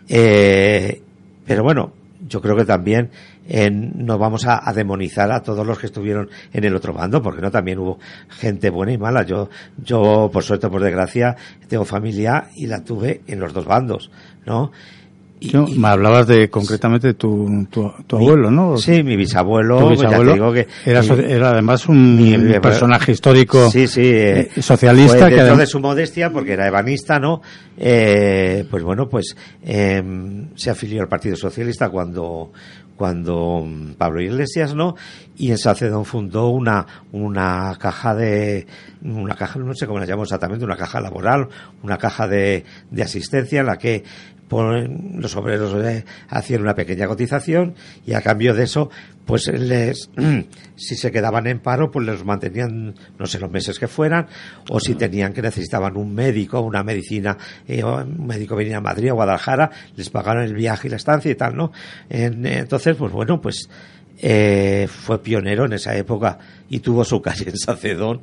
Eh, 0.07 1.01
pero 1.45 1.63
bueno, 1.63 1.93
yo 2.25 2.41
creo 2.41 2.55
que 2.55 2.63
también 2.65 3.09
eh, 3.49 3.69
no 3.69 4.17
vamos 4.17 4.45
a, 4.45 4.67
a 4.67 4.73
demonizar 4.73 5.29
a 5.31 5.41
todos 5.41 5.67
los 5.67 5.77
que 5.77 5.87
estuvieron 5.87 6.29
en 6.53 6.63
el 6.63 6.75
otro 6.75 6.93
bando, 6.93 7.21
porque 7.21 7.41
no 7.41 7.51
también 7.51 7.79
hubo 7.79 7.99
gente 8.29 8.69
buena 8.69 8.93
y 8.93 8.97
mala. 8.97 9.23
Yo, 9.23 9.49
yo 9.83 10.29
por 10.31 10.43
suerte, 10.43 10.69
por 10.69 10.81
desgracia, 10.81 11.35
tengo 11.67 11.83
familia 11.83 12.49
y 12.55 12.67
la 12.67 12.81
tuve 12.83 13.21
en 13.27 13.41
los 13.41 13.51
dos 13.51 13.65
bandos, 13.65 14.09
¿no? 14.45 14.71
Y- 15.39 15.77
me 15.77 15.87
hablabas 15.89 16.25
de 16.27 16.49
concretamente 16.49 17.07
de 17.07 17.13
tu, 17.15 17.67
tu, 17.69 17.91
tu 18.07 18.17
mi- 18.17 18.25
abuelo, 18.25 18.49
¿no? 18.49 18.77
Sí, 18.77 19.03
mi 19.03 19.17
bisabuelo, 19.17 19.77
Tu 19.79 19.83
ya 19.83 19.87
te 19.89 19.93
bisabuelo 20.05 20.33
digo 20.33 20.53
que 20.53 20.67
era, 20.85 21.49
además 21.49 21.87
un 21.89 22.15
mi- 22.15 22.37
mi- 22.37 22.59
personaje 22.61 23.11
histórico 23.11 23.69
Sí, 23.69 23.87
sí. 23.87 24.01
eh, 24.05 24.49
eh, 24.55 24.61
socialista 24.61 25.27
que 25.27 25.35
dentro 25.35 25.57
de 25.57 25.65
su 25.67 25.79
modestia, 25.81 26.31
porque 26.31 26.53
era 26.53 26.67
ebanista, 26.67 27.19
¿no? 27.19 27.41
Eh, 27.77 28.65
pues 28.71 28.83
bueno, 28.83 29.09
pues 29.09 29.35
eh, 29.63 30.01
se 30.55 30.69
afilió 30.69 31.01
al 31.01 31.09
Partido 31.09 31.35
Socialista 31.35 31.89
cuando 31.89 32.51
cuando 32.95 33.63
mm, 33.65 33.93
Pablo 33.93 34.21
Iglesias, 34.21 34.75
¿no? 34.75 34.95
Y 35.35 35.49
en 35.49 35.57
Sacedón 35.57 36.05
fundó 36.05 36.49
una 36.49 36.85
una 37.11 37.75
caja 37.79 38.13
de 38.15 38.67
una 39.03 39.35
caja, 39.35 39.59
no 39.59 39.73
sé 39.73 39.87
cómo 39.87 39.99
la 39.99 40.05
llamamos 40.05 40.27
exactamente, 40.29 40.63
una 40.63 40.77
caja 40.77 41.01
laboral, 41.01 41.49
una 41.81 41.97
caja 41.97 42.27
de, 42.27 42.63
de 42.91 43.03
asistencia 43.03 43.59
en 43.61 43.65
la 43.65 43.77
que 43.77 44.03
los 44.61 45.35
obreros 45.35 45.73
eh, 45.85 46.05
hacían 46.29 46.61
una 46.61 46.75
pequeña 46.75 47.07
cotización 47.07 47.73
y 48.05 48.13
a 48.13 48.21
cambio 48.21 48.53
de 48.53 48.63
eso, 48.63 48.89
pues 49.25 49.47
les, 49.47 50.09
si 50.75 50.95
se 50.95 51.11
quedaban 51.11 51.47
en 51.47 51.59
paro, 51.59 51.91
pues 51.91 52.05
los 52.05 52.23
mantenían, 52.25 52.95
no 53.17 53.25
sé, 53.25 53.39
los 53.39 53.49
meses 53.51 53.79
que 53.79 53.87
fueran, 53.87 54.27
o 54.69 54.79
si 54.79 54.95
tenían 54.95 55.33
que 55.33 55.41
necesitaban 55.41 55.97
un 55.97 56.13
médico, 56.13 56.61
una 56.61 56.83
medicina, 56.83 57.37
eh, 57.67 57.83
un 57.83 58.27
médico 58.27 58.55
venía 58.55 58.77
a 58.77 58.81
Madrid 58.81 59.11
o 59.11 59.15
Guadalajara, 59.15 59.71
les 59.95 60.09
pagaron 60.09 60.43
el 60.43 60.53
viaje 60.53 60.87
y 60.87 60.91
la 60.91 60.97
estancia 60.97 61.31
y 61.31 61.35
tal, 61.35 61.55
¿no? 61.55 61.71
En- 62.09 62.45
entonces, 62.45 62.95
pues 62.95 63.11
bueno, 63.11 63.39
pues 63.41 63.69
eh, 64.21 64.87
fue 64.89 65.21
pionero 65.21 65.65
en 65.65 65.73
esa 65.73 65.95
época 65.97 66.37
y 66.69 66.79
tuvo 66.79 67.03
su 67.03 67.21
calle 67.21 67.49
en 67.49 67.57
Sacedón. 67.57 68.21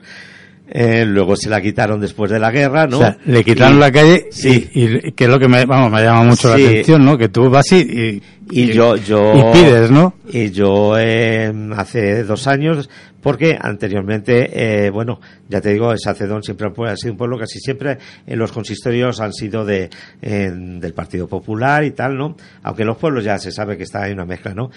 Eh, 0.73 1.05
luego 1.05 1.35
se 1.35 1.51
la 1.51 1.61
quitaron 1.61 2.01
después 2.01 2.31
de 2.31 2.39
la 2.39 2.53
guerra, 2.53 2.87
¿no? 2.87 2.99
O 2.99 3.01
sea, 3.01 3.19
le 3.27 3.43
quitaron 3.43 3.79
Y- 3.79 3.81
la 3.81 3.91
calle 3.91 4.27
Sí. 4.31 4.71
y, 4.73 5.09
y 5.09 5.13
que 5.13 5.25
es 5.25 5.31
lo 5.31 5.39
que 5.41 5.49
me, 5.49 5.65
vamos, 5.67 5.91
me 5.91 6.01
llama 6.01 6.23
mucho 6.23 6.55
Sí. 6.55 6.63
la 6.63 6.69
atención, 6.71 7.05
¿no? 7.05 7.19
Que 7.19 7.29
tú 7.29 7.51
vas 7.51 7.73
y, 7.73 7.79
y, 7.81 8.23
y 8.53 8.67
yo 8.73 8.95
yo 8.97 9.33
y 9.35 9.53
pides, 9.53 9.91
¿no? 9.91 10.15
y 10.29 10.51
yo 10.53 10.97
eh, 10.99 11.53
hace 11.77 12.23
dos 12.25 12.47
años 12.47 12.89
porque 13.21 13.57
anteriormente 13.61 14.87
eh, 14.87 14.91
bueno 14.91 15.21
ya 15.49 15.61
te 15.61 15.73
digo 15.73 15.93
Sacedón 15.97 16.43
siempre 16.43 16.69
ha 16.89 16.97
sido 16.97 17.13
un 17.13 17.19
pueblo 17.19 17.37
casi 17.39 17.59
siempre 17.61 17.99
en 18.27 18.39
los 18.39 18.51
consistorios 18.51 19.21
han 19.21 19.33
sido 19.33 19.65
de 19.65 19.89
en- 20.23 20.81
del 20.81 20.95
Partido 20.95 21.29
Popular 21.29 21.85
y 21.85 21.91
tal 21.93 22.17
no 22.17 22.37
aunque 22.63 22.83
en 22.83 22.89
los 22.89 22.97
pueblos 22.97 23.25
ya 23.25 23.39
se 23.39 23.53
sabe 23.53 23.77
que 23.77 23.85
está 23.85 24.03
ahí 24.05 24.13
una 24.13 24.25
mezcla 24.25 24.53
no 24.55 24.71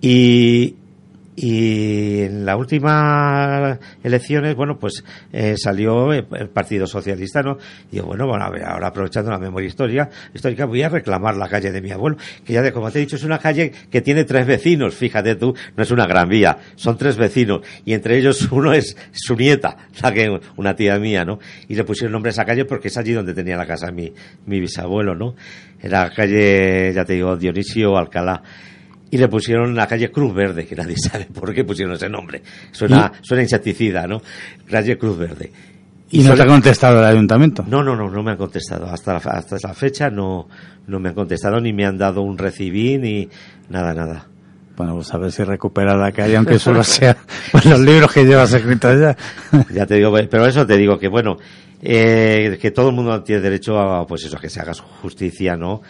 y 0.00 0.74
y 1.36 2.22
en 2.22 2.44
la 2.44 2.56
última 2.56 3.78
elecciones, 4.02 4.54
bueno, 4.56 4.78
pues 4.78 5.04
eh, 5.32 5.54
salió 5.56 6.12
el, 6.12 6.26
Partido 6.52 6.86
Socialista, 6.86 7.42
¿no? 7.42 7.56
Y 7.90 7.96
yo, 7.96 8.04
bueno, 8.04 8.26
bueno, 8.26 8.44
a 8.44 8.50
ver, 8.50 8.64
ahora 8.64 8.88
aprovechando 8.88 9.30
la 9.30 9.38
memoria 9.38 9.68
histórica, 9.68 10.10
histórica, 10.34 10.66
voy 10.66 10.82
a 10.82 10.88
reclamar 10.88 11.36
la 11.36 11.48
calle 11.48 11.70
de 11.70 11.80
mi 11.80 11.92
abuelo, 11.92 12.16
que 12.44 12.52
ya 12.52 12.62
de 12.62 12.72
como 12.72 12.90
te 12.90 12.98
he 12.98 13.02
dicho, 13.02 13.16
es 13.16 13.24
una 13.24 13.38
calle 13.38 13.72
que 13.90 14.00
tiene 14.00 14.24
tres 14.24 14.46
vecinos, 14.46 14.94
fíjate 14.94 15.36
tú, 15.36 15.54
no 15.76 15.82
es 15.82 15.90
una 15.90 16.06
gran 16.06 16.28
vía, 16.28 16.58
son 16.74 16.98
tres 16.98 17.16
vecinos, 17.16 17.60
y 17.84 17.94
entre 17.94 18.18
ellos 18.18 18.50
uno 18.50 18.72
es 18.72 18.96
su 19.12 19.36
nieta, 19.36 19.76
la 20.02 20.12
que, 20.12 20.40
una 20.56 20.74
tía 20.74 20.98
mía, 20.98 21.24
¿no? 21.24 21.38
Y 21.68 21.74
le 21.74 21.84
pusieron 21.84 22.12
nombre 22.12 22.30
a 22.30 22.32
esa 22.32 22.44
calle 22.44 22.64
porque 22.64 22.88
es 22.88 22.96
allí 22.96 23.12
donde 23.12 23.34
tenía 23.34 23.56
la 23.56 23.66
casa 23.66 23.90
mi, 23.92 24.12
mi 24.46 24.60
bisabuelo, 24.60 25.14
¿no? 25.14 25.36
Era 25.80 26.10
calle, 26.10 26.92
ya 26.92 27.04
te 27.04 27.14
digo, 27.14 27.36
Dionisio 27.36 27.96
Alcalá 27.96 28.42
y 29.10 29.18
le 29.18 29.28
pusieron 29.28 29.74
la 29.74 29.86
calle 29.86 30.10
Cruz 30.10 30.34
Verde, 30.34 30.66
que 30.66 30.76
nadie 30.76 30.96
sabe 30.98 31.26
por 31.26 31.52
qué 31.54 31.64
pusieron 31.64 31.94
ese 31.94 32.08
nombre. 32.08 32.42
Suena, 32.70 33.12
suena 33.20 33.42
insecticida, 33.42 34.06
¿no? 34.06 34.22
Calle 34.68 34.96
Cruz 34.96 35.18
Verde. 35.18 35.50
Y 36.12 36.22
no 36.22 36.34
te 36.34 36.42
ha 36.42 36.46
contestado 36.46 36.98
el 36.98 37.04
ayuntamiento. 37.04 37.64
no, 37.68 37.84
no, 37.84 37.94
no, 37.94 38.10
no 38.10 38.22
me 38.22 38.32
han 38.32 38.36
contestado. 38.36 38.86
Hasta 38.86 39.12
la, 39.12 39.18
hasta 39.18 39.56
esa 39.56 39.72
fecha 39.74 40.10
no, 40.10 40.48
no 40.88 40.98
me 40.98 41.10
han 41.10 41.14
contestado, 41.14 41.60
ni 41.60 41.72
me 41.72 41.86
han 41.86 41.98
dado 41.98 42.22
un 42.22 42.36
recibí, 42.36 42.98
ni 42.98 43.28
nada, 43.68 43.94
nada. 43.94 44.26
Bueno, 44.76 44.94
pues 44.94 45.12
a 45.12 45.18
ver 45.18 45.30
si 45.30 45.44
recupera 45.44 45.96
la 45.96 46.10
calle, 46.10 46.36
aunque 46.36 46.58
solo 46.58 46.82
sea 46.82 47.16
por 47.52 47.64
los 47.66 47.78
libros 47.78 48.12
que 48.12 48.24
llevas 48.24 48.52
escritos 48.52 48.98
ya. 48.98 49.16
Ya 49.72 49.86
te 49.86 49.96
digo, 49.96 50.12
pero 50.28 50.46
eso 50.46 50.66
te 50.66 50.76
digo 50.76 50.98
que 50.98 51.06
bueno, 51.06 51.36
eh, 51.80 52.58
que 52.60 52.70
todo 52.72 52.88
el 52.88 52.94
mundo 52.94 53.22
tiene 53.22 53.40
derecho 53.42 53.78
a, 53.78 54.06
pues 54.06 54.24
eso, 54.24 54.38
que 54.38 54.48
se 54.48 54.60
haga 54.60 54.72
justicia, 54.74 55.56
¿no? 55.56 55.80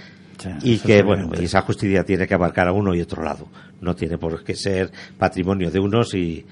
Y 0.63 0.79
que, 0.79 1.03
bueno, 1.03 1.31
y 1.39 1.45
esa 1.45 1.61
justicia 1.63 2.05
tiene 2.05 2.27
que 2.27 2.35
abarcar 2.35 2.69
a 2.69 2.73
uno 2.73 2.95
y 2.95 3.01
otro 3.01 3.23
lado. 3.23 3.49
No 3.81 3.95
tiene 3.95 4.19
por 4.19 4.43
qué 4.45 4.55
ser 4.55 4.91
patrimonio 5.19 5.71
de 5.71 5.79
unos 5.81 6.15
y, 6.15 6.45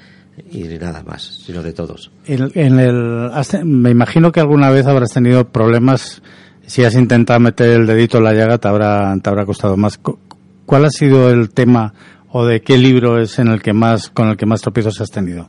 y 0.52 0.62
nada 0.80 1.02
más, 1.02 1.42
sino 1.44 1.62
de 1.62 1.72
todos. 1.72 2.10
En, 2.26 2.50
en 2.54 2.78
el, 2.80 3.30
me 3.64 3.90
imagino 3.90 4.30
que 4.32 4.40
alguna 4.40 4.70
vez 4.70 4.86
habrás 4.86 5.12
tenido 5.12 5.48
problemas. 5.48 6.22
Si 6.66 6.84
has 6.84 6.94
intentado 6.94 7.40
meter 7.40 7.70
el 7.70 7.86
dedito 7.86 8.18
en 8.18 8.24
la 8.24 8.34
llaga, 8.34 8.58
te 8.58 8.68
habrá, 8.68 9.16
te 9.22 9.30
habrá 9.30 9.46
costado 9.46 9.76
más. 9.76 9.96
Cu- 9.98 10.18
¿Cuál 10.66 10.84
ha 10.84 10.90
sido 10.90 11.30
el 11.30 11.48
tema 11.50 11.94
o 12.30 12.44
de 12.44 12.60
qué 12.60 12.76
libro 12.76 13.18
es 13.20 13.38
en 13.38 13.48
el 13.48 13.62
que 13.62 13.72
más, 13.72 14.10
con 14.10 14.28
el 14.28 14.36
que 14.36 14.44
más 14.44 14.60
tropiezos 14.60 15.00
has 15.00 15.10
tenido? 15.10 15.48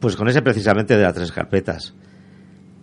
Pues 0.00 0.14
con 0.14 0.28
ese 0.28 0.42
precisamente 0.42 0.96
de 0.96 1.02
las 1.02 1.14
tres 1.14 1.32
carpetas. 1.32 1.92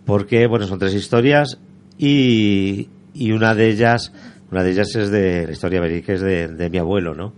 Porque, 0.04 0.46
bueno, 0.46 0.66
son 0.66 0.78
tres 0.78 0.94
historias 0.94 1.58
y, 1.98 2.88
y 3.14 3.32
una 3.32 3.54
de 3.54 3.70
ellas, 3.70 4.12
una 4.50 4.62
de 4.62 4.70
ellas 4.70 4.94
es 4.94 5.10
de 5.10 5.46
la 5.46 5.52
historia 5.52 5.80
verídica, 5.80 6.12
es 6.12 6.20
de, 6.20 6.48
de 6.48 6.70
mi 6.70 6.78
abuelo, 6.78 7.14
¿no? 7.14 7.34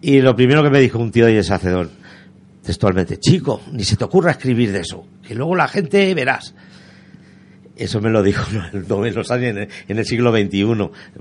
Y 0.00 0.20
lo 0.20 0.36
primero 0.36 0.62
que 0.62 0.70
me 0.70 0.80
dijo 0.80 0.98
un 0.98 1.10
tío 1.10 1.26
de 1.26 1.42
Sacedón, 1.42 1.90
textualmente, 2.62 3.18
chico, 3.18 3.62
ni 3.72 3.84
se 3.84 3.96
te 3.96 4.04
ocurra 4.04 4.32
escribir 4.32 4.72
de 4.72 4.80
eso, 4.80 5.06
que 5.26 5.34
luego 5.34 5.54
la 5.56 5.68
gente 5.68 6.14
verás. 6.14 6.54
Eso 7.76 8.00
me 8.00 8.08
lo 8.08 8.22
dijo 8.22 8.42
¿no? 8.52 9.04
los 9.04 9.30
años, 9.30 9.68
en 9.88 9.98
el, 9.98 10.06
siglo 10.06 10.32
XXI. 10.32 10.64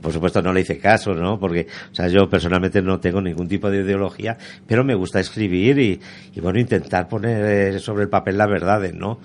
Por 0.01 0.13
supuesto 0.13 0.41
no 0.41 0.53
le 0.53 0.61
hice 0.61 0.77
caso, 0.77 1.13
¿no? 1.13 1.37
Porque, 1.37 1.67
o 1.91 1.95
sea, 1.95 2.07
yo 2.07 2.29
personalmente 2.29 2.81
no 2.81 2.99
tengo 2.99 3.21
ningún 3.21 3.47
tipo 3.47 3.69
de 3.69 3.81
ideología, 3.81 4.37
pero 4.65 4.85
me 4.85 4.95
gusta 4.95 5.19
escribir 5.19 5.77
y, 5.79 5.99
y 6.33 6.39
bueno, 6.39 6.59
intentar 6.59 7.09
poner 7.09 7.75
eh, 7.75 7.79
sobre 7.79 8.03
el 8.03 8.09
papel 8.09 8.37
la 8.37 8.47
verdad, 8.47 8.81
¿no? 8.93 9.19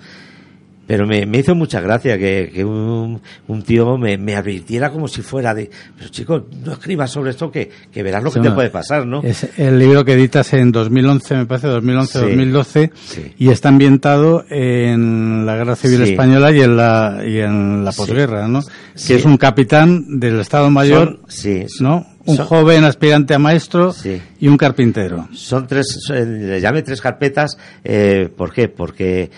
Pero 0.91 1.07
me, 1.07 1.25
me 1.25 1.37
hizo 1.37 1.55
mucha 1.55 1.79
gracia 1.79 2.17
que, 2.17 2.51
que 2.53 2.65
un, 2.65 3.21
un 3.47 3.61
tío 3.63 3.97
me, 3.97 4.17
me 4.17 4.35
advirtiera 4.35 4.89
como 4.89 5.07
si 5.07 5.21
fuera 5.21 5.53
de, 5.55 5.69
pero 5.97 6.09
chico, 6.09 6.47
no 6.65 6.73
escribas 6.73 7.09
sobre 7.09 7.29
esto 7.29 7.49
que, 7.49 7.71
que 7.89 8.03
verás 8.03 8.21
lo 8.21 8.29
Sí, 8.29 8.41
que 8.41 8.49
te 8.49 8.53
puede 8.53 8.69
pasar, 8.71 9.07
¿no? 9.07 9.21
Es 9.23 9.47
el 9.57 9.79
libro 9.79 10.03
que 10.03 10.11
editas 10.11 10.51
en 10.51 10.73
2011, 10.73 11.35
me 11.37 11.45
parece, 11.45 11.69
2011-2012, 11.69 12.91
Sí. 12.93 13.33
y 13.37 13.51
está 13.51 13.69
ambientado 13.69 14.43
en 14.49 15.45
la 15.45 15.55
Guerra 15.55 15.77
Civil 15.77 16.03
Sí. 16.05 16.11
Española 16.11 16.51
y 16.51 16.59
en 16.59 16.75
la, 16.75 17.21
y 17.25 17.37
en 17.39 17.85
la 17.85 17.93
Sí. 17.93 17.97
posguerra, 17.97 18.49
¿no? 18.49 18.61
Sí. 18.61 19.07
Que 19.07 19.15
es 19.15 19.23
un 19.23 19.37
capitán 19.37 20.19
del 20.19 20.41
Estado 20.41 20.69
Mayor, 20.69 21.19
Son- 21.21 21.29
sí, 21.29 21.65
¿no? 21.79 22.05
Un 22.25 22.35
son- 22.35 22.45
joven 22.47 22.83
aspirante 22.83 23.33
a 23.33 23.39
maestro 23.39 23.93
Sí. 23.93 24.21
y 24.41 24.49
un 24.49 24.57
carpintero. 24.57 25.29
Son 25.31 25.65
tres, 25.67 25.99
le 26.09 26.59
llame 26.59 26.81
tres 26.81 26.99
carpetas, 26.99 27.57
eh, 27.81 28.29
¿por 28.35 28.51
qué? 28.51 28.67
Porque 28.67 29.31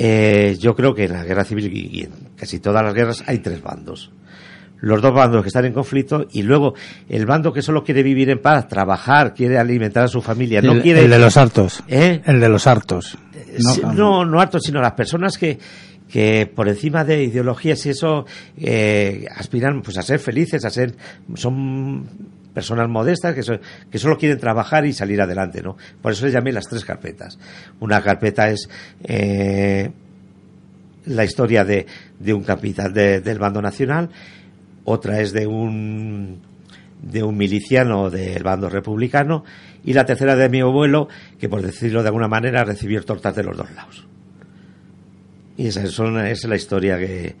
eh, 0.00 0.56
yo 0.60 0.76
creo 0.76 0.94
que 0.94 1.06
en 1.06 1.12
la 1.12 1.24
guerra 1.24 1.44
civil 1.44 1.70
y 1.74 2.04
en 2.04 2.12
casi 2.36 2.60
todas 2.60 2.84
las 2.84 2.94
guerras 2.94 3.24
hay 3.26 3.40
tres 3.40 3.60
bandos. 3.60 4.12
Los 4.80 5.02
dos 5.02 5.12
bandos 5.12 5.42
que 5.42 5.48
están 5.48 5.64
en 5.64 5.72
conflicto 5.72 6.28
y 6.30 6.42
luego 6.42 6.74
el 7.08 7.26
bando 7.26 7.52
que 7.52 7.62
solo 7.62 7.82
quiere 7.82 8.04
vivir 8.04 8.30
en 8.30 8.40
paz, 8.40 8.68
trabajar, 8.68 9.34
quiere 9.34 9.58
alimentar 9.58 10.04
a 10.04 10.08
su 10.08 10.22
familia, 10.22 10.62
no 10.62 10.70
el, 10.70 10.82
quiere... 10.82 11.02
el 11.02 11.10
de 11.10 11.18
los 11.18 11.36
hartos. 11.36 11.82
¿Eh? 11.88 12.22
El 12.24 12.38
de 12.38 12.48
los 12.48 12.68
hartos. 12.68 13.18
Sí, 13.58 13.82
no, 13.92 14.24
no 14.24 14.40
hartos, 14.40 14.62
sino 14.62 14.80
las 14.80 14.92
personas 14.92 15.36
que, 15.36 15.58
que 16.08 16.46
por 16.46 16.68
encima 16.68 17.02
de 17.02 17.24
ideologías 17.24 17.84
y 17.86 17.90
eso 17.90 18.24
eh, 18.56 19.26
aspiran 19.34 19.82
pues 19.82 19.98
a 19.98 20.02
ser 20.02 20.20
felices, 20.20 20.64
a 20.64 20.70
ser 20.70 20.94
son 21.34 22.37
personas 22.54 22.88
modestas 22.88 23.34
que, 23.34 23.60
que 23.90 23.98
solo 23.98 24.16
quieren 24.18 24.38
trabajar 24.38 24.84
y 24.86 24.92
salir 24.92 25.20
adelante, 25.20 25.62
¿no? 25.62 25.76
Por 26.02 26.12
eso 26.12 26.24
les 26.24 26.34
llamé 26.34 26.52
las 26.52 26.64
tres 26.66 26.84
carpetas. 26.84 27.38
Una 27.80 28.02
carpeta 28.02 28.50
es 28.50 28.68
eh, 29.04 29.90
la 31.06 31.24
historia 31.24 31.64
de, 31.64 31.86
un 32.32 32.42
capitán 32.42 32.92
de- 32.92 33.20
del 33.20 33.38
bando 33.38 33.62
nacional, 33.62 34.10
otra 34.84 35.20
es 35.20 35.32
de 35.32 35.46
un 35.46 36.40
de 37.00 37.22
un 37.22 37.36
miliciano 37.36 38.10
del 38.10 38.42
bando 38.42 38.68
republicano 38.68 39.44
y 39.84 39.92
la 39.92 40.04
tercera 40.04 40.34
de 40.34 40.48
mi 40.48 40.60
abuelo 40.62 41.06
que 41.38 41.48
por 41.48 41.62
decirlo 41.62 42.02
de 42.02 42.08
alguna 42.08 42.26
manera 42.26 42.64
recibió 42.64 43.00
tortas 43.04 43.36
de 43.36 43.44
los 43.44 43.56
dos 43.56 43.70
lados 43.70 44.04
y 45.56 45.68
esa 45.68 45.84
esa 45.84 46.28
es 46.28 46.44
la 46.44 46.56
historia 46.56 46.98
que 46.98 47.36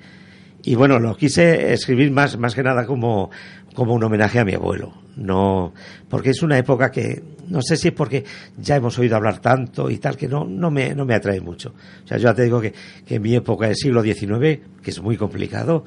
y 0.64 0.74
bueno 0.74 0.98
lo 0.98 1.16
quise 1.16 1.72
escribir 1.72 2.10
más 2.10 2.36
más 2.38 2.54
que 2.54 2.62
nada 2.62 2.84
como 2.86 3.30
como 3.74 3.94
un 3.94 4.02
homenaje 4.02 4.38
a 4.40 4.44
mi 4.44 4.54
abuelo 4.54 4.92
no 5.16 5.72
porque 6.08 6.30
es 6.30 6.42
una 6.42 6.58
época 6.58 6.90
que 6.90 7.22
no 7.48 7.62
sé 7.62 7.76
si 7.76 7.88
es 7.88 7.94
porque 7.94 8.24
ya 8.56 8.76
hemos 8.76 8.98
oído 8.98 9.16
hablar 9.16 9.38
tanto 9.38 9.88
y 9.90 9.98
tal 9.98 10.16
que 10.16 10.28
no 10.28 10.44
no 10.44 10.70
me 10.70 10.94
no 10.94 11.04
me 11.04 11.14
atrae 11.14 11.40
mucho 11.40 11.74
o 12.04 12.06
sea 12.08 12.16
yo 12.18 12.24
ya 12.24 12.34
te 12.34 12.42
digo 12.44 12.60
que, 12.60 12.72
que 13.06 13.20
mi 13.20 13.34
época 13.34 13.66
del 13.66 13.76
siglo 13.76 14.02
XIX 14.02 14.60
que 14.82 14.90
es 14.90 15.00
muy 15.00 15.16
complicado 15.16 15.84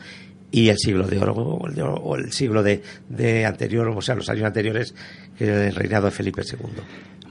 y 0.53 0.67
el 0.69 0.77
siglo 0.77 1.07
de 1.07 1.17
oro 1.17 1.33
o 1.33 1.67
el, 1.67 1.75
de 1.75 1.81
oro- 1.81 1.95
o 2.03 2.15
el 2.17 2.31
siglo 2.33 2.61
de, 2.63 2.81
de 3.09 3.45
anterior 3.45 3.87
o 3.89 4.01
sea 4.01 4.15
los 4.15 4.29
años 4.29 4.45
anteriores 4.45 4.93
que 5.37 5.67
el 5.67 5.75
reinado 5.75 6.05
de 6.05 6.11
Felipe 6.11 6.41
II 6.43 6.67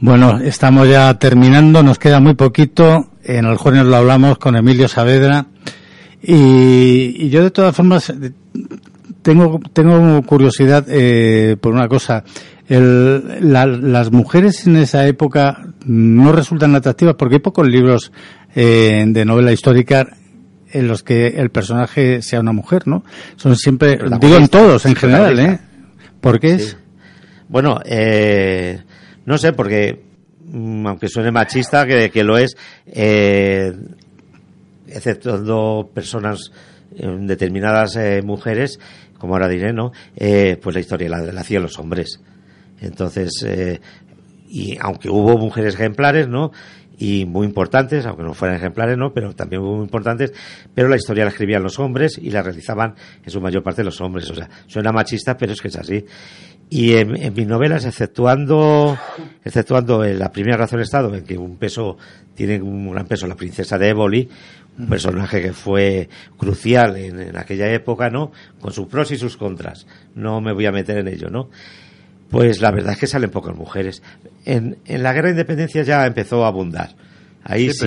Bueno, 0.00 0.38
estamos 0.40 0.88
ya 0.88 1.18
terminando, 1.18 1.82
nos 1.82 1.98
queda 1.98 2.18
muy 2.20 2.32
poquito. 2.34 3.10
En 3.22 3.44
el 3.44 3.58
jueves 3.58 3.84
lo 3.84 3.96
hablamos 3.96 4.38
con 4.38 4.56
Emilio 4.56 4.88
Saavedra. 4.88 5.44
Y, 6.22 7.14
y 7.26 7.30
yo 7.30 7.42
de 7.42 7.50
todas 7.50 7.74
formas 7.74 8.10
eh, 8.10 8.32
tengo, 9.22 9.60
tengo 9.72 10.22
curiosidad 10.22 10.86
eh, 10.88 11.56
por 11.60 11.72
una 11.74 11.88
cosa. 11.88 12.24
El- 12.68 13.52
la- 13.52 13.66
las 13.66 14.12
mujeres 14.12 14.66
en 14.66 14.76
esa 14.76 15.06
época 15.06 15.66
no 15.86 16.30
resultan 16.32 16.74
atractivas 16.74 17.16
porque 17.16 17.36
hay 17.36 17.40
pocos 17.40 17.66
libros 17.66 18.12
eh, 18.54 19.04
de 19.08 19.24
novela 19.24 19.52
histórica 19.52 20.06
en 20.72 20.86
los 20.86 21.02
que 21.02 21.26
el 21.28 21.50
personaje 21.50 22.22
sea 22.22 22.38
una 22.40 22.52
mujer, 22.52 22.86
¿no? 22.86 23.02
Son 23.36 23.56
siempre, 23.56 23.98
digo 24.20 24.36
en 24.36 24.48
todos, 24.48 24.86
en 24.86 24.94
general, 24.94 25.38
¿eh? 25.40 25.58
¿Por 26.20 26.38
qué 26.38 26.58
Sí. 26.58 26.64
es? 26.64 26.76
Bueno, 27.48 27.80
eh, 27.84 28.80
no 29.26 29.36
sé, 29.36 29.52
porque 29.52 30.00
mm, 30.46 30.86
aunque 30.86 31.08
suene 31.08 31.32
machista, 31.32 31.84
que, 31.86 32.10
que 32.10 32.22
lo 32.22 32.38
es, 32.38 32.56
eh, 32.86 33.72
exceptuando 34.92 35.90
personas 35.92 36.52
eh, 36.96 37.06
determinadas 37.20 37.96
eh, 37.96 38.20
mujeres, 38.22 38.80
como 39.18 39.34
ahora 39.34 39.48
diré, 39.48 39.72
¿no? 39.72 39.92
Eh, 40.16 40.58
pues 40.60 40.74
la 40.74 40.80
historia 40.80 41.08
la, 41.08 41.40
hacían 41.40 41.62
los 41.62 41.78
hombres. 41.78 42.20
Entonces, 42.80 43.46
y 44.48 44.78
aunque 44.80 45.10
hubo 45.10 45.36
mujeres 45.36 45.74
ejemplares, 45.74 46.28
¿no? 46.28 46.50
Y 46.98 47.26
muy 47.26 47.46
importantes, 47.46 48.06
aunque 48.06 48.22
no 48.22 48.32
fueran 48.32 48.56
ejemplares, 48.56 48.96
¿no? 48.96 49.12
Pero 49.12 49.34
también 49.34 49.62
hubo 49.62 49.76
muy 49.76 49.84
importantes, 49.84 50.32
pero 50.74 50.88
la 50.88 50.96
historia 50.96 51.24
la 51.24 51.30
escribían 51.30 51.62
los 51.62 51.78
hombres 51.78 52.18
y 52.18 52.30
la 52.30 52.42
realizaban 52.42 52.94
en 53.22 53.30
su 53.30 53.40
mayor 53.40 53.62
parte 53.62 53.84
los 53.84 54.00
hombres. 54.00 54.30
O 54.30 54.34
sea, 54.34 54.48
suena 54.66 54.92
machista, 54.92 55.36
pero 55.36 55.52
es 55.52 55.60
que 55.60 55.68
es 55.68 55.76
así. 55.76 56.04
Y 56.72 56.94
en, 56.94 57.34
mis 57.34 57.46
novelas, 57.48 57.84
exceptuando, 57.84 58.96
exceptuando 59.44 60.04
la 60.04 60.30
primera 60.30 60.56
razón 60.56 60.80
Estado, 60.80 61.12
en 61.16 61.24
que 61.24 61.36
un 61.36 61.56
peso, 61.56 61.98
tiene 62.34 62.62
un 62.62 62.92
gran 62.92 63.06
peso 63.06 63.26
la 63.26 63.34
princesa 63.34 63.76
de 63.76 63.88
Éboli, 63.88 64.28
un 64.78 64.86
personaje 64.86 65.42
que 65.42 65.52
fue 65.52 66.08
crucial 66.38 66.96
en, 66.96 67.36
aquella 67.36 67.70
época, 67.72 68.10
¿no? 68.10 68.32
Con 68.60 68.72
sus 68.72 68.86
pros 68.86 69.10
y 69.10 69.16
sus 69.16 69.36
contras. 69.36 69.86
No 70.14 70.40
me 70.40 70.52
voy 70.52 70.66
a 70.66 70.72
meter 70.72 70.98
en 70.98 71.08
ello, 71.08 71.28
¿no? 71.28 71.50
Pues 72.30 72.60
la 72.60 72.70
verdad 72.70 72.92
es 72.92 72.98
que 72.98 73.06
salen 73.06 73.30
pocas 73.30 73.54
mujeres. 73.54 74.02
En, 74.44 74.78
en 74.86 75.02
la 75.02 75.12
guerra 75.12 75.28
de 75.28 75.32
independencia 75.32 75.82
ya 75.82 76.06
empezó 76.06 76.44
a 76.44 76.48
abundar. 76.48 76.94
Ahí 77.42 77.70
Sí, 77.72 77.86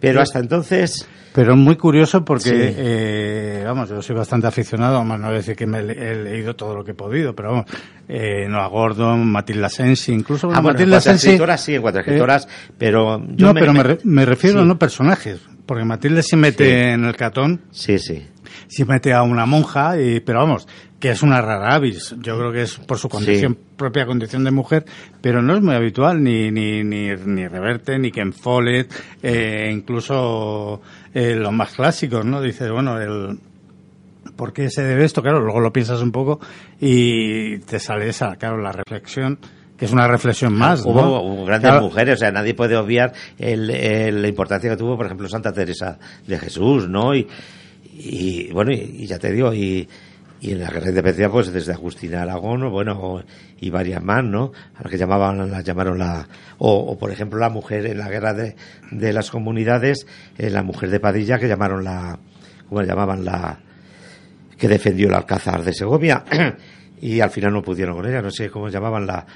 pero 0.00 0.20
hasta 0.20 0.38
entonces, 0.38 1.08
Pero 1.32 1.52
es 1.52 1.58
muy 1.58 1.76
curioso 1.76 2.24
porque, 2.24 2.48
Sí. 2.50 2.54
eh, 2.58 3.62
vamos, 3.64 3.88
yo 3.88 4.02
soy 4.02 4.16
bastante 4.16 4.48
aficionado, 4.48 4.94
vamos, 4.94 5.20
no 5.20 5.26
voy 5.28 5.34
a 5.34 5.38
decir 5.38 5.54
que 5.54 5.64
me 5.64 5.78
he, 5.78 5.82
le- 5.84 6.10
he 6.10 6.14
leído 6.16 6.56
todo 6.56 6.74
lo 6.74 6.82
que 6.84 6.90
he 6.90 6.94
podido, 6.94 7.36
pero 7.36 7.50
vamos, 7.52 7.66
eh, 8.08 8.46
Noah 8.48 8.66
Gordon, 8.66 9.30
Matilda 9.30 9.68
Sensi, 9.68 10.12
incluso 10.12 10.48
ah, 10.48 10.54
bueno, 10.54 10.70
en 10.70 10.74
Matilda 10.74 11.00
Sensi... 11.00 11.28
escritoras, 11.28 11.60
sí, 11.62 11.74
en 11.76 11.82
cuanto 11.82 11.98
a 11.98 12.02
escritoras, 12.02 12.48
pero 12.76 13.24
yo 13.36 13.46
no, 13.46 13.54
pero 13.54 13.72
me, 13.72 13.82
re- 13.84 13.98
me 14.02 14.24
refiero 14.26 14.58
sí. 14.58 14.62
a 14.64 14.66
no 14.66 14.76
personajes, 14.76 15.40
porque 15.66 15.84
Matilda 15.84 16.20
se 16.22 16.36
mete 16.36 16.64
Sí. 16.64 16.70
en 16.94 17.04
el 17.04 17.14
catón, 17.14 17.60
Sí, 17.70 18.00
sí. 18.00 18.26
se 18.66 18.84
mete 18.84 19.12
a 19.12 19.22
una 19.22 19.46
monja, 19.46 20.00
y, 20.00 20.18
pero 20.18 20.40
vamos, 20.40 20.66
que 20.98 21.10
es 21.10 21.22
una 21.22 21.40
rara 21.40 21.76
avis. 21.76 22.14
Yo 22.20 22.36
creo 22.38 22.50
que 22.52 22.62
es 22.62 22.74
por 22.74 22.98
su 22.98 23.08
condición, 23.08 23.56
propia 23.80 24.04
condición 24.04 24.44
de 24.44 24.50
mujer, 24.50 24.84
pero 25.22 25.40
no 25.40 25.54
es 25.56 25.62
muy 25.62 25.74
habitual, 25.74 26.22
ni, 26.22 26.50
ni, 26.50 26.84
ni, 26.84 27.08
ni 27.16 27.48
Reverte, 27.48 27.98
ni 27.98 28.10
Ken 28.10 28.34
Follett, 28.34 28.92
eh, 29.22 29.70
incluso 29.72 30.82
eh, 31.14 31.34
los 31.34 31.52
más 31.52 31.72
clásicos, 31.72 32.26
¿no? 32.26 32.42
Dices, 32.42 32.70
bueno, 32.70 33.00
el, 33.00 33.38
¿por 34.36 34.52
qué 34.52 34.68
se 34.68 34.82
debe 34.82 35.04
esto? 35.06 35.22
Claro, 35.22 35.40
luego 35.40 35.60
lo 35.60 35.72
piensas 35.72 36.02
un 36.02 36.12
poco 36.12 36.38
y 36.78 37.58
te 37.60 37.78
sale 37.78 38.08
esa, 38.10 38.36
claro, 38.36 38.58
la 38.58 38.72
reflexión, 38.72 39.38
que 39.78 39.86
es 39.86 39.92
una 39.92 40.06
reflexión 40.06 40.52
más, 40.52 40.84
Hubo, 40.84 41.00
¿no? 41.00 41.22
hubo 41.22 41.44
grandes 41.46 41.70
Claro, 41.70 41.84
mujeres, 41.86 42.14
o 42.14 42.18
sea, 42.18 42.30
nadie 42.30 42.52
puede 42.52 42.76
obviar 42.76 43.14
el, 43.38 43.70
el- 43.70 44.20
la 44.20 44.28
importancia 44.28 44.68
que 44.68 44.76
tuvo, 44.76 44.94
por 44.98 45.06
ejemplo, 45.06 45.26
Santa 45.26 45.52
Teresa 45.54 45.98
de 46.26 46.38
Jesús, 46.38 46.86
¿no? 46.86 47.14
Y, 47.14 47.26
y 47.98 48.50
bueno, 48.52 48.72
y, 48.72 48.76
y 48.98 49.06
ya 49.06 49.18
te 49.18 49.32
digo, 49.32 49.54
y, 49.54 49.88
y 50.40 50.52
en 50.52 50.60
la 50.60 50.66
guerra 50.66 50.84
de 50.84 50.90
independencia, 50.90 51.28
pues 51.28 51.52
desde 51.52 51.72
Agustina 51.72 52.22
Aragón, 52.22 52.70
bueno, 52.70 53.22
y 53.60 53.68
varias 53.70 54.02
más, 54.02 54.24
¿no? 54.24 54.52
A 54.74 54.82
las 54.82 54.90
que 54.90 54.96
llamaban, 54.96 55.50
las 55.50 55.64
llamaron 55.64 55.98
la, 55.98 56.26
o, 56.58 56.74
o, 56.74 56.98
por 56.98 57.10
ejemplo 57.10 57.38
la 57.38 57.50
mujer 57.50 57.86
en 57.86 57.98
la 57.98 58.08
guerra 58.08 58.32
de, 58.32 58.56
de 58.90 59.12
las 59.12 59.30
comunidades, 59.30 60.06
eh, 60.38 60.48
la 60.48 60.62
mujer 60.62 60.90
de 60.90 60.98
Padilla 60.98 61.38
que 61.38 61.46
llamaron 61.46 61.84
la, 61.84 62.18
¿cómo 62.68 62.80
la 62.80 62.86
llamaban? 62.86 63.24
La, 63.24 63.58
que 64.56 64.68
defendió 64.68 65.08
el 65.08 65.14
Alcázar 65.14 65.62
de 65.62 65.74
Segovia, 65.74 66.24
y 67.02 67.20
al 67.20 67.30
final 67.30 67.52
no 67.52 67.62
pudieron 67.62 67.96
con 67.96 68.06
ella, 68.06 68.22
no 68.22 68.30
sé 68.30 68.48
cómo 68.48 68.68
llamaban 68.70 69.06
la, 69.06 69.26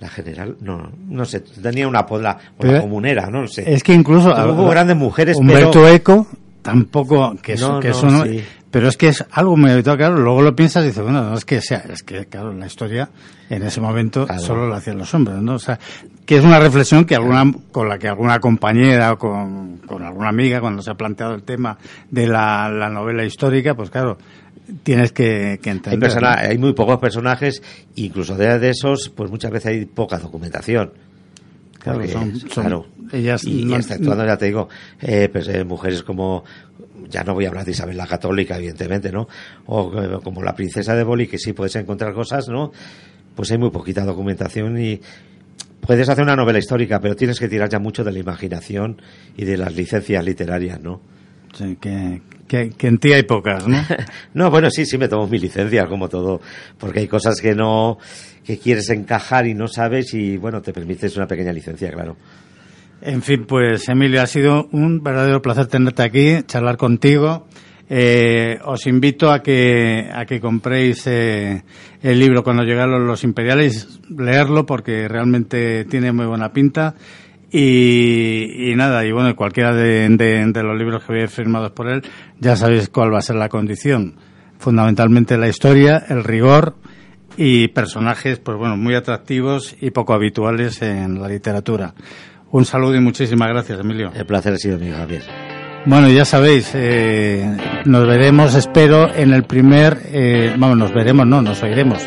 la 0.00 0.08
general, 0.08 0.56
no, 0.60 0.90
no 1.08 1.24
sé, 1.24 1.40
tenía 1.40 1.86
una 1.86 2.04
pola, 2.04 2.36
o 2.56 2.60
Pero 2.60 2.72
la 2.72 2.80
comunera, 2.80 3.30
no 3.30 3.42
lo 3.42 3.48
sé. 3.48 3.72
Es 3.72 3.84
que 3.84 3.94
incluso 3.94 4.30
Hubo 4.30 4.68
grandes 4.68 4.96
mujeres, 4.96 5.36
Humberto 5.36 5.70
pero 5.70 5.88
Eco 5.88 6.26
tampoco 6.62 7.36
que 7.42 7.56
No, 7.56 7.78
que 7.78 7.88
no, 7.88 7.94
eso 7.94 8.06
no, 8.06 8.24
sí. 8.24 8.42
Pero 8.74 8.88
es 8.88 8.96
que 8.96 9.06
es 9.06 9.24
algo 9.30 9.56
muy 9.56 9.70
habitual, 9.70 9.96
claro, 9.96 10.16
luego 10.16 10.42
lo 10.42 10.56
piensas 10.56 10.82
y 10.82 10.88
dices, 10.88 11.04
bueno, 11.04 11.22
no 11.22 11.34
es 11.36 11.44
que 11.44 11.60
sea, 11.60 11.84
es 11.88 12.02
que 12.02 12.26
claro, 12.26 12.52
la 12.52 12.66
historia 12.66 13.08
en 13.48 13.62
ese 13.62 13.80
momento 13.80 14.26
Claro. 14.26 14.42
solo 14.42 14.68
la 14.68 14.78
hacían 14.78 14.98
los 14.98 15.14
hombres, 15.14 15.36
¿no? 15.40 15.54
O 15.54 15.58
sea, 15.60 15.78
que 16.26 16.38
es 16.38 16.44
una 16.44 16.58
reflexión 16.58 17.04
que 17.04 17.14
alguna, 17.14 17.44
con 17.70 17.88
la 17.88 17.98
que 18.00 18.08
alguna 18.08 18.40
compañera 18.40 19.12
o 19.12 19.18
con, 19.18 19.76
con 19.86 20.02
alguna 20.02 20.28
amiga, 20.30 20.60
cuando 20.60 20.82
se 20.82 20.90
ha 20.90 20.94
planteado 20.94 21.34
el 21.34 21.44
tema 21.44 21.78
de 22.10 22.26
la, 22.26 22.68
la 22.68 22.88
novela 22.88 23.24
histórica, 23.24 23.74
pues 23.76 23.90
claro, 23.90 24.18
tienes 24.82 25.12
que, 25.12 25.60
que 25.62 25.70
hay, 25.70 25.76
entender. 25.76 26.00
persona- 26.00 26.34
¿no? 26.42 26.48
hay 26.50 26.58
muy 26.58 26.72
pocos 26.72 26.98
personajes, 26.98 27.62
incluso 27.94 28.34
de, 28.36 28.58
de 28.58 28.70
esos, 28.70 29.08
pues 29.08 29.30
muchas 29.30 29.52
veces 29.52 29.66
hay 29.70 29.84
poca 29.84 30.18
documentación. 30.18 30.90
Claro, 31.84 31.98
Porque, 32.00 32.12
son- 32.12 32.40
son- 32.40 32.48
claro, 32.48 32.86
ellas 33.12 33.44
y, 33.44 33.64
no- 33.64 33.78
y 33.78 33.82
ya 34.26 34.36
te 34.38 34.46
digo, 34.46 34.68
eh, 35.02 35.28
pues, 35.30 35.46
eh, 35.48 35.62
mujeres 35.64 36.02
como, 36.02 36.42
ya 37.10 37.22
no 37.22 37.34
voy 37.34 37.44
a 37.44 37.48
hablar 37.48 37.64
de 37.66 37.70
Isabel 37.72 37.96
la 37.96 38.06
Católica, 38.06 38.56
evidentemente, 38.56 39.12
¿no? 39.12 39.28
O 39.66 39.92
eh, 40.02 40.18
como 40.24 40.42
la 40.42 40.54
princesa 40.54 40.96
de 40.96 41.04
Boli, 41.04 41.26
que 41.28 41.38
sí 41.38 41.52
puedes 41.52 41.76
encontrar 41.76 42.14
cosas, 42.14 42.48
¿no? 42.48 42.72
Pues 43.36 43.50
hay 43.52 43.58
muy 43.58 43.70
poquita 43.70 44.02
documentación 44.04 44.80
y 44.80 45.00
puedes 45.80 46.08
hacer 46.08 46.24
una 46.24 46.36
novela 46.36 46.58
histórica, 46.58 46.98
pero 47.00 47.14
tienes 47.14 47.38
que 47.38 47.48
tirar 47.48 47.68
ya 47.68 47.78
mucho 47.78 48.02
de 48.02 48.12
la 48.12 48.18
imaginación 48.18 49.02
y 49.36 49.44
de 49.44 49.58
las 49.58 49.74
licencias 49.76 50.24
literarias, 50.24 50.80
¿no? 50.80 51.02
Sí, 51.52 51.76
que, 51.80 52.22
que, 52.46 52.70
que 52.70 52.86
en 52.86 52.98
ti 52.98 53.12
hay 53.12 53.24
pocas, 53.24 53.66
¿no? 53.66 53.78
no, 54.34 54.50
bueno, 54.50 54.70
sí, 54.70 54.86
sí 54.86 54.98
me 54.98 55.08
tomo 55.08 55.26
mi 55.26 55.38
licencia, 55.38 55.86
como 55.86 56.08
todo, 56.08 56.40
porque 56.78 57.00
hay 57.00 57.08
cosas 57.08 57.40
que 57.40 57.54
no, 57.54 57.98
que 58.44 58.58
quieres 58.58 58.90
encajar 58.90 59.46
y 59.46 59.54
no 59.54 59.68
sabes 59.68 60.14
y, 60.14 60.36
bueno, 60.36 60.60
te 60.60 60.72
permites 60.72 61.16
una 61.16 61.26
pequeña 61.26 61.52
licencia, 61.52 61.90
claro. 61.90 62.16
En 63.00 63.22
fin, 63.22 63.44
pues 63.46 63.88
Emilio, 63.88 64.22
ha 64.22 64.26
sido 64.26 64.68
un 64.72 65.02
verdadero 65.02 65.42
placer 65.42 65.66
tenerte 65.66 66.02
aquí, 66.02 66.42
charlar 66.46 66.76
contigo. 66.76 67.46
Eh, 67.90 68.58
os 68.64 68.86
invito 68.86 69.30
a 69.30 69.42
que, 69.42 70.08
a 70.10 70.24
que 70.24 70.40
compréis 70.40 71.06
eh, 71.06 71.62
el 72.02 72.18
libro 72.18 72.42
cuando 72.42 72.62
llegaron 72.62 73.06
los 73.06 73.24
imperiales, 73.24 74.00
leerlo 74.08 74.64
porque 74.64 75.06
realmente 75.06 75.84
tiene 75.84 76.12
muy 76.12 76.24
buena 76.24 76.52
pinta. 76.52 76.94
Y, 77.56 78.72
y 78.72 78.74
nada, 78.74 79.06
y 79.06 79.12
bueno, 79.12 79.36
cualquiera 79.36 79.72
de, 79.72 80.08
de, 80.08 80.44
de 80.44 80.62
los 80.64 80.76
libros 80.76 81.04
que 81.04 81.12
habéis 81.12 81.30
firmados 81.30 81.70
por 81.70 81.88
él, 81.88 82.02
ya 82.40 82.56
sabéis 82.56 82.88
cuál 82.88 83.14
va 83.14 83.18
a 83.18 83.22
ser 83.22 83.36
la 83.36 83.48
condición. 83.48 84.16
Fundamentalmente 84.58 85.38
la 85.38 85.46
historia, 85.46 86.02
el 86.08 86.24
rigor 86.24 86.74
y 87.36 87.68
personajes, 87.68 88.40
pues 88.40 88.58
bueno, 88.58 88.76
muy 88.76 88.96
atractivos 88.96 89.76
y 89.80 89.92
poco 89.92 90.14
habituales 90.14 90.82
en 90.82 91.20
la 91.22 91.28
literatura. 91.28 91.94
Un 92.50 92.64
saludo 92.64 92.96
y 92.96 93.00
muchísimas 93.00 93.48
gracias, 93.50 93.78
Emilio. 93.78 94.10
El 94.12 94.26
placer 94.26 94.54
ha 94.54 94.58
sido 94.58 94.76
mío, 94.76 94.96
Javier. 94.96 95.22
Bueno, 95.86 96.08
ya 96.08 96.24
sabéis, 96.24 96.72
eh, 96.74 97.56
nos 97.84 98.04
veremos, 98.04 98.56
espero, 98.56 99.14
en 99.14 99.32
el 99.32 99.44
primer, 99.44 100.00
eh, 100.06 100.52
vamos, 100.58 100.76
nos 100.76 100.92
veremos, 100.92 101.24
no, 101.24 101.40
nos 101.40 101.62
oiremos, 101.62 102.04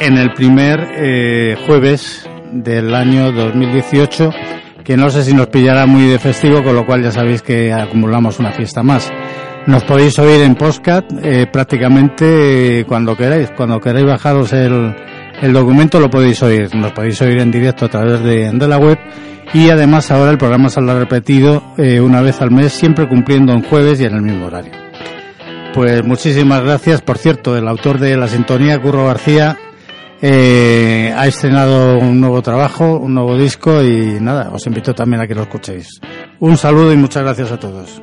en 0.00 0.18
el 0.18 0.34
primer 0.34 0.86
eh, 0.96 1.56
jueves 1.66 2.28
del 2.52 2.94
año 2.94 3.32
2018, 3.32 4.30
que 4.84 4.96
no 4.96 5.10
sé 5.10 5.24
si 5.24 5.34
nos 5.34 5.48
pillará 5.48 5.86
muy 5.86 6.06
de 6.06 6.18
festivo, 6.18 6.62
con 6.62 6.74
lo 6.74 6.86
cual 6.86 7.02
ya 7.02 7.12
sabéis 7.12 7.42
que 7.42 7.72
acumulamos 7.72 8.38
una 8.38 8.52
fiesta 8.52 8.82
más. 8.82 9.10
Nos 9.66 9.84
podéis 9.84 10.18
oír 10.18 10.42
en 10.42 10.54
Postcat 10.54 11.04
eh, 11.22 11.46
prácticamente 11.52 12.84
cuando 12.88 13.16
queráis, 13.16 13.50
cuando 13.56 13.78
queráis 13.78 14.06
bajaros 14.06 14.52
el, 14.52 14.94
el 15.42 15.52
documento 15.52 16.00
lo 16.00 16.08
podéis 16.08 16.42
oír, 16.42 16.74
nos 16.74 16.92
podéis 16.92 17.20
oír 17.22 17.38
en 17.38 17.50
directo 17.50 17.86
a 17.86 17.88
través 17.88 18.22
de, 18.22 18.50
de 18.50 18.68
la 18.68 18.78
web 18.78 18.98
y 19.52 19.68
además 19.68 20.10
ahora 20.10 20.30
el 20.30 20.38
programa 20.38 20.68
saldrá 20.70 20.98
repetido 20.98 21.62
eh, 21.76 22.00
una 22.00 22.20
vez 22.20 22.40
al 22.40 22.50
mes, 22.50 22.72
siempre 22.72 23.08
cumpliendo 23.08 23.52
en 23.52 23.62
jueves 23.62 24.00
y 24.00 24.04
en 24.04 24.14
el 24.14 24.22
mismo 24.22 24.46
horario. 24.46 24.72
Pues 25.74 26.04
muchísimas 26.04 26.62
gracias. 26.62 27.00
Por 27.00 27.18
cierto, 27.18 27.56
el 27.56 27.68
autor 27.68 27.98
de 27.98 28.16
la 28.16 28.26
sintonía, 28.28 28.80
Curro 28.80 29.06
García, 29.06 29.56
eh, 30.22 31.12
ha 31.16 31.26
estrenado 31.26 31.98
un 31.98 32.20
nuevo 32.20 32.42
trabajo, 32.42 32.98
un 32.98 33.14
nuevo 33.14 33.36
disco 33.36 33.82
y 33.82 34.18
nada, 34.20 34.50
os 34.52 34.66
invito 34.66 34.94
también 34.94 35.22
a 35.22 35.26
que 35.26 35.34
lo 35.34 35.42
escuchéis. 35.42 36.00
Un 36.40 36.56
saludo 36.56 36.92
y 36.92 36.96
muchas 36.96 37.22
gracias 37.22 37.52
a 37.52 37.58
todos. 37.58 38.02